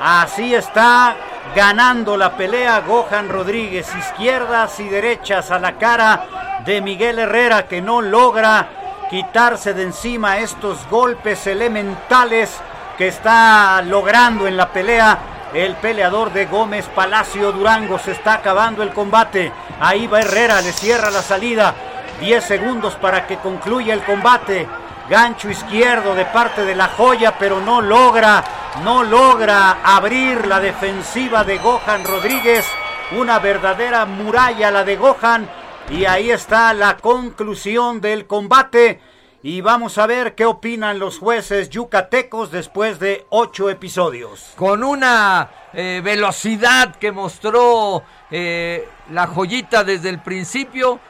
Así 0.00 0.54
está 0.54 1.16
ganando 1.54 2.16
la 2.16 2.36
pelea 2.36 2.80
Gohan 2.80 3.28
Rodríguez, 3.28 3.92
izquierdas 3.96 4.78
y 4.78 4.88
derechas 4.88 5.50
a 5.50 5.58
la 5.58 5.72
cara 5.72 6.60
de 6.64 6.80
Miguel 6.80 7.18
Herrera 7.18 7.66
que 7.66 7.82
no 7.82 8.00
logra 8.00 8.68
quitarse 9.10 9.74
de 9.74 9.82
encima 9.82 10.38
estos 10.38 10.88
golpes 10.88 11.48
elementales 11.48 12.60
que 13.00 13.08
está 13.08 13.80
logrando 13.80 14.46
en 14.46 14.58
la 14.58 14.68
pelea 14.68 15.18
el 15.54 15.74
peleador 15.76 16.34
de 16.34 16.44
Gómez 16.44 16.86
Palacio 16.94 17.50
Durango. 17.50 17.98
Se 17.98 18.10
está 18.10 18.34
acabando 18.34 18.82
el 18.82 18.90
combate. 18.90 19.50
Ahí 19.80 20.06
va 20.06 20.20
Herrera, 20.20 20.60
le 20.60 20.70
cierra 20.70 21.10
la 21.10 21.22
salida. 21.22 21.74
10 22.20 22.44
segundos 22.44 22.96
para 22.96 23.26
que 23.26 23.38
concluya 23.38 23.94
el 23.94 24.02
combate. 24.02 24.68
Gancho 25.08 25.48
izquierdo 25.48 26.14
de 26.14 26.26
parte 26.26 26.62
de 26.66 26.74
la 26.74 26.88
joya, 26.88 27.38
pero 27.38 27.62
no 27.62 27.80
logra, 27.80 28.44
no 28.84 29.02
logra 29.02 29.78
abrir 29.82 30.46
la 30.46 30.60
defensiva 30.60 31.42
de 31.42 31.56
Gohan 31.56 32.04
Rodríguez. 32.04 32.66
Una 33.12 33.38
verdadera 33.38 34.04
muralla 34.04 34.70
la 34.70 34.84
de 34.84 34.96
Gohan. 34.96 35.48
Y 35.88 36.04
ahí 36.04 36.30
está 36.30 36.74
la 36.74 36.98
conclusión 36.98 38.02
del 38.02 38.26
combate. 38.26 39.00
Y 39.42 39.62
vamos 39.62 39.96
a 39.96 40.06
ver 40.06 40.34
qué 40.34 40.44
opinan 40.44 40.98
los 40.98 41.18
jueces 41.18 41.70
yucatecos 41.70 42.50
después 42.50 42.98
de 42.98 43.26
ocho 43.30 43.70
episodios. 43.70 44.52
Con 44.54 44.84
una 44.84 45.48
eh, 45.72 46.02
velocidad 46.04 46.94
que 46.96 47.10
mostró 47.10 48.02
eh, 48.30 48.86
la 49.10 49.26
joyita 49.26 49.82
desde 49.82 50.10
el 50.10 50.20
principio, 50.20 51.00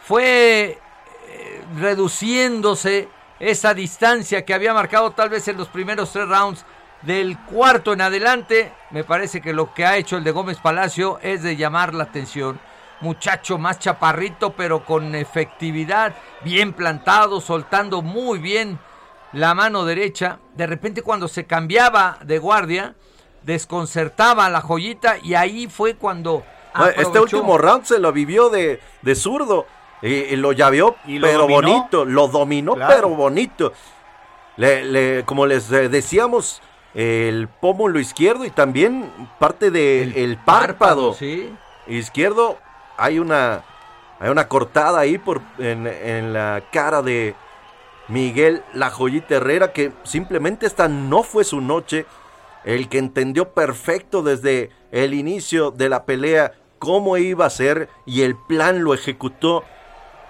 fue 0.00 0.78
eh, 1.28 1.64
reduciéndose 1.78 3.10
esa 3.38 3.74
distancia 3.74 4.46
que 4.46 4.54
había 4.54 4.72
marcado 4.72 5.10
tal 5.10 5.28
vez 5.28 5.46
en 5.48 5.58
los 5.58 5.68
primeros 5.68 6.12
tres 6.12 6.28
rounds. 6.28 6.64
Del 7.02 7.38
cuarto 7.40 7.92
en 7.92 8.00
adelante, 8.00 8.72
me 8.90 9.04
parece 9.04 9.42
que 9.42 9.52
lo 9.52 9.74
que 9.74 9.84
ha 9.84 9.98
hecho 9.98 10.16
el 10.16 10.24
de 10.24 10.30
Gómez 10.30 10.58
Palacio 10.58 11.18
es 11.22 11.42
de 11.42 11.54
llamar 11.54 11.92
la 11.92 12.04
atención 12.04 12.58
muchacho 13.00 13.58
más 13.58 13.78
chaparrito, 13.78 14.52
pero 14.52 14.84
con 14.84 15.14
efectividad, 15.14 16.14
bien 16.44 16.72
plantado, 16.72 17.40
soltando 17.40 18.02
muy 18.02 18.38
bien 18.38 18.78
la 19.32 19.54
mano 19.54 19.84
derecha. 19.84 20.38
De 20.54 20.66
repente 20.66 21.02
cuando 21.02 21.28
se 21.28 21.46
cambiaba 21.46 22.18
de 22.22 22.38
guardia, 22.38 22.94
desconcertaba 23.42 24.48
la 24.50 24.60
joyita 24.60 25.16
y 25.22 25.34
ahí 25.34 25.68
fue 25.68 25.94
cuando... 25.94 26.44
Este 26.96 27.18
último 27.18 27.56
round 27.56 27.84
se 27.84 27.98
lo 27.98 28.12
vivió 28.12 28.50
de, 28.50 28.80
de 29.00 29.14
zurdo. 29.14 29.66
Y, 30.02 30.36
lo 30.36 30.52
llaveó, 30.52 30.96
pero 31.06 31.48
bonito. 31.48 32.04
Lo 32.04 32.28
dominó, 32.28 32.74
pero 32.74 33.08
bonito. 33.08 33.72
Le, 34.58 35.24
como 35.24 35.46
les 35.46 35.70
decíamos, 35.70 36.60
el 36.94 37.48
pómulo 37.48 37.98
izquierdo 37.98 38.44
y 38.44 38.50
también 38.50 39.10
parte 39.38 39.70
del 39.70 40.12
de 40.12 40.24
el 40.24 40.36
párpado, 40.36 41.14
¿sí? 41.14 41.50
izquierdo 41.86 42.58
hay 42.96 43.18
una, 43.18 43.62
hay 44.18 44.30
una 44.30 44.48
cortada 44.48 45.00
ahí 45.00 45.18
por, 45.18 45.40
en, 45.58 46.32
la 46.32 46.62
cara 46.72 47.02
de 47.02 47.34
Miguel 48.08 48.62
La 48.74 48.90
Joyita 48.90 49.36
Herrera, 49.36 49.72
que 49.72 49.92
simplemente 50.04 50.66
esta 50.66 50.88
no 50.88 51.22
fue 51.22 51.44
su 51.44 51.60
noche. 51.60 52.06
El 52.64 52.88
que 52.88 52.98
entendió 52.98 53.50
perfecto 53.50 54.22
desde 54.22 54.70
el 54.90 55.14
inicio 55.14 55.70
de 55.70 55.88
la 55.88 56.04
pelea 56.04 56.52
cómo 56.80 57.16
iba 57.16 57.46
a 57.46 57.50
ser 57.50 57.88
y 58.06 58.22
el 58.22 58.36
plan 58.36 58.82
lo 58.82 58.92
ejecutó 58.92 59.64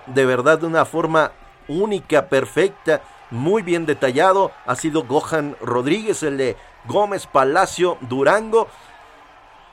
de 0.06 0.26
verdad 0.26 0.58
de 0.58 0.66
una 0.66 0.84
forma 0.84 1.32
única, 1.66 2.28
perfecta, 2.28 3.00
muy 3.30 3.62
bien 3.62 3.86
detallado. 3.86 4.52
Ha 4.66 4.76
sido 4.76 5.04
Gohan 5.04 5.56
Rodríguez, 5.62 6.22
el 6.22 6.36
de 6.36 6.56
Gómez 6.86 7.26
Palacio 7.26 7.96
Durango. 8.02 8.68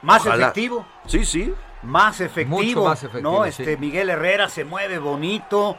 Más 0.02 0.26
efectivo. 0.26 0.86
Sí, 1.06 1.26
sí 1.26 1.54
más 1.84 2.22
efectivo. 2.22 2.94
¿no? 3.22 3.46
Este 3.46 3.78
Miguel 3.78 4.10
Herrera 4.10 4.50
se 4.50 4.66
mueve 4.66 5.00
bonito, 5.00 5.78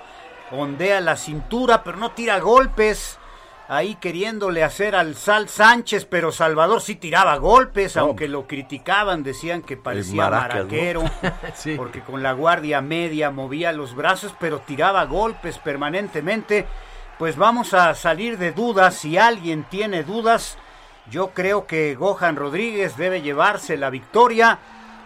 ondea 0.50 1.00
la 1.00 1.16
cintura, 1.16 1.82
pero 1.82 1.96
no 1.96 2.12
tira 2.12 2.38
golpes. 2.40 3.18
Ahí 3.66 3.94
queriéndole 3.94 4.62
hacer 4.62 4.94
al 4.94 5.14
Sal 5.14 5.48
Sánchez, 5.48 6.04
pero 6.04 6.30
Salvador 6.32 6.82
sí 6.82 6.96
tiraba 6.96 7.38
golpes, 7.38 7.96
aunque 7.96 8.28
lo 8.28 8.46
criticaban, 8.46 9.22
decían 9.22 9.62
que 9.62 9.78
parecía 9.78 10.28
maraquero, 10.28 11.02
porque 11.76 12.00
con 12.00 12.22
la 12.22 12.32
guardia 12.32 12.82
media 12.82 13.30
movía 13.30 13.72
los 13.72 13.94
brazos, 13.94 14.34
pero 14.38 14.58
tiraba 14.58 15.06
golpes 15.06 15.56
permanentemente. 15.56 16.66
Pues 17.18 17.36
vamos 17.36 17.72
a 17.72 17.94
salir 17.94 18.36
de 18.36 18.52
dudas, 18.52 18.96
si 18.96 19.16
alguien 19.16 19.64
tiene 19.70 20.02
dudas, 20.02 20.58
yo 21.10 21.28
creo 21.28 21.66
que 21.66 21.94
Gohan 21.94 22.36
Rodríguez 22.36 22.98
debe 22.98 23.22
llevarse 23.22 23.78
la 23.78 23.88
victoria 23.88 24.58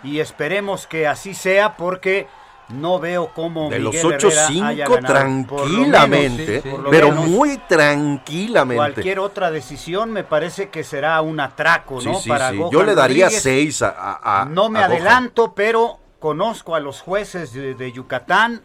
y 0.03 0.21
esperemos 0.21 0.87
que 0.87 1.07
así 1.07 1.35
sea 1.35 1.77
porque 1.77 2.27
no 2.69 2.99
veo 2.99 3.31
cómo 3.35 3.71
de 3.71 3.79
los 3.79 3.95
8-5 3.95 5.07
tranquilamente, 5.07 6.63
pero 6.91 7.13
muy 7.13 7.59
tranquilamente. 7.69 8.77
Cualquier 8.77 9.19
otra 9.21 9.51
decisión 9.51 10.13
me 10.13 10.25
parece 10.25 10.69
que 10.69 10.85
será 10.85 11.21
un 11.23 11.41
atraco, 11.41 12.01
¿no? 12.03 12.21
Para 12.27 12.53
Yo 12.53 12.83
le 12.83 12.95
daría 12.95 13.31
6 13.31 13.83
a, 13.83 14.47
No 14.51 14.69
me 14.69 14.81
adelanto, 14.81 15.55
pero 15.55 15.99
conozco 16.19 16.75
a 16.75 16.81
los 16.81 17.01
jueces 17.01 17.53
de, 17.53 17.93
Yucatán 17.93 18.63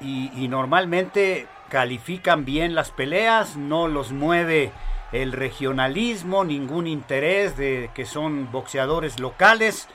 y, 0.00 0.30
y 0.36 0.48
normalmente 0.48 1.46
califican 1.68 2.44
bien 2.44 2.74
las 2.74 2.90
peleas, 2.90 3.56
no 3.56 3.88
los 3.88 4.12
mueve 4.12 4.72
el 5.12 5.32
regionalismo, 5.32 6.44
ningún 6.44 6.86
interés 6.86 7.56
de 7.56 7.90
que 7.94 8.06
son 8.06 8.50
boxeadores 8.50 9.20
locales 9.20 9.88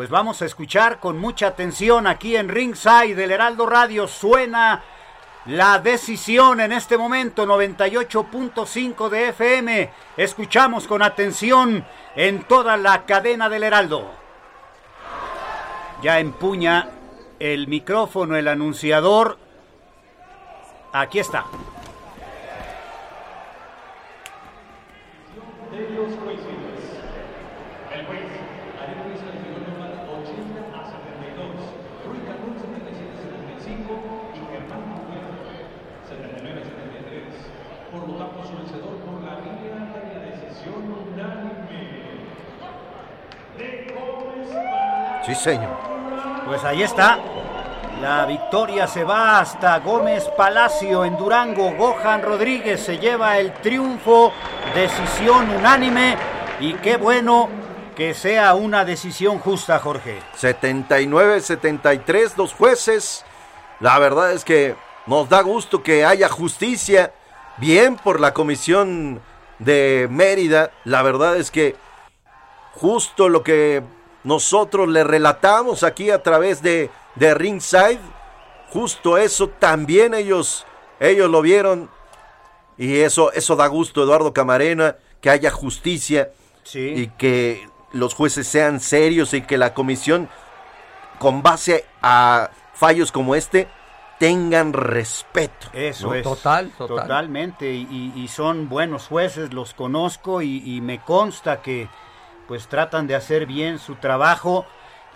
pues 0.00 0.08
vamos 0.08 0.40
a 0.40 0.46
escuchar 0.46 0.98
con 0.98 1.18
mucha 1.18 1.48
atención 1.48 2.06
aquí 2.06 2.34
en 2.34 2.48
Ringside 2.48 3.14
del 3.14 3.32
Heraldo 3.32 3.66
Radio. 3.66 4.08
Suena 4.08 4.82
la 5.44 5.78
decisión 5.78 6.60
en 6.60 6.72
este 6.72 6.96
momento, 6.96 7.44
98.5 7.44 9.10
de 9.10 9.28
FM. 9.28 9.90
Escuchamos 10.16 10.86
con 10.86 11.02
atención 11.02 11.84
en 12.16 12.44
toda 12.44 12.78
la 12.78 13.04
cadena 13.04 13.50
del 13.50 13.62
Heraldo. 13.62 14.10
Ya 16.02 16.18
empuña 16.18 16.88
el 17.38 17.68
micrófono 17.68 18.36
el 18.36 18.48
anunciador. 18.48 19.36
Aquí 20.94 21.18
está. 21.18 21.44
Sí, 45.24 45.34
señor. 45.34 45.76
Pues 46.46 46.64
ahí 46.64 46.82
está. 46.82 47.18
La 48.00 48.24
victoria 48.24 48.86
se 48.86 49.04
va 49.04 49.40
hasta 49.40 49.78
Gómez 49.80 50.24
Palacio 50.36 51.04
en 51.04 51.18
Durango. 51.18 51.72
Gohan 51.72 52.22
Rodríguez 52.22 52.80
se 52.82 52.96
lleva 52.98 53.38
el 53.38 53.52
triunfo. 53.54 54.32
Decisión 54.74 55.50
unánime. 55.50 56.16
Y 56.60 56.72
qué 56.74 56.96
bueno 56.96 57.50
que 57.94 58.14
sea 58.14 58.54
una 58.54 58.86
decisión 58.86 59.38
justa, 59.38 59.78
Jorge. 59.78 60.22
79-73, 60.40 62.34
dos 62.34 62.54
jueces. 62.54 63.26
La 63.80 63.98
verdad 63.98 64.32
es 64.32 64.46
que 64.46 64.74
nos 65.04 65.28
da 65.28 65.42
gusto 65.42 65.82
que 65.82 66.06
haya 66.06 66.30
justicia. 66.30 67.12
Bien 67.58 67.96
por 67.96 68.18
la 68.18 68.32
comisión 68.32 69.20
de 69.58 70.08
Mérida. 70.10 70.70
La 70.84 71.02
verdad 71.02 71.36
es 71.36 71.50
que 71.50 71.76
justo 72.74 73.28
lo 73.28 73.42
que 73.42 73.82
nosotros 74.24 74.88
le 74.88 75.04
relatamos 75.04 75.82
aquí 75.82 76.10
a 76.10 76.22
través 76.22 76.62
de, 76.62 76.90
de 77.14 77.34
Ringside. 77.34 78.00
Justo 78.70 79.18
eso 79.18 79.48
también 79.48 80.14
ellos, 80.14 80.66
ellos 80.98 81.30
lo 81.30 81.42
vieron. 81.42 81.90
Y 82.76 83.00
eso, 83.00 83.32
eso 83.32 83.56
da 83.56 83.66
gusto, 83.66 84.02
Eduardo 84.02 84.32
Camarena, 84.32 84.96
que 85.20 85.30
haya 85.30 85.50
justicia 85.50 86.30
y 86.72 87.08
que 87.08 87.68
los 87.92 88.14
jueces 88.14 88.46
sean 88.46 88.80
serios 88.80 89.34
y 89.34 89.42
que 89.42 89.58
la 89.58 89.74
comisión, 89.74 90.28
con 91.18 91.42
base 91.42 91.84
a 92.00 92.50
fallos 92.72 93.12
como 93.12 93.34
este, 93.34 93.68
tengan 94.18 94.72
respeto. 94.72 95.68
Eso 95.72 96.14
es. 96.14 96.22
Total, 96.22 96.70
Totalmente. 96.78 97.70
Y, 97.70 98.28
son 98.28 98.68
buenos 98.68 99.08
jueces, 99.08 99.52
los 99.52 99.74
conozco 99.74 100.40
y 100.40 100.80
me 100.80 101.00
consta 101.00 101.60
que 101.60 101.88
pues 102.50 102.66
tratan 102.66 103.06
de 103.06 103.14
hacer 103.14 103.46
bien 103.46 103.78
su 103.78 103.94
trabajo 103.94 104.66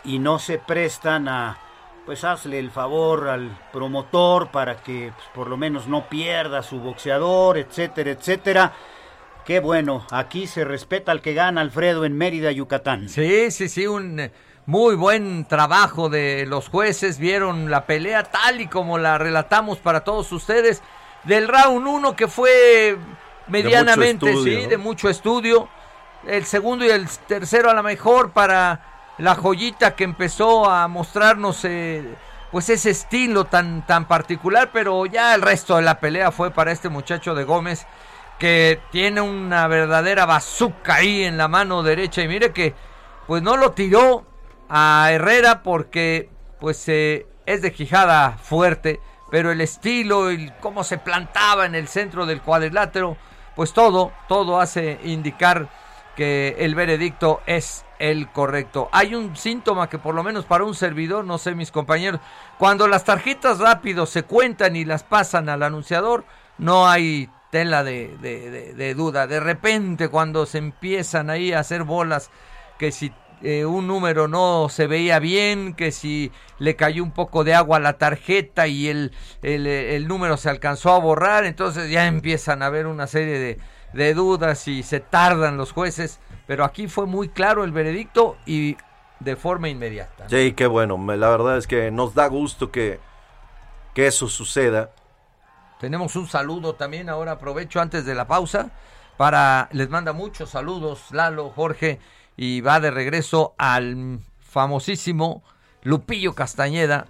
y 0.04 0.20
no 0.20 0.38
se 0.38 0.58
prestan 0.58 1.26
a 1.26 1.58
pues 2.06 2.22
hazle 2.22 2.60
el 2.60 2.70
favor 2.70 3.26
al 3.26 3.58
promotor 3.72 4.52
para 4.52 4.76
que 4.76 5.10
pues, 5.12 5.26
por 5.34 5.48
lo 5.48 5.56
menos 5.56 5.88
no 5.88 6.08
pierda 6.08 6.62
su 6.62 6.78
boxeador, 6.78 7.58
etcétera, 7.58 8.12
etcétera. 8.12 8.72
Qué 9.44 9.58
bueno, 9.58 10.06
aquí 10.12 10.46
se 10.46 10.64
respeta 10.64 11.10
al 11.10 11.22
que 11.22 11.34
gana 11.34 11.60
Alfredo 11.60 12.04
en 12.04 12.16
Mérida, 12.16 12.52
Yucatán. 12.52 13.08
Sí, 13.08 13.50
sí, 13.50 13.68
sí, 13.68 13.88
un 13.88 14.20
eh, 14.20 14.30
muy 14.66 14.94
buen 14.94 15.44
trabajo 15.46 16.08
de 16.08 16.46
los 16.46 16.68
jueces, 16.68 17.18
vieron 17.18 17.68
la 17.68 17.84
pelea 17.84 18.22
tal 18.22 18.60
y 18.60 18.68
como 18.68 18.96
la 18.96 19.18
relatamos 19.18 19.78
para 19.78 20.04
todos 20.04 20.30
ustedes 20.30 20.84
del 21.24 21.48
round 21.48 21.84
1 21.84 22.14
que 22.14 22.28
fue 22.28 22.96
medianamente, 23.48 24.30
estudio, 24.30 24.56
sí, 24.56 24.62
¿no? 24.62 24.68
de 24.68 24.76
mucho 24.76 25.08
estudio. 25.08 25.68
El 26.26 26.44
segundo 26.44 26.84
y 26.84 26.90
el 26.90 27.08
tercero 27.26 27.70
a 27.70 27.74
lo 27.74 27.82
mejor 27.82 28.32
para 28.32 29.14
la 29.18 29.34
joyita 29.34 29.94
que 29.94 30.04
empezó 30.04 30.68
a 30.68 30.88
mostrarnos 30.88 31.64
eh, 31.64 32.14
pues 32.50 32.68
ese 32.68 32.90
estilo 32.90 33.44
tan, 33.44 33.86
tan 33.86 34.06
particular, 34.06 34.70
pero 34.72 35.06
ya 35.06 35.34
el 35.34 35.42
resto 35.42 35.76
de 35.76 35.82
la 35.82 36.00
pelea 36.00 36.30
fue 36.32 36.50
para 36.50 36.72
este 36.72 36.88
muchacho 36.88 37.34
de 37.34 37.44
Gómez 37.44 37.86
que 38.38 38.80
tiene 38.90 39.20
una 39.20 39.68
verdadera 39.68 40.26
bazooka 40.26 40.96
ahí 40.96 41.24
en 41.24 41.36
la 41.36 41.48
mano 41.48 41.82
derecha. 41.82 42.22
Y 42.22 42.28
mire 42.28 42.52
que 42.52 42.74
pues 43.26 43.42
no 43.42 43.56
lo 43.56 43.72
tiró 43.72 44.24
a 44.68 45.08
Herrera 45.10 45.62
porque 45.62 46.30
pues 46.60 46.88
eh, 46.88 47.26
es 47.46 47.62
de 47.62 47.72
quijada 47.72 48.38
fuerte, 48.38 49.00
pero 49.30 49.52
el 49.52 49.60
estilo 49.60 50.32
y 50.32 50.52
cómo 50.60 50.84
se 50.84 50.98
plantaba 50.98 51.66
en 51.66 51.74
el 51.74 51.88
centro 51.88 52.26
del 52.26 52.40
cuadrilátero, 52.40 53.16
pues 53.54 53.72
todo, 53.72 54.12
todo 54.28 54.60
hace 54.60 54.98
indicar 55.04 55.68
que 56.14 56.56
el 56.58 56.74
veredicto 56.74 57.40
es 57.46 57.84
el 57.98 58.28
correcto. 58.28 58.88
Hay 58.92 59.14
un 59.14 59.36
síntoma 59.36 59.88
que 59.88 59.98
por 59.98 60.14
lo 60.14 60.22
menos 60.22 60.44
para 60.44 60.64
un 60.64 60.74
servidor, 60.74 61.24
no 61.24 61.38
sé 61.38 61.54
mis 61.54 61.70
compañeros, 61.70 62.20
cuando 62.58 62.88
las 62.88 63.04
tarjetas 63.04 63.58
rápido 63.58 64.06
se 64.06 64.22
cuentan 64.22 64.76
y 64.76 64.84
las 64.84 65.02
pasan 65.02 65.48
al 65.48 65.62
anunciador, 65.62 66.24
no 66.58 66.88
hay 66.88 67.28
tela 67.50 67.84
de, 67.84 68.94
duda. 68.96 69.26
De 69.26 69.40
repente 69.40 70.08
cuando 70.08 70.46
se 70.46 70.58
empiezan 70.58 71.30
ahí 71.30 71.52
a 71.52 71.60
hacer 71.60 71.84
bolas, 71.84 72.30
que 72.78 72.90
si 72.90 73.12
eh, 73.42 73.64
un 73.64 73.86
número 73.86 74.28
no 74.28 74.68
se 74.68 74.86
veía 74.86 75.18
bien, 75.18 75.74
que 75.74 75.92
si 75.92 76.32
le 76.58 76.76
cayó 76.76 77.02
un 77.02 77.12
poco 77.12 77.44
de 77.44 77.54
agua 77.54 77.76
a 77.76 77.80
la 77.80 77.98
tarjeta 77.98 78.66
y 78.66 78.88
el, 78.88 79.12
el, 79.42 79.66
el 79.66 80.08
número 80.08 80.36
se 80.36 80.50
alcanzó 80.50 80.92
a 80.92 80.98
borrar, 80.98 81.44
entonces 81.44 81.90
ya 81.90 82.06
empiezan 82.06 82.62
a 82.62 82.66
haber 82.66 82.86
una 82.86 83.06
serie 83.06 83.38
de, 83.38 83.58
de 83.94 84.14
dudas 84.14 84.68
y 84.68 84.82
se 84.82 85.00
tardan 85.00 85.56
los 85.56 85.72
jueces, 85.72 86.20
pero 86.46 86.64
aquí 86.64 86.88
fue 86.88 87.06
muy 87.06 87.28
claro 87.28 87.64
el 87.64 87.72
veredicto 87.72 88.36
y 88.44 88.76
de 89.20 89.36
forma 89.36 89.68
inmediata. 89.68 90.24
¿no? 90.24 90.30
Sí, 90.30 90.52
qué 90.52 90.66
bueno. 90.66 90.98
La 91.16 91.28
verdad 91.28 91.56
es 91.56 91.66
que 91.66 91.90
nos 91.90 92.14
da 92.14 92.26
gusto 92.26 92.70
que, 92.70 93.00
que 93.94 94.06
eso 94.06 94.28
suceda. 94.28 94.90
Tenemos 95.80 96.16
un 96.16 96.26
saludo 96.26 96.74
también, 96.74 97.08
ahora 97.08 97.32
aprovecho 97.32 97.80
antes 97.80 98.04
de 98.04 98.14
la 98.14 98.26
pausa 98.26 98.70
para 99.16 99.68
les 99.72 99.88
manda 99.90 100.12
muchos 100.12 100.50
saludos 100.50 101.12
Lalo, 101.12 101.50
Jorge 101.50 102.00
y 102.36 102.60
va 102.60 102.80
de 102.80 102.90
regreso 102.90 103.54
al 103.58 104.18
famosísimo 104.40 105.44
Lupillo 105.82 106.34
Castañeda, 106.34 107.06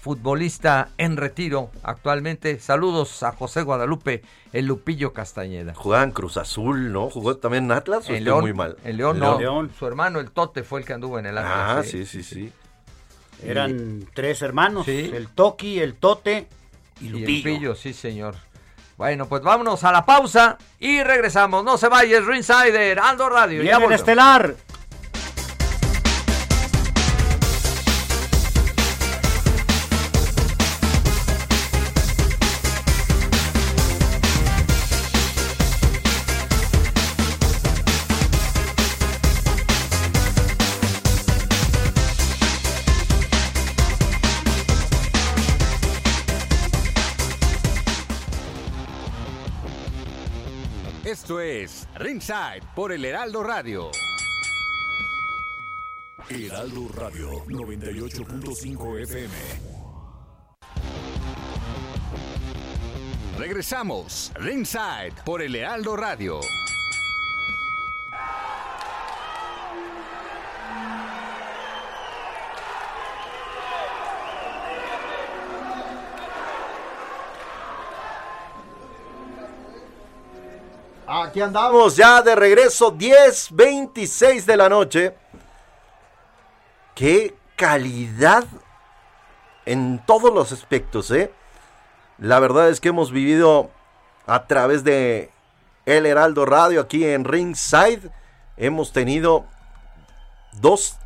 futbolista 0.00 0.88
en 0.98 1.16
retiro 1.16 1.70
actualmente. 1.82 2.58
Saludos 2.60 3.22
a 3.22 3.32
José 3.32 3.62
Guadalupe, 3.62 4.22
el 4.52 4.66
Lupillo 4.66 5.12
Castañeda. 5.12 5.74
Jugaba 5.74 6.04
en 6.04 6.12
Cruz 6.12 6.36
Azul, 6.36 6.92
¿no? 6.92 7.10
¿Jugó 7.10 7.36
también 7.36 7.64
en 7.64 7.72
Atlas 7.72 8.06
o 8.06 8.10
En 8.10 8.16
estoy 8.16 8.24
León, 8.24 8.40
muy 8.42 8.52
mal? 8.52 8.76
en 8.84 8.96
León 8.96 9.18
no, 9.18 9.38
León. 9.38 9.70
su 9.78 9.86
hermano 9.86 10.20
el 10.20 10.30
Tote 10.30 10.62
fue 10.62 10.80
el 10.80 10.86
que 10.86 10.92
anduvo 10.92 11.18
en 11.18 11.26
el 11.26 11.36
Ah, 11.38 11.72
Atlas. 11.72 11.88
sí, 11.88 12.06
sí, 12.06 12.22
sí. 12.22 12.52
Eran 13.42 14.04
tres 14.14 14.42
hermanos, 14.42 14.86
Sí. 14.86 15.10
el 15.14 15.28
Toki, 15.28 15.78
el 15.80 15.94
Tote 15.94 16.48
y 17.00 17.04
Y 17.04 17.06
el 17.08 17.12
Lupillo. 17.20 17.48
Lupillo, 17.50 17.74
sí 17.74 17.92
señor. 17.92 18.34
Bueno, 18.96 19.28
pues 19.28 19.42
vámonos 19.42 19.84
a 19.84 19.92
la 19.92 20.04
pausa 20.04 20.58
y 20.80 21.02
regresamos. 21.04 21.62
No 21.64 21.78
se 21.78 21.86
vayas, 21.88 22.24
Rinsider, 22.24 22.98
Aldo 22.98 23.28
Radio. 23.28 23.62
Viene 23.62 23.78
Ya 23.78 23.84
el 23.84 23.92
estelar. 23.92 24.56
Ringside 51.98 52.62
por 52.76 52.92
el 52.92 53.04
Heraldo 53.04 53.42
Radio. 53.42 53.90
Heraldo 56.30 56.88
Radio 56.94 57.44
98.5 57.46 59.02
FM. 59.02 59.34
Regresamos, 63.36 64.30
Ringside 64.36 65.14
por 65.24 65.42
el 65.42 65.56
Heraldo 65.56 65.96
Radio. 65.96 66.38
Aquí 81.10 81.40
andamos 81.40 81.96
ya 81.96 82.20
de 82.20 82.34
regreso, 82.34 82.92
10.26 82.92 84.44
de 84.44 84.56
la 84.58 84.68
noche. 84.68 85.14
Qué 86.94 87.34
calidad 87.56 88.44
en 89.64 90.04
todos 90.04 90.34
los 90.34 90.52
aspectos, 90.52 91.10
¿eh? 91.10 91.32
La 92.18 92.40
verdad 92.40 92.68
es 92.68 92.78
que 92.78 92.90
hemos 92.90 93.10
vivido 93.10 93.70
a 94.26 94.46
través 94.46 94.84
de 94.84 95.30
El 95.86 96.04
Heraldo 96.04 96.44
Radio 96.44 96.82
aquí 96.82 97.06
en 97.06 97.24
Ringside. 97.24 98.10
Hemos 98.58 98.92
tenido 98.92 99.46
dos 100.60 100.98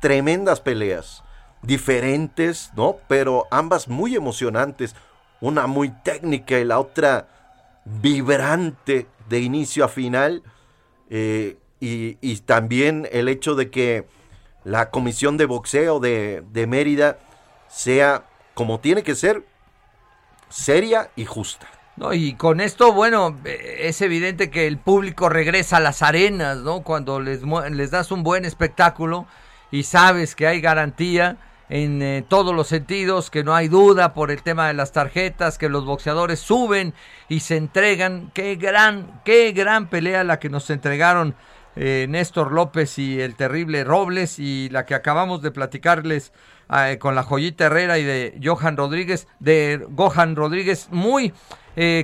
tremendas 0.00 0.58
peleas, 0.58 1.22
diferentes, 1.62 2.72
¿no? 2.74 2.96
Pero 3.06 3.46
ambas 3.52 3.86
muy 3.86 4.16
emocionantes. 4.16 4.96
Una 5.40 5.68
muy 5.68 5.90
técnica 5.90 6.58
y 6.58 6.64
la 6.64 6.80
otra 6.80 7.28
vibrante 7.86 9.06
de 9.28 9.40
inicio 9.40 9.84
a 9.84 9.88
final. 9.88 10.42
eh, 11.10 11.56
y, 11.78 12.16
y 12.22 12.36
también 12.38 13.06
el 13.12 13.28
hecho 13.28 13.54
de 13.54 13.70
que 13.70 14.06
la 14.64 14.90
comisión 14.90 15.36
de 15.36 15.44
boxeo 15.44 16.00
de, 16.00 16.42
de 16.50 16.66
Mérida 16.66 17.18
sea 17.68 18.24
como 18.54 18.80
tiene 18.80 19.02
que 19.02 19.14
ser, 19.14 19.44
seria 20.48 21.10
y 21.16 21.26
justa. 21.26 21.68
No, 21.96 22.12
y 22.14 22.34
con 22.34 22.60
esto, 22.60 22.92
bueno, 22.92 23.38
es 23.44 24.00
evidente 24.00 24.50
que 24.50 24.66
el 24.66 24.78
público 24.78 25.28
regresa 25.28 25.76
a 25.76 25.80
las 25.80 26.02
arenas, 26.02 26.58
¿no? 26.58 26.80
Cuando 26.80 27.20
les, 27.20 27.42
les 27.70 27.90
das 27.90 28.10
un 28.10 28.22
buen 28.22 28.44
espectáculo 28.44 29.26
y 29.70 29.82
sabes 29.82 30.34
que 30.34 30.46
hay 30.46 30.60
garantía 30.60 31.36
en 31.68 32.00
eh, 32.02 32.24
todos 32.26 32.54
los 32.54 32.68
sentidos, 32.68 33.30
que 33.30 33.44
no 33.44 33.54
hay 33.54 33.68
duda 33.68 34.14
por 34.14 34.30
el 34.30 34.42
tema 34.42 34.68
de 34.68 34.74
las 34.74 34.92
tarjetas, 34.92 35.58
que 35.58 35.68
los 35.68 35.84
boxeadores 35.84 36.38
suben 36.38 36.94
y 37.28 37.40
se 37.40 37.56
entregan. 37.56 38.30
Qué 38.34 38.56
gran, 38.56 39.20
qué 39.24 39.52
gran 39.52 39.88
pelea 39.88 40.24
la 40.24 40.38
que 40.38 40.48
nos 40.48 40.70
entregaron 40.70 41.34
eh, 41.74 42.06
Néstor 42.08 42.52
López 42.52 42.98
y 42.98 43.20
el 43.20 43.34
terrible 43.34 43.84
Robles 43.84 44.38
y 44.38 44.68
la 44.70 44.86
que 44.86 44.94
acabamos 44.94 45.42
de 45.42 45.50
platicarles 45.50 46.32
eh, 46.72 46.98
con 46.98 47.14
la 47.14 47.22
joyita 47.22 47.66
Herrera 47.66 47.98
y 47.98 48.04
de 48.04 48.40
Johan 48.42 48.76
Rodríguez, 48.76 49.26
de 49.40 49.84
Gohan 49.90 50.36
Rodríguez, 50.36 50.88
muy 50.90 51.34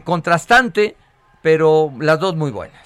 contrastante, 0.05 0.97
pero 1.41 1.91
las 1.99 2.21
dos 2.21 2.37
muy 2.37 2.51
buenas. 2.51 2.83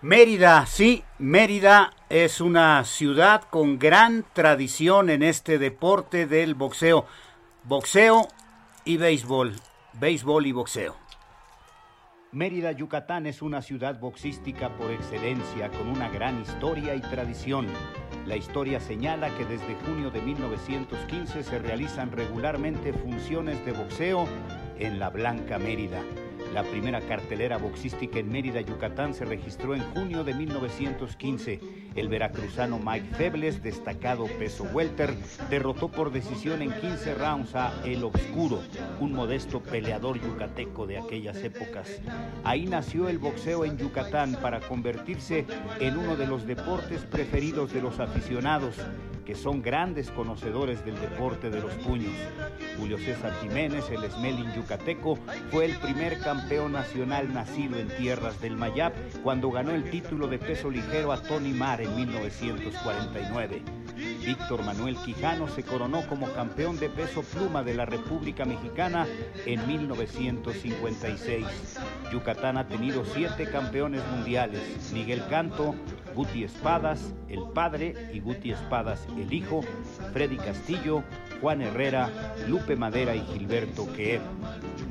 Mérida, 0.00 0.64
sí, 0.64 1.04
Mérida 1.22 1.92
es 2.08 2.40
una 2.40 2.82
ciudad 2.82 3.42
con 3.48 3.78
gran 3.78 4.24
tradición 4.32 5.08
en 5.08 5.22
este 5.22 5.60
deporte 5.60 6.26
del 6.26 6.56
boxeo. 6.56 7.06
Boxeo 7.62 8.26
y 8.84 8.96
béisbol. 8.96 9.54
Béisbol 10.00 10.46
y 10.46 10.50
boxeo. 10.50 10.96
Mérida, 12.32 12.72
Yucatán 12.72 13.26
es 13.26 13.40
una 13.40 13.62
ciudad 13.62 14.00
boxística 14.00 14.70
por 14.70 14.90
excelencia, 14.90 15.68
con 15.68 15.86
una 15.86 16.08
gran 16.08 16.42
historia 16.42 16.96
y 16.96 17.00
tradición. 17.00 17.68
La 18.26 18.34
historia 18.34 18.80
señala 18.80 19.32
que 19.36 19.44
desde 19.44 19.76
junio 19.86 20.10
de 20.10 20.22
1915 20.22 21.44
se 21.44 21.58
realizan 21.60 22.10
regularmente 22.10 22.92
funciones 22.92 23.64
de 23.64 23.70
boxeo 23.70 24.26
en 24.76 24.98
la 24.98 25.10
Blanca 25.10 25.60
Mérida. 25.60 26.02
La 26.52 26.64
primera 26.64 27.00
cartelera 27.00 27.56
boxística 27.56 28.18
en 28.18 28.30
Mérida, 28.30 28.60
Yucatán, 28.60 29.14
se 29.14 29.24
registró 29.24 29.74
en 29.74 29.80
junio 29.94 30.22
de 30.22 30.34
1915. 30.34 31.60
El 31.94 32.08
veracruzano 32.08 32.78
Mike 32.78 33.14
Febles, 33.16 33.62
destacado 33.62 34.26
peso 34.38 34.64
welter, 34.64 35.14
derrotó 35.48 35.88
por 35.88 36.12
decisión 36.12 36.60
en 36.60 36.70
15 36.72 37.14
rounds 37.14 37.54
a 37.54 37.72
El 37.86 38.04
Obscuro, 38.04 38.60
un 39.00 39.14
modesto 39.14 39.62
peleador 39.62 40.20
yucateco 40.20 40.86
de 40.86 40.98
aquellas 40.98 41.38
épocas. 41.38 41.88
Ahí 42.44 42.66
nació 42.66 43.08
el 43.08 43.18
boxeo 43.18 43.64
en 43.64 43.78
Yucatán 43.78 44.36
para 44.42 44.60
convertirse 44.60 45.46
en 45.80 45.96
uno 45.96 46.16
de 46.16 46.26
los 46.26 46.46
deportes 46.46 47.00
preferidos 47.02 47.72
de 47.72 47.80
los 47.80 47.98
aficionados. 47.98 48.76
Que 49.24 49.34
son 49.34 49.62
grandes 49.62 50.10
conocedores 50.10 50.84
del 50.84 51.00
deporte 51.00 51.50
de 51.50 51.60
los 51.60 51.72
puños. 51.74 52.12
Julio 52.78 52.98
César 52.98 53.32
Jiménez, 53.40 53.88
el 53.90 54.10
Smelling 54.10 54.52
yucateco, 54.54 55.16
fue 55.50 55.66
el 55.66 55.76
primer 55.78 56.18
campeón 56.18 56.72
nacional 56.72 57.32
nacido 57.32 57.78
en 57.78 57.88
tierras 57.88 58.40
del 58.40 58.56
Mayap 58.56 58.94
cuando 59.22 59.50
ganó 59.50 59.72
el 59.72 59.90
título 59.90 60.26
de 60.26 60.38
peso 60.38 60.70
ligero 60.70 61.12
a 61.12 61.22
Tony 61.22 61.52
Mar 61.52 61.80
en 61.80 61.94
1949. 61.94 63.62
Víctor 64.24 64.64
Manuel 64.64 64.96
Quijano 64.96 65.48
se 65.48 65.62
coronó 65.62 66.06
como 66.08 66.32
campeón 66.32 66.78
de 66.78 66.88
peso 66.88 67.22
pluma 67.22 67.62
de 67.62 67.74
la 67.74 67.84
República 67.84 68.44
Mexicana 68.44 69.06
en 69.46 69.66
1956. 69.66 71.46
Yucatán 72.12 72.56
ha 72.56 72.66
tenido 72.66 73.04
siete 73.04 73.48
campeones 73.50 74.02
mundiales, 74.10 74.90
Miguel 74.92 75.22
Canto, 75.28 75.74
Guti 76.14 76.44
Espadas, 76.44 77.14
el 77.28 77.42
padre, 77.54 78.10
y 78.12 78.20
Guti 78.20 78.52
Espadas, 78.52 79.06
el 79.16 79.32
hijo, 79.32 79.62
Freddy 80.12 80.36
Castillo, 80.36 81.02
Juan 81.40 81.62
Herrera, 81.62 82.10
Lupe 82.48 82.76
Madera 82.76 83.14
y 83.14 83.20
Gilberto 83.20 83.92
Queer. 83.92 84.20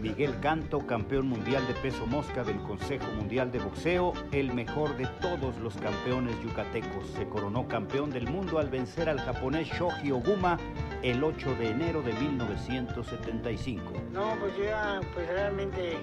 Miguel 0.01 0.39
Canto, 0.41 0.85
campeón 0.87 1.27
mundial 1.27 1.65
de 1.67 1.75
peso 1.75 2.07
mosca 2.07 2.43
del 2.43 2.57
Consejo 2.63 3.05
Mundial 3.15 3.51
de 3.51 3.59
Boxeo, 3.59 4.13
el 4.31 4.51
mejor 4.51 4.97
de 4.97 5.05
todos 5.21 5.57
los 5.57 5.75
campeones 5.75 6.35
yucatecos. 6.41 7.07
Se 7.15 7.27
coronó 7.27 7.67
campeón 7.67 8.09
del 8.09 8.27
mundo 8.27 8.57
al 8.57 8.69
vencer 8.69 9.09
al 9.09 9.19
japonés 9.19 9.67
Shoji 9.67 10.11
Oguma 10.11 10.57
el 11.03 11.23
8 11.23 11.55
de 11.55 11.69
enero 11.69 12.01
de 12.01 12.13
1975. 12.13 13.93
No, 14.11 14.35
pues 14.39 14.53
ya, 14.57 15.01
pues 15.13 15.27
realmente 15.27 15.97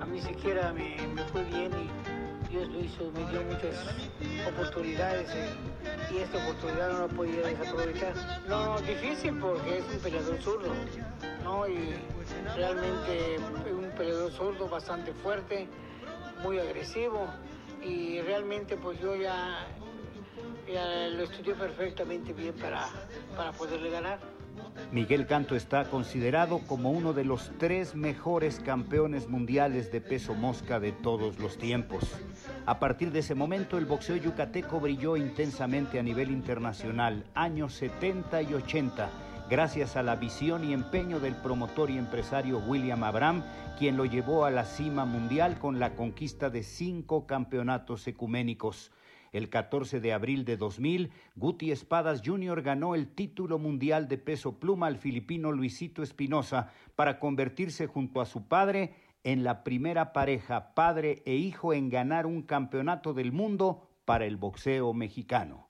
a 0.00 0.06
mí 0.06 0.20
siquiera 0.20 0.72
me, 0.72 0.96
me 1.14 1.22
fue 1.24 1.44
bien 1.44 1.70
y 1.72 2.13
Dios 2.54 2.68
lo 2.68 2.80
hizo, 2.84 3.10
me 3.10 3.30
dio 3.32 3.42
muchas 3.42 3.84
oportunidades 4.46 5.28
eh, 5.34 5.48
y 6.12 6.18
esta 6.18 6.38
oportunidad 6.38 6.92
no 6.92 7.08
la 7.08 7.08
podía 7.08 7.40
desaprovechar. 7.48 8.14
No, 8.46 8.80
difícil 8.80 9.36
porque 9.40 9.78
es 9.78 9.84
un 9.92 9.98
peleador 9.98 10.40
zurdo, 10.40 10.72
¿no? 11.42 11.66
Y 11.66 11.96
realmente 12.54 13.38
un 13.72 13.90
peleador 13.96 14.30
zurdo 14.30 14.68
bastante 14.68 15.12
fuerte, 15.14 15.66
muy 16.44 16.60
agresivo 16.60 17.26
y 17.82 18.20
realmente 18.20 18.76
pues 18.76 19.00
yo 19.00 19.16
ya, 19.16 19.66
ya 20.72 21.08
lo 21.08 21.24
estudié 21.24 21.54
perfectamente 21.54 22.32
bien 22.32 22.54
para, 22.54 22.88
para 23.36 23.50
poderle 23.50 23.90
ganar. 23.90 24.33
Miguel 24.92 25.26
Canto 25.26 25.56
está 25.56 25.84
considerado 25.84 26.60
como 26.66 26.90
uno 26.90 27.12
de 27.12 27.24
los 27.24 27.50
tres 27.58 27.94
mejores 27.94 28.60
campeones 28.60 29.28
mundiales 29.28 29.90
de 29.90 30.00
peso 30.00 30.34
mosca 30.34 30.78
de 30.78 30.92
todos 30.92 31.38
los 31.38 31.58
tiempos. 31.58 32.12
A 32.66 32.78
partir 32.78 33.10
de 33.10 33.18
ese 33.20 33.34
momento, 33.34 33.76
el 33.76 33.86
boxeo 33.86 34.16
yucateco 34.16 34.78
brilló 34.78 35.16
intensamente 35.16 35.98
a 35.98 36.02
nivel 36.02 36.30
internacional, 36.30 37.24
años 37.34 37.74
70 37.74 38.42
y 38.42 38.54
80, 38.54 39.10
gracias 39.50 39.96
a 39.96 40.02
la 40.02 40.16
visión 40.16 40.64
y 40.64 40.72
empeño 40.72 41.20
del 41.20 41.34
promotor 41.34 41.90
y 41.90 41.98
empresario 41.98 42.58
William 42.58 43.02
Abram, 43.02 43.42
quien 43.78 43.96
lo 43.96 44.04
llevó 44.04 44.44
a 44.44 44.50
la 44.50 44.64
cima 44.64 45.04
mundial 45.04 45.58
con 45.58 45.80
la 45.80 45.94
conquista 45.94 46.50
de 46.50 46.62
cinco 46.62 47.26
campeonatos 47.26 48.06
ecuménicos. 48.06 48.92
El 49.34 49.48
14 49.48 49.98
de 49.98 50.12
abril 50.12 50.44
de 50.44 50.56
2000, 50.56 51.10
Guti 51.34 51.72
Espadas 51.72 52.22
Jr. 52.24 52.62
ganó 52.62 52.94
el 52.94 53.08
título 53.08 53.58
mundial 53.58 54.06
de 54.06 54.16
peso 54.16 54.60
pluma 54.60 54.86
al 54.86 54.96
filipino 54.96 55.50
Luisito 55.50 56.04
Espinosa 56.04 56.70
para 56.94 57.18
convertirse 57.18 57.88
junto 57.88 58.20
a 58.20 58.26
su 58.26 58.46
padre 58.46 58.94
en 59.24 59.42
la 59.42 59.64
primera 59.64 60.12
pareja 60.12 60.72
padre 60.74 61.24
e 61.26 61.34
hijo 61.34 61.72
en 61.72 61.90
ganar 61.90 62.26
un 62.26 62.42
campeonato 62.42 63.12
del 63.12 63.32
mundo 63.32 63.88
para 64.04 64.24
el 64.24 64.36
boxeo 64.36 64.94
mexicano. 64.94 65.66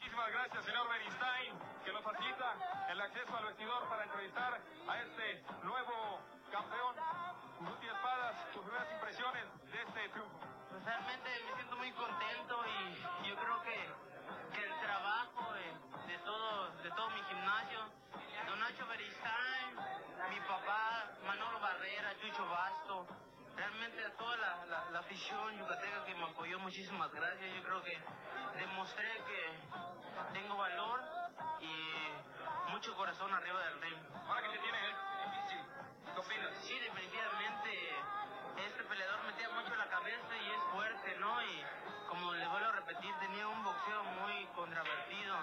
Muchísimas 26.75 27.13
gracias. 27.13 27.55
Yo 27.55 27.63
creo 27.63 27.83
que 27.85 27.97
demostré 28.59 29.07
que 29.31 30.33
tengo 30.33 30.57
valor 30.57 31.01
y 31.61 32.73
mucho 32.73 32.97
corazón 32.97 33.33
arriba 33.33 33.63
del 33.67 33.81
ring. 33.81 33.99
Ahora 34.27 34.43
que 34.43 34.49
te 34.49 34.59
tiene 34.59 34.79
difícil, 35.25 35.61
¿qué 36.03 36.19
opinas? 36.19 36.51
Sí, 36.67 36.77
definitivamente 36.81 37.71
este 38.67 38.83
peleador 38.91 39.23
metía 39.23 39.51
mucho 39.51 39.77
la 39.77 39.89
cabeza 39.89 40.37
y 40.37 40.51
es 40.51 40.63
fuerte, 40.73 41.17
¿no? 41.21 41.43
Y 41.45 41.65
como 42.09 42.35
les 42.35 42.51
vuelvo 42.51 42.67
a 42.67 42.73
repetir, 42.73 43.15
tenía 43.21 43.47
un 43.47 43.63
boxeo 43.63 44.03
muy 44.03 44.45
controvertido 44.57 45.37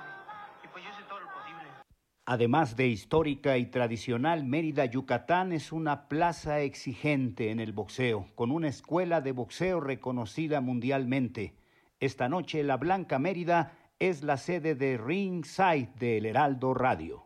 y 0.64 0.68
pues 0.68 0.84
yo 0.84 0.90
hice 0.90 1.03
todo 1.03 1.22
lo 1.22 1.32
posible. 1.32 1.81
Además 2.26 2.76
de 2.76 2.88
histórica 2.88 3.57
y 3.57 3.65
tradicional, 3.65 4.45
Mérida, 4.45 4.85
Yucatán 4.85 5.52
es 5.52 5.72
una 5.72 6.07
plaza 6.07 6.60
exigente 6.60 7.49
en 7.49 7.60
el 7.60 7.73
boxeo, 7.73 8.27
con 8.35 8.52
una 8.52 8.68
escuela 8.68 9.22
de 9.22 9.31
boxeo 9.31 9.80
reconocida 9.80 10.61
mundialmente. 10.61 11.56
Esta 11.99 12.30
noche 12.30 12.64
la 12.64 12.77
Blanca 12.77 13.18
Mérida 13.18 13.73
es 13.98 14.22
la 14.22 14.38
sede 14.38 14.76
de 14.76 14.98
Ringside 14.98 15.89
del 15.98 16.27
Heraldo 16.27 16.76
Radio. 16.76 17.26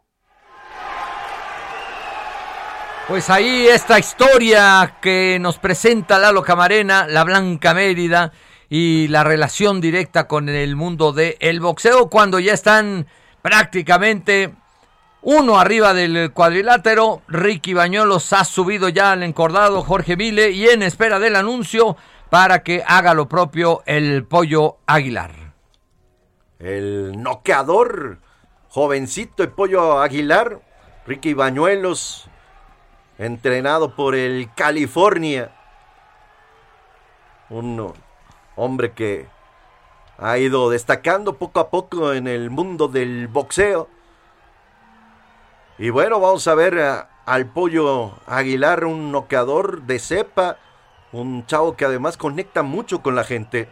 Pues 3.09 3.29
ahí 3.29 3.67
esta 3.67 3.99
historia 3.99 4.97
que 5.01 5.37
nos 5.41 5.59
presenta 5.59 6.17
Lalo 6.17 6.41
Camarena, 6.41 7.05
la 7.05 7.25
Blanca 7.25 7.73
Mérida 7.73 8.31
y 8.69 9.09
la 9.09 9.25
relación 9.25 9.81
directa 9.81 10.27
con 10.27 10.47
el 10.47 10.75
mundo 10.77 11.11
del 11.11 11.35
el 11.41 11.59
boxeo 11.59 12.09
cuando 12.09 12.39
ya 12.39 12.53
están 12.53 13.05
prácticamente 13.43 14.55
uno 15.25 15.59
arriba 15.59 15.93
del 15.95 16.31
cuadrilátero. 16.31 17.23
Ricky 17.27 17.73
Bañuelos 17.73 18.31
ha 18.31 18.45
subido 18.45 18.89
ya 18.89 19.11
al 19.11 19.23
encordado 19.23 19.81
Jorge 19.81 20.15
Vile 20.15 20.51
y 20.51 20.69
en 20.69 20.83
espera 20.83 21.19
del 21.19 21.35
anuncio 21.35 21.97
para 22.29 22.61
que 22.61 22.83
haga 22.87 23.15
lo 23.15 23.27
propio 23.27 23.81
el 23.87 24.23
pollo 24.25 24.77
Aguilar. 24.85 25.31
El 26.59 27.21
noqueador, 27.21 28.19
jovencito 28.69 29.41
el 29.41 29.49
pollo 29.49 29.99
Aguilar, 29.99 30.61
Ricky 31.07 31.33
Bañuelos, 31.33 32.29
entrenado 33.17 33.95
por 33.95 34.13
el 34.13 34.53
California. 34.55 35.51
Un 37.49 37.93
hombre 38.55 38.91
que 38.91 39.27
ha 40.19 40.37
ido 40.37 40.69
destacando 40.69 41.37
poco 41.37 41.59
a 41.59 41.71
poco 41.71 42.13
en 42.13 42.27
el 42.27 42.51
mundo 42.51 42.87
del 42.87 43.27
boxeo. 43.27 43.94
Y 45.77 45.89
bueno, 45.89 46.19
vamos 46.19 46.47
a 46.47 46.55
ver 46.55 46.79
a- 46.79 47.09
al 47.25 47.47
pollo 47.47 48.13
Aguilar, 48.27 48.85
un 48.85 49.11
noqueador 49.11 49.81
de 49.83 49.99
cepa, 49.99 50.57
un 51.11 51.45
chavo 51.47 51.75
que 51.75 51.85
además 51.85 52.17
conecta 52.17 52.61
mucho 52.63 53.01
con 53.01 53.15
la 53.15 53.23
gente. 53.23 53.69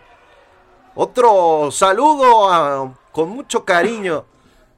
Otro 0.96 1.70
saludo 1.72 2.52
a- 2.52 2.94
con 3.12 3.30
mucho 3.30 3.64
cariño 3.64 4.26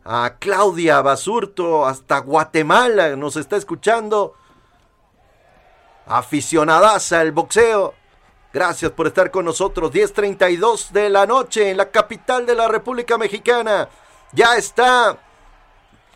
a 0.03 0.35
Claudia 0.39 1.01
Basurto 1.01 1.85
hasta 1.85 2.19
Guatemala, 2.19 3.15
nos 3.15 3.37
está 3.37 3.55
escuchando. 3.55 4.35
Aficionadaza 6.05 7.21
al 7.21 7.31
boxeo. 7.31 7.93
Gracias 8.53 8.91
por 8.91 9.07
estar 9.07 9.31
con 9.31 9.45
nosotros. 9.45 9.91
10:32 9.91 10.93
de 10.93 11.09
la 11.09 11.25
noche 11.25 11.71
en 11.71 11.77
la 11.77 11.89
capital 11.89 12.45
de 12.45 12.55
la 12.55 12.67
República 12.67 13.17
Mexicana. 13.17 13.89
Ya 14.31 14.55
está 14.55 15.17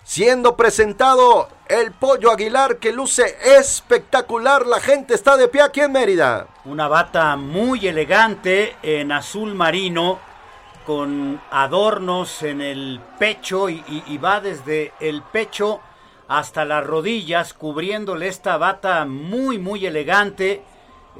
siendo 0.10 0.58
presentado 0.58 1.50
el 1.68 1.92
pollo 1.92 2.32
Aguilar 2.32 2.78
que 2.78 2.92
luce 2.92 3.38
espectacular. 3.60 4.66
La 4.66 4.80
gente 4.80 5.14
está 5.14 5.38
de 5.38 5.48
pie 5.48 5.62
aquí 5.62 5.82
en 5.82 5.92
Mérida. 5.92 6.48
Una 6.66 6.88
bata 6.88 7.36
muy 7.36 7.86
elegante 7.86 8.76
en 8.82 9.12
azul 9.12 9.54
marino 9.54 10.18
con 10.88 11.40
adornos 11.52 12.42
en 12.42 12.60
el 12.60 13.00
pecho 13.20 13.70
y, 13.70 14.18
va 14.18 14.42
desde 14.42 14.94
el 15.00 15.22
pecho 15.22 15.80
hasta 16.28 16.66
las 16.66 16.84
rodillas 16.84 17.54
cubriéndole 17.54 18.30
esta 18.30 18.58
bata 18.58 19.06
muy 19.06 19.60
muy 19.60 19.86
elegante. 19.86 20.64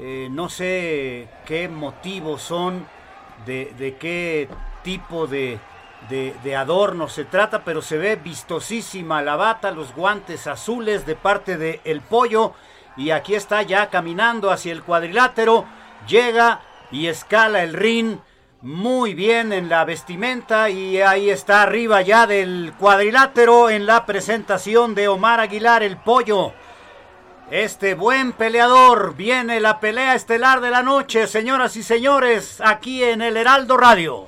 Eh, 0.00 0.26
no 0.32 0.48
sé 0.48 1.28
qué 1.46 1.68
motivos 1.68 2.42
son, 2.42 2.88
de 3.46 3.96
qué 4.00 4.48
tipo 4.82 5.28
de, 5.28 5.60
de, 6.10 6.56
adorno 6.56 7.08
se 7.08 7.24
trata, 7.24 7.64
pero 7.64 7.80
se 7.80 7.96
ve 7.96 8.16
vistosísima 8.16 9.22
la 9.22 9.36
bata, 9.36 9.70
los 9.70 9.94
guantes 9.94 10.46
azules 10.46 11.06
de 11.06 11.14
parte 11.14 11.56
de 11.56 11.80
Pollo. 12.08 12.52
Y 12.96 13.10
aquí 13.10 13.34
está 13.34 13.62
ya 13.62 13.88
caminando 13.88 14.50
hacia 14.50 14.72
el 14.72 14.82
cuadrilátero, 14.82 15.64
llega 16.06 16.60
y 16.90 17.06
escala 17.06 17.62
el 17.62 17.72
ring 17.72 18.18
muy 18.62 19.14
bien 19.14 19.52
en 19.54 19.68
la 19.70 19.84
vestimenta 19.84 20.68
y 20.68 21.00
ahí 21.00 21.30
está 21.30 21.62
arriba 21.62 22.02
ya 22.02 22.26
del 22.26 22.74
cuadrilátero 22.78 23.70
en 23.70 23.86
la 23.86 24.04
presentación 24.04 24.94
de 24.94 25.08
Omar 25.08 25.40
Aguilar 25.40 25.82
el 25.82 25.96
pollo. 25.96 26.52
Este 27.50 27.94
buen 27.94 28.32
peleador 28.32 29.16
viene 29.16 29.60
la 29.60 29.80
pelea 29.80 30.14
estelar 30.14 30.60
de 30.60 30.70
la 30.70 30.82
noche, 30.82 31.26
señoras 31.26 31.76
y 31.76 31.82
señores, 31.82 32.60
aquí 32.64 33.02
en 33.02 33.22
el 33.22 33.36
Heraldo 33.36 33.76
Radio. 33.76 34.26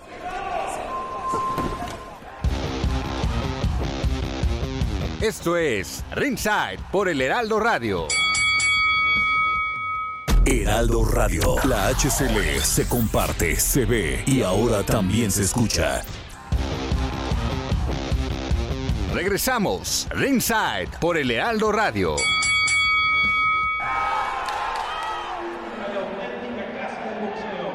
Esto 5.22 5.56
es 5.56 6.04
Ringside 6.10 6.80
por 6.90 7.08
el 7.08 7.20
Heraldo 7.20 7.60
Radio. 7.60 8.08
Heraldo 10.44 11.04
Radio. 11.04 11.54
La 11.62 11.86
HCL 11.90 12.60
se 12.60 12.88
comparte, 12.88 13.54
se 13.54 13.84
ve 13.84 14.24
y 14.26 14.42
ahora 14.42 14.82
también 14.82 15.30
se 15.30 15.42
escucha. 15.42 16.02
Regresamos, 19.14 20.08
Ringside 20.10 20.88
por 21.00 21.16
el 21.16 21.30
Heraldo 21.30 21.70
Radio. 21.70 22.16
La 23.78 23.94
auténtica 26.00 26.66
casa 26.76 27.00
del 27.00 27.28
boxeo 27.28 27.70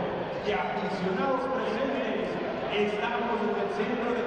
y 0.46 0.52
aficionados 0.52 1.40
presentes, 1.56 2.28
estamos 2.92 3.40
en 3.42 3.56
el 3.56 3.70
centro 3.78 4.14
de 4.16 4.27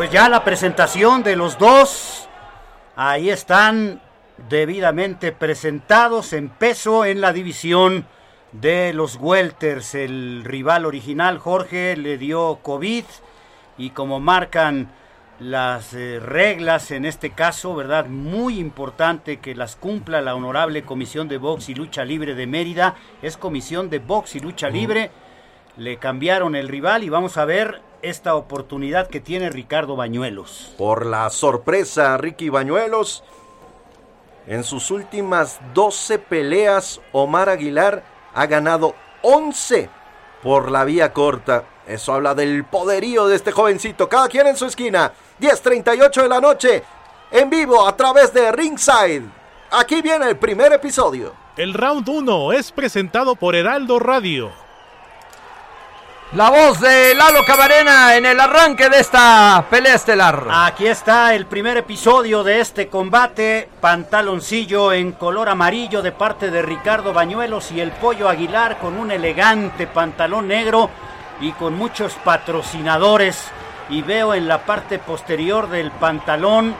Pues 0.00 0.10
ya 0.10 0.30
la 0.30 0.44
presentación 0.44 1.22
de 1.22 1.36
los 1.36 1.58
dos. 1.58 2.26
Ahí 2.96 3.28
están 3.28 4.00
debidamente 4.48 5.30
presentados 5.30 6.32
en 6.32 6.48
peso 6.48 7.04
en 7.04 7.20
la 7.20 7.34
división 7.34 8.06
de 8.52 8.94
los 8.94 9.16
welters. 9.16 9.94
El 9.94 10.42
rival 10.42 10.86
original 10.86 11.36
Jorge 11.36 11.98
le 11.98 12.16
dio 12.16 12.60
COVID 12.62 13.04
y 13.76 13.90
como 13.90 14.20
marcan 14.20 14.90
las 15.38 15.92
eh, 15.92 16.18
reglas 16.18 16.92
en 16.92 17.04
este 17.04 17.32
caso, 17.32 17.74
¿verdad? 17.74 18.06
Muy 18.06 18.58
importante 18.58 19.38
que 19.38 19.54
las 19.54 19.76
cumpla 19.76 20.22
la 20.22 20.34
honorable 20.34 20.82
Comisión 20.82 21.28
de 21.28 21.36
Box 21.36 21.68
y 21.68 21.74
Lucha 21.74 22.06
Libre 22.06 22.34
de 22.34 22.46
Mérida. 22.46 22.94
Es 23.20 23.36
Comisión 23.36 23.90
de 23.90 23.98
Box 23.98 24.34
y 24.34 24.40
Lucha 24.40 24.70
Libre. 24.70 25.10
Le 25.76 25.98
cambiaron 25.98 26.56
el 26.56 26.68
rival 26.68 27.04
y 27.04 27.10
vamos 27.10 27.36
a 27.36 27.44
ver 27.44 27.89
esta 28.02 28.34
oportunidad 28.34 29.08
que 29.08 29.20
tiene 29.20 29.50
Ricardo 29.50 29.96
Bañuelos. 29.96 30.74
Por 30.78 31.06
la 31.06 31.30
sorpresa, 31.30 32.16
Ricky 32.16 32.48
Bañuelos. 32.48 33.24
En 34.46 34.64
sus 34.64 34.90
últimas 34.90 35.60
12 35.74 36.18
peleas, 36.18 37.00
Omar 37.12 37.48
Aguilar 37.48 38.02
ha 38.34 38.46
ganado 38.46 38.94
11 39.22 39.88
por 40.42 40.70
la 40.70 40.84
vía 40.84 41.12
corta. 41.12 41.64
Eso 41.86 42.14
habla 42.14 42.34
del 42.34 42.64
poderío 42.64 43.26
de 43.26 43.36
este 43.36 43.52
jovencito. 43.52 44.08
Cada 44.08 44.28
quien 44.28 44.46
en 44.46 44.56
su 44.56 44.66
esquina. 44.66 45.12
10.38 45.40 46.22
de 46.22 46.28
la 46.28 46.40
noche. 46.40 46.82
En 47.30 47.50
vivo 47.50 47.86
a 47.86 47.96
través 47.96 48.32
de 48.32 48.50
Ringside. 48.52 49.24
Aquí 49.70 50.02
viene 50.02 50.28
el 50.28 50.36
primer 50.36 50.72
episodio. 50.72 51.32
El 51.56 51.74
round 51.74 52.08
1 52.08 52.52
es 52.52 52.72
presentado 52.72 53.36
por 53.36 53.54
Heraldo 53.54 53.98
Radio. 53.98 54.50
La 56.34 56.48
voz 56.48 56.78
de 56.80 57.12
Lalo 57.16 57.44
Camarena 57.44 58.14
en 58.14 58.24
el 58.24 58.38
arranque 58.38 58.88
de 58.88 59.00
esta 59.00 59.66
pelea 59.68 59.96
estelar. 59.96 60.46
Aquí 60.48 60.86
está 60.86 61.34
el 61.34 61.46
primer 61.46 61.76
episodio 61.76 62.44
de 62.44 62.60
este 62.60 62.86
combate. 62.86 63.68
Pantaloncillo 63.80 64.92
en 64.92 65.10
color 65.10 65.48
amarillo 65.48 66.02
de 66.02 66.12
parte 66.12 66.52
de 66.52 66.62
Ricardo 66.62 67.12
Bañuelos 67.12 67.72
y 67.72 67.80
el 67.80 67.90
Pollo 67.90 68.28
Aguilar 68.28 68.78
con 68.78 68.96
un 68.96 69.10
elegante 69.10 69.88
pantalón 69.88 70.46
negro 70.46 70.88
y 71.40 71.50
con 71.50 71.74
muchos 71.74 72.12
patrocinadores. 72.22 73.50
Y 73.88 74.02
veo 74.02 74.32
en 74.32 74.46
la 74.46 74.58
parte 74.58 75.00
posterior 75.00 75.68
del 75.68 75.90
pantalón 75.90 76.76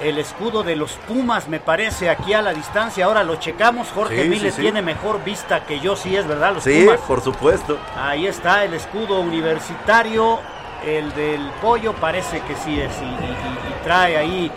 el 0.00 0.18
escudo 0.18 0.62
de 0.62 0.76
los 0.76 0.92
Pumas, 1.08 1.48
me 1.48 1.60
parece, 1.60 2.10
aquí 2.10 2.32
a 2.34 2.42
la 2.42 2.52
distancia. 2.52 3.04
Ahora 3.04 3.22
lo 3.24 3.36
checamos. 3.36 3.88
Jorge 3.94 4.22
Sí, 4.24 4.28
Miles 4.28 4.54
sí. 4.54 4.62
tiene 4.62 4.82
mejor 4.82 5.22
vista 5.24 5.64
que 5.64 5.80
yo, 5.80 5.96
sí 5.96 6.16
es 6.16 6.26
verdad, 6.26 6.54
los 6.54 6.64
Sí, 6.64 6.84
Pumas. 6.84 7.00
por 7.00 7.20
supuesto. 7.22 7.78
Ahí 7.96 8.26
está 8.26 8.64
el 8.64 8.74
escudo 8.74 9.20
universitario, 9.20 10.40
el 10.84 11.14
del 11.14 11.40
pollo 11.62 11.92
parece 11.94 12.40
que 12.42 12.54
sí 12.56 12.80
es 12.80 12.90
y, 13.00 13.04
y- 13.04 13.08
y- 13.08 13.70
y 13.70 13.84
trae 13.84 14.16
ahí 14.16 14.50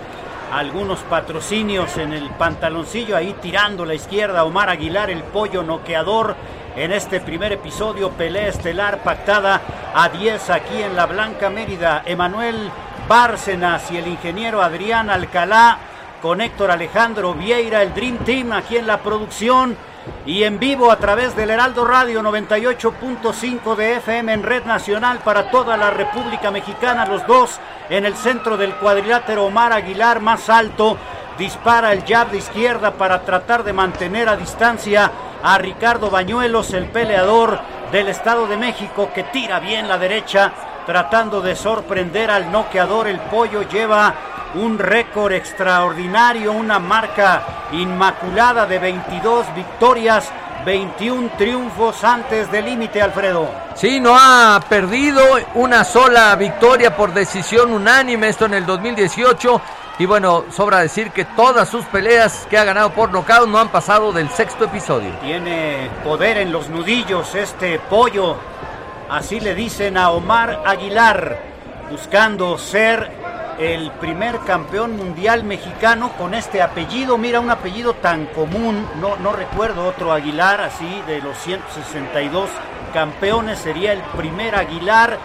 algunos 0.52 1.00
patrocinios 1.02 1.98
en 1.98 2.14
el 2.14 2.30
pantaloncillo, 2.32 3.16
ahí 3.18 3.36
tirando 3.42 3.86
la 3.86 3.94
izquierda 3.94 4.44
Omar 4.46 4.70
Aguilar, 4.70 5.10
el 5.10 5.24
pollo 5.24 5.62
noqueador 5.64 6.36
en 6.76 6.92
este 6.94 7.20
primer 7.20 7.52
episodio, 7.54 8.12
pelea 8.12 8.48
estelar 8.48 9.00
pactada 9.04 9.62
a 9.94 10.10
10 10.10 10.50
aquí 10.50 10.82
en 10.82 10.96
la 10.96 11.06
Blanca 11.06 11.50
Mérida, 11.50 12.02
Emanuel 12.06 12.70
Bárcenas 13.08 13.90
y 13.92 13.98
el 13.98 14.08
ingeniero 14.08 14.62
Adrián 14.62 15.10
Alcalá 15.10 15.78
con 16.22 16.42
Héctor 16.42 16.72
Alejandro 16.72 17.34
Vieira, 17.34 17.82
el 17.82 17.94
Dream 17.94 18.18
Team 18.20 18.52
aquí 18.52 18.76
en 18.76 18.86
la 18.86 19.00
producción 19.00 19.78
y 20.26 20.44
en 20.44 20.60
vivo 20.60 20.92
a 20.92 20.98
través 20.98 21.36
del 21.36 21.50
Heraldo 21.50 21.86
Radio 21.86 22.22
98.5 22.22 23.76
de 23.76 23.98
FM 23.98 24.34
en 24.34 24.44
red 24.44 24.66
nacional 24.66 25.20
para 25.20 25.50
toda 25.52 25.78
la 25.78 25.90
República 25.90 26.52
Mexicana, 26.52 27.06
los 27.06 27.26
dos 27.28 27.60
en 27.90 28.06
el 28.06 28.16
centro 28.16 28.58
del 28.58 28.76
cuadrilátero 28.76 29.46
Omar 29.46 29.72
Aguilar 29.72 30.20
más 30.20 30.50
alto, 30.50 30.98
dispara 31.38 31.94
el 31.94 32.04
jab 32.06 32.30
de 32.30 32.40
izquierda 32.40 32.92
para 32.92 33.22
tratar 33.22 33.64
de 33.64 33.74
mantener 33.74 34.28
a 34.28 34.36
distancia 34.36 35.12
a 35.42 35.58
Ricardo 35.58 36.10
Bañuelos, 36.10 36.74
el 36.74 36.88
peleador 36.88 37.60
del 37.92 38.10
Estado 38.10 38.48
de 38.48 38.58
México 38.58 39.12
que 39.14 39.24
tira 39.24 39.60
bien 39.60 39.88
la 39.88 39.98
derecha 39.98 40.52
tratando 40.88 41.42
de 41.42 41.56
sorprender 41.56 42.32
al 42.32 42.50
noqueador, 42.50 43.08
el 43.08 43.20
pollo 43.20 43.64
lleva 43.64 44.16
un 44.56 44.80
récord 44.80 45.34
extraordinario, 45.34 46.54
una 46.54 46.80
marca 46.80 47.68
inmaculada 47.74 48.66
de 48.66 48.80
22 48.80 49.54
victorias, 49.54 50.32
21 50.66 51.32
triunfos 51.38 52.04
antes 52.06 52.50
del 52.52 52.66
límite, 52.66 53.02
Alfredo. 53.02 53.50
Sí, 53.76 54.00
no 54.00 54.16
ha 54.18 54.60
perdido 54.70 55.22
una 55.56 55.84
sola 55.84 56.34
victoria 56.38 56.96
por 56.96 57.14
decisión 57.14 57.72
unánime, 57.72 58.30
esto 58.30 58.46
en 58.46 58.54
el 58.54 58.66
2018. 58.66 59.62
Y 60.00 60.06
bueno, 60.06 60.46
sobra 60.52 60.80
decir 60.80 61.12
que 61.12 61.26
todas 61.26 61.68
sus 61.70 61.84
peleas 61.86 62.48
que 62.50 62.58
ha 62.58 62.64
ganado 62.64 62.92
por 62.92 63.12
nocaut 63.12 63.50
no 63.50 63.60
han 63.60 63.70
pasado 63.70 64.14
del 64.14 64.30
sexto 64.30 64.66
episodio. 64.66 65.10
Tiene 65.22 65.90
poder 66.04 66.38
en 66.38 66.52
los 66.52 66.70
nudillos 66.70 67.36
este 67.36 67.80
pollo. 67.80 68.38
Así 69.10 69.40
le 69.40 69.56
dicen 69.56 69.98
a 69.98 70.12
Omar 70.12 70.64
Aguilar, 70.66 71.40
buscando 71.90 72.58
ser 72.58 73.10
el 73.58 73.90
primer 73.92 74.40
campeón 74.40 74.98
mundial 74.98 75.46
mexicano 75.46 76.12
con 76.18 76.34
este 76.34 76.62
apellido. 76.62 77.18
Mira, 77.18 77.40
un 77.40 77.50
apellido 77.50 77.94
tan 77.94 78.26
común, 78.26 78.86
no, 79.00 79.16
no 79.16 79.32
recuerdo 79.32 79.88
otro 79.88 80.12
Aguilar 80.12 80.60
así 80.60 81.02
de 81.08 81.22
los 81.22 81.38
162 81.38 82.50
campeones, 82.94 83.60
sería 83.60 83.94
el 83.94 84.02
primer 84.18 84.56
Aguilar. 84.56 85.18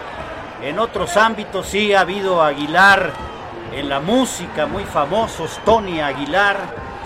En 0.61 0.79
otros 0.79 1.17
ámbitos 1.17 1.67
sí 1.67 1.93
ha 1.93 1.99
habido 1.99 2.41
Aguilar 2.41 3.11
en 3.73 3.89
la 3.89 3.99
música, 3.99 4.65
muy 4.65 4.85
famosos, 4.85 5.59
Tony 5.65 5.99
Aguilar, 5.99 6.57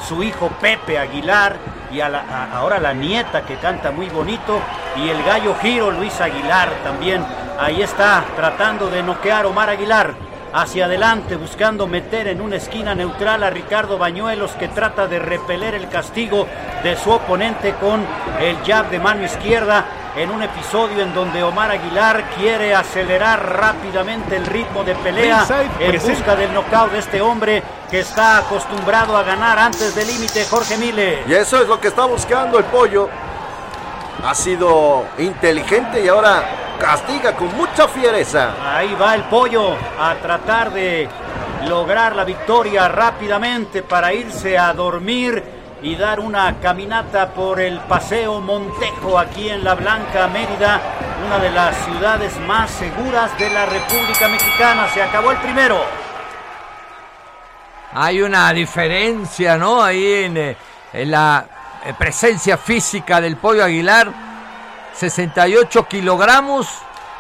su 0.08 0.22
hijo 0.22 0.50
Pepe 0.62 1.00
Aguilar 1.00 1.58
y 1.92 2.02
ahora 2.02 2.80
la 2.80 2.94
nieta 2.94 3.46
que 3.46 3.56
canta 3.56 3.92
muy 3.92 4.10
bonito 4.10 4.60
y 4.96 5.10
el 5.10 5.24
gallo 5.24 5.56
giro 5.62 5.92
Luis 5.92 6.20
Aguilar 6.20 6.70
también. 6.84 7.24
Ahí 7.60 7.82
está 7.82 8.24
tratando 8.36 8.90
de 8.90 9.04
noquear 9.04 9.46
Omar 9.46 9.70
Aguilar. 9.70 10.27
Hacia 10.54 10.86
adelante 10.86 11.36
buscando 11.36 11.88
meter 11.88 12.28
en 12.28 12.42
una 12.42 12.56
esquina 12.56 12.96
neutral 12.96 13.44
a 13.44 13.50
Ricardo 13.50 13.98
Bañuelos 13.98 14.52
que 14.52 14.70
trata 14.70 15.06
de 15.08 15.20
repeler 15.20 15.76
el 15.76 15.90
castigo 15.90 16.48
de 16.84 16.96
su 16.96 17.12
oponente 17.12 17.76
con 17.82 18.06
el 18.40 18.58
jab 18.66 18.90
de 18.90 19.00
mano 19.00 19.26
izquierda 19.26 19.86
en 20.16 20.32
un 20.32 20.42
episodio 20.42 21.04
en 21.04 21.14
donde 21.14 21.44
Omar 21.44 21.70
Aguilar 21.72 22.24
quiere 22.38 22.74
acelerar 22.74 23.58
rápidamente 23.60 24.36
el 24.36 24.46
ritmo 24.46 24.84
de 24.84 24.96
pelea 24.96 25.46
en 25.80 26.02
busca 26.02 26.36
del 26.36 26.54
knockout 26.54 26.92
de 26.92 27.00
este 27.00 27.22
hombre 27.22 27.62
que 27.92 28.00
está 28.00 28.40
acostumbrado 28.40 29.16
a 29.16 29.24
ganar 29.24 29.60
antes 29.60 29.96
del 29.96 30.08
límite, 30.08 30.46
Jorge 30.46 30.78
Mille. 30.78 31.24
Y 31.28 31.34
eso 31.34 31.62
es 31.62 31.68
lo 31.68 31.80
que 31.80 31.90
está 31.90 32.06
buscando 32.06 32.58
el 32.58 32.66
pollo. 32.66 33.10
Ha 34.24 34.34
sido 34.34 35.06
inteligente 35.20 36.04
y 36.04 36.08
ahora 36.08 36.44
castiga 36.80 37.36
con 37.36 37.56
mucha 37.56 37.88
fiereza. 37.88 38.52
Ahí 38.76 38.96
va 39.00 39.16
el 39.16 39.24
pollo 39.24 39.76
a 40.00 40.16
tratar 40.16 40.72
de 40.72 41.08
lograr 41.68 42.16
la 42.16 42.24
victoria 42.24 42.88
rápidamente 42.88 43.84
para 43.84 44.14
irse 44.14 44.58
a 44.58 44.74
dormir 44.74 45.44
y 45.82 45.96
dar 45.96 46.20
una 46.20 46.60
caminata 46.60 47.30
por 47.30 47.60
el 47.60 47.80
Paseo 47.82 48.42
Montejo 48.42 49.20
aquí 49.20 49.50
en 49.50 49.64
La 49.64 49.76
Blanca, 49.76 50.28
Mérida, 50.28 50.82
una 51.26 51.38
de 51.40 51.52
las 51.52 51.76
ciudades 51.86 52.38
más 52.42 52.70
seguras 52.72 53.38
de 53.38 53.50
la 53.50 53.66
República 53.66 54.28
Mexicana. 54.28 54.88
Se 54.94 55.04
acabó 55.04 55.32
el 55.32 55.38
primero. 55.38 55.80
Hay 57.94 58.22
una 58.22 58.52
diferencia, 58.54 59.58
¿no? 59.58 59.82
Ahí 59.82 60.24
en, 60.24 60.38
eh, 60.38 60.58
en 60.94 61.12
la 61.12 61.46
presencia 61.94 62.58
física 62.58 63.22
del 63.22 63.38
pollo 63.38 63.64
Aguilar. 63.64 64.12
68 64.94 65.88
kilogramos. 65.88 66.68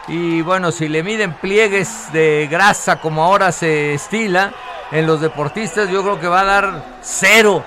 Y 0.07 0.41
bueno, 0.41 0.71
si 0.71 0.87
le 0.87 1.03
miden 1.03 1.33
pliegues 1.33 2.11
de 2.13 2.47
grasa 2.49 2.99
como 3.01 3.23
ahora 3.23 3.51
se 3.51 3.93
estila 3.93 4.53
en 4.91 5.05
los 5.05 5.19
deportistas, 5.19 5.89
yo 5.89 6.01
creo 6.01 6.19
que 6.19 6.27
va 6.27 6.41
a 6.41 6.45
dar 6.45 6.83
cero. 7.01 7.63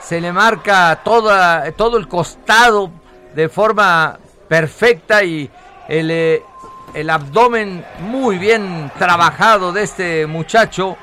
Se 0.00 0.20
le 0.20 0.32
marca 0.32 1.00
toda, 1.02 1.70
todo 1.72 1.98
el 1.98 2.08
costado 2.08 2.90
de 3.34 3.48
forma 3.48 4.18
perfecta 4.48 5.22
y 5.24 5.50
el, 5.88 6.10
eh, 6.10 6.44
el 6.94 7.10
abdomen 7.10 7.84
muy 8.00 8.38
bien 8.38 8.90
trabajado 8.98 9.72
de 9.72 9.82
este 9.82 10.26
muchacho 10.26 10.96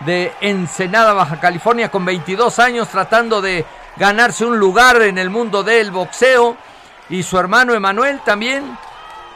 de 0.00 0.32
Ensenada, 0.40 1.12
Baja 1.12 1.40
California, 1.40 1.90
con 1.90 2.04
22 2.04 2.58
años, 2.58 2.88
tratando 2.88 3.40
de 3.40 3.64
ganarse 3.96 4.44
un 4.44 4.58
lugar 4.58 5.02
en 5.02 5.18
el 5.18 5.30
mundo 5.30 5.62
del 5.62 5.90
boxeo. 5.90 6.56
Y 7.08 7.22
su 7.22 7.38
hermano 7.38 7.74
Emanuel 7.74 8.20
también 8.24 8.76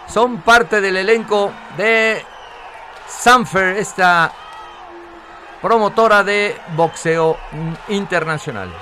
son 0.08 0.38
parte 0.38 0.80
del 0.80 0.96
elenco 0.96 1.52
de 1.76 2.24
Sanfer, 3.06 3.76
esta 3.76 4.32
promotora 5.60 6.22
de 6.22 6.56
boxeo 6.76 7.36
internacional. 7.88 8.72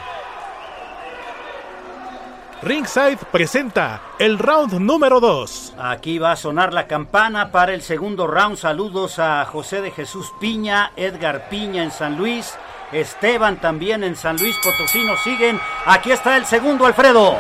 Ringside 2.65 3.19
presenta 3.31 4.01
el 4.19 4.39
round 4.39 4.73
número 4.81 5.21
2. 5.21 5.75
Aquí 5.79 6.19
va 6.19 6.33
a 6.33 6.37
sonar 6.37 6.73
la 6.73 6.87
campana 6.87 7.51
para 7.53 7.75
el 7.75 7.83
segundo 7.83 8.27
round. 8.27 8.57
Saludos 8.57 9.19
a 9.19 9.45
José 9.45 9.83
de 9.83 9.91
Jesús 9.91 10.33
Piña, 10.41 10.93
Edgar 10.97 11.51
Piña 11.51 11.83
en 11.83 11.91
San 11.91 12.17
Luis, 12.17 12.57
Esteban 12.95 13.57
también 13.57 14.05
en 14.05 14.17
San 14.17 14.37
Luis 14.37 14.57
Potosí. 14.63 15.05
Nos 15.05 15.21
siguen. 15.23 15.61
Aquí 15.87 16.13
está 16.13 16.37
el 16.37 16.47
segundo, 16.47 16.87
Alfredo. 16.87 17.37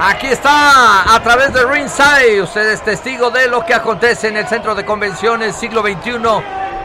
Aquí 0.00 0.26
está 0.26 1.14
a 1.14 1.20
través 1.22 1.52
de 1.52 1.64
Ringside. 1.64 2.42
Usted 2.42 2.72
es 2.72 2.82
testigo 2.82 3.30
de 3.30 3.48
lo 3.48 3.64
que 3.64 3.74
acontece 3.74 4.28
en 4.28 4.36
el 4.36 4.46
centro 4.46 4.74
de 4.74 4.84
convenciones 4.84 5.56
siglo 5.56 5.82
XXI 5.82 6.18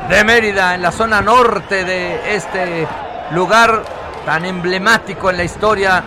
de 0.09 0.23
Mérida, 0.23 0.75
en 0.75 0.81
la 0.81 0.91
zona 0.91 1.21
norte 1.21 1.83
de 1.83 2.35
este 2.35 2.87
lugar 3.31 3.83
tan 4.25 4.45
emblemático 4.45 5.29
en 5.29 5.37
la 5.37 5.43
historia 5.43 6.03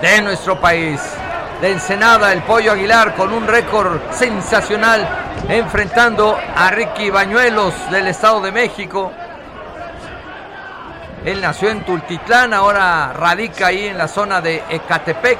de 0.00 0.22
nuestro 0.22 0.60
país. 0.60 1.00
De 1.60 1.72
Ensenada, 1.72 2.32
el 2.32 2.42
Pollo 2.42 2.72
Aguilar 2.72 3.14
con 3.14 3.32
un 3.32 3.46
récord 3.46 4.00
sensacional 4.12 5.06
enfrentando 5.48 6.38
a 6.56 6.70
Ricky 6.70 7.10
Bañuelos 7.10 7.74
del 7.90 8.06
Estado 8.06 8.40
de 8.40 8.52
México. 8.52 9.12
Él 11.28 11.42
nació 11.42 11.68
en 11.68 11.84
Tultitlán, 11.84 12.54
ahora 12.54 13.12
radica 13.12 13.66
ahí 13.66 13.86
en 13.86 13.98
la 13.98 14.08
zona 14.08 14.40
de 14.40 14.62
Ecatepec, 14.70 15.38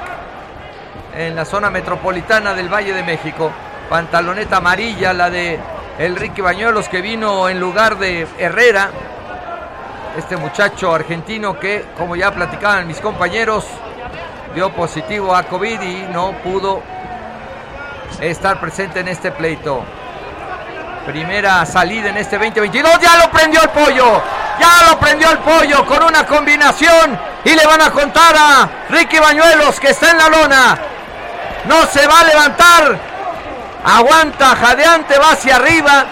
en 1.17 1.35
la 1.35 1.45
zona 1.45 1.71
metropolitana 1.71 2.53
del 2.53 2.71
Valle 2.71 2.93
de 2.93 3.01
México. 3.01 3.51
Pantaloneta 3.89 4.57
amarilla, 4.57 5.13
la 5.13 5.31
de 5.31 5.59
Enrique 5.97 6.43
Bañuelos, 6.43 6.87
que 6.87 7.01
vino 7.01 7.49
en 7.49 7.59
lugar 7.59 7.97
de 7.97 8.27
Herrera. 8.37 8.91
Este 10.15 10.37
muchacho 10.37 10.93
argentino 10.93 11.59
que, 11.59 11.85
como 11.97 12.15
ya 12.15 12.29
platicaban 12.29 12.85
mis 12.85 12.99
compañeros, 12.99 13.65
dio 14.53 14.71
positivo 14.71 15.35
a 15.35 15.41
COVID 15.41 15.81
y 15.81 16.07
no 16.13 16.33
pudo 16.33 16.83
estar 18.21 18.59
presente 18.59 18.99
en 18.99 19.07
este 19.07 19.31
pleito. 19.31 19.83
Primera 21.07 21.65
salida 21.65 22.09
en 22.09 22.17
este 22.17 22.37
2022. 22.37 22.99
Ya 23.01 23.25
lo 23.25 23.31
prendió 23.31 23.63
el 23.63 23.69
pollo. 23.69 24.21
Ya 24.59 24.89
lo 24.89 24.99
prendió 24.99 25.29
el 25.31 25.39
pollo 25.39 25.85
con 25.85 26.03
una 26.03 26.25
combinación. 26.25 27.19
Y 27.43 27.55
le 27.55 27.65
van 27.65 27.81
a 27.81 27.91
contar 27.91 28.35
a 28.37 28.69
Ricky 28.89 29.17
Bañuelos 29.19 29.79
que 29.79 29.89
está 29.89 30.11
en 30.11 30.17
la 30.17 30.29
lona. 30.29 30.77
No 31.65 31.85
se 31.87 32.05
va 32.07 32.19
a 32.19 32.23
levantar. 32.25 32.99
Aguanta, 33.85 34.55
jadeante, 34.55 35.17
va 35.17 35.31
hacia 35.31 35.55
arriba. 35.55 36.05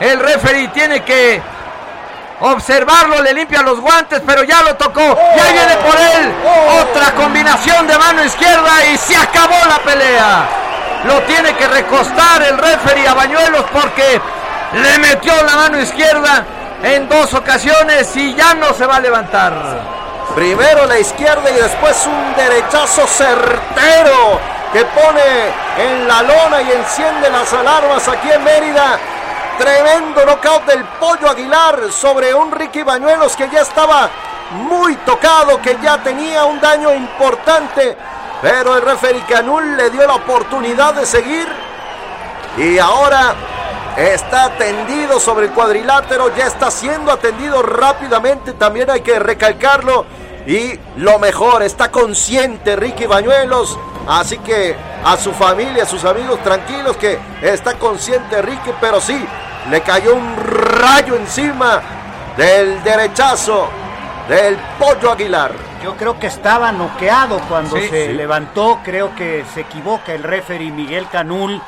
El 0.00 0.20
referee 0.20 0.68
tiene 0.68 1.02
que 1.02 1.42
observarlo, 2.40 3.20
le 3.22 3.34
limpia 3.34 3.62
los 3.62 3.80
guantes, 3.80 4.22
pero 4.26 4.42
ya 4.44 4.62
lo 4.62 4.76
tocó. 4.76 5.00
Y 5.00 5.40
ahí 5.40 5.52
viene 5.52 5.76
por 5.76 5.96
él. 5.96 6.34
Otra 6.82 7.12
combinación 7.12 7.86
de 7.86 7.98
mano 7.98 8.24
izquierda 8.24 8.84
y 8.92 8.96
se 8.98 9.16
acabó 9.16 9.56
la 9.68 9.78
pelea. 9.78 10.48
Lo 11.04 11.22
tiene 11.22 11.54
que 11.54 11.66
recostar 11.68 12.42
el 12.42 12.58
referee 12.58 13.08
a 13.08 13.14
Bañuelos 13.14 13.64
porque 13.72 14.20
le 14.74 14.98
metió 14.98 15.32
la 15.42 15.56
mano 15.56 15.80
izquierda 15.80 16.44
en 16.82 17.08
dos 17.08 17.34
ocasiones 17.34 18.16
y 18.16 18.34
ya 18.34 18.54
no 18.54 18.72
se 18.72 18.86
va 18.86 18.96
a 18.96 19.00
levantar. 19.00 19.52
Primero 20.34 20.86
la 20.86 20.98
izquierda 20.98 21.50
y 21.50 21.54
después 21.54 22.06
un 22.06 22.34
derechazo 22.36 23.06
certero 23.06 24.38
que 24.72 24.84
pone 24.84 25.22
en 25.78 26.06
la 26.06 26.22
lona 26.22 26.62
y 26.62 26.70
enciende 26.70 27.28
las 27.30 27.52
alarmas 27.52 28.06
aquí 28.08 28.30
en 28.30 28.44
Mérida. 28.44 28.98
Tremendo 29.58 30.24
knockout 30.24 30.64
del 30.66 30.84
Pollo 30.98 31.28
Aguilar 31.28 31.92
sobre 31.92 32.32
un 32.32 32.50
Ricky 32.52 32.82
Bañuelos 32.82 33.36
que 33.36 33.50
ya 33.50 33.60
estaba 33.60 34.08
muy 34.52 34.96
tocado, 34.96 35.60
que 35.60 35.76
ya 35.82 35.98
tenía 35.98 36.44
un 36.44 36.60
daño 36.60 36.94
importante. 36.94 37.96
Pero 38.40 38.76
el 38.76 38.82
referee 38.82 39.22
Canul 39.24 39.76
le 39.76 39.90
dio 39.90 40.06
la 40.06 40.14
oportunidad 40.14 40.94
de 40.94 41.04
seguir. 41.04 41.46
Y 42.56 42.78
ahora 42.78 43.34
está 44.00 44.56
tendido 44.56 45.20
sobre 45.20 45.46
el 45.46 45.52
cuadrilátero, 45.52 46.34
ya 46.36 46.46
está 46.46 46.70
siendo 46.70 47.12
atendido 47.12 47.62
rápidamente, 47.62 48.52
también 48.54 48.90
hay 48.90 49.00
que 49.02 49.18
recalcarlo. 49.18 50.06
Y 50.46 50.78
lo 50.96 51.18
mejor, 51.18 51.62
está 51.62 51.90
consciente 51.90 52.74
Ricky 52.76 53.06
Bañuelos. 53.06 53.78
Así 54.08 54.38
que 54.38 54.74
a 55.04 55.16
su 55.18 55.32
familia, 55.32 55.82
a 55.82 55.86
sus 55.86 56.04
amigos, 56.04 56.42
tranquilos 56.42 56.96
que 56.96 57.18
está 57.42 57.74
consciente 57.74 58.40
Ricky, 58.40 58.70
pero 58.80 59.00
sí, 59.00 59.22
le 59.70 59.82
cayó 59.82 60.14
un 60.14 60.34
rayo 60.36 61.16
encima 61.16 61.82
del 62.36 62.82
derechazo 62.82 63.68
del 64.28 64.56
Pollo 64.78 65.12
Aguilar. 65.12 65.52
Yo 65.84 65.96
creo 65.96 66.18
que 66.18 66.28
estaba 66.28 66.72
noqueado 66.72 67.38
cuando 67.48 67.76
Sí. 67.76 67.88
se 67.88 68.06
Sí. 68.06 68.12
levantó. 68.14 68.80
Creo 68.82 69.14
que 69.14 69.44
se 69.52 69.60
equivoca 69.60 70.12
el 70.12 70.22
referee 70.22 70.70
Miguel 70.70 71.06
Canul 71.10 71.60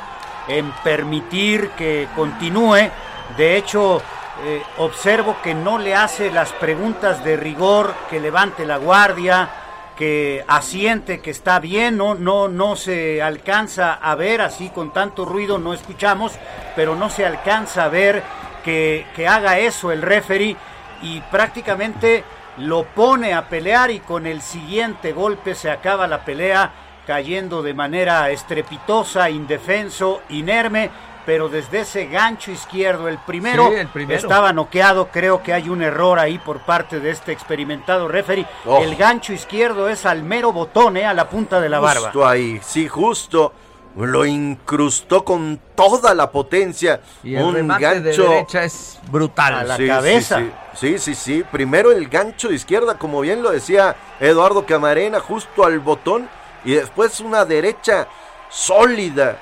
en 0.47 0.71
permitir 0.83 1.69
que 1.71 2.07
continúe. 2.15 2.89
De 3.37 3.57
hecho, 3.57 4.01
eh, 4.43 4.61
observo 4.77 5.37
que 5.43 5.53
no 5.53 5.77
le 5.77 5.95
hace 5.95 6.31
las 6.31 6.51
preguntas 6.53 7.23
de 7.23 7.37
rigor, 7.37 7.93
que 8.09 8.19
levante 8.19 8.65
la 8.65 8.77
guardia, 8.77 9.49
que 9.95 10.43
asiente 10.47 11.21
que 11.21 11.31
está 11.31 11.59
bien, 11.59 11.97
no, 11.97 12.15
no, 12.15 12.47
no 12.47 12.75
se 12.75 13.21
alcanza 13.21 13.93
a 13.93 14.15
ver, 14.15 14.41
así 14.41 14.69
con 14.69 14.91
tanto 14.91 15.23
ruido 15.23 15.59
no 15.59 15.73
escuchamos, 15.73 16.33
pero 16.75 16.95
no 16.95 17.09
se 17.09 17.25
alcanza 17.25 17.85
a 17.85 17.89
ver 17.89 18.23
que, 18.63 19.05
que 19.15 19.27
haga 19.27 19.59
eso 19.59 19.91
el 19.91 20.01
referee 20.01 20.57
y 21.03 21.21
prácticamente 21.21 22.23
lo 22.57 22.83
pone 22.83 23.33
a 23.33 23.49
pelear 23.49 23.91
y 23.91 23.99
con 23.99 24.25
el 24.25 24.41
siguiente 24.41 25.11
golpe 25.11 25.55
se 25.55 25.69
acaba 25.69 26.07
la 26.07 26.25
pelea 26.25 26.71
cayendo 27.07 27.61
de 27.61 27.73
manera 27.73 28.29
estrepitosa, 28.29 29.29
indefenso, 29.29 30.21
inerme, 30.29 30.89
pero 31.25 31.47
desde 31.47 31.81
ese 31.81 32.07
gancho 32.07 32.51
izquierdo, 32.51 33.07
el 33.07 33.17
primero, 33.17 33.69
Sí, 33.69 33.75
el 33.75 33.87
primero. 33.87 34.19
estaba 34.19 34.51
noqueado, 34.51 35.07
creo 35.07 35.41
que 35.41 35.53
hay 35.53 35.69
un 35.69 35.81
error 35.81 36.19
ahí 36.19 36.37
por 36.37 36.59
parte 36.61 36.99
de 36.99 37.11
este 37.11 37.31
experimentado 37.31 38.07
referee. 38.07 38.45
Oh. 38.65 38.81
El 38.83 38.95
gancho 38.97 39.31
izquierdo 39.31 39.87
es 39.89 40.05
al 40.05 40.23
mero 40.23 40.51
botón, 40.51 40.97
eh, 40.97 41.05
a 41.05 41.13
la 41.13 41.29
punta 41.29 41.61
de 41.61 41.69
la 41.69 41.79
barba. 41.79 42.07
Justo 42.07 42.27
ahí, 42.27 42.59
sí, 42.63 42.87
justo. 42.87 43.53
Lo 43.95 44.25
incrustó 44.25 45.23
con 45.23 45.59
toda 45.75 46.15
la 46.15 46.31
potencia. 46.31 46.99
Y 47.23 47.35
el 47.35 47.43
un 47.43 47.53
remate 47.53 47.83
gancho. 47.83 48.23
de 48.23 48.29
derecha 48.29 48.63
es 48.63 48.99
brutal. 49.11 49.53
A 49.53 49.63
la 49.63 49.77
Sí, 49.77 49.83
sí, 49.83 49.87
cabeza. 49.87 50.39
Sí, 50.39 50.51
sí, 50.73 50.97
sí, 50.97 51.15
sí. 51.15 51.43
Primero 51.51 51.91
el 51.91 52.09
gancho 52.09 52.49
de 52.49 52.55
izquierda, 52.55 52.97
como 52.97 53.21
bien 53.21 53.43
lo 53.43 53.51
decía 53.51 53.95
Eduardo 54.19 54.65
Camarena, 54.65 55.19
justo 55.19 55.63
al 55.63 55.79
botón. 55.79 56.27
Y 56.65 56.73
después 56.73 57.19
una 57.19 57.45
derecha 57.45 58.07
sólida. 58.49 59.39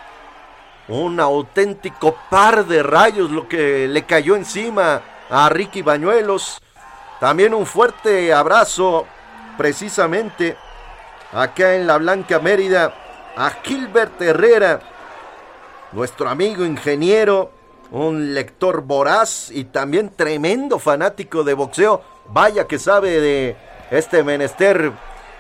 Un 0.87 1.19
auténtico 1.19 2.17
par 2.29 2.65
de 2.65 2.83
rayos 2.83 3.29
lo 3.31 3.47
que 3.47 3.87
le 3.87 4.03
cayó 4.03 4.35
encima 4.35 5.01
a 5.29 5.49
Ricky 5.49 5.81
Bañuelos. 5.81 6.61
También 7.19 7.53
un 7.53 7.65
fuerte 7.65 8.33
abrazo, 8.33 9.05
precisamente, 9.57 10.57
acá 11.31 11.75
en 11.75 11.87
la 11.87 11.97
Blanca 11.97 12.39
Mérida, 12.39 12.93
a 13.37 13.51
Gilbert 13.63 14.19
Herrera, 14.21 14.81
nuestro 15.91 16.27
amigo 16.27 16.65
ingeniero, 16.65 17.51
un 17.91 18.33
lector 18.33 18.81
voraz 18.81 19.51
y 19.51 19.65
también 19.65 20.09
tremendo 20.15 20.79
fanático 20.79 21.43
de 21.43 21.53
boxeo. 21.53 22.01
Vaya 22.27 22.65
que 22.65 22.79
sabe 22.79 23.21
de 23.21 23.55
este 23.91 24.23
menester 24.23 24.91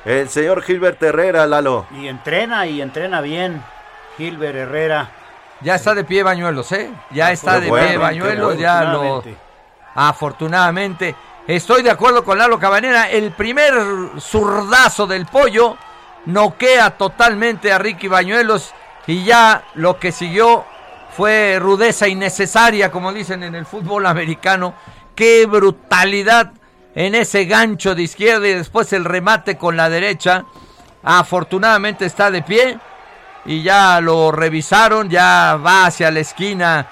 el 0.05 0.29
señor 0.29 0.63
Gilbert 0.63 1.01
Herrera, 1.01 1.45
Lalo. 1.45 1.85
Y 1.99 2.07
entrena 2.07 2.65
y 2.65 2.81
entrena 2.81 3.21
bien 3.21 3.63
Gilbert 4.17 4.55
Herrera. 4.55 5.11
Ya 5.61 5.75
está 5.75 5.93
de 5.93 6.03
pie 6.03 6.23
Bañuelos, 6.23 6.71
¿eh? 6.71 6.89
Ya 7.11 7.31
está 7.31 7.59
Qué 7.59 7.67
de 7.67 7.71
pie 7.71 7.97
Bañuelos, 7.97 8.57
ya 8.57 8.83
lo... 8.83 9.23
Afortunadamente. 9.23 9.37
Afortunadamente. 9.93 11.15
Estoy 11.47 11.83
de 11.83 11.91
acuerdo 11.91 12.23
con 12.23 12.37
Lalo 12.37 12.59
Cabanera. 12.59 13.09
El 13.09 13.31
primer 13.31 13.73
zurdazo 14.19 15.05
del 15.07 15.25
pollo 15.25 15.77
noquea 16.25 16.91
totalmente 16.91 17.71
a 17.71 17.77
Ricky 17.77 18.07
Bañuelos 18.07 18.73
y 19.07 19.23
ya 19.23 19.63
lo 19.73 19.99
que 19.99 20.11
siguió 20.11 20.65
fue 21.15 21.57
rudeza 21.59 22.07
innecesaria, 22.07 22.91
como 22.91 23.11
dicen 23.11 23.43
en 23.43 23.55
el 23.55 23.65
fútbol 23.65 24.05
americano. 24.05 24.73
Qué 25.15 25.45
brutalidad 25.45 26.53
en 26.95 27.15
ese 27.15 27.45
gancho 27.45 27.95
de 27.95 28.03
izquierda 28.03 28.47
y 28.47 28.53
después 28.53 28.91
el 28.93 29.05
remate 29.05 29.57
con 29.57 29.77
la 29.77 29.89
derecha. 29.89 30.45
Afortunadamente 31.03 32.05
está 32.05 32.29
de 32.29 32.41
pie 32.43 32.77
y 33.45 33.63
ya 33.63 33.99
lo 34.01 34.31
revisaron, 34.31 35.09
ya 35.09 35.57
va 35.65 35.85
hacia 35.85 36.11
la 36.11 36.19
esquina. 36.19 36.87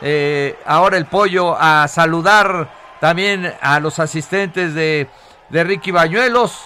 eh, 0.00 0.58
ahora 0.66 0.98
el 0.98 1.06
pollo 1.06 1.56
a 1.58 1.88
saludar 1.88 2.68
también 3.00 3.54
a 3.60 3.80
los 3.80 3.98
asistentes 3.98 4.74
de, 4.74 5.08
de 5.48 5.64
Ricky 5.64 5.90
Bañuelos. 5.92 6.60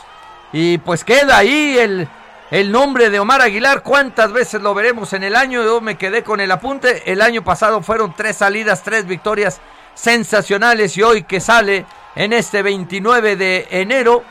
Y 0.52 0.78
pues 0.78 1.04
queda 1.04 1.36
ahí 1.36 1.76
el, 1.78 2.08
el 2.50 2.72
nombre 2.72 3.10
de 3.10 3.20
Omar 3.20 3.42
Aguilar. 3.42 3.82
¿Cuántas 3.82 4.32
veces 4.32 4.62
lo 4.62 4.74
veremos 4.74 5.12
en 5.12 5.22
el 5.22 5.36
año? 5.36 5.62
Yo 5.62 5.80
me 5.80 5.96
quedé 5.96 6.24
con 6.24 6.40
el 6.40 6.50
apunte. 6.50 7.12
El 7.12 7.20
año 7.20 7.44
pasado 7.44 7.82
fueron 7.82 8.14
tres 8.16 8.38
salidas, 8.38 8.82
tres 8.82 9.06
victorias 9.06 9.60
sensacionales. 9.98 10.96
Y 10.96 11.02
hoy 11.02 11.24
que 11.24 11.40
sale 11.40 11.84
en 12.14 12.32
este 12.32 12.62
29 12.62 13.36
de 13.36 13.66
enero. 13.70 14.22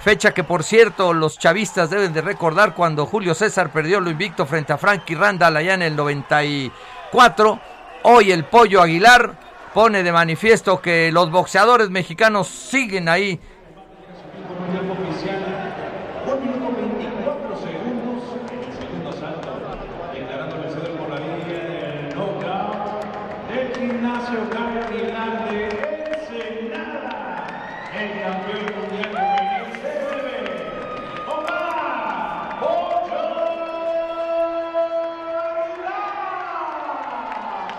Fecha 0.00 0.32
que 0.32 0.44
por 0.44 0.62
cierto 0.62 1.12
los 1.12 1.38
chavistas 1.38 1.90
deben 1.90 2.12
de 2.12 2.20
recordar 2.20 2.74
cuando 2.74 3.06
Julio 3.06 3.34
César 3.34 3.72
perdió 3.72 3.98
lo 3.98 4.10
invicto 4.10 4.46
frente 4.46 4.72
a 4.72 4.78
Frankie 4.78 5.16
Randall 5.16 5.56
allá 5.56 5.74
en 5.74 5.82
el 5.82 5.96
94. 5.96 7.60
Hoy 8.04 8.30
el 8.30 8.44
Pollo 8.44 8.82
Aguilar 8.82 9.34
pone 9.74 10.04
de 10.04 10.12
manifiesto 10.12 10.80
que 10.80 11.10
los 11.10 11.30
boxeadores 11.30 11.90
mexicanos 11.90 12.46
siguen 12.46 13.08
ahí. 13.08 13.40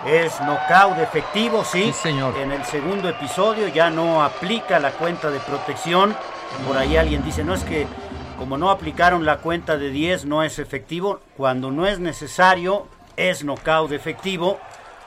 Es 0.08 0.40
knockout 0.40 1.00
efectivo, 1.00 1.66
sí. 1.66 1.88
Sí, 1.88 1.94
señor. 1.94 2.38
En 2.38 2.54
el 2.54 2.64
segundo 2.64 3.10
episodio 3.10 3.68
ya 3.68 3.90
no 3.90 4.24
aplica 4.24 4.80
la 4.80 4.92
cuenta 4.92 5.30
de 5.30 5.40
protección. 5.42 6.16
Por 6.66 6.78
ahí 6.78 6.96
alguien 6.96 7.26
dice, 7.26 7.44
no 7.44 7.54
es 7.54 7.66
que 7.66 7.86
como 8.38 8.58
no 8.58 8.70
aplicaron 8.70 9.26
la 9.26 9.40
cuenta 9.40 9.78
de 9.78 9.90
10 9.90 10.24
no 10.24 10.44
es 10.44 10.60
efectivo. 10.60 11.20
Cuando 11.36 11.72
no 11.72 11.86
es 11.86 12.00
necesario, 12.00 12.88
es 13.18 13.44
knockout 13.44 13.92
efectivo. 13.92 14.60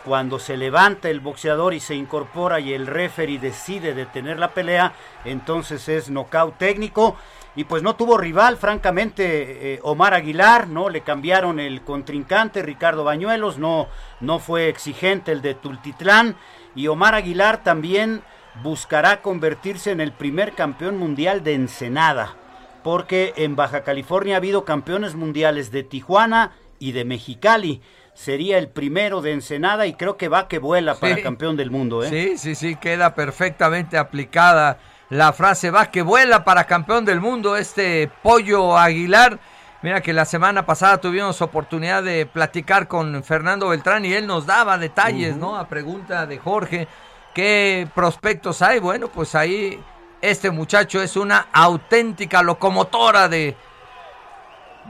Cuando 0.04 0.38
se 0.38 0.58
levanta 0.58 1.08
el 1.08 1.20
boxeador 1.20 1.72
y 1.72 1.80
se 1.80 1.94
incorpora 1.94 2.60
y 2.60 2.74
el 2.74 2.86
referee 2.86 3.38
decide 3.38 3.94
detener 3.94 4.38
la 4.38 4.48
pelea, 4.48 4.92
entonces 5.24 5.88
es 5.88 6.10
knockout 6.10 6.58
técnico. 6.58 7.16
Y 7.56 7.64
pues 7.64 7.82
no 7.82 7.96
tuvo 7.96 8.16
rival, 8.16 8.56
francamente, 8.56 9.74
eh, 9.74 9.80
Omar 9.82 10.14
Aguilar, 10.14 10.68
¿no? 10.68 10.88
Le 10.88 11.00
cambiaron 11.00 11.58
el 11.58 11.82
contrincante, 11.82 12.62
Ricardo 12.62 13.02
Bañuelos, 13.02 13.58
no, 13.58 13.88
no 14.20 14.38
fue 14.38 14.68
exigente 14.68 15.32
el 15.32 15.42
de 15.42 15.54
Tultitlán. 15.54 16.36
Y 16.76 16.86
Omar 16.86 17.14
Aguilar 17.14 17.64
también 17.64 18.22
buscará 18.62 19.20
convertirse 19.22 19.90
en 19.90 20.00
el 20.00 20.12
primer 20.12 20.52
campeón 20.52 20.96
mundial 20.96 21.42
de 21.42 21.54
Ensenada, 21.54 22.36
porque 22.84 23.32
en 23.36 23.56
Baja 23.56 23.82
California 23.82 24.34
ha 24.34 24.38
habido 24.38 24.64
campeones 24.64 25.14
mundiales 25.14 25.70
de 25.70 25.82
Tijuana 25.82 26.52
y 26.78 26.92
de 26.92 27.04
Mexicali. 27.04 27.80
Sería 28.14 28.58
el 28.58 28.68
primero 28.68 29.22
de 29.22 29.32
Ensenada 29.32 29.86
y 29.86 29.94
creo 29.94 30.16
que 30.16 30.28
va 30.28 30.46
que 30.46 30.58
vuela 30.58 30.94
para 30.94 31.22
campeón 31.22 31.56
del 31.56 31.70
mundo, 31.70 32.04
¿eh? 32.04 32.08
Sí, 32.08 32.38
sí, 32.38 32.54
sí, 32.54 32.76
queda 32.76 33.14
perfectamente 33.14 33.96
aplicada 33.96 34.78
la 35.10 35.32
frase 35.32 35.70
va 35.70 35.86
que 35.90 36.02
vuela 36.02 36.44
para 36.44 36.64
campeón 36.64 37.04
del 37.04 37.20
mundo 37.20 37.56
este 37.56 38.10
Pollo 38.22 38.78
Aguilar. 38.78 39.38
Mira 39.82 40.00
que 40.02 40.12
la 40.12 40.24
semana 40.24 40.66
pasada 40.66 40.98
tuvimos 40.98 41.40
oportunidad 41.42 42.02
de 42.02 42.26
platicar 42.26 42.86
con 42.86 43.24
Fernando 43.24 43.68
Beltrán 43.68 44.04
y 44.04 44.12
él 44.12 44.26
nos 44.26 44.46
daba 44.46 44.76
detalles, 44.78 45.36
¿no? 45.36 45.56
A 45.56 45.66
pregunta 45.68 46.26
de 46.26 46.38
Jorge, 46.38 46.86
¿qué 47.34 47.88
prospectos 47.94 48.60
hay? 48.62 48.78
Bueno, 48.78 49.08
pues 49.08 49.34
ahí 49.34 49.82
este 50.20 50.50
muchacho 50.50 51.00
es 51.00 51.16
una 51.16 51.46
auténtica 51.52 52.42
locomotora 52.42 53.28
de, 53.28 53.56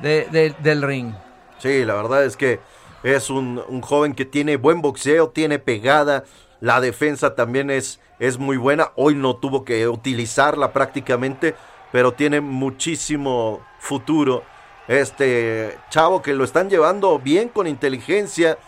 de- 0.03 0.27
de- 0.31 0.55
del 0.59 0.83
ring. 0.83 1.15
Sí, 1.59 1.85
la 1.85 1.95
verdad 1.95 2.25
es 2.25 2.37
que 2.37 2.61
es 3.05 3.31
un, 3.31 3.63
un 3.69 3.81
joven 3.83 4.13
que 4.15 4.25
tiene 4.25 4.57
buen 4.57 4.83
boxeo, 4.83 5.29
tiene 5.29 5.59
pegada, 5.61 6.25
la 6.61 6.81
defensa 6.81 7.35
también 7.35 7.71
es, 7.71 8.01
es 8.19 8.39
muy 8.39 8.57
buena. 8.57 8.93
Hoy 8.97 9.15
no 9.15 9.37
tuvo 9.37 9.65
que 9.65 9.89
utilizarla 9.89 10.73
prácticamente, 10.73 11.55
pero 11.93 12.13
tiene 12.13 12.41
muchísimo 12.41 13.61
futuro. 13.79 14.43
Este 14.89 15.79
chavo 15.89 16.23
que 16.23 16.35
lo 16.35 16.45
están 16.45 16.69
llevando 16.69 17.19
bien 17.19 17.49
con 17.49 17.67
inteligencia, 17.67 18.59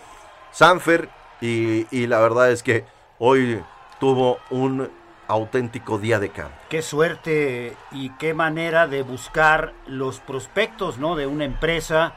Sanfer, 0.53 1.09
y, 1.41 1.87
y 1.91 2.07
la 2.07 2.21
verdad 2.21 2.51
es 2.51 2.63
que 2.63 2.85
hoy 3.19 3.61
tuvo 3.99 4.39
un 4.51 4.91
auténtico 5.29 5.99
día 5.99 6.19
de 6.19 6.31
campo. 6.31 6.55
Qué 6.69 6.83
suerte 6.83 7.77
y 7.91 8.11
qué 8.11 8.35
manera 8.35 8.87
de 8.87 9.03
buscar 9.03 9.73
los 9.87 10.21
prospectos, 10.21 10.99
¿no? 10.99 11.17
De 11.17 11.27
una 11.27 11.45
empresa, 11.45 12.15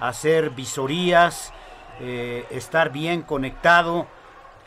hacer 0.00 0.50
visorías, 0.50 1.52
eh, 2.00 2.46
estar 2.50 2.90
bien 2.92 3.22
conectado. 3.22 4.06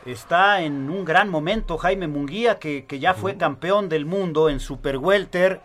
Está 0.04 0.62
en 0.62 0.90
un 0.90 1.04
gran 1.04 1.28
momento 1.28 1.78
Jaime 1.78 2.08
Munguía, 2.08 2.58
que, 2.58 2.86
que 2.86 2.98
ya 2.98 3.14
fue 3.14 3.36
campeón 3.36 3.88
del 3.88 4.04
mundo 4.04 4.48
en 4.48 4.58
Super 4.58 4.98
Welter, 4.98 5.60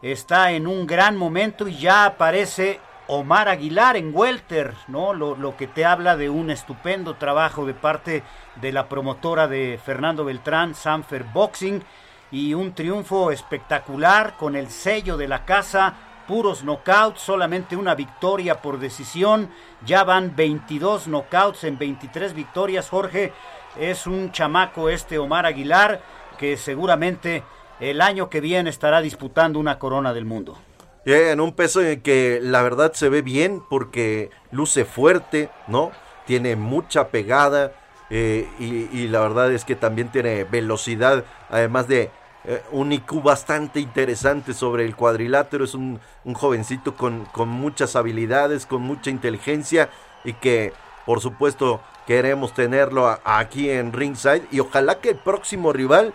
está 0.00 0.52
en 0.52 0.66
un 0.66 0.86
gran 0.86 1.16
momento 1.16 1.68
y 1.68 1.76
ya 1.76 2.06
aparece 2.06 2.80
Omar 3.06 3.50
Aguilar 3.50 3.96
en 3.96 4.14
Welter, 4.14 4.72
¿no? 4.88 5.12
Lo, 5.12 5.36
lo, 5.36 5.58
que 5.58 5.66
te 5.66 5.84
habla 5.84 6.16
de 6.16 6.30
un 6.30 6.50
estupendo 6.50 7.16
trabajo 7.16 7.66
de 7.66 7.74
parte 7.74 8.22
de 8.62 8.72
la 8.72 8.88
promotora 8.88 9.46
de 9.46 9.78
Fernando 9.84 10.24
Beltrán, 10.24 10.74
Sanfer 10.74 11.24
Boxing, 11.24 11.82
y 12.30 12.54
un 12.54 12.72
triunfo 12.72 13.30
espectacular 13.30 14.38
con 14.38 14.56
el 14.56 14.70
sello 14.70 15.18
de 15.18 15.28
la 15.28 15.44
casa, 15.44 15.94
puros 16.26 16.64
knockouts, 16.64 17.20
solamente 17.20 17.76
una 17.76 17.94
victoria 17.94 18.62
por 18.62 18.78
decisión, 18.78 19.50
ya 19.84 20.02
van 20.02 20.34
22 20.34 21.08
knockouts 21.08 21.64
en 21.64 21.76
23 21.76 22.32
victorias, 22.32 22.88
Jorge, 22.88 23.34
es 23.78 24.06
un 24.06 24.32
chamaco 24.32 24.88
este 24.88 25.18
Omar 25.18 25.46
Aguilar 25.46 26.02
que 26.38 26.56
seguramente 26.56 27.42
el 27.80 28.00
año 28.00 28.28
que 28.30 28.40
viene 28.40 28.70
estará 28.70 29.00
disputando 29.00 29.58
una 29.58 29.78
corona 29.78 30.12
del 30.12 30.24
mundo. 30.24 30.58
en 31.04 31.40
un 31.40 31.52
peso 31.52 31.82
en 31.82 32.00
que 32.00 32.38
la 32.42 32.62
verdad 32.62 32.92
se 32.92 33.08
ve 33.08 33.22
bien 33.22 33.62
porque 33.68 34.30
luce 34.50 34.84
fuerte, 34.84 35.50
¿no? 35.66 35.90
Tiene 36.26 36.54
mucha 36.54 37.08
pegada 37.08 37.72
eh, 38.14 38.46
y, 38.58 39.08
la 39.08 39.20
verdad 39.20 39.50
es 39.52 39.64
que 39.64 39.74
también 39.74 40.08
tiene 40.12 40.44
velocidad, 40.44 41.24
además 41.48 41.88
de 41.88 42.10
eh, 42.44 42.62
un 42.70 42.92
IQ 42.92 43.22
bastante 43.22 43.80
interesante 43.80 44.52
sobre 44.52 44.84
el 44.84 44.94
cuadrilátero. 44.94 45.64
Es 45.64 45.74
un, 45.74 45.98
jovencito 46.34 46.94
con, 46.94 47.26
muchas 47.48 47.96
habilidades, 47.96 48.66
con 48.66 48.82
mucha 48.82 49.08
inteligencia 49.08 49.88
y 50.24 50.34
que 50.34 50.74
por 51.06 51.20
supuesto 51.20 51.80
queremos 52.06 52.54
tenerlo 52.54 53.18
aquí 53.24 53.70
en 53.70 53.92
ringside 53.92 54.46
y 54.50 54.60
ojalá 54.60 55.00
que 55.00 55.10
el 55.10 55.16
próximo 55.16 55.72
rival 55.72 56.12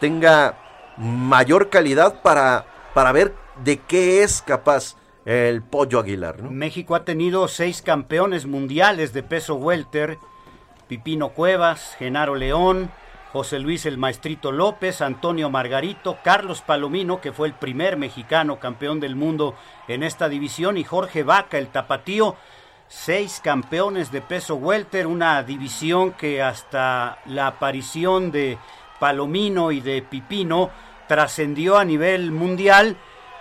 tenga 0.00 0.58
mayor 0.96 1.68
calidad 1.68 2.22
para, 2.22 2.66
para 2.94 3.12
ver 3.12 3.34
de 3.64 3.78
qué 3.78 4.22
es 4.22 4.42
capaz 4.42 4.96
el 5.24 5.62
Pollo 5.62 5.98
Aguilar. 5.98 6.42
México 6.42 6.94
ha 6.94 7.04
tenido 7.04 7.48
seis 7.48 7.82
campeones 7.82 8.46
mundiales 8.46 9.12
de 9.12 9.22
peso 9.22 9.56
welter, 9.56 10.18
Pipino 10.86 11.30
Cuevas, 11.30 11.96
Genaro 11.98 12.36
León, 12.36 12.90
José 13.32 13.58
Luis 13.58 13.84
el 13.86 13.98
Maestrito 13.98 14.52
López, 14.52 15.02
Antonio 15.02 15.50
Margarito, 15.50 16.16
Carlos 16.22 16.62
Palomino, 16.62 17.20
que 17.20 17.32
fue 17.32 17.48
el 17.48 17.54
primer 17.54 17.96
mexicano 17.96 18.60
campeón 18.60 19.00
del 19.00 19.16
mundo 19.16 19.54
en 19.88 20.04
esta 20.04 20.28
división, 20.28 20.78
y 20.78 20.84
Jorge 20.84 21.24
Vaca, 21.24 21.58
el 21.58 21.68
tapatío, 21.68 22.36
seis 22.88 23.40
campeones 23.42 24.12
de 24.12 24.20
peso 24.20 24.56
welter, 24.56 25.06
una 25.06 25.42
división 25.42 26.12
que 26.12 26.42
hasta 26.42 27.18
la 27.26 27.48
aparición 27.48 28.30
de 28.30 28.58
Palomino 28.98 29.72
y 29.72 29.80
de 29.80 30.02
Pipino 30.02 30.70
trascendió 31.08 31.78
a 31.78 31.84
nivel 31.84 32.30
mundial 32.30 32.96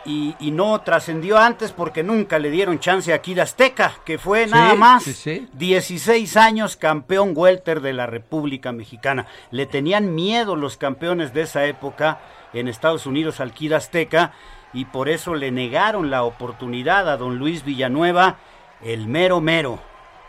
y, 0.06 0.36
y 0.40 0.52
no 0.52 0.82
trascendió 0.82 1.38
antes 1.38 1.72
porque 1.72 2.04
nunca 2.04 2.38
le 2.38 2.52
dieron 2.52 2.80
chance 2.80 3.12
a 3.12 3.22
Kid 3.22 3.40
Azteca, 3.40 3.94
que 4.06 4.20
fue 4.20 4.46
nada 4.46 4.76
más 4.76 5.04
sí, 5.04 5.14
sí. 5.14 5.48
16 5.54 6.38
años 6.38 6.76
campeón 6.76 7.34
welter 7.36 7.82
de 7.82 7.94
la 7.94 8.06
República 8.06 8.72
Mexicana. 8.72 9.26
Le 9.50 9.66
tenían 9.66 10.14
miedo 10.14 10.56
los 10.56 10.78
campeones 10.78 11.34
de 11.34 11.42
esa 11.42 11.66
época 11.66 12.20
en 12.54 12.68
Estados 12.68 13.06
Unidos 13.08 13.40
al 13.40 13.52
Kid 13.52 13.74
Azteca 13.74 14.34
y 14.74 14.86
por 14.86 15.10
eso 15.10 15.36
le 15.36 15.52
negaron 15.52 16.12
la 16.12 16.24
oportunidad 16.24 17.10
a 17.10 17.18
don 17.18 17.38
Luis 17.38 17.64
Villanueva, 17.64 18.38
el 18.86 19.08
mero 19.08 19.42
mero. 19.42 19.80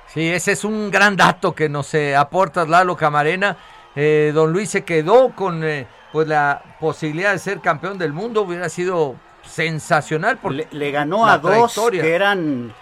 Sí, 0.09 0.28
ese 0.28 0.53
es 0.53 0.65
un 0.65 0.91
gran 0.91 1.16
dato 1.16 1.55
que 1.55 1.69
nos 1.69 1.93
eh, 1.95 2.16
aporta 2.16 2.65
Lalo 2.65 2.97
Camarena. 2.97 3.57
Eh, 3.95 4.33
don 4.35 4.53
Luis 4.53 4.70
se 4.70 4.85
quedó 4.85 5.35
con 5.35 5.62
eh, 5.62 5.87
pues 6.12 6.27
la 6.27 6.77
posibilidad 6.81 7.33
de 7.33 7.39
ser 7.39 7.61
campeón 7.61 7.99
del 7.99 8.12
mundo. 8.12 8.43
Hubiera 8.43 8.69
sido 8.69 9.16
sensacional 9.45 10.39
por 10.39 10.53
Le, 10.53 10.69
le 10.70 10.91
ganó 10.91 11.27
a 11.27 11.39
dos 11.39 11.78
que 11.91 12.15
eran 12.15 12.73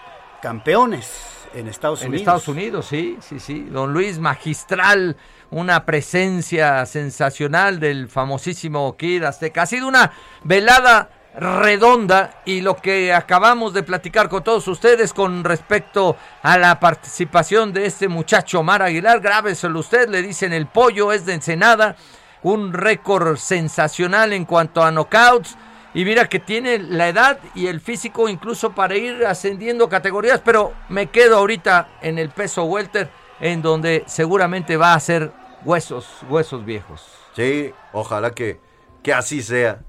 campeones 0.41 1.21
en 1.53 1.67
Estados 1.67 2.01
en 2.01 2.09
Unidos. 2.09 2.21
Estados 2.21 2.47
Unidos, 2.47 2.85
sí, 2.85 3.17
sí, 3.21 3.39
sí. 3.39 3.67
Don 3.71 3.91
Luis 3.91 4.19
magistral, 4.19 5.17
una 5.51 5.85
presencia 5.85 6.85
sensacional 6.85 7.79
del 7.79 8.07
famosísimo 8.07 8.95
Kid 8.97 9.23
Azteca. 9.23 9.63
Ha 9.63 9.65
sido 9.65 9.87
una 9.87 10.11
velada 10.43 11.09
redonda 11.37 12.41
y 12.45 12.61
lo 12.61 12.75
que 12.77 13.13
acabamos 13.13 13.73
de 13.73 13.83
platicar 13.83 14.29
con 14.29 14.43
todos 14.43 14.67
ustedes 14.67 15.13
con 15.13 15.43
respecto 15.43 16.15
a 16.41 16.57
la 16.57 16.79
participación 16.79 17.73
de 17.73 17.85
este 17.85 18.07
muchacho 18.07 18.61
Omar 18.61 18.81
Aguilar, 18.81 19.19
grábeselo 19.19 19.79
usted, 19.79 20.09
le 20.09 20.21
dicen 20.21 20.53
el 20.53 20.67
pollo 20.67 21.11
es 21.11 21.25
de 21.25 21.33
Ensenada, 21.33 21.95
un 22.43 22.73
récord 22.73 23.37
sensacional 23.37 24.31
en 24.31 24.45
cuanto 24.45 24.83
a 24.83 24.91
knockouts 24.91 25.57
y 25.93 26.05
mira 26.05 26.27
que 26.27 26.39
tiene 26.39 26.77
la 26.79 27.09
edad 27.09 27.39
y 27.53 27.67
el 27.67 27.81
físico 27.81 28.29
incluso 28.29 28.71
para 28.71 28.95
ir 28.95 29.25
ascendiendo 29.25 29.89
categorías, 29.89 30.41
pero 30.43 30.73
me 30.89 31.07
quedo 31.07 31.37
ahorita 31.37 31.89
en 32.01 32.17
el 32.17 32.29
peso 32.29 32.63
welter 32.65 33.09
en 33.39 33.61
donde 33.61 34.03
seguramente 34.07 34.77
va 34.77 34.93
a 34.93 34.99
ser 34.99 35.31
huesos, 35.63 36.07
huesos 36.29 36.63
viejos. 36.63 37.01
Sí, 37.35 37.73
ojalá 37.91 38.31
que, 38.31 38.59
que 39.03 39.13
así 39.13 39.41
sea. 39.41 39.81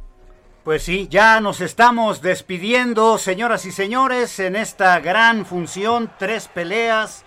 Pues 0.66 0.82
sí, 0.82 1.06
ya 1.09 1.40
nos 1.40 1.60
estamos 1.60 2.22
despidiendo, 2.22 3.18
señoras 3.18 3.64
y 3.66 3.70
señores, 3.70 4.40
en 4.40 4.56
esta 4.56 4.98
gran 4.98 5.47
función, 5.47 6.10
tres 6.18 6.48
peleas, 6.48 7.24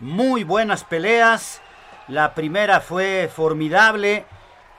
muy 0.00 0.42
buenas 0.42 0.82
peleas. 0.82 1.62
La 2.08 2.34
primera 2.34 2.80
fue 2.80 3.30
formidable 3.32 4.24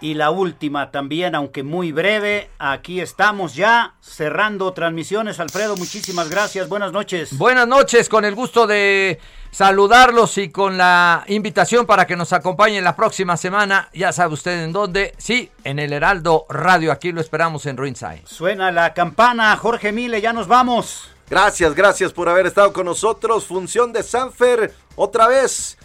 y 0.02 0.16
la 0.16 0.30
última 0.30 0.92
también, 0.92 1.36
aunque 1.36 1.64
muy 1.64 1.94
breve. 1.94 2.50
Aquí 2.60 3.00
estamos 3.00 3.56
ya 3.56 3.96
cerrando 4.02 4.74
transmisiones. 4.74 5.40
Alfredo, 5.40 5.78
muchísimas 5.78 6.30
gracias. 6.30 6.68
Buenas 6.68 6.92
noches. 6.92 7.38
Buenas 7.38 7.66
noches, 7.66 8.10
con 8.10 8.26
el 8.26 8.36
gusto 8.36 8.68
de 8.68 9.22
saludarlos 9.52 10.38
y 10.38 10.50
con 10.50 10.78
la 10.78 11.24
invitación 11.28 11.86
para 11.86 12.08
que 12.08 12.16
nos 12.16 12.34
acompañen 12.34 12.84
la 12.84 12.96
próxima 12.96 13.38
semana. 13.38 13.90
Ya 13.94 14.12
sabe 14.12 14.34
usted 14.34 14.64
en 14.64 14.74
dónde. 14.74 15.14
Sí, 15.18 15.52
en 15.64 15.80
el 15.80 15.94
Heraldo 15.94 16.46
Radio. 16.50 16.92
Aquí 16.92 17.12
lo 17.12 17.22
esperamos 17.22 17.66
en 17.66 17.78
Ringside. 17.78 18.26
Suena 18.26 18.72
la 18.72 18.94
campana, 18.94 19.56
Jorge 19.58 19.92
Mile, 19.92 20.22
ya 20.22 20.34
nos 20.34 20.48
vamos. 20.48 21.12
Gracias, 21.30 21.76
gracias 21.76 22.12
por 22.12 22.28
haber 22.28 22.48
estado 22.48 22.74
con 22.74 22.86
nosotros. 22.86 23.46
Función 23.46 23.94
de 23.94 24.04
Sanfer, 24.04 24.74
otra 24.96 25.28
vez, 25.28 25.78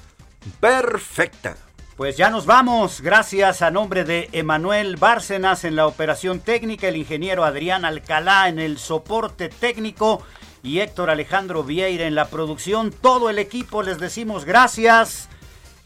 perfecta. 0.58 1.56
Pues 1.96 2.16
ya 2.18 2.28
nos 2.28 2.44
vamos, 2.44 3.00
gracias 3.00 3.62
a 3.62 3.70
nombre 3.70 4.04
de 4.04 4.28
Emanuel 4.32 4.96
Bárcenas 4.96 5.64
en 5.64 5.76
la 5.76 5.86
operación 5.86 6.40
técnica, 6.40 6.88
el 6.88 6.96
ingeniero 6.96 7.42
Adrián 7.42 7.86
Alcalá 7.86 8.48
en 8.48 8.58
el 8.58 8.76
soporte 8.76 9.48
técnico 9.48 10.22
y 10.66 10.80
Héctor 10.80 11.10
Alejandro 11.10 11.62
Vieira 11.62 12.06
en 12.06 12.16
la 12.16 12.26
producción. 12.26 12.90
Todo 12.90 13.30
el 13.30 13.38
equipo 13.38 13.84
les 13.84 13.98
decimos 13.98 14.44
gracias, 14.44 15.28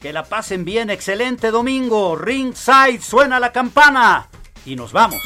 que 0.01 0.13
la 0.13 0.25
pasen 0.25 0.65
bien, 0.65 0.89
excelente 0.89 1.51
domingo, 1.51 2.17
ringside, 2.17 3.03
suena 3.03 3.39
la 3.39 3.53
campana 3.53 4.29
y 4.65 4.77
nos 4.77 4.93
vamos. 4.93 5.21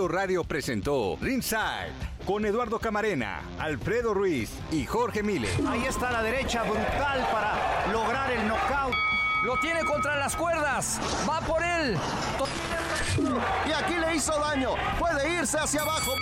Heraldo 0.00 0.16
Radio 0.16 0.44
presentó 0.44 1.18
Ringside 1.20 1.92
con 2.24 2.46
Eduardo 2.46 2.78
Camarena, 2.78 3.42
Alfredo 3.58 4.14
Ruiz 4.14 4.50
y 4.72 4.86
Jorge 4.86 5.22
Miller. 5.22 5.50
Ahí 5.68 5.84
está 5.84 6.10
la 6.10 6.22
derecha 6.22 6.62
brutal 6.62 7.28
para 7.30 7.92
lograr 7.92 8.32
el 8.32 8.48
knockout. 8.48 8.94
Lo 9.44 9.58
tiene 9.60 9.84
contra 9.84 10.16
las 10.18 10.34
cuerdas. 10.34 10.98
Va 11.28 11.40
por 11.40 11.62
él. 11.62 11.98
Y 13.68 13.72
aquí 13.72 13.94
le 14.00 14.16
hizo 14.16 14.32
daño. 14.40 14.70
Puede 14.98 15.38
irse 15.38 15.58
hacia 15.58 15.82
abajo. 15.82 16.12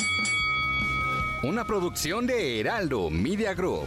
Una 1.44 1.64
producción 1.64 2.26
de 2.26 2.58
Heraldo 2.58 3.10
Media 3.10 3.54
Group. 3.54 3.86